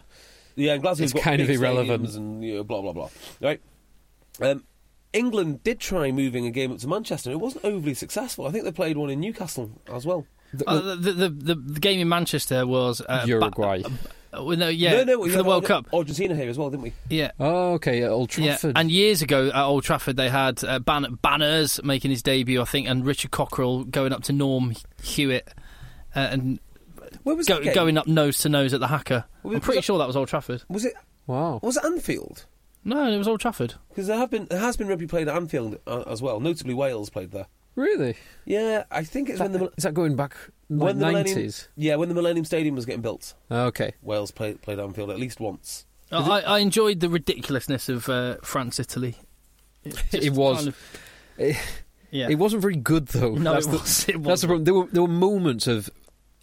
yeah, 0.57 0.73
and 0.75 0.83
Glasgow's 0.83 1.01
It's 1.01 1.13
got 1.13 1.23
kind 1.23 1.41
of 1.41 1.49
big 1.49 1.57
irrelevant. 1.59 2.15
and 2.15 2.43
you 2.45 2.55
know, 2.57 2.65
blah 2.65 2.81
blah 2.83 2.93
blah. 2.93 3.09
Right. 3.41 3.61
Um, 4.41 4.65
England 5.13 5.63
did 5.65 5.81
try 5.81 6.13
moving 6.13 6.47
a 6.47 6.51
game 6.51 6.71
up 6.73 6.79
to 6.79 6.89
Manchester. 6.89 7.31
It 7.31 7.41
wasn't 7.41 7.65
overly 7.65 7.95
successful. 7.95 8.47
I 8.47 8.51
think 8.53 8.65
they 8.65 8.73
played 8.73 8.97
one 8.97 9.11
in 9.11 9.21
Newcastle 9.21 9.71
as 9.93 10.07
well. 10.07 10.25
the, 10.55 10.69
uh, 10.69 10.95
the, 10.95 11.13
the, 11.13 11.29
the 11.29 11.55
the 11.55 11.81
game 11.81 12.01
in 12.01 12.09
Manchester 12.09 12.67
was 12.67 13.03
uh, 13.09 13.25
Uruguay. 13.27 13.83
Ba- 13.83 13.91
uh, 14.33 14.45
well, 14.45 14.57
no, 14.57 14.69
yeah, 14.69 15.03
no, 15.03 15.05
no, 15.05 15.25
for 15.25 15.31
had 15.31 15.39
the 15.41 15.45
World 15.45 15.65
Ar- 15.65 15.83
Cup. 15.83 15.89
Argentina 15.93 16.37
here 16.37 16.49
as 16.49 16.57
well, 16.57 16.71
didn't 16.71 16.85
we? 16.85 16.93
Yeah. 17.09 17.33
oh, 17.41 17.73
okay, 17.75 18.03
at 18.05 18.11
Old 18.11 18.31
Trafford. 18.31 18.75
Yeah, 18.77 18.81
and 18.81 18.89
years 18.91 19.23
ago 19.23 19.49
at 19.49 19.63
Old 19.65 19.83
Trafford 19.83 20.17
they 20.17 20.29
had 20.29 20.63
uh, 20.63 20.79
Ban- 20.79 21.19
Banners 21.21 21.83
making 21.83 22.13
his 22.13 22.23
debut, 22.23 22.61
I 22.63 22.65
think, 22.65 22.89
and 22.89 23.05
Richard 23.05 23.33
Cockerill 23.33 23.91
going 23.91 24.13
up 24.13 24.23
to 24.25 24.33
Norm 24.33 24.75
Hewitt 25.03 25.49
uh, 26.15 26.21
and 26.31 26.61
Where 27.23 27.37
was 27.37 27.47
go, 27.47 27.57
that 27.57 27.65
game? 27.65 27.75
going 27.75 27.99
up 27.99 28.07
nose 28.07 28.39
to 28.39 28.49
nose 28.49 28.73
at 28.75 28.81
the 28.81 28.87
haka. 28.89 29.27
Was- 29.43 29.55
I'm 29.57 29.61
pretty 29.61 29.79
was 29.79 29.85
sure 29.85 29.99
that 29.99 30.07
was 30.07 30.17
Old 30.17 30.29
Trafford. 30.29 30.63
Was 30.69 30.85
it? 30.85 30.95
wow. 31.27 31.61
Was 31.63 31.77
it 31.77 31.85
Anfield? 31.85 32.47
No, 32.85 33.11
it 33.13 33.19
was 33.19 33.29
Old 33.29 33.41
Trafford. 33.41 33.75
Because 33.91 34.07
there 34.07 34.17
have 34.17 34.31
been 34.31 34.47
there 34.51 34.61
has 34.61 34.77
been 34.77 34.89
rugby 34.89 35.07
played 35.07 35.29
at 35.29 35.37
Anfield 35.37 35.79
uh, 35.87 36.03
as 36.07 36.23
well. 36.23 36.41
Notably, 36.41 36.75
Wales 36.75 37.11
played 37.11 37.31
there. 37.31 37.47
Really? 37.77 38.17
Yeah, 38.45 38.85
I 38.91 39.05
think 39.05 39.29
it's 39.31 39.39
when 39.39 39.53
the 39.53 39.71
Is 39.77 39.85
that 39.85 39.95
going 39.95 40.17
back 40.17 40.35
when 40.69 40.99
the 40.99 41.07
Millennium- 41.07 41.37
nineties? 41.37 41.69
yeah 41.77 41.97
when 41.97 42.09
the 42.09 42.15
Millennium 42.15 42.45
Stadium 42.45 42.75
was 42.75 42.85
getting 42.87 43.03
built. 43.03 43.35
Okay. 43.51 43.93
Wales 44.03 44.31
played 44.31 44.61
played 44.63 44.79
Anfield 44.81 45.11
at 45.11 45.19
least 45.19 45.41
once. 45.41 45.87
Uh, 46.13 46.29
I, 46.29 46.41
I 46.41 46.59
enjoyed 46.59 47.01
the 47.01 47.09
ridiculousness 47.09 47.89
of 47.89 48.09
uh, 48.09 48.37
France 48.43 48.81
Italy. 48.81 49.17
It 50.13 50.33
was. 50.33 50.71
It, 51.39 51.57
yeah. 52.11 52.29
it 52.29 52.35
wasn't 52.35 52.61
very 52.63 52.77
good 52.77 53.07
though. 53.09 53.35
no, 53.35 53.53
that's 53.55 53.67
it 53.67 53.71
the, 53.71 53.79
was. 53.79 54.09
It 54.09 54.23
That's 54.23 54.41
the 54.43 54.47
problem. 54.49 54.65
There 54.65 54.75
were 54.75 54.87
there 54.87 55.03
were 55.03 55.09
moments 55.09 55.67
of 55.67 55.89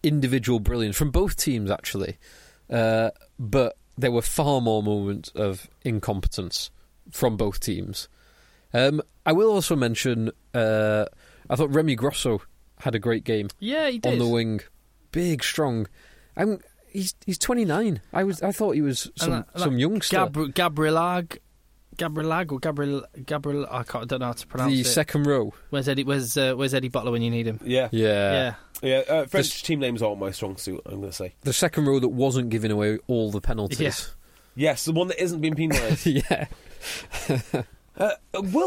individual 0.04 0.60
brilliance 0.60 0.96
from 0.98 1.12
both 1.12 1.36
teams 1.36 1.70
actually, 1.72 2.18
uh, 2.70 3.10
but 3.40 3.78
there 3.98 4.12
were 4.12 4.22
far 4.22 4.62
more 4.62 4.84
moments 4.84 5.30
of 5.36 5.68
incompetence 5.84 6.70
from 7.12 7.36
both 7.38 7.60
teams. 7.60 8.08
Um, 8.74 9.02
I 9.26 9.32
will 9.34 9.50
also 9.52 9.76
mention. 9.76 10.32
Uh, 10.54 11.06
I 11.50 11.56
thought 11.56 11.74
Remy 11.74 11.96
Grosso 11.96 12.42
had 12.80 12.94
a 12.94 13.00
great 13.00 13.24
game 13.24 13.48
Yeah, 13.60 13.90
he 13.90 13.98
did. 14.00 14.12
on 14.14 14.20
the 14.20 14.28
wing, 14.28 14.60
big, 15.12 15.44
strong. 15.44 15.88
I'm, 16.36 16.60
he's 16.90 17.16
he's 17.26 17.38
29. 17.40 18.02
I 18.14 18.24
was 18.24 18.42
I 18.44 18.52
thought 18.52 18.72
he 18.76 18.82
was 18.82 19.10
some 19.16 19.32
And 19.34 19.44
that- 19.44 19.50
and 19.54 19.64
some 19.64 19.74
that 19.76 19.80
youngster. 19.80 20.18
Gabri- 20.18 20.54
Gabrielag, 20.54 21.38
Gabrielag 21.98 22.52
or 22.52 22.60
Gabriel 22.60 23.04
Gabriel. 23.26 23.66
I 23.72 23.84
can't. 23.84 24.04
I 24.04 24.06
don't 24.06 24.20
know 24.20 24.28
how 24.28 24.34
to 24.34 24.46
pronounce 24.48 24.74
the 24.74 24.82
it. 24.82 24.86
second 24.86 25.26
row. 25.26 25.54
Where's 25.72 25.88
Eddie? 25.88 26.04
Where's 26.04 26.38
uh, 26.38 26.54
Where's 26.54 26.74
Eddie 26.76 26.90
Butler 26.90 27.12
when 27.12 27.22
you 27.24 27.32
need 27.32 27.48
him? 27.48 27.60
Yeah, 27.64 27.90
Yeah. 27.92 28.32
yeah. 28.34 28.54
Yeah. 28.82 28.98
Uh, 29.08 29.26
French 29.26 29.48
This- 29.48 29.62
team 29.62 29.80
names 29.80 30.02
aren't 30.02 30.20
my 30.20 30.32
strong 30.32 30.58
suit. 30.58 30.82
I'm 30.86 31.00
going 31.00 31.10
to 31.12 31.16
say 31.16 31.34
The 31.42 31.54
second 31.54 31.86
row 31.86 32.00
that 32.00 32.10
wasn't 32.10 32.50
giving 32.50 32.72
away 32.72 33.00
all 33.08 33.32
the 33.32 33.42
penalties. 33.42 34.12
yes, 34.56 34.86
the 34.86 34.94
one 34.94 35.08
that 35.10 35.22
isn't 35.22 35.40
being 35.42 35.56
penalised. 35.56 36.06
yeah. 36.06 36.48
uh, 37.98 38.12
well, 38.52 38.67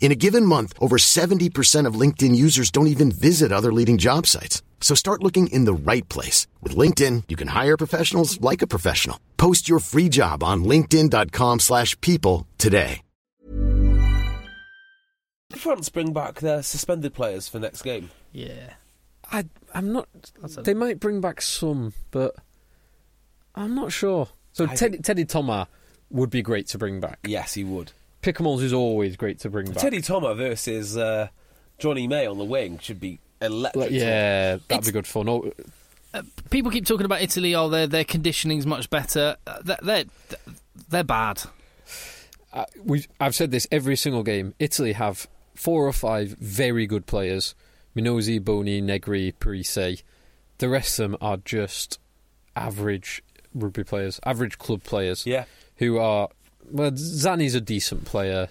In 0.00 0.12
a 0.12 0.16
given 0.16 0.44
month, 0.44 0.74
over 0.80 0.96
70% 0.98 1.86
of 1.88 1.94
LinkedIn 1.98 2.36
users 2.36 2.70
don't 2.70 2.88
even 2.88 3.10
visit 3.10 3.50
other 3.52 3.72
leading 3.72 3.96
job 3.98 4.26
sites. 4.26 4.62
So 4.80 4.94
start 4.94 5.22
looking 5.22 5.46
in 5.46 5.64
the 5.64 5.72
right 5.72 6.06
place. 6.10 6.46
With 6.62 6.76
LinkedIn, 6.76 7.24
you 7.28 7.36
can 7.36 7.48
hire 7.48 7.76
professionals 7.78 8.38
like 8.42 8.60
a 8.60 8.66
professional. 8.66 9.18
Post 9.38 9.66
your 9.66 9.78
free 9.80 10.10
job 10.10 10.42
on 10.44 10.62
linkedin.com 10.64 11.60
slash 11.60 11.98
people 12.02 12.46
today. 12.58 13.00
France 15.56 15.88
bring 15.88 16.12
back 16.12 16.40
their 16.40 16.62
suspended 16.62 17.14
players 17.14 17.48
for 17.48 17.58
next 17.60 17.82
game. 17.82 18.10
Yeah. 18.32 18.74
I 19.30 19.44
I'm 19.72 19.92
not. 19.92 20.08
A- 20.42 20.48
They 20.62 20.74
might 20.74 21.00
bring 21.00 21.20
back 21.20 21.40
some, 21.40 21.92
but 22.10 22.34
I'm 23.54 23.74
not 23.74 23.92
sure. 23.92 24.28
So 24.52 24.66
I 24.68 24.74
Teddy, 24.74 24.98
Teddy 24.98 25.24
Thomas 25.24 25.68
would 26.10 26.28
be 26.30 26.42
great 26.42 26.66
to 26.68 26.78
bring 26.78 27.00
back. 27.00 27.20
Yes, 27.24 27.54
he 27.54 27.64
would. 27.64 27.92
Picamoles 28.24 28.62
is 28.62 28.72
always 28.72 29.16
great 29.16 29.38
to 29.40 29.50
bring 29.50 29.66
back. 29.66 29.76
Teddy 29.76 30.00
Thomas 30.00 30.36
versus 30.36 30.96
uh, 30.96 31.28
Jonny 31.78 32.06
May 32.06 32.26
on 32.26 32.38
the 32.38 32.44
wing 32.44 32.78
should 32.78 32.98
be 33.00 33.20
electric. 33.42 33.90
Yeah, 33.90 34.52
that'd 34.56 34.62
It's- 34.70 34.86
be 34.86 34.92
good 34.92 35.06
fun. 35.06 35.28
Oh, 35.28 35.52
People 36.50 36.70
keep 36.70 36.86
talking 36.86 37.06
about 37.06 37.20
Italy. 37.22 37.54
Oh, 37.56 37.68
their 37.68 37.86
their 37.88 38.04
conditioning's 38.04 38.66
much 38.66 38.88
better. 38.88 39.36
Uh, 39.46 39.58
They're 39.64 39.78
they're, 39.82 40.04
they're 40.88 41.02
bad. 41.04 41.42
uh, 42.52 42.64
we 42.84 43.04
I've 43.20 43.34
said 43.34 43.50
this 43.50 43.66
every 43.72 43.96
single 43.96 44.22
game. 44.22 44.54
Italy 44.60 44.92
have 44.92 45.26
four 45.56 45.86
or 45.88 45.92
five 45.92 46.36
very 46.38 46.86
good 46.86 47.06
players: 47.06 47.56
Minozzi, 47.96 48.42
Boni, 48.42 48.80
Negri, 48.80 49.32
Parisse. 49.32 50.02
The 50.58 50.68
rest 50.68 51.00
of 51.00 51.10
them 51.10 51.18
are 51.20 51.36
just 51.38 51.98
average 52.54 53.22
rugby 53.52 53.82
players, 53.82 54.20
average 54.24 54.56
club 54.58 54.84
players. 54.84 55.26
Yeah. 55.26 55.46
who 55.78 55.98
are 55.98 56.28
well. 56.70 56.90
Zanni's 56.92 57.54
a 57.54 57.60
decent 57.60 58.04
player. 58.04 58.48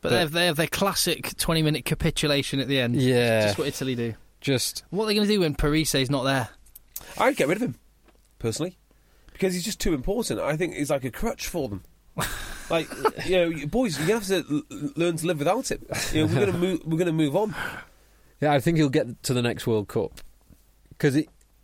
But 0.00 0.08
But- 0.08 0.10
they 0.10 0.18
have, 0.20 0.32
they 0.32 0.46
have 0.46 0.56
their 0.56 0.66
classic 0.66 1.36
twenty 1.36 1.62
minute 1.62 1.84
capitulation 1.84 2.58
at 2.60 2.68
the 2.68 2.80
end. 2.80 2.96
Yeah, 2.96 3.46
Just 3.46 3.58
what 3.58 3.68
Italy 3.68 3.94
do. 3.94 4.14
just 4.40 4.82
What 4.90 5.04
are 5.04 5.06
they 5.08 5.14
going 5.14 5.26
to 5.26 5.32
do 5.32 5.40
when 5.40 5.54
Parisse's 5.54 6.10
not 6.10 6.24
there? 6.24 6.48
I'd 7.18 7.36
get 7.36 7.48
rid 7.48 7.56
of 7.58 7.62
him, 7.62 7.74
personally, 8.38 8.78
because 9.32 9.54
he's 9.54 9.64
just 9.64 9.80
too 9.80 9.94
important. 9.94 10.40
I 10.40 10.56
think 10.56 10.74
he's 10.74 10.90
like 10.90 11.04
a 11.04 11.10
crutch 11.10 11.46
for 11.46 11.68
them. 11.68 11.82
like, 12.70 12.88
you 13.26 13.36
know, 13.36 13.44
you- 13.48 13.66
boys, 13.66 13.98
you 14.00 14.12
have 14.14 14.26
to 14.26 14.64
learn 14.96 15.16
to 15.18 15.26
live 15.26 15.38
without 15.38 15.70
him. 15.70 15.84
You 16.12 16.26
know, 16.26 16.32
we're 16.34 16.40
going 16.46 16.52
to 16.52 16.58
move. 16.58 16.80
We're 16.84 16.98
going 16.98 17.06
to 17.06 17.12
move 17.12 17.36
on. 17.36 17.54
Yeah, 18.40 18.52
I 18.52 18.58
think 18.60 18.76
he'll 18.78 18.88
get 18.88 19.22
to 19.24 19.34
the 19.34 19.42
next 19.42 19.66
World 19.68 19.86
Cup 19.88 20.20
because 20.90 21.14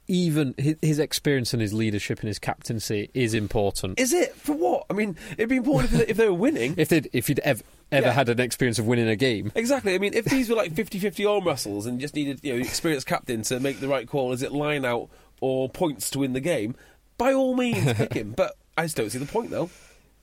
even 0.08 0.54
his, 0.56 0.98
experience 0.98 1.52
and 1.52 1.60
his 1.62 1.72
leadership 1.74 2.20
and 2.20 2.28
his 2.28 2.38
captaincy 2.38 3.10
is 3.14 3.34
important. 3.34 4.00
Is 4.00 4.12
it 4.12 4.34
for 4.34 4.54
what? 4.54 4.86
I 4.90 4.94
mean, 4.94 5.16
it'd 5.32 5.48
be 5.48 5.56
important 5.56 5.92
if 5.92 5.98
they, 5.98 6.06
if 6.06 6.16
they 6.16 6.26
were 6.26 6.34
winning. 6.34 6.74
If 6.78 6.88
they 6.88 7.02
if 7.12 7.26
he'd 7.28 7.38
ever 7.40 7.62
ever 7.92 8.06
Yeah. 8.06 8.12
had 8.12 8.28
an 8.28 8.40
experience 8.40 8.78
of 8.78 8.86
winning 8.86 9.08
a 9.08 9.16
game, 9.16 9.52
Exactly. 9.54 9.94
I 9.94 9.98
mean, 9.98 10.14
if 10.14 10.24
these 10.24 10.48
were 10.50 10.56
like 10.56 10.72
50-50 10.74 11.30
arm 11.30 11.44
wrestles 11.46 11.86
and 11.86 12.00
just 12.00 12.14
needed, 12.14 12.40
you 12.42 12.54
know, 12.54 12.58
experienced 12.60 13.06
captain 13.06 13.42
to 13.42 13.60
make 13.60 13.80
the 13.80 13.88
right 13.88 14.08
call, 14.08 14.32
is 14.32 14.42
it 14.42 14.52
line 14.52 14.84
out 14.84 15.08
or 15.40 15.68
points 15.68 16.10
to 16.10 16.18
win 16.20 16.32
the 16.32 16.40
game? 16.40 16.74
by 17.16 17.32
all 17.32 17.54
means 17.56 17.92
pick 17.94 18.12
him. 18.20 18.32
But 18.36 18.54
I 18.76 18.84
just 18.84 18.96
don't 18.96 19.10
see 19.10 19.18
the 19.18 19.26
point 19.26 19.50
though. 19.50 19.70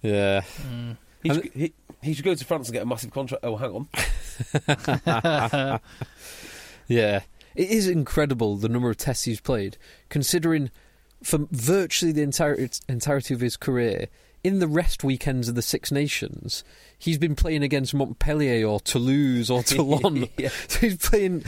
Yeah. 0.01 0.41
He 1.23 1.29
should, 1.33 1.51
he, 1.53 1.73
he 2.01 2.13
should 2.13 2.23
go 2.25 2.35
to 2.35 2.45
France 2.45 2.67
and 2.69 2.73
get 2.73 2.83
a 2.83 2.85
massive 2.85 3.11
contract. 3.11 3.43
Oh, 3.43 3.55
hang 3.57 3.71
on. 3.71 3.87
Yeah. 6.87 7.21
It 7.55 7.69
is 7.69 7.87
incredible 7.87 8.57
the 8.57 8.69
number 8.69 8.89
of 8.89 8.97
tests 8.97 9.23
he's 9.23 9.41
played, 9.41 9.77
considering 10.09 10.71
for 11.23 11.39
virtually 11.51 12.11
the 12.11 12.21
entire, 12.21 12.67
entirety 12.87 13.33
of 13.33 13.41
his 13.41 13.57
career, 13.57 14.07
in 14.43 14.59
the 14.59 14.67
rest 14.67 15.03
weekends 15.03 15.49
of 15.49 15.55
the 15.55 15.61
Six 15.63 15.91
Nations, 15.91 16.63
he's 16.99 17.17
been 17.17 17.35
playing 17.35 17.63
against 17.63 17.95
Montpellier 17.95 18.67
or 18.67 18.79
Toulouse 18.79 19.49
or 19.49 19.63
Toulon. 19.63 20.29
Yeah. 20.37 20.49
So 20.67 20.81
he's 20.81 20.97
playing 20.97 21.45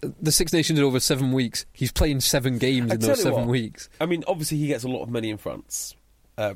the 0.00 0.30
Six 0.30 0.52
Nations 0.52 0.78
in 0.78 0.84
over 0.84 1.00
seven 1.00 1.32
weeks. 1.32 1.66
He's 1.72 1.90
playing 1.90 2.20
seven 2.20 2.58
games 2.58 2.92
I 2.92 2.94
in 2.94 3.00
those 3.00 3.22
seven 3.22 3.40
what, 3.40 3.48
weeks. 3.48 3.88
I 4.00 4.06
mean, 4.06 4.22
obviously 4.28 4.58
he 4.58 4.68
gets 4.68 4.84
a 4.84 4.88
lot 4.88 5.02
of 5.02 5.10
money 5.10 5.30
in 5.30 5.36
France, 5.36 5.96
uh, 6.36 6.54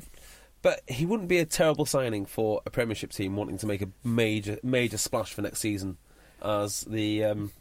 but 0.61 0.81
he 0.87 1.05
wouldn't 1.05 1.27
be 1.27 1.39
a 1.39 1.45
terrible 1.45 1.85
signing 1.85 2.25
for 2.25 2.61
a 2.65 2.69
Premiership 2.69 3.11
team 3.11 3.35
wanting 3.35 3.57
to 3.57 3.67
make 3.67 3.81
a 3.81 3.89
major 4.05 4.59
major 4.63 4.97
splash 4.97 5.33
for 5.33 5.41
next 5.41 5.59
season 5.59 5.97
as 6.41 6.81
the 6.81 7.25
um, 7.25 7.51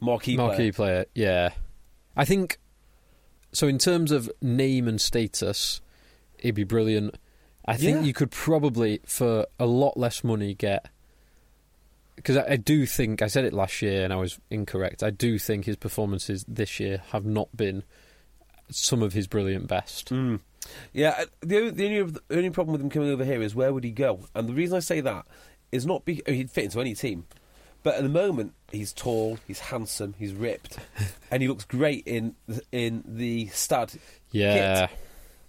marquee, 0.00 0.36
Marquee 0.36 0.72
player. 0.72 1.04
player, 1.04 1.06
yeah. 1.14 1.50
I 2.16 2.24
think 2.24 2.58
so. 3.52 3.66
In 3.68 3.78
terms 3.78 4.10
of 4.12 4.30
name 4.42 4.86
and 4.88 5.00
status, 5.00 5.80
it'd 6.38 6.54
be 6.54 6.64
brilliant. 6.64 7.16
I 7.66 7.76
think 7.76 7.98
Yeah. 7.98 8.02
you 8.04 8.12
could 8.12 8.30
probably, 8.30 9.00
for 9.06 9.46
a 9.58 9.66
lot 9.66 9.96
less 9.96 10.22
money, 10.22 10.54
get 10.54 10.86
because 12.16 12.36
I, 12.36 12.52
I 12.52 12.56
do 12.56 12.86
think 12.86 13.22
I 13.22 13.26
said 13.26 13.44
it 13.44 13.52
last 13.52 13.82
year 13.82 14.04
and 14.04 14.12
I 14.12 14.16
was 14.16 14.38
incorrect. 14.50 15.02
I 15.02 15.10
do 15.10 15.38
think 15.38 15.64
his 15.64 15.76
performances 15.76 16.44
this 16.46 16.78
year 16.78 17.02
have 17.10 17.24
not 17.24 17.56
been 17.56 17.82
some 18.70 19.02
of 19.02 19.12
his 19.14 19.26
brilliant 19.26 19.66
best. 19.66 20.10
Mm. 20.10 20.40
Yeah, 20.92 21.14
uh, 21.18 21.24
the 21.40 21.56
only, 21.58 21.70
the, 21.72 21.86
only, 21.86 22.02
the 22.28 22.36
only 22.36 22.50
problem 22.50 22.72
with 22.72 22.80
him 22.80 22.88
coming 22.90 23.10
over 23.10 23.24
here 23.24 23.42
is 23.42 23.54
where 23.54 23.72
would 23.72 23.84
he 23.84 23.90
go? 23.90 24.26
And 24.34 24.48
the 24.48 24.54
reason 24.54 24.76
I 24.76 24.80
say 24.80 25.00
that 25.00 25.26
is 25.72 25.84
not 25.84 26.04
be, 26.04 26.22
I 26.26 26.30
mean, 26.30 26.38
he'd 26.38 26.50
fit 26.50 26.64
into 26.64 26.80
any 26.80 26.94
team, 26.94 27.26
but 27.84 27.94
at 27.94 28.02
the 28.02 28.08
moment 28.08 28.54
he's 28.72 28.92
tall, 28.92 29.38
he's 29.46 29.60
handsome, 29.60 30.14
he's 30.18 30.32
ripped, 30.32 30.76
and 31.30 31.40
he 31.42 31.46
looks 31.48 31.64
great 31.64 32.02
in 32.06 32.34
the- 32.48 32.62
in 32.72 33.04
the 33.06 33.46
stud. 33.48 33.92
Yeah, 34.32 34.88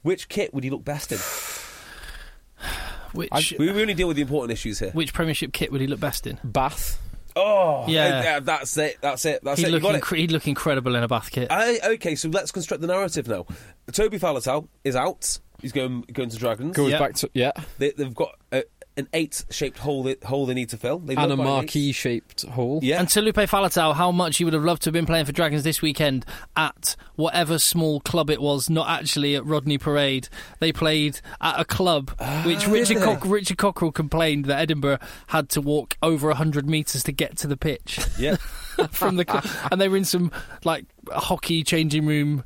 Which 0.03 0.29
kit 0.29 0.53
would 0.53 0.63
he 0.63 0.69
look 0.69 0.83
best 0.85 1.11
in? 1.11 1.17
Which 3.13 3.53
We, 3.57 3.71
we 3.71 3.81
only 3.81 3.93
deal 3.93 4.07
with 4.07 4.17
the 4.17 4.21
important 4.21 4.51
issues 4.51 4.79
here. 4.79 4.91
which 4.91 5.13
Premiership 5.13 5.53
kit 5.53 5.71
would 5.71 5.81
he 5.81 5.87
look 5.87 5.99
best 5.99 6.27
in? 6.27 6.37
Bath. 6.43 7.01
Oh, 7.37 7.85
Yeah. 7.87 8.35
uh, 8.37 8.39
that's 8.41 8.77
it. 8.77 8.97
That's 9.01 9.25
it. 9.25 9.41
That's 9.43 9.59
He'd 9.59 9.67
it. 9.67 9.71
Look, 9.71 9.83
got 9.83 9.95
it. 9.95 10.05
he'd 10.17 10.31
look 10.31 10.47
incredible 10.47 10.95
in 10.95 11.03
a 11.03 11.07
Bath 11.07 11.31
kit. 11.31 11.47
I, 11.49 11.79
okay, 11.93 12.15
so 12.15 12.29
let's 12.29 12.51
construct 12.51 12.81
the 12.81 12.87
narrative 12.87 13.27
now. 13.27 13.45
Toby 13.91 14.19
Faletau 14.19 14.67
is 14.83 14.95
out. 14.95 15.39
He's 15.61 15.71
going 15.71 16.01
going 16.11 16.29
to 16.29 16.37
Dragons. 16.37 16.75
Goes 16.75 16.91
Yeah. 16.91 16.99
back 16.99 17.13
to 17.15 17.29
yeah, 17.33 17.51
They, 17.77 17.91
they've 17.91 18.13
got 18.13 18.35
a, 18.51 18.63
an 18.97 19.07
eight-shaped 19.13 19.77
hole 19.79 20.03
they, 20.03 20.15
hole 20.23 20.45
they 20.45 20.53
need 20.53 20.69
to 20.69 20.77
fill. 20.77 20.99
They've 20.99 21.17
and 21.17 21.31
a 21.31 21.35
got 21.35 21.41
an 21.41 21.47
eight. 21.47 21.51
marquee-shaped 21.51 22.43
hole. 22.43 22.79
Yeah. 22.81 22.99
And 22.99 23.07
Taulupe 23.07 23.33
Faletau, 23.47 23.93
how 23.93 24.11
much 24.11 24.37
he 24.37 24.45
would 24.45 24.53
have 24.53 24.63
loved 24.63 24.83
to 24.83 24.87
have 24.87 24.93
been 24.93 25.05
playing 25.05 25.25
for 25.25 25.31
Dragons 25.31 25.63
this 25.63 25.81
weekend 25.81 26.25
at 26.55 26.95
whatever 27.15 27.59
small 27.59 27.99
club 27.99 28.29
it 28.29 28.41
was, 28.41 28.69
not 28.69 28.89
actually 28.89 29.35
at 29.35 29.45
Rodney 29.45 29.77
Parade. 29.77 30.29
They 30.59 30.71
played 30.71 31.19
at 31.41 31.59
a 31.59 31.65
club 31.65 32.11
ah, 32.19 32.43
which 32.45 32.67
Richard, 32.67 33.01
Cock- 33.01 33.25
Richard 33.25 33.57
Cockerill 33.57 33.93
complained 33.93 34.45
that 34.45 34.59
Edinburgh 34.59 34.99
had 35.27 35.49
to 35.49 35.61
walk 35.61 35.97
over 36.01 36.27
100 36.29 36.69
metres 36.69 37.03
to 37.03 37.11
get 37.11 37.37
to 37.37 37.47
the 37.47 37.57
pitch 37.57 37.99
yeah. 38.17 38.35
from 38.91 39.17
the 39.17 39.25
club. 39.25 39.45
and 39.71 39.81
they 39.81 39.89
were 39.89 39.97
in 39.97 40.05
some 40.05 40.31
like 40.63 40.85
hockey 41.11 41.63
changing 41.63 42.05
room 42.05 42.43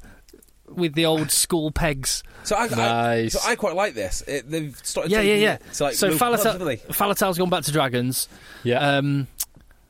with 0.76 0.94
the 0.94 1.06
old 1.06 1.32
school 1.32 1.72
pegs. 1.72 2.24
So 2.44 2.56
I, 2.56 2.64
I, 3.14 3.28
so 3.28 3.40
I 3.46 3.56
quite 3.56 3.76
like 3.76 3.94
this. 3.94 4.22
It, 4.28 4.50
they've 4.50 4.76
started. 4.84 5.12
Yeah, 5.12 5.22
yeah, 5.22 5.36
yeah. 5.36 5.58
to, 5.74 5.84
like, 5.84 5.96
so 5.96 6.08
local 6.08 6.18
clubs, 6.20 6.44
Faletau, 6.44 6.52
haven't 6.54 6.68
they? 6.68 6.78
Faletau's 6.78 7.38
gone 7.38 7.50
back 7.50 7.64
to 7.66 7.72
Dragons. 7.72 8.28
Yeah. 8.64 8.98
Um, 8.98 9.28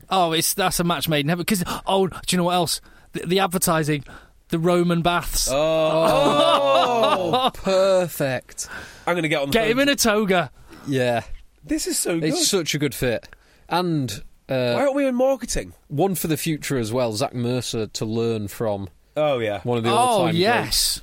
oh, 0.09 0.33
it's 0.33 0.53
that's 0.53 0.79
a 0.79 0.83
match 0.83 1.07
made 1.07 1.21
in 1.21 1.29
heaven. 1.29 1.43
Because 1.43 1.63
oh, 1.85 2.07
do 2.07 2.15
you 2.29 2.37
know 2.37 2.45
what 2.45 2.55
else? 2.55 2.81
The, 3.13 3.25
the 3.25 3.39
advertising, 3.39 4.03
the 4.49 4.59
Roman 4.59 5.01
baths. 5.01 5.49
Oh, 5.51 7.51
Perfect. 7.53 8.67
I'm 9.07 9.13
going 9.13 9.23
to 9.23 9.29
get 9.29 9.41
on. 9.41 9.47
The 9.49 9.53
Get 9.53 9.61
phone. 9.63 9.71
him 9.71 9.79
in 9.79 9.89
a 9.89 9.95
toga. 9.95 10.51
Yeah, 10.87 11.23
This 11.63 11.87
is 11.87 11.99
so 11.99 12.19
good. 12.19 12.29
it's 12.29 12.47
such 12.47 12.73
a 12.73 12.79
good 12.79 12.95
fit, 12.95 13.27
and 13.67 14.11
uh, 14.47 14.73
Why 14.73 14.81
aren't 14.81 14.95
we 14.95 15.05
in 15.05 15.13
marketing? 15.15 15.73
one 15.87 16.15
for 16.15 16.27
the 16.27 16.37
future 16.37 16.77
as 16.77 16.91
well. 16.93 17.11
Zach 17.13 17.33
Mercer 17.35 17.85
to 17.87 18.05
learn 18.05 18.47
from 18.47 18.89
Oh 19.19 19.39
yeah. 19.39 19.61
one 19.63 19.77
of 19.77 19.83
the 19.83 19.89
Oh 19.89 19.93
all-time 19.95 20.35
Oh 20.35 20.37
yes, 20.37 20.61
greats. 20.63 21.01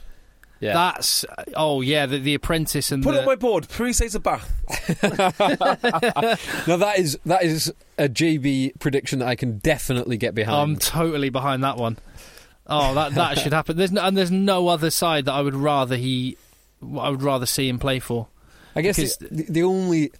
Yeah, 0.59 0.73
that's 0.73 1.25
oh 1.55 1.83
yeah, 1.83 2.07
the, 2.07 2.19
the 2.19 2.35
apprentice 2.35 2.91
and 2.91 3.03
Put 3.03 3.13
the, 3.13 3.19
it 3.19 3.21
on 3.21 3.27
my 3.27 3.35
board. 3.37 3.69
Pre-states 3.69 4.15
a 4.15 4.21
bath. 4.21 4.51
now 6.67 6.77
that 6.77 6.95
is 6.99 7.19
that 7.27 7.43
is 7.43 7.73
a 7.99 8.09
JB 8.09 8.79
prediction 8.79 9.19
that 9.19 9.29
I 9.29 9.35
can 9.35 9.59
definitely 9.59 10.17
get 10.17 10.35
behind. 10.35 10.57
I'm 10.57 10.77
totally 10.79 11.29
behind 11.29 11.63
that 11.65 11.77
one. 11.77 11.99
Oh, 12.67 12.95
that 12.95 13.15
that 13.15 13.39
should 13.39 13.53
happen. 13.53 13.77
There's 13.77 13.93
no, 13.93 14.03
and 14.03 14.17
there's 14.17 14.31
no 14.31 14.69
other 14.69 14.91
side 14.91 15.27
that 15.27 15.33
I 15.33 15.41
would 15.43 15.55
rather 15.55 15.97
he, 15.97 16.37
I 16.99 17.11
would 17.11 17.23
rather 17.23 17.47
see 17.47 17.69
him 17.69 17.79
play 17.79 17.99
for. 18.01 18.27
I 18.75 18.83
guess 18.83 18.97
because- 18.97 19.19
the, 19.19 19.45
the 19.49 19.63
only 19.63 20.11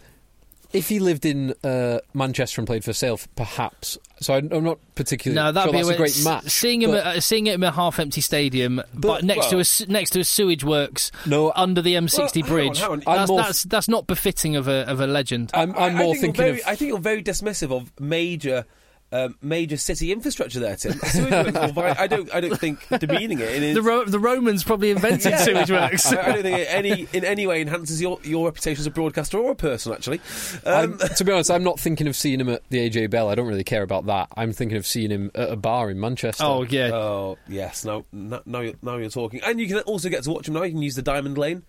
if 0.73 0.89
he 0.89 0.99
lived 0.99 1.25
in 1.25 1.55
uh, 1.65 1.99
Manchester 2.15 2.61
and 2.61 2.67
played 2.67 2.85
for 2.85 2.93
Sale, 2.93 3.21
perhaps. 3.37 3.99
So 4.21 4.35
I, 4.35 4.39
I'm 4.39 4.65
not 4.65 4.79
particularly 4.95 5.35
No, 5.35 5.53
that'd 5.53 5.67
sure 5.69 5.73
be 5.73 5.79
that's 5.79 5.91
a, 5.91 5.95
a 5.95 5.97
great 5.97 6.11
s- 6.17 6.25
match. 6.25 6.49
Seeing 6.51 6.83
him, 6.83 6.91
but- 6.91 7.07
at, 7.07 7.17
uh, 7.17 7.21
seeing 7.21 7.47
it 7.47 7.55
in 7.55 7.63
a 7.63 7.71
half-empty 7.71 8.21
stadium, 8.21 8.77
but, 8.77 9.01
But- 9.01 9.25
next 9.25 9.47
to 9.47 9.57
well- 9.57 9.59
a 9.59 9.61
s- 9.61 9.87
next 9.89 10.11
to 10.11 10.21
a 10.21 10.25
sewage 10.25 10.65
works 10.65 11.13
No, 11.27 11.53
under 11.55 11.83
the 11.83 11.95
M60 11.95 12.19
Well, 12.19 12.29
hang 12.29 12.43
on, 12.43 12.49
bridge. 12.49 12.79
hang 12.81 12.91
on. 12.91 13.03
I'm 13.07 13.17
That's, 13.17 13.29
more- 13.29 13.39
that's 13.43 13.63
that's 13.65 13.89
not 13.89 14.07
befitting 14.07 14.57
of 14.57 14.69
a 14.69 14.89
of 14.91 15.01
a 15.01 15.07
legend. 15.07 15.51
I'm, 15.55 15.71
I'm 15.73 15.77
I- 15.77 15.87
I 15.87 15.93
more 15.93 16.15
think 16.15 16.21
thinking 16.37 16.45
very, 16.45 16.61
of. 16.63 16.67
I 16.67 16.75
think 16.77 16.89
you're 16.91 16.99
very 16.99 17.23
dismissive 17.23 17.71
of 17.71 17.93
major. 18.01 18.65
Um, 19.13 19.37
major 19.41 19.77
city 19.77 20.11
infrastructure 20.11 20.59
there, 20.59 20.75
Tim. 20.75 20.95
Sewage 20.95 21.31
works 21.55 21.77
I, 21.79 21.95
I 21.97 22.07
don't. 22.09 22.35
I 22.35 22.41
don't 22.41 22.59
think 22.59 22.81
demeaning 22.99 23.39
it. 23.39 23.63
In 23.63 23.75
the 23.75 23.81
Ro- 23.81 24.05
the 24.05 24.19
Romans 24.19 24.65
probably 24.65 24.91
invented 24.91 25.31
Yeah. 25.31 25.37
sewage 25.39 25.71
works. 25.71 26.13
I, 26.13 26.21
I 26.21 26.33
don't 26.33 26.43
think 26.43 26.59
it 26.59 26.67
any 26.69 27.07
in 27.13 27.25
any 27.25 27.47
way 27.47 27.61
enhances 27.63 28.03
your, 28.03 28.19
your 28.25 28.47
reputation 28.47 28.81
as 28.81 28.87
a 28.87 28.91
broadcaster 28.91 29.39
or 29.39 29.53
a 29.53 29.55
person. 29.55 29.93
Actually, 29.93 30.21
um, 30.65 30.99
to 30.99 31.25
be 31.25 31.31
honest, 31.31 31.53
I'm 31.53 31.63
not 31.63 31.79
thinking 31.79 32.09
of 32.09 32.17
seeing 32.17 32.41
him 32.41 32.49
at 32.49 32.69
the 32.71 32.91
AJ 32.91 33.11
Bell. 33.11 33.29
I 33.29 33.37
don't 33.37 33.47
really 33.47 33.63
care 33.65 33.85
about 33.85 34.07
that. 34.07 34.29
I'm 34.37 34.53
thinking 34.53 34.77
of 34.77 34.85
seeing 34.85 35.11
him 35.11 35.31
at 35.37 35.51
a 35.53 35.57
bar 35.57 35.89
in 35.89 36.01
Manchester. 36.01 36.43
oh 36.43 36.65
yeah, 36.65 36.91
oh 36.93 37.39
yes, 37.49 37.85
now 37.85 38.05
now 38.11 38.41
now 38.45 38.61
you're, 38.61 38.75
now 38.83 38.97
you're 38.97 39.09
talking, 39.09 39.41
and 39.45 39.61
you 39.61 39.69
can 39.69 39.79
also 39.81 40.09
get 40.09 40.25
to 40.25 40.31
watch 40.31 40.49
him 40.49 40.55
now. 40.55 40.65
You 40.65 40.73
can 40.73 40.83
use 40.83 40.97
the 40.97 41.03
Diamond 41.03 41.39
Lane 41.39 41.63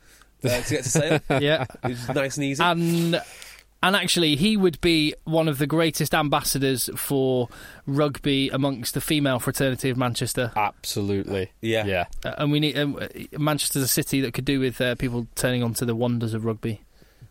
uh, 0.43 0.49
to 0.61 0.69
get 0.73 0.83
to 0.85 0.89
Sale, 0.89 1.19
yeah. 1.39 1.65
it's 1.83 2.07
nice 2.09 2.37
and 2.37 2.45
easy. 2.45 2.63
and 2.63 3.21
and 3.83 3.95
actually 3.95 4.35
he 4.35 4.57
would 4.57 4.79
be 4.81 5.13
one 5.23 5.47
of 5.47 5.57
the 5.59 5.67
greatest 5.67 6.13
ambassadors 6.15 6.89
for 6.95 7.47
rugby 7.85 8.49
amongst 8.49 8.93
the 8.93 9.01
female 9.01 9.39
fraternity 9.39 9.89
of 9.89 9.97
Manchester. 9.97 10.51
Absolutely. 10.55 11.51
Yeah. 11.61 11.85
Yeah. 11.85 12.05
Uh, 12.25 12.33
and 12.39 12.51
we 12.51 12.59
need 12.59 12.77
um, 12.77 12.97
uh, 12.99 13.07
Manchester's 13.37 13.83
a 13.83 13.87
city 13.87 14.21
that 14.21 14.33
could 14.33 14.45
do 14.45 14.59
with 14.59 14.81
uh, 14.81 14.95
people 14.95 15.27
turning 15.35 15.63
on 15.63 15.73
to 15.75 15.85
the 15.85 15.95
wonders 15.95 16.33
of 16.33 16.43
rugby. 16.45 16.81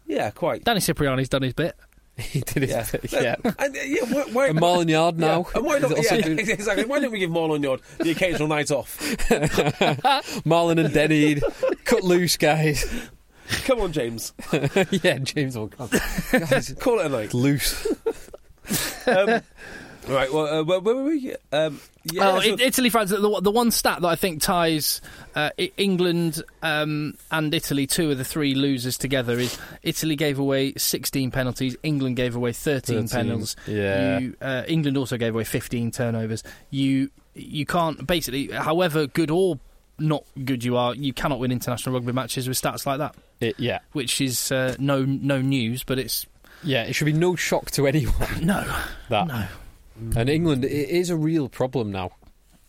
yeah, 0.07 0.31
quite. 0.31 0.65
Danny 0.65 0.81
Cipriani's 0.81 1.29
done 1.29 1.43
his 1.43 1.53
bit. 1.55 1.75
He 2.19 2.41
did 2.41 2.63
it. 2.63 2.71
Yeah, 2.71 2.87
Yeah. 3.21 3.35
And, 3.59 3.77
uh, 3.77 3.81
yeah 3.85 4.05
why, 4.05 4.23
why, 4.33 4.47
And 4.49 4.59
Marland 4.59 4.89
Yarde 4.89 5.19
yeah, 5.21 5.27
now. 5.27 5.47
and 5.55 5.65
why 5.67 5.79
not? 5.81 6.03
Yeah, 6.03 6.21
doing- 6.23 6.39
exactly. 6.49 6.87
Why 6.87 6.99
don't 6.99 7.13
we 7.13 7.19
give 7.19 7.31
Marland 7.31 7.63
Yarde 7.63 7.83
the 7.99 8.11
occasional 8.13 8.49
night 8.49 8.71
off? 8.71 8.99
Marland 10.47 10.81
and 10.81 10.95
Denny. 10.95 11.41
cut 11.85 12.03
loose, 12.05 12.37
guys. 12.39 12.87
Come 13.65 13.81
on, 13.81 13.93
James, 13.93 14.33
yeah, 15.03 15.19
James 15.19 15.57
will 15.57 15.69
come. 15.69 15.89
Guys, 16.33 16.75
call 16.81 16.99
it 17.01 17.07
a 17.07 17.09
night. 17.09 17.35
loose. 17.35 17.87
Um, 19.07 19.41
right. 20.09 20.33
Well, 20.33 20.47
uh, 20.47 20.65
where, 20.65 20.81
where 20.81 20.95
were 20.97 21.05
we? 21.05 21.35
Um, 21.53 21.81
yeah. 22.13 22.31
oh, 22.31 22.41
so- 22.41 22.49
it, 22.55 22.61
Italy, 22.61 22.91
France. 22.91 23.11
The, 23.11 23.41
the 23.41 23.51
one 23.51 23.71
stat 23.71 24.01
that 24.03 24.09
I 24.09 24.17
think 24.17 24.43
ties 24.43 25.01
uh, 25.35 25.51
I- 25.59 25.73
England 25.77 26.43
um, 26.63 27.15
and 27.31 27.55
Italy, 27.55 27.87
two 27.87 28.11
of 28.11 28.19
the 28.19 28.25
three 28.25 28.55
losers 28.55 28.99
together, 28.99 29.39
is 29.39 29.59
Italy 29.83 30.17
gave 30.17 30.39
away 30.39 30.73
16 30.77 31.31
penalties, 31.31 31.77
England 31.83 32.17
gave 32.17 32.35
away 32.37 32.53
13, 32.53 33.07
13, 33.07 33.09
penalties. 33.09 33.57
yeah. 33.67 34.19
You, 34.19 34.37
uh, 34.41 34.63
England 34.67 34.97
also 34.97 35.17
gave 35.17 35.35
away 35.35 35.45
15 35.45 35.91
turnovers. 35.93 36.43
You 36.71 37.11
you 37.39 37.67
can't 37.67 38.07
basically, 38.07 38.49
however 38.51 39.07
good 39.07 39.31
or 39.31 39.59
not 39.99 40.25
good 40.45 40.63
you 40.65 40.77
are, 40.77 40.95
you 40.95 41.13
cannot 41.13 41.39
win 41.39 41.51
international 41.53 41.95
rugby 41.95 42.13
matches 42.13 42.49
with 42.49 42.61
stats 42.61 42.85
like 42.87 42.99
that, 42.99 43.15
It, 43.41 43.59
yeah. 43.59 43.79
which 43.93 44.21
is 44.21 44.51
uh, 44.53 44.77
no 44.79 45.05
no 45.05 45.41
news, 45.41 45.83
but 45.85 45.99
it's 45.99 46.27
Yeah, 46.63 46.83
it 46.85 46.95
should 46.95 47.05
be 47.07 47.13
no 47.13 47.37
shock 47.37 47.71
to 47.73 47.87
anyone 47.87 48.15
no 48.47 48.65
that. 49.09 49.27
no. 49.27 49.47
And 50.15 50.29
England, 50.29 50.65
it 50.65 50.71
is 50.91 51.09
a 51.09 51.17
real 51.17 51.49
problem 51.49 51.91
now. 51.91 52.11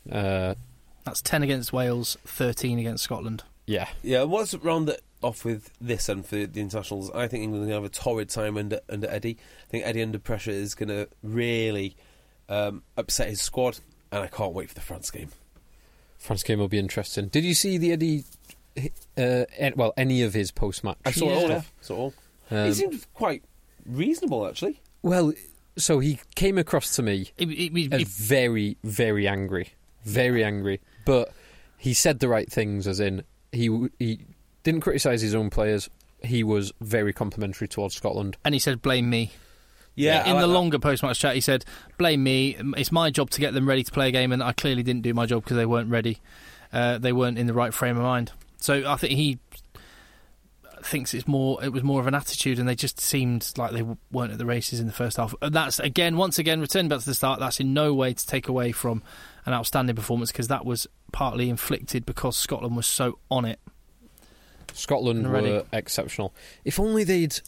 Uh, 0.09 0.55
That's 1.03 1.21
10 1.21 1.43
against 1.43 1.73
Wales, 1.73 2.17
13 2.25 2.79
against 2.79 3.03
Scotland. 3.03 3.43
yeah. 3.65 3.87
Yeah, 4.01 4.21
let's 4.21 4.53
round 4.55 4.87
it 4.89 5.01
off 5.21 5.43
with 5.43 5.71
this 5.81 6.07
and 6.09 6.25
for 6.25 6.35
the 6.45 6.61
internationals. 6.61 7.11
I 7.11 7.27
think 7.27 7.43
England 7.43 7.63
are 7.65 7.67
going 7.67 7.81
to 7.83 7.89
have 7.89 7.91
a 7.91 7.93
torrid 7.93 8.29
time 8.29 8.55
under 8.55 8.79
under 8.87 9.09
Eddie. 9.09 9.37
I 9.67 9.69
think 9.71 9.85
Eddie 9.85 10.03
under 10.03 10.19
pressure 10.19 10.51
is 10.51 10.73
going 10.75 10.89
to 10.89 11.09
really 11.23 11.97
um, 12.47 12.83
upset 12.95 13.27
his 13.29 13.41
squad, 13.41 13.79
and 14.11 14.23
I 14.23 14.27
can't 14.27 14.53
wait 14.53 14.69
for 14.69 14.75
the 14.75 14.81
France 14.81 15.09
game. 15.11 15.29
France 16.17 16.43
game 16.43 16.59
will 16.59 16.67
be 16.67 16.79
interesting. 16.79 17.27
Did 17.27 17.43
you 17.45 17.53
see 17.53 17.77
the 17.77 17.91
Eddie 17.93 18.23
uh, 19.17 19.45
well, 19.75 19.93
any 19.97 20.21
of 20.23 20.33
his 20.33 20.51
post-match. 20.51 20.97
I 21.05 21.11
saw 21.11 21.29
it 21.29 21.33
all. 21.35 21.41
Yeah. 21.41 21.47
Yeah. 21.49 21.61
Saw 21.81 21.93
it 21.93 21.97
all. 21.97 22.13
Um, 22.51 22.67
he 22.67 22.73
seemed 22.73 23.05
quite 23.13 23.43
reasonable, 23.85 24.47
actually. 24.47 24.81
well, 25.01 25.33
so 25.77 25.99
he 25.99 26.19
came 26.35 26.57
across 26.57 26.95
to 26.95 27.03
me 27.03 27.31
It- 27.37 27.49
it- 27.49 27.77
it- 27.77 27.93
as 27.93 28.01
it- 28.01 28.07
very, 28.07 28.77
very 28.83 29.27
angry, 29.27 29.69
very 30.03 30.43
angry. 30.43 30.79
But 31.05 31.31
he 31.77 31.93
said 31.93 32.19
the 32.19 32.27
right 32.27 32.51
things, 32.51 32.87
as 32.87 32.99
in 32.99 33.23
he 33.51 33.87
he 33.99 34.19
didn't 34.63 34.81
criticise 34.81 35.21
his 35.21 35.35
own 35.35 35.49
players. 35.49 35.89
He 36.23 36.43
was 36.43 36.71
very 36.81 37.13
complimentary 37.13 37.67
towards 37.67 37.95
Scotland. 37.95 38.37
and 38.43 38.53
he 38.55 38.59
said, 38.59 38.81
"Blame 38.81 39.09
me." 39.09 39.31
Yeah, 39.97 40.25
in 40.25 40.33
like 40.33 40.41
the 40.41 40.47
that. 40.47 40.53
longer 40.53 40.79
post-match 40.79 41.19
chat, 41.19 41.35
he 41.35 41.41
said, 41.41 41.65
"Blame 41.97 42.23
me. 42.23 42.55
It's 42.77 42.91
my 42.91 43.09
job 43.09 43.31
to 43.31 43.39
get 43.39 43.53
them 43.53 43.67
ready 43.67 43.83
to 43.83 43.91
play 43.91 44.09
a 44.09 44.11
game, 44.11 44.31
and 44.31 44.43
I 44.43 44.53
clearly 44.53 44.83
didn't 44.83 45.01
do 45.01 45.13
my 45.13 45.25
job 45.25 45.43
because 45.43 45.57
they 45.57 45.65
weren't 45.65 45.89
ready. 45.89 46.19
Uh, 46.71 46.99
they 46.99 47.11
weren't 47.11 47.37
in 47.39 47.47
the 47.47 47.53
right 47.53 47.73
frame 47.73 47.97
of 47.97 48.03
mind." 48.03 48.31
So 48.59 48.89
I 48.89 48.95
think 48.95 49.13
he 49.13 49.39
thinks 50.83 51.13
it's 51.13 51.27
more. 51.27 51.63
It 51.63 51.73
was 51.73 51.83
more 51.83 51.99
of 51.99 52.07
an 52.07 52.13
attitude, 52.13 52.59
and 52.59 52.67
they 52.67 52.75
just 52.75 52.99
seemed 52.99 53.51
like 53.57 53.71
they 53.71 53.83
weren't 54.11 54.31
at 54.31 54.37
the 54.37 54.45
races 54.45 54.79
in 54.79 54.85
the 54.85 54.93
first 54.93 55.17
half. 55.17 55.33
And 55.41 55.53
that's 55.53 55.79
again, 55.79 56.15
once 56.15 56.37
again, 56.37 56.61
return 56.61 56.87
back 56.87 56.99
to 56.99 57.05
the 57.05 57.15
start. 57.15 57.39
That's 57.39 57.59
in 57.59 57.73
no 57.73 57.93
way 57.93 58.13
to 58.13 58.27
take 58.27 58.47
away 58.47 58.71
from 58.71 59.01
an 59.45 59.53
outstanding 59.53 59.95
performance 59.95 60.31
because 60.31 60.47
that 60.49 60.65
was 60.65 60.87
partly 61.11 61.49
inflicted 61.49 62.05
because 62.05 62.37
Scotland 62.37 62.75
was 62.75 62.85
so 62.85 63.17
on 63.31 63.45
it. 63.45 63.59
Scotland 64.73 65.25
And 65.25 65.33
were 65.33 65.63
exceptional. 65.73 66.33
If 66.63 66.79
only 66.79 67.03
they'd. 67.03 67.39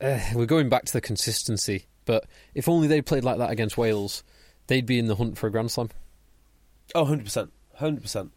Uh, 0.00 0.18
we're 0.34 0.46
going 0.46 0.68
back 0.68 0.84
to 0.86 0.92
the 0.92 1.00
consistency, 1.00 1.86
but 2.06 2.24
if 2.54 2.68
only 2.68 2.88
they 2.88 3.02
played 3.02 3.24
like 3.24 3.38
that 3.38 3.50
against 3.50 3.76
Wales, 3.76 4.22
they'd 4.66 4.86
be 4.86 4.98
in 4.98 5.06
the 5.06 5.16
hunt 5.16 5.36
for 5.38 5.46
a 5.46 5.50
Grand 5.50 5.70
Slam. 5.70 5.90
Oh, 6.94 7.04
100%. 7.04 7.48
100%. 7.80 8.30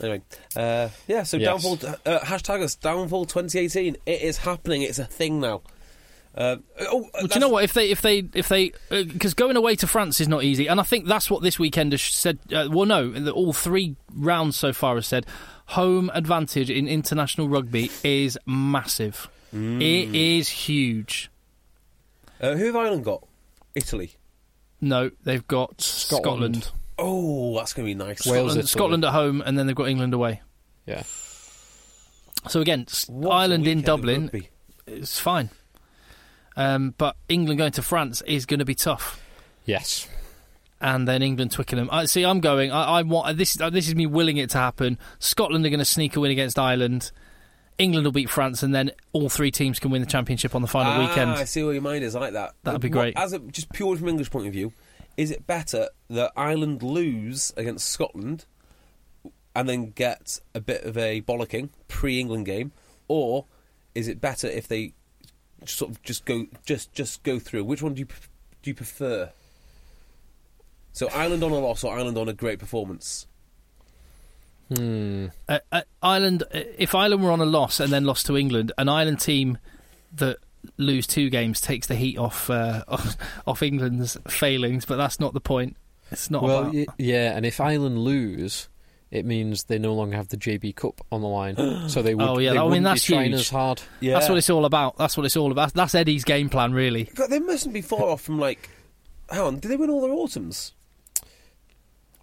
Anyway, 0.00 0.22
uh, 0.56 0.88
yeah, 1.06 1.22
so 1.24 1.36
Yes. 1.36 1.62
downfall, 1.62 1.90
uh, 2.06 2.20
hashtag 2.20 2.62
us, 2.62 2.74
downfall 2.74 3.26
2018. 3.26 3.96
It 4.06 4.22
is 4.22 4.38
happening. 4.38 4.82
It's 4.82 4.98
a 4.98 5.04
thing 5.04 5.40
now. 5.40 5.60
Uh, 6.34 6.56
oh, 6.80 7.10
Well, 7.12 7.26
do 7.26 7.34
you 7.34 7.40
know 7.40 7.48
what? 7.48 7.64
If 7.64 7.72
they, 7.74 7.90
if 7.90 8.00
they, 8.00 8.24
if 8.34 8.48
they, 8.48 8.72
because 8.88 9.34
going 9.34 9.56
away 9.56 9.74
to 9.76 9.86
France 9.86 10.20
is 10.20 10.28
not 10.28 10.42
easy, 10.44 10.68
and 10.68 10.80
I 10.80 10.84
think 10.84 11.06
that's 11.06 11.30
what 11.30 11.42
this 11.42 11.58
weekend 11.58 11.92
has 11.92 12.02
said. 12.02 12.38
Uh, 12.52 12.68
well, 12.70 12.86
no, 12.86 13.10
the- 13.10 13.32
all 13.32 13.52
three 13.52 13.96
rounds 14.14 14.56
so 14.56 14.72
far 14.72 14.94
has 14.94 15.06
said 15.08 15.26
home 15.66 16.10
advantage 16.14 16.70
in 16.70 16.88
international 16.88 17.48
rugby 17.48 17.90
is 18.04 18.38
massive. 18.46 19.28
It 19.52 20.14
is 20.14 20.48
huge. 20.48 21.30
Uh, 22.40 22.54
who 22.54 22.66
have 22.66 22.76
Ireland 22.76 23.04
got? 23.04 23.24
Italy. 23.74 24.12
No, 24.80 25.10
they've 25.24 25.46
got 25.46 25.80
Scotland, 25.80 26.56
Scotland. 26.64 26.70
Oh, 26.98 27.56
that's 27.56 27.72
going 27.72 27.86
to 27.86 27.90
be 27.90 27.94
nice. 27.94 28.24
Wales, 28.26 28.52
Scotland, 28.52 28.58
Italy. 28.58 28.66
Scotland 28.66 29.04
at 29.04 29.12
home, 29.12 29.42
and 29.44 29.58
then 29.58 29.66
they've 29.66 29.76
got 29.76 29.88
England 29.88 30.14
away. 30.14 30.40
Yeah. 30.86 31.02
So 32.48 32.60
again, 32.60 32.86
What 33.08 33.32
Ireland 33.34 33.66
in 33.66 33.82
Dublin 33.82 34.22
rugby. 34.22 34.48
is 34.86 35.18
fine, 35.20 35.50
um, 36.56 36.94
but 36.96 37.16
England 37.28 37.58
going 37.58 37.72
to 37.72 37.82
France 37.82 38.22
is 38.22 38.46
going 38.46 38.60
to 38.60 38.64
be 38.64 38.74
tough. 38.74 39.20
Yes. 39.66 40.08
and 40.80 41.06
then 41.06 41.22
England 41.22 41.52
Twickenham. 41.52 41.90
I 41.92 42.06
see. 42.06 42.24
I'm 42.24 42.40
going. 42.40 42.72
I, 42.72 42.84
I 42.84 43.02
want 43.02 43.36
this. 43.36 43.60
uh, 43.60 43.68
This 43.68 43.88
is 43.88 43.94
me 43.94 44.06
willing 44.06 44.38
it 44.38 44.48
to 44.50 44.58
happen. 44.58 44.98
Scotland 45.18 45.66
are 45.66 45.68
going 45.68 45.78
to 45.80 45.84
sneak 45.84 46.16
a 46.16 46.20
win 46.20 46.30
against 46.30 46.58
Ireland. 46.58 47.12
England 47.80 48.04
will 48.04 48.12
beat 48.12 48.28
France, 48.28 48.62
and 48.62 48.74
then 48.74 48.90
all 49.12 49.30
three 49.30 49.50
teams 49.50 49.78
can 49.78 49.90
win 49.90 50.02
the 50.02 50.06
championship 50.06 50.54
on 50.54 50.60
the 50.60 50.68
final 50.68 50.92
ah, 50.92 51.08
weekend. 51.08 51.30
I 51.30 51.44
see 51.44 51.62
where 51.64 51.72
your 51.72 51.82
mind 51.82 52.04
is. 52.04 52.14
I 52.14 52.20
like 52.20 52.34
that. 52.34 52.54
That'd 52.62 52.80
be 52.80 52.88
What- 52.88 52.92
great. 52.92 53.16
As 53.16 53.32
a, 53.32 53.38
just 53.38 53.72
purely 53.72 53.98
from 53.98 54.08
English 54.08 54.30
point 54.30 54.46
of 54.46 54.52
view, 54.52 54.72
is 55.16 55.30
it 55.30 55.46
better 55.46 55.88
that 56.10 56.32
Ireland 56.36 56.82
lose 56.82 57.52
against 57.56 57.88
Scotland 57.88 58.44
and 59.56 59.68
then 59.68 59.90
get 59.90 60.40
a 60.54 60.60
bit 60.60 60.84
of 60.84 60.96
a 60.96 61.22
bollocking 61.22 61.70
pre-England 61.88 62.46
game, 62.46 62.72
or 63.08 63.46
is 63.94 64.08
it 64.08 64.20
better 64.20 64.46
if 64.46 64.68
they 64.68 64.92
sort 65.66 65.90
of 65.90 66.02
just 66.02 66.24
go 66.24 66.46
just 66.64 66.92
just 66.92 67.22
go 67.22 67.38
through? 67.38 67.64
Which 67.64 67.82
one 67.82 67.94
do 67.94 68.00
you 68.00 68.06
do 68.62 68.70
you 68.70 68.74
prefer? 68.74 69.30
So 70.92 71.08
Ireland 71.08 71.42
on 71.42 71.52
a 71.52 71.58
loss 71.58 71.82
or 71.82 71.96
Ireland 71.96 72.18
on 72.18 72.28
a 72.28 72.32
great 72.32 72.58
performance? 72.58 73.26
Hmm. 74.76 75.26
Uh, 75.48 75.58
uh, 75.72 75.82
Ireland. 76.02 76.42
uh, 76.54 76.60
If 76.78 76.94
Ireland 76.94 77.22
were 77.24 77.30
on 77.32 77.40
a 77.40 77.44
loss 77.46 77.80
and 77.80 77.92
then 77.92 78.04
lost 78.04 78.26
to 78.26 78.36
England, 78.36 78.72
an 78.78 78.88
Ireland 78.88 79.20
team 79.20 79.58
that 80.14 80.38
lose 80.76 81.06
two 81.06 81.30
games 81.30 81.60
takes 81.60 81.86
the 81.86 81.94
heat 81.94 82.18
off 82.18 82.48
uh, 82.50 82.84
off, 82.88 83.16
off 83.46 83.62
England's 83.62 84.16
failings. 84.28 84.84
But 84.84 84.96
that's 84.96 85.18
not 85.20 85.34
the 85.34 85.40
point. 85.40 85.76
It's 86.12 86.30
not 86.30 86.42
Well, 86.42 86.60
about. 86.62 86.74
y- 86.74 86.86
yeah, 86.98 87.36
and 87.36 87.44
if 87.46 87.60
Ireland 87.60 87.98
lose, 87.98 88.68
it 89.10 89.24
means 89.24 89.64
they 89.64 89.78
no 89.78 89.94
longer 89.94 90.16
have 90.16 90.28
the 90.28 90.36
JB 90.36 90.74
Cup 90.76 91.00
on 91.10 91.20
the 91.20 91.28
line, 91.28 91.88
so 91.88 92.02
they 92.02 92.14
would. 92.16 92.28
Oh, 92.28 92.38
yeah, 92.38 92.52
they 92.52 92.58
I 92.58 92.68
mean, 92.68 92.82
that's 92.82 93.04
huge. 93.06 93.32
as 93.32 93.48
hard. 93.50 93.80
Yeah, 94.00 94.14
That's 94.14 94.28
what 94.28 94.38
it's 94.38 94.50
all 94.50 94.64
about. 94.64 94.96
That's 94.98 95.16
what 95.16 95.24
it's 95.26 95.36
all 95.36 95.50
about. 95.52 95.72
That's 95.74 95.94
Eddie's 95.94 96.24
game 96.24 96.48
plan, 96.48 96.72
really. 96.72 97.04
God, 97.14 97.30
they 97.30 97.38
mustn't 97.40 97.72
be 97.74 97.80
far 97.80 98.02
off 98.02 98.20
from 98.22 98.38
like. 98.38 98.68
Hang 99.30 99.40
on, 99.40 99.58
did 99.60 99.68
they 99.70 99.76
win 99.76 99.90
all 99.90 100.00
their 100.00 100.12
autumns? 100.12 100.72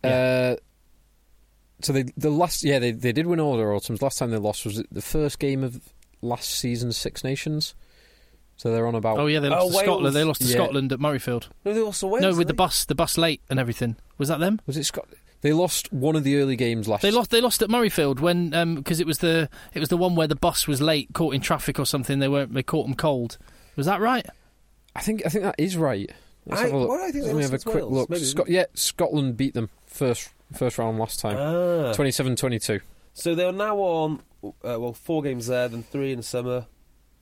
Uh, 0.03 0.55
so 1.81 1.93
they 1.93 2.03
the 2.17 2.29
last 2.29 2.63
yeah 2.63 2.79
they 2.79 2.91
they 2.91 3.11
did 3.11 3.27
win 3.27 3.39
all 3.39 3.57
their 3.57 3.73
autumns. 3.73 4.01
Last 4.01 4.17
time 4.17 4.31
they 4.31 4.37
lost 4.37 4.65
was 4.65 4.83
the 4.91 5.01
first 5.01 5.39
game 5.39 5.63
of 5.63 5.79
last 6.21 6.49
season's 6.49 6.97
Six 6.97 7.23
Nations. 7.23 7.75
So 8.55 8.71
they're 8.71 8.87
on 8.87 8.95
about. 8.95 9.19
Oh 9.19 9.27
yeah, 9.27 9.39
they 9.39 9.49
lost 9.49 9.65
Oh, 9.65 9.69
to 9.69 9.75
Wales. 9.75 9.83
Scotland. 9.85 10.15
They 10.15 10.23
lost 10.23 10.41
to 10.41 10.47
Yeah. 10.47 10.53
Scotland 10.55 10.91
at 10.91 10.99
Murrayfield. 10.99 11.47
No, 11.63 11.73
they 11.73 11.79
lost 11.81 11.99
to 11.99 12.07
Wales. 12.07 12.21
no, 12.23 12.29
with 12.29 12.47
the 12.47 12.53
they? 12.53 12.57
bus, 12.57 12.85
the 12.85 12.95
bus 12.95 13.17
late 13.17 13.41
and 13.51 13.59
everything. 13.59 13.97
Was 14.17 14.29
that 14.29 14.39
them? 14.39 14.59
Was 14.65 14.77
it 14.77 14.85
Scott? 14.85 15.07
They 15.41 15.53
lost 15.53 15.93
one 15.93 16.15
of 16.15 16.23
the 16.23 16.37
early 16.37 16.55
games 16.55 16.87
last. 16.87 17.03
They 17.03 17.11
lost. 17.11 17.29
They 17.29 17.41
lost 17.41 17.61
at 17.61 17.69
Murrayfield 17.69 18.19
when 18.19 18.55
um, 18.55 18.73
because 18.75 18.99
it 18.99 19.05
was 19.05 19.19
the 19.19 19.47
it 19.75 19.79
was 19.79 19.89
the 19.89 19.97
one 19.97 20.15
where 20.15 20.25
the 20.25 20.35
bus 20.35 20.67
was 20.67 20.81
late, 20.81 21.09
caught 21.13 21.35
in 21.35 21.41
traffic 21.41 21.77
or 21.77 21.85
something. 21.85 22.17
They 22.17 22.27
weren't. 22.27 22.53
They 22.55 22.63
caught 22.63 22.87
them 22.87 22.95
cold. 22.95 23.37
Was 23.75 23.85
that 23.85 24.01
right? 24.01 24.25
I 24.95 25.01
think 25.01 25.23
I 25.23 25.29
think 25.29 25.43
that 25.43 25.53
is 25.59 25.77
right. 25.77 26.09
Let's 26.47 26.61
I- 26.61 26.65
have 26.65 26.73
a 26.73 26.77
look. 26.79 26.89
why 26.89 26.97
do 26.97 27.03
I 27.03 27.11
think 27.11 27.25
Let 27.25 27.35
me 27.35 27.41
lost 27.41 27.51
have 27.51 27.61
a 27.61 27.63
quick 27.63 27.75
Wales? 27.75 27.91
look. 27.93 28.09
Maybe- 28.09 28.23
Scot- 28.23 28.49
yeah, 28.49 28.65
Scotland 28.73 29.37
beat 29.37 29.53
them 29.53 29.69
first 29.85 30.29
first 30.53 30.77
round 30.77 30.97
last 30.99 31.19
time. 31.19 31.37
Ah. 31.37 31.93
27-22. 31.93 32.81
So 33.13 33.35
they're 33.35 33.51
now 33.51 33.77
on 33.77 34.21
uh, 34.43 34.51
well 34.79 34.93
four 34.93 35.21
games 35.23 35.47
there, 35.47 35.67
then 35.67 35.83
three 35.83 36.11
in 36.11 36.17
the 36.17 36.23
summer. 36.23 36.67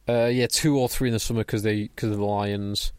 Uh, 0.07 0.25
yeah, 0.25 0.47
two 0.47 0.77
or 0.77 0.87
three 0.89 1.09
in 1.09 1.13
the 1.13 1.19
summer 1.19 1.39
because 1.41 1.63
they 1.63 1.83
because 1.83 2.11
of 2.11 2.17
the 2.17 2.23
Lions, 2.25 2.91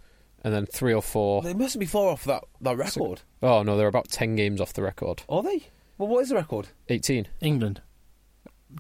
and 0.43 0.53
then 0.55 0.67
three 0.67 0.93
or 0.95 1.03
four. 1.03 1.43
They 1.43 1.55
mustn't 1.55 1.79
be 1.81 1.87
far 1.87 2.09
off 2.09 2.25
that, 2.25 2.43
that 2.63 2.77
record, 2.77 3.21
Oh 3.43 3.63
no, 3.63 3.77
they're 3.77 3.87
about 3.87 4.09
ten 4.09 4.35
games 4.35 4.61
off 4.61 4.73
the 4.73 4.83
record. 4.83 5.23
are 5.29 5.43
they? 5.43 5.69
Well, 5.99 6.09
what 6.09 6.21
is 6.23 6.31
the 6.31 6.35
record? 6.37 6.69
Eighteen. 6.89 7.29
England. 7.41 7.81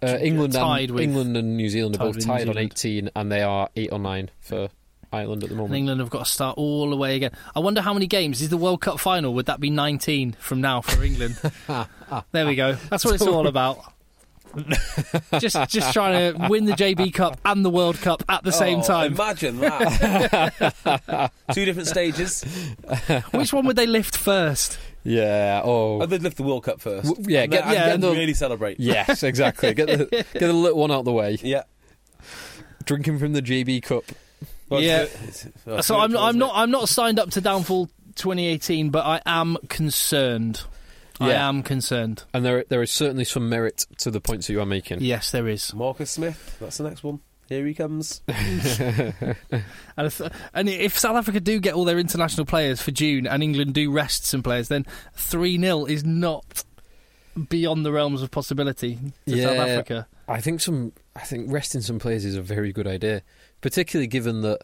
Uh, 0.03 0.18
England 0.20 0.53
tied 0.55 0.88
and 0.88 0.94
with- 0.97 1.05
England 1.05 1.36
and 1.36 1.57
New 1.57 1.68
Zealand 1.68 1.94
are 1.97 1.99
both 2.12 2.24
tied 2.24 2.49
on 2.49 2.59
eighteen, 2.59 3.11
and 3.14 3.30
they 3.30 3.42
are 3.42 3.68
eight 3.76 3.90
or 3.92 3.99
nine 3.99 4.30
for 4.40 4.68
Ireland 5.13 5.43
at 5.45 5.49
the 5.51 5.55
And 5.55 5.63
moment. 5.63 5.77
England 5.79 6.01
have 6.01 6.11
got 6.11 6.27
to 6.27 6.31
start 6.31 6.59
all 6.59 6.91
the 6.91 6.97
way 6.97 7.17
again. 7.17 7.33
I 7.55 7.61
wonder 7.61 7.81
how 7.81 7.95
many 7.95 8.07
games 8.07 8.41
is 8.43 8.49
the 8.49 8.57
World 8.57 8.81
Cup 8.81 8.99
final? 9.01 9.35
Would 9.35 9.47
that 9.47 9.61
be 9.61 9.71
19 9.71 10.33
from 10.39 10.61
now 10.61 10.81
for 10.81 11.03
England? 11.05 11.39
there 12.33 12.47
we 12.47 12.55
go. 12.55 12.75
That's 12.91 13.05
what 13.05 13.15
it's 13.15 13.27
all 13.27 13.47
about. 13.49 13.79
just 15.39 15.57
just 15.69 15.93
trying 15.93 16.33
to 16.35 16.49
win 16.49 16.65
the 16.65 16.73
JB 16.73 17.13
Cup 17.13 17.39
and 17.45 17.63
the 17.65 17.69
World 17.69 17.97
Cup 17.99 18.23
at 18.29 18.43
the 18.43 18.53
same 18.53 18.79
Oh, 18.81 18.83
time. 18.87 19.13
Imagine 19.13 19.61
that. 19.61 21.31
Two 21.53 21.65
different 21.67 21.89
stages. 21.89 22.43
Which 23.33 23.53
one 23.53 23.67
would 23.67 23.77
they 23.77 23.87
lift 23.87 24.17
first? 24.17 24.79
Yeah. 25.05 25.61
Oh. 25.63 26.01
Oh, 26.03 26.07
they'd 26.07 26.23
lift 26.23 26.39
the 26.39 26.43
World 26.43 26.65
Cup 26.65 26.81
first. 26.81 27.07
W- 27.07 27.27
yeah, 27.29 27.43
And 27.43 27.53
get- 27.53 27.65
then- 27.65 27.75
yeah, 27.75 27.93
and 27.95 28.03
the- 28.03 28.13
really 28.13 28.35
celebrate. 28.35 28.81
yes, 28.81 29.23
exactly. 29.23 29.75
Get 29.75 29.87
the 29.89 30.07
get 30.33 30.41
the 30.41 30.53
little 30.53 30.79
one 30.79 30.91
out 30.91 31.05
the 31.05 31.13
way. 31.13 31.39
Yeah. 31.43 31.65
Drinking 32.85 33.19
from 33.19 33.33
the 33.35 33.43
JB 33.43 33.83
Cup. 33.83 34.05
Well, 34.69 34.81
Yeah. 34.83 35.03
it's- 35.03 35.47
it's- 35.47 35.87
So 35.87 35.97
I'm 35.99 36.17
I'm 36.17 36.39
not 36.39 36.53
I'm 36.55 36.71
not 36.71 36.89
signed 36.89 37.19
up 37.19 37.31
to 37.33 37.41
Downfall 37.41 37.89
2018, 38.17 38.91
but 38.91 39.05
I 39.07 39.21
am 39.27 39.57
concerned. 39.69 40.62
I 41.19 41.33
am 41.33 41.62
concerned. 41.62 42.25
And 42.35 42.45
there 42.45 42.64
there 42.69 42.83
is 42.83 42.91
certainly 42.91 43.25
some 43.25 43.49
merit 43.49 43.87
to 43.99 44.11
the 44.11 44.21
points 44.21 44.47
that 44.49 44.53
you 44.53 44.61
are 44.61 44.67
making. 44.67 45.01
Yes, 45.01 45.31
there 45.31 45.49
is. 45.49 45.73
Marcus 45.75 46.11
Smith. 46.11 46.57
That's 46.61 46.77
the 46.79 46.85
next 46.85 47.03
one. 47.05 47.21
Here 47.49 47.64
he 47.67 47.75
comes. 47.75 48.23
And 49.99 50.07
if, 50.09 50.21
and 50.53 50.69
if 50.69 50.99
South 50.99 51.17
Africa 51.17 51.41
do 51.41 51.59
get 51.59 51.75
all 51.75 51.85
their 51.85 51.99
international 51.99 52.45
players 52.45 52.83
for 52.83 52.91
June 52.91 53.27
and 53.27 53.43
England 53.43 53.73
do 53.73 53.91
rest 53.91 54.27
some 54.27 54.43
players, 54.43 54.69
then 54.69 54.85
3 55.14 55.59
0 55.59 55.87
is 55.87 56.05
not 56.05 56.64
beyond 57.49 57.85
the 57.87 57.93
realms 57.93 58.21
of 58.23 58.31
possibility 58.31 58.99
to 59.27 59.43
South 59.43 59.57
Africa. 59.57 60.07
I 60.29 60.41
think 60.43 60.61
some 60.61 60.93
I 61.14 61.21
think 61.21 61.51
resting 61.51 61.81
some 61.81 61.99
players 61.99 62.25
is 62.27 62.35
a 62.35 62.43
very 62.43 62.73
good 62.73 62.87
idea, 62.87 63.23
particularly 63.67 64.07
given 64.07 64.43
that 64.43 64.61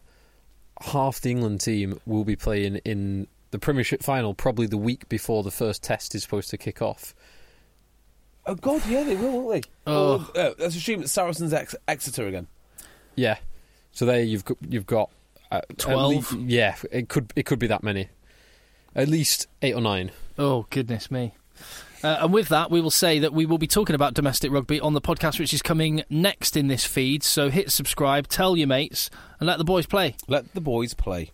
half 0.80 1.20
the 1.20 1.28
England 1.28 1.60
team 1.60 1.98
will 2.06 2.22
be 2.22 2.36
playing 2.36 2.76
in 2.84 3.26
the 3.50 3.58
Premiership 3.58 4.00
final 4.00 4.32
probably 4.32 4.68
the 4.68 4.76
week 4.76 5.08
before 5.08 5.42
the 5.42 5.50
first 5.50 5.82
test 5.82 6.14
is 6.14 6.22
supposed 6.22 6.50
to 6.50 6.56
kick 6.56 6.80
off. 6.80 7.12
Oh 8.46 8.54
God, 8.54 8.86
yeah, 8.86 9.02
they 9.02 9.16
will, 9.16 9.42
won't 9.42 9.64
they? 9.64 9.70
Oh. 9.88 10.30
Oh, 10.36 10.40
uh, 10.40 10.54
let's 10.56 10.76
assume 10.76 11.02
it's 11.02 11.10
Saracens 11.10 11.52
Ex- 11.52 11.74
Exeter 11.88 12.28
again. 12.28 12.46
Yeah. 13.16 13.38
So 13.90 14.06
there 14.06 14.22
you've 14.22 14.44
got 14.44 14.58
you've 14.68 14.86
got 14.86 15.10
uh, 15.50 15.62
12? 15.78 16.32
lea- 16.34 16.44
yeah, 16.46 16.76
it 16.92 17.08
could 17.08 17.32
it 17.34 17.44
could 17.44 17.58
be 17.58 17.66
that 17.66 17.82
many. 17.82 18.08
At 18.94 19.08
least 19.08 19.48
8 19.62 19.74
or 19.74 19.80
9. 19.80 20.12
Oh, 20.38 20.66
goodness 20.70 21.10
me. 21.10 21.34
Uh, 22.02 22.18
and 22.20 22.32
with 22.32 22.48
that, 22.48 22.70
we 22.70 22.80
will 22.80 22.90
say 22.90 23.18
that 23.20 23.32
we 23.32 23.46
will 23.46 23.58
be 23.58 23.66
talking 23.66 23.94
about 23.94 24.14
domestic 24.14 24.50
rugby 24.50 24.80
on 24.80 24.94
the 24.94 25.00
podcast, 25.00 25.38
which 25.38 25.54
is 25.54 25.62
coming 25.62 26.02
next 26.10 26.56
in 26.56 26.68
this 26.68 26.84
feed. 26.84 27.22
So 27.22 27.50
hit 27.50 27.70
subscribe, 27.70 28.28
tell 28.28 28.56
your 28.56 28.68
mates, 28.68 29.10
and 29.38 29.46
let 29.46 29.58
the 29.58 29.64
boys 29.64 29.86
play. 29.86 30.16
Let 30.26 30.54
the 30.54 30.60
boys 30.60 30.94
play. 30.94 31.30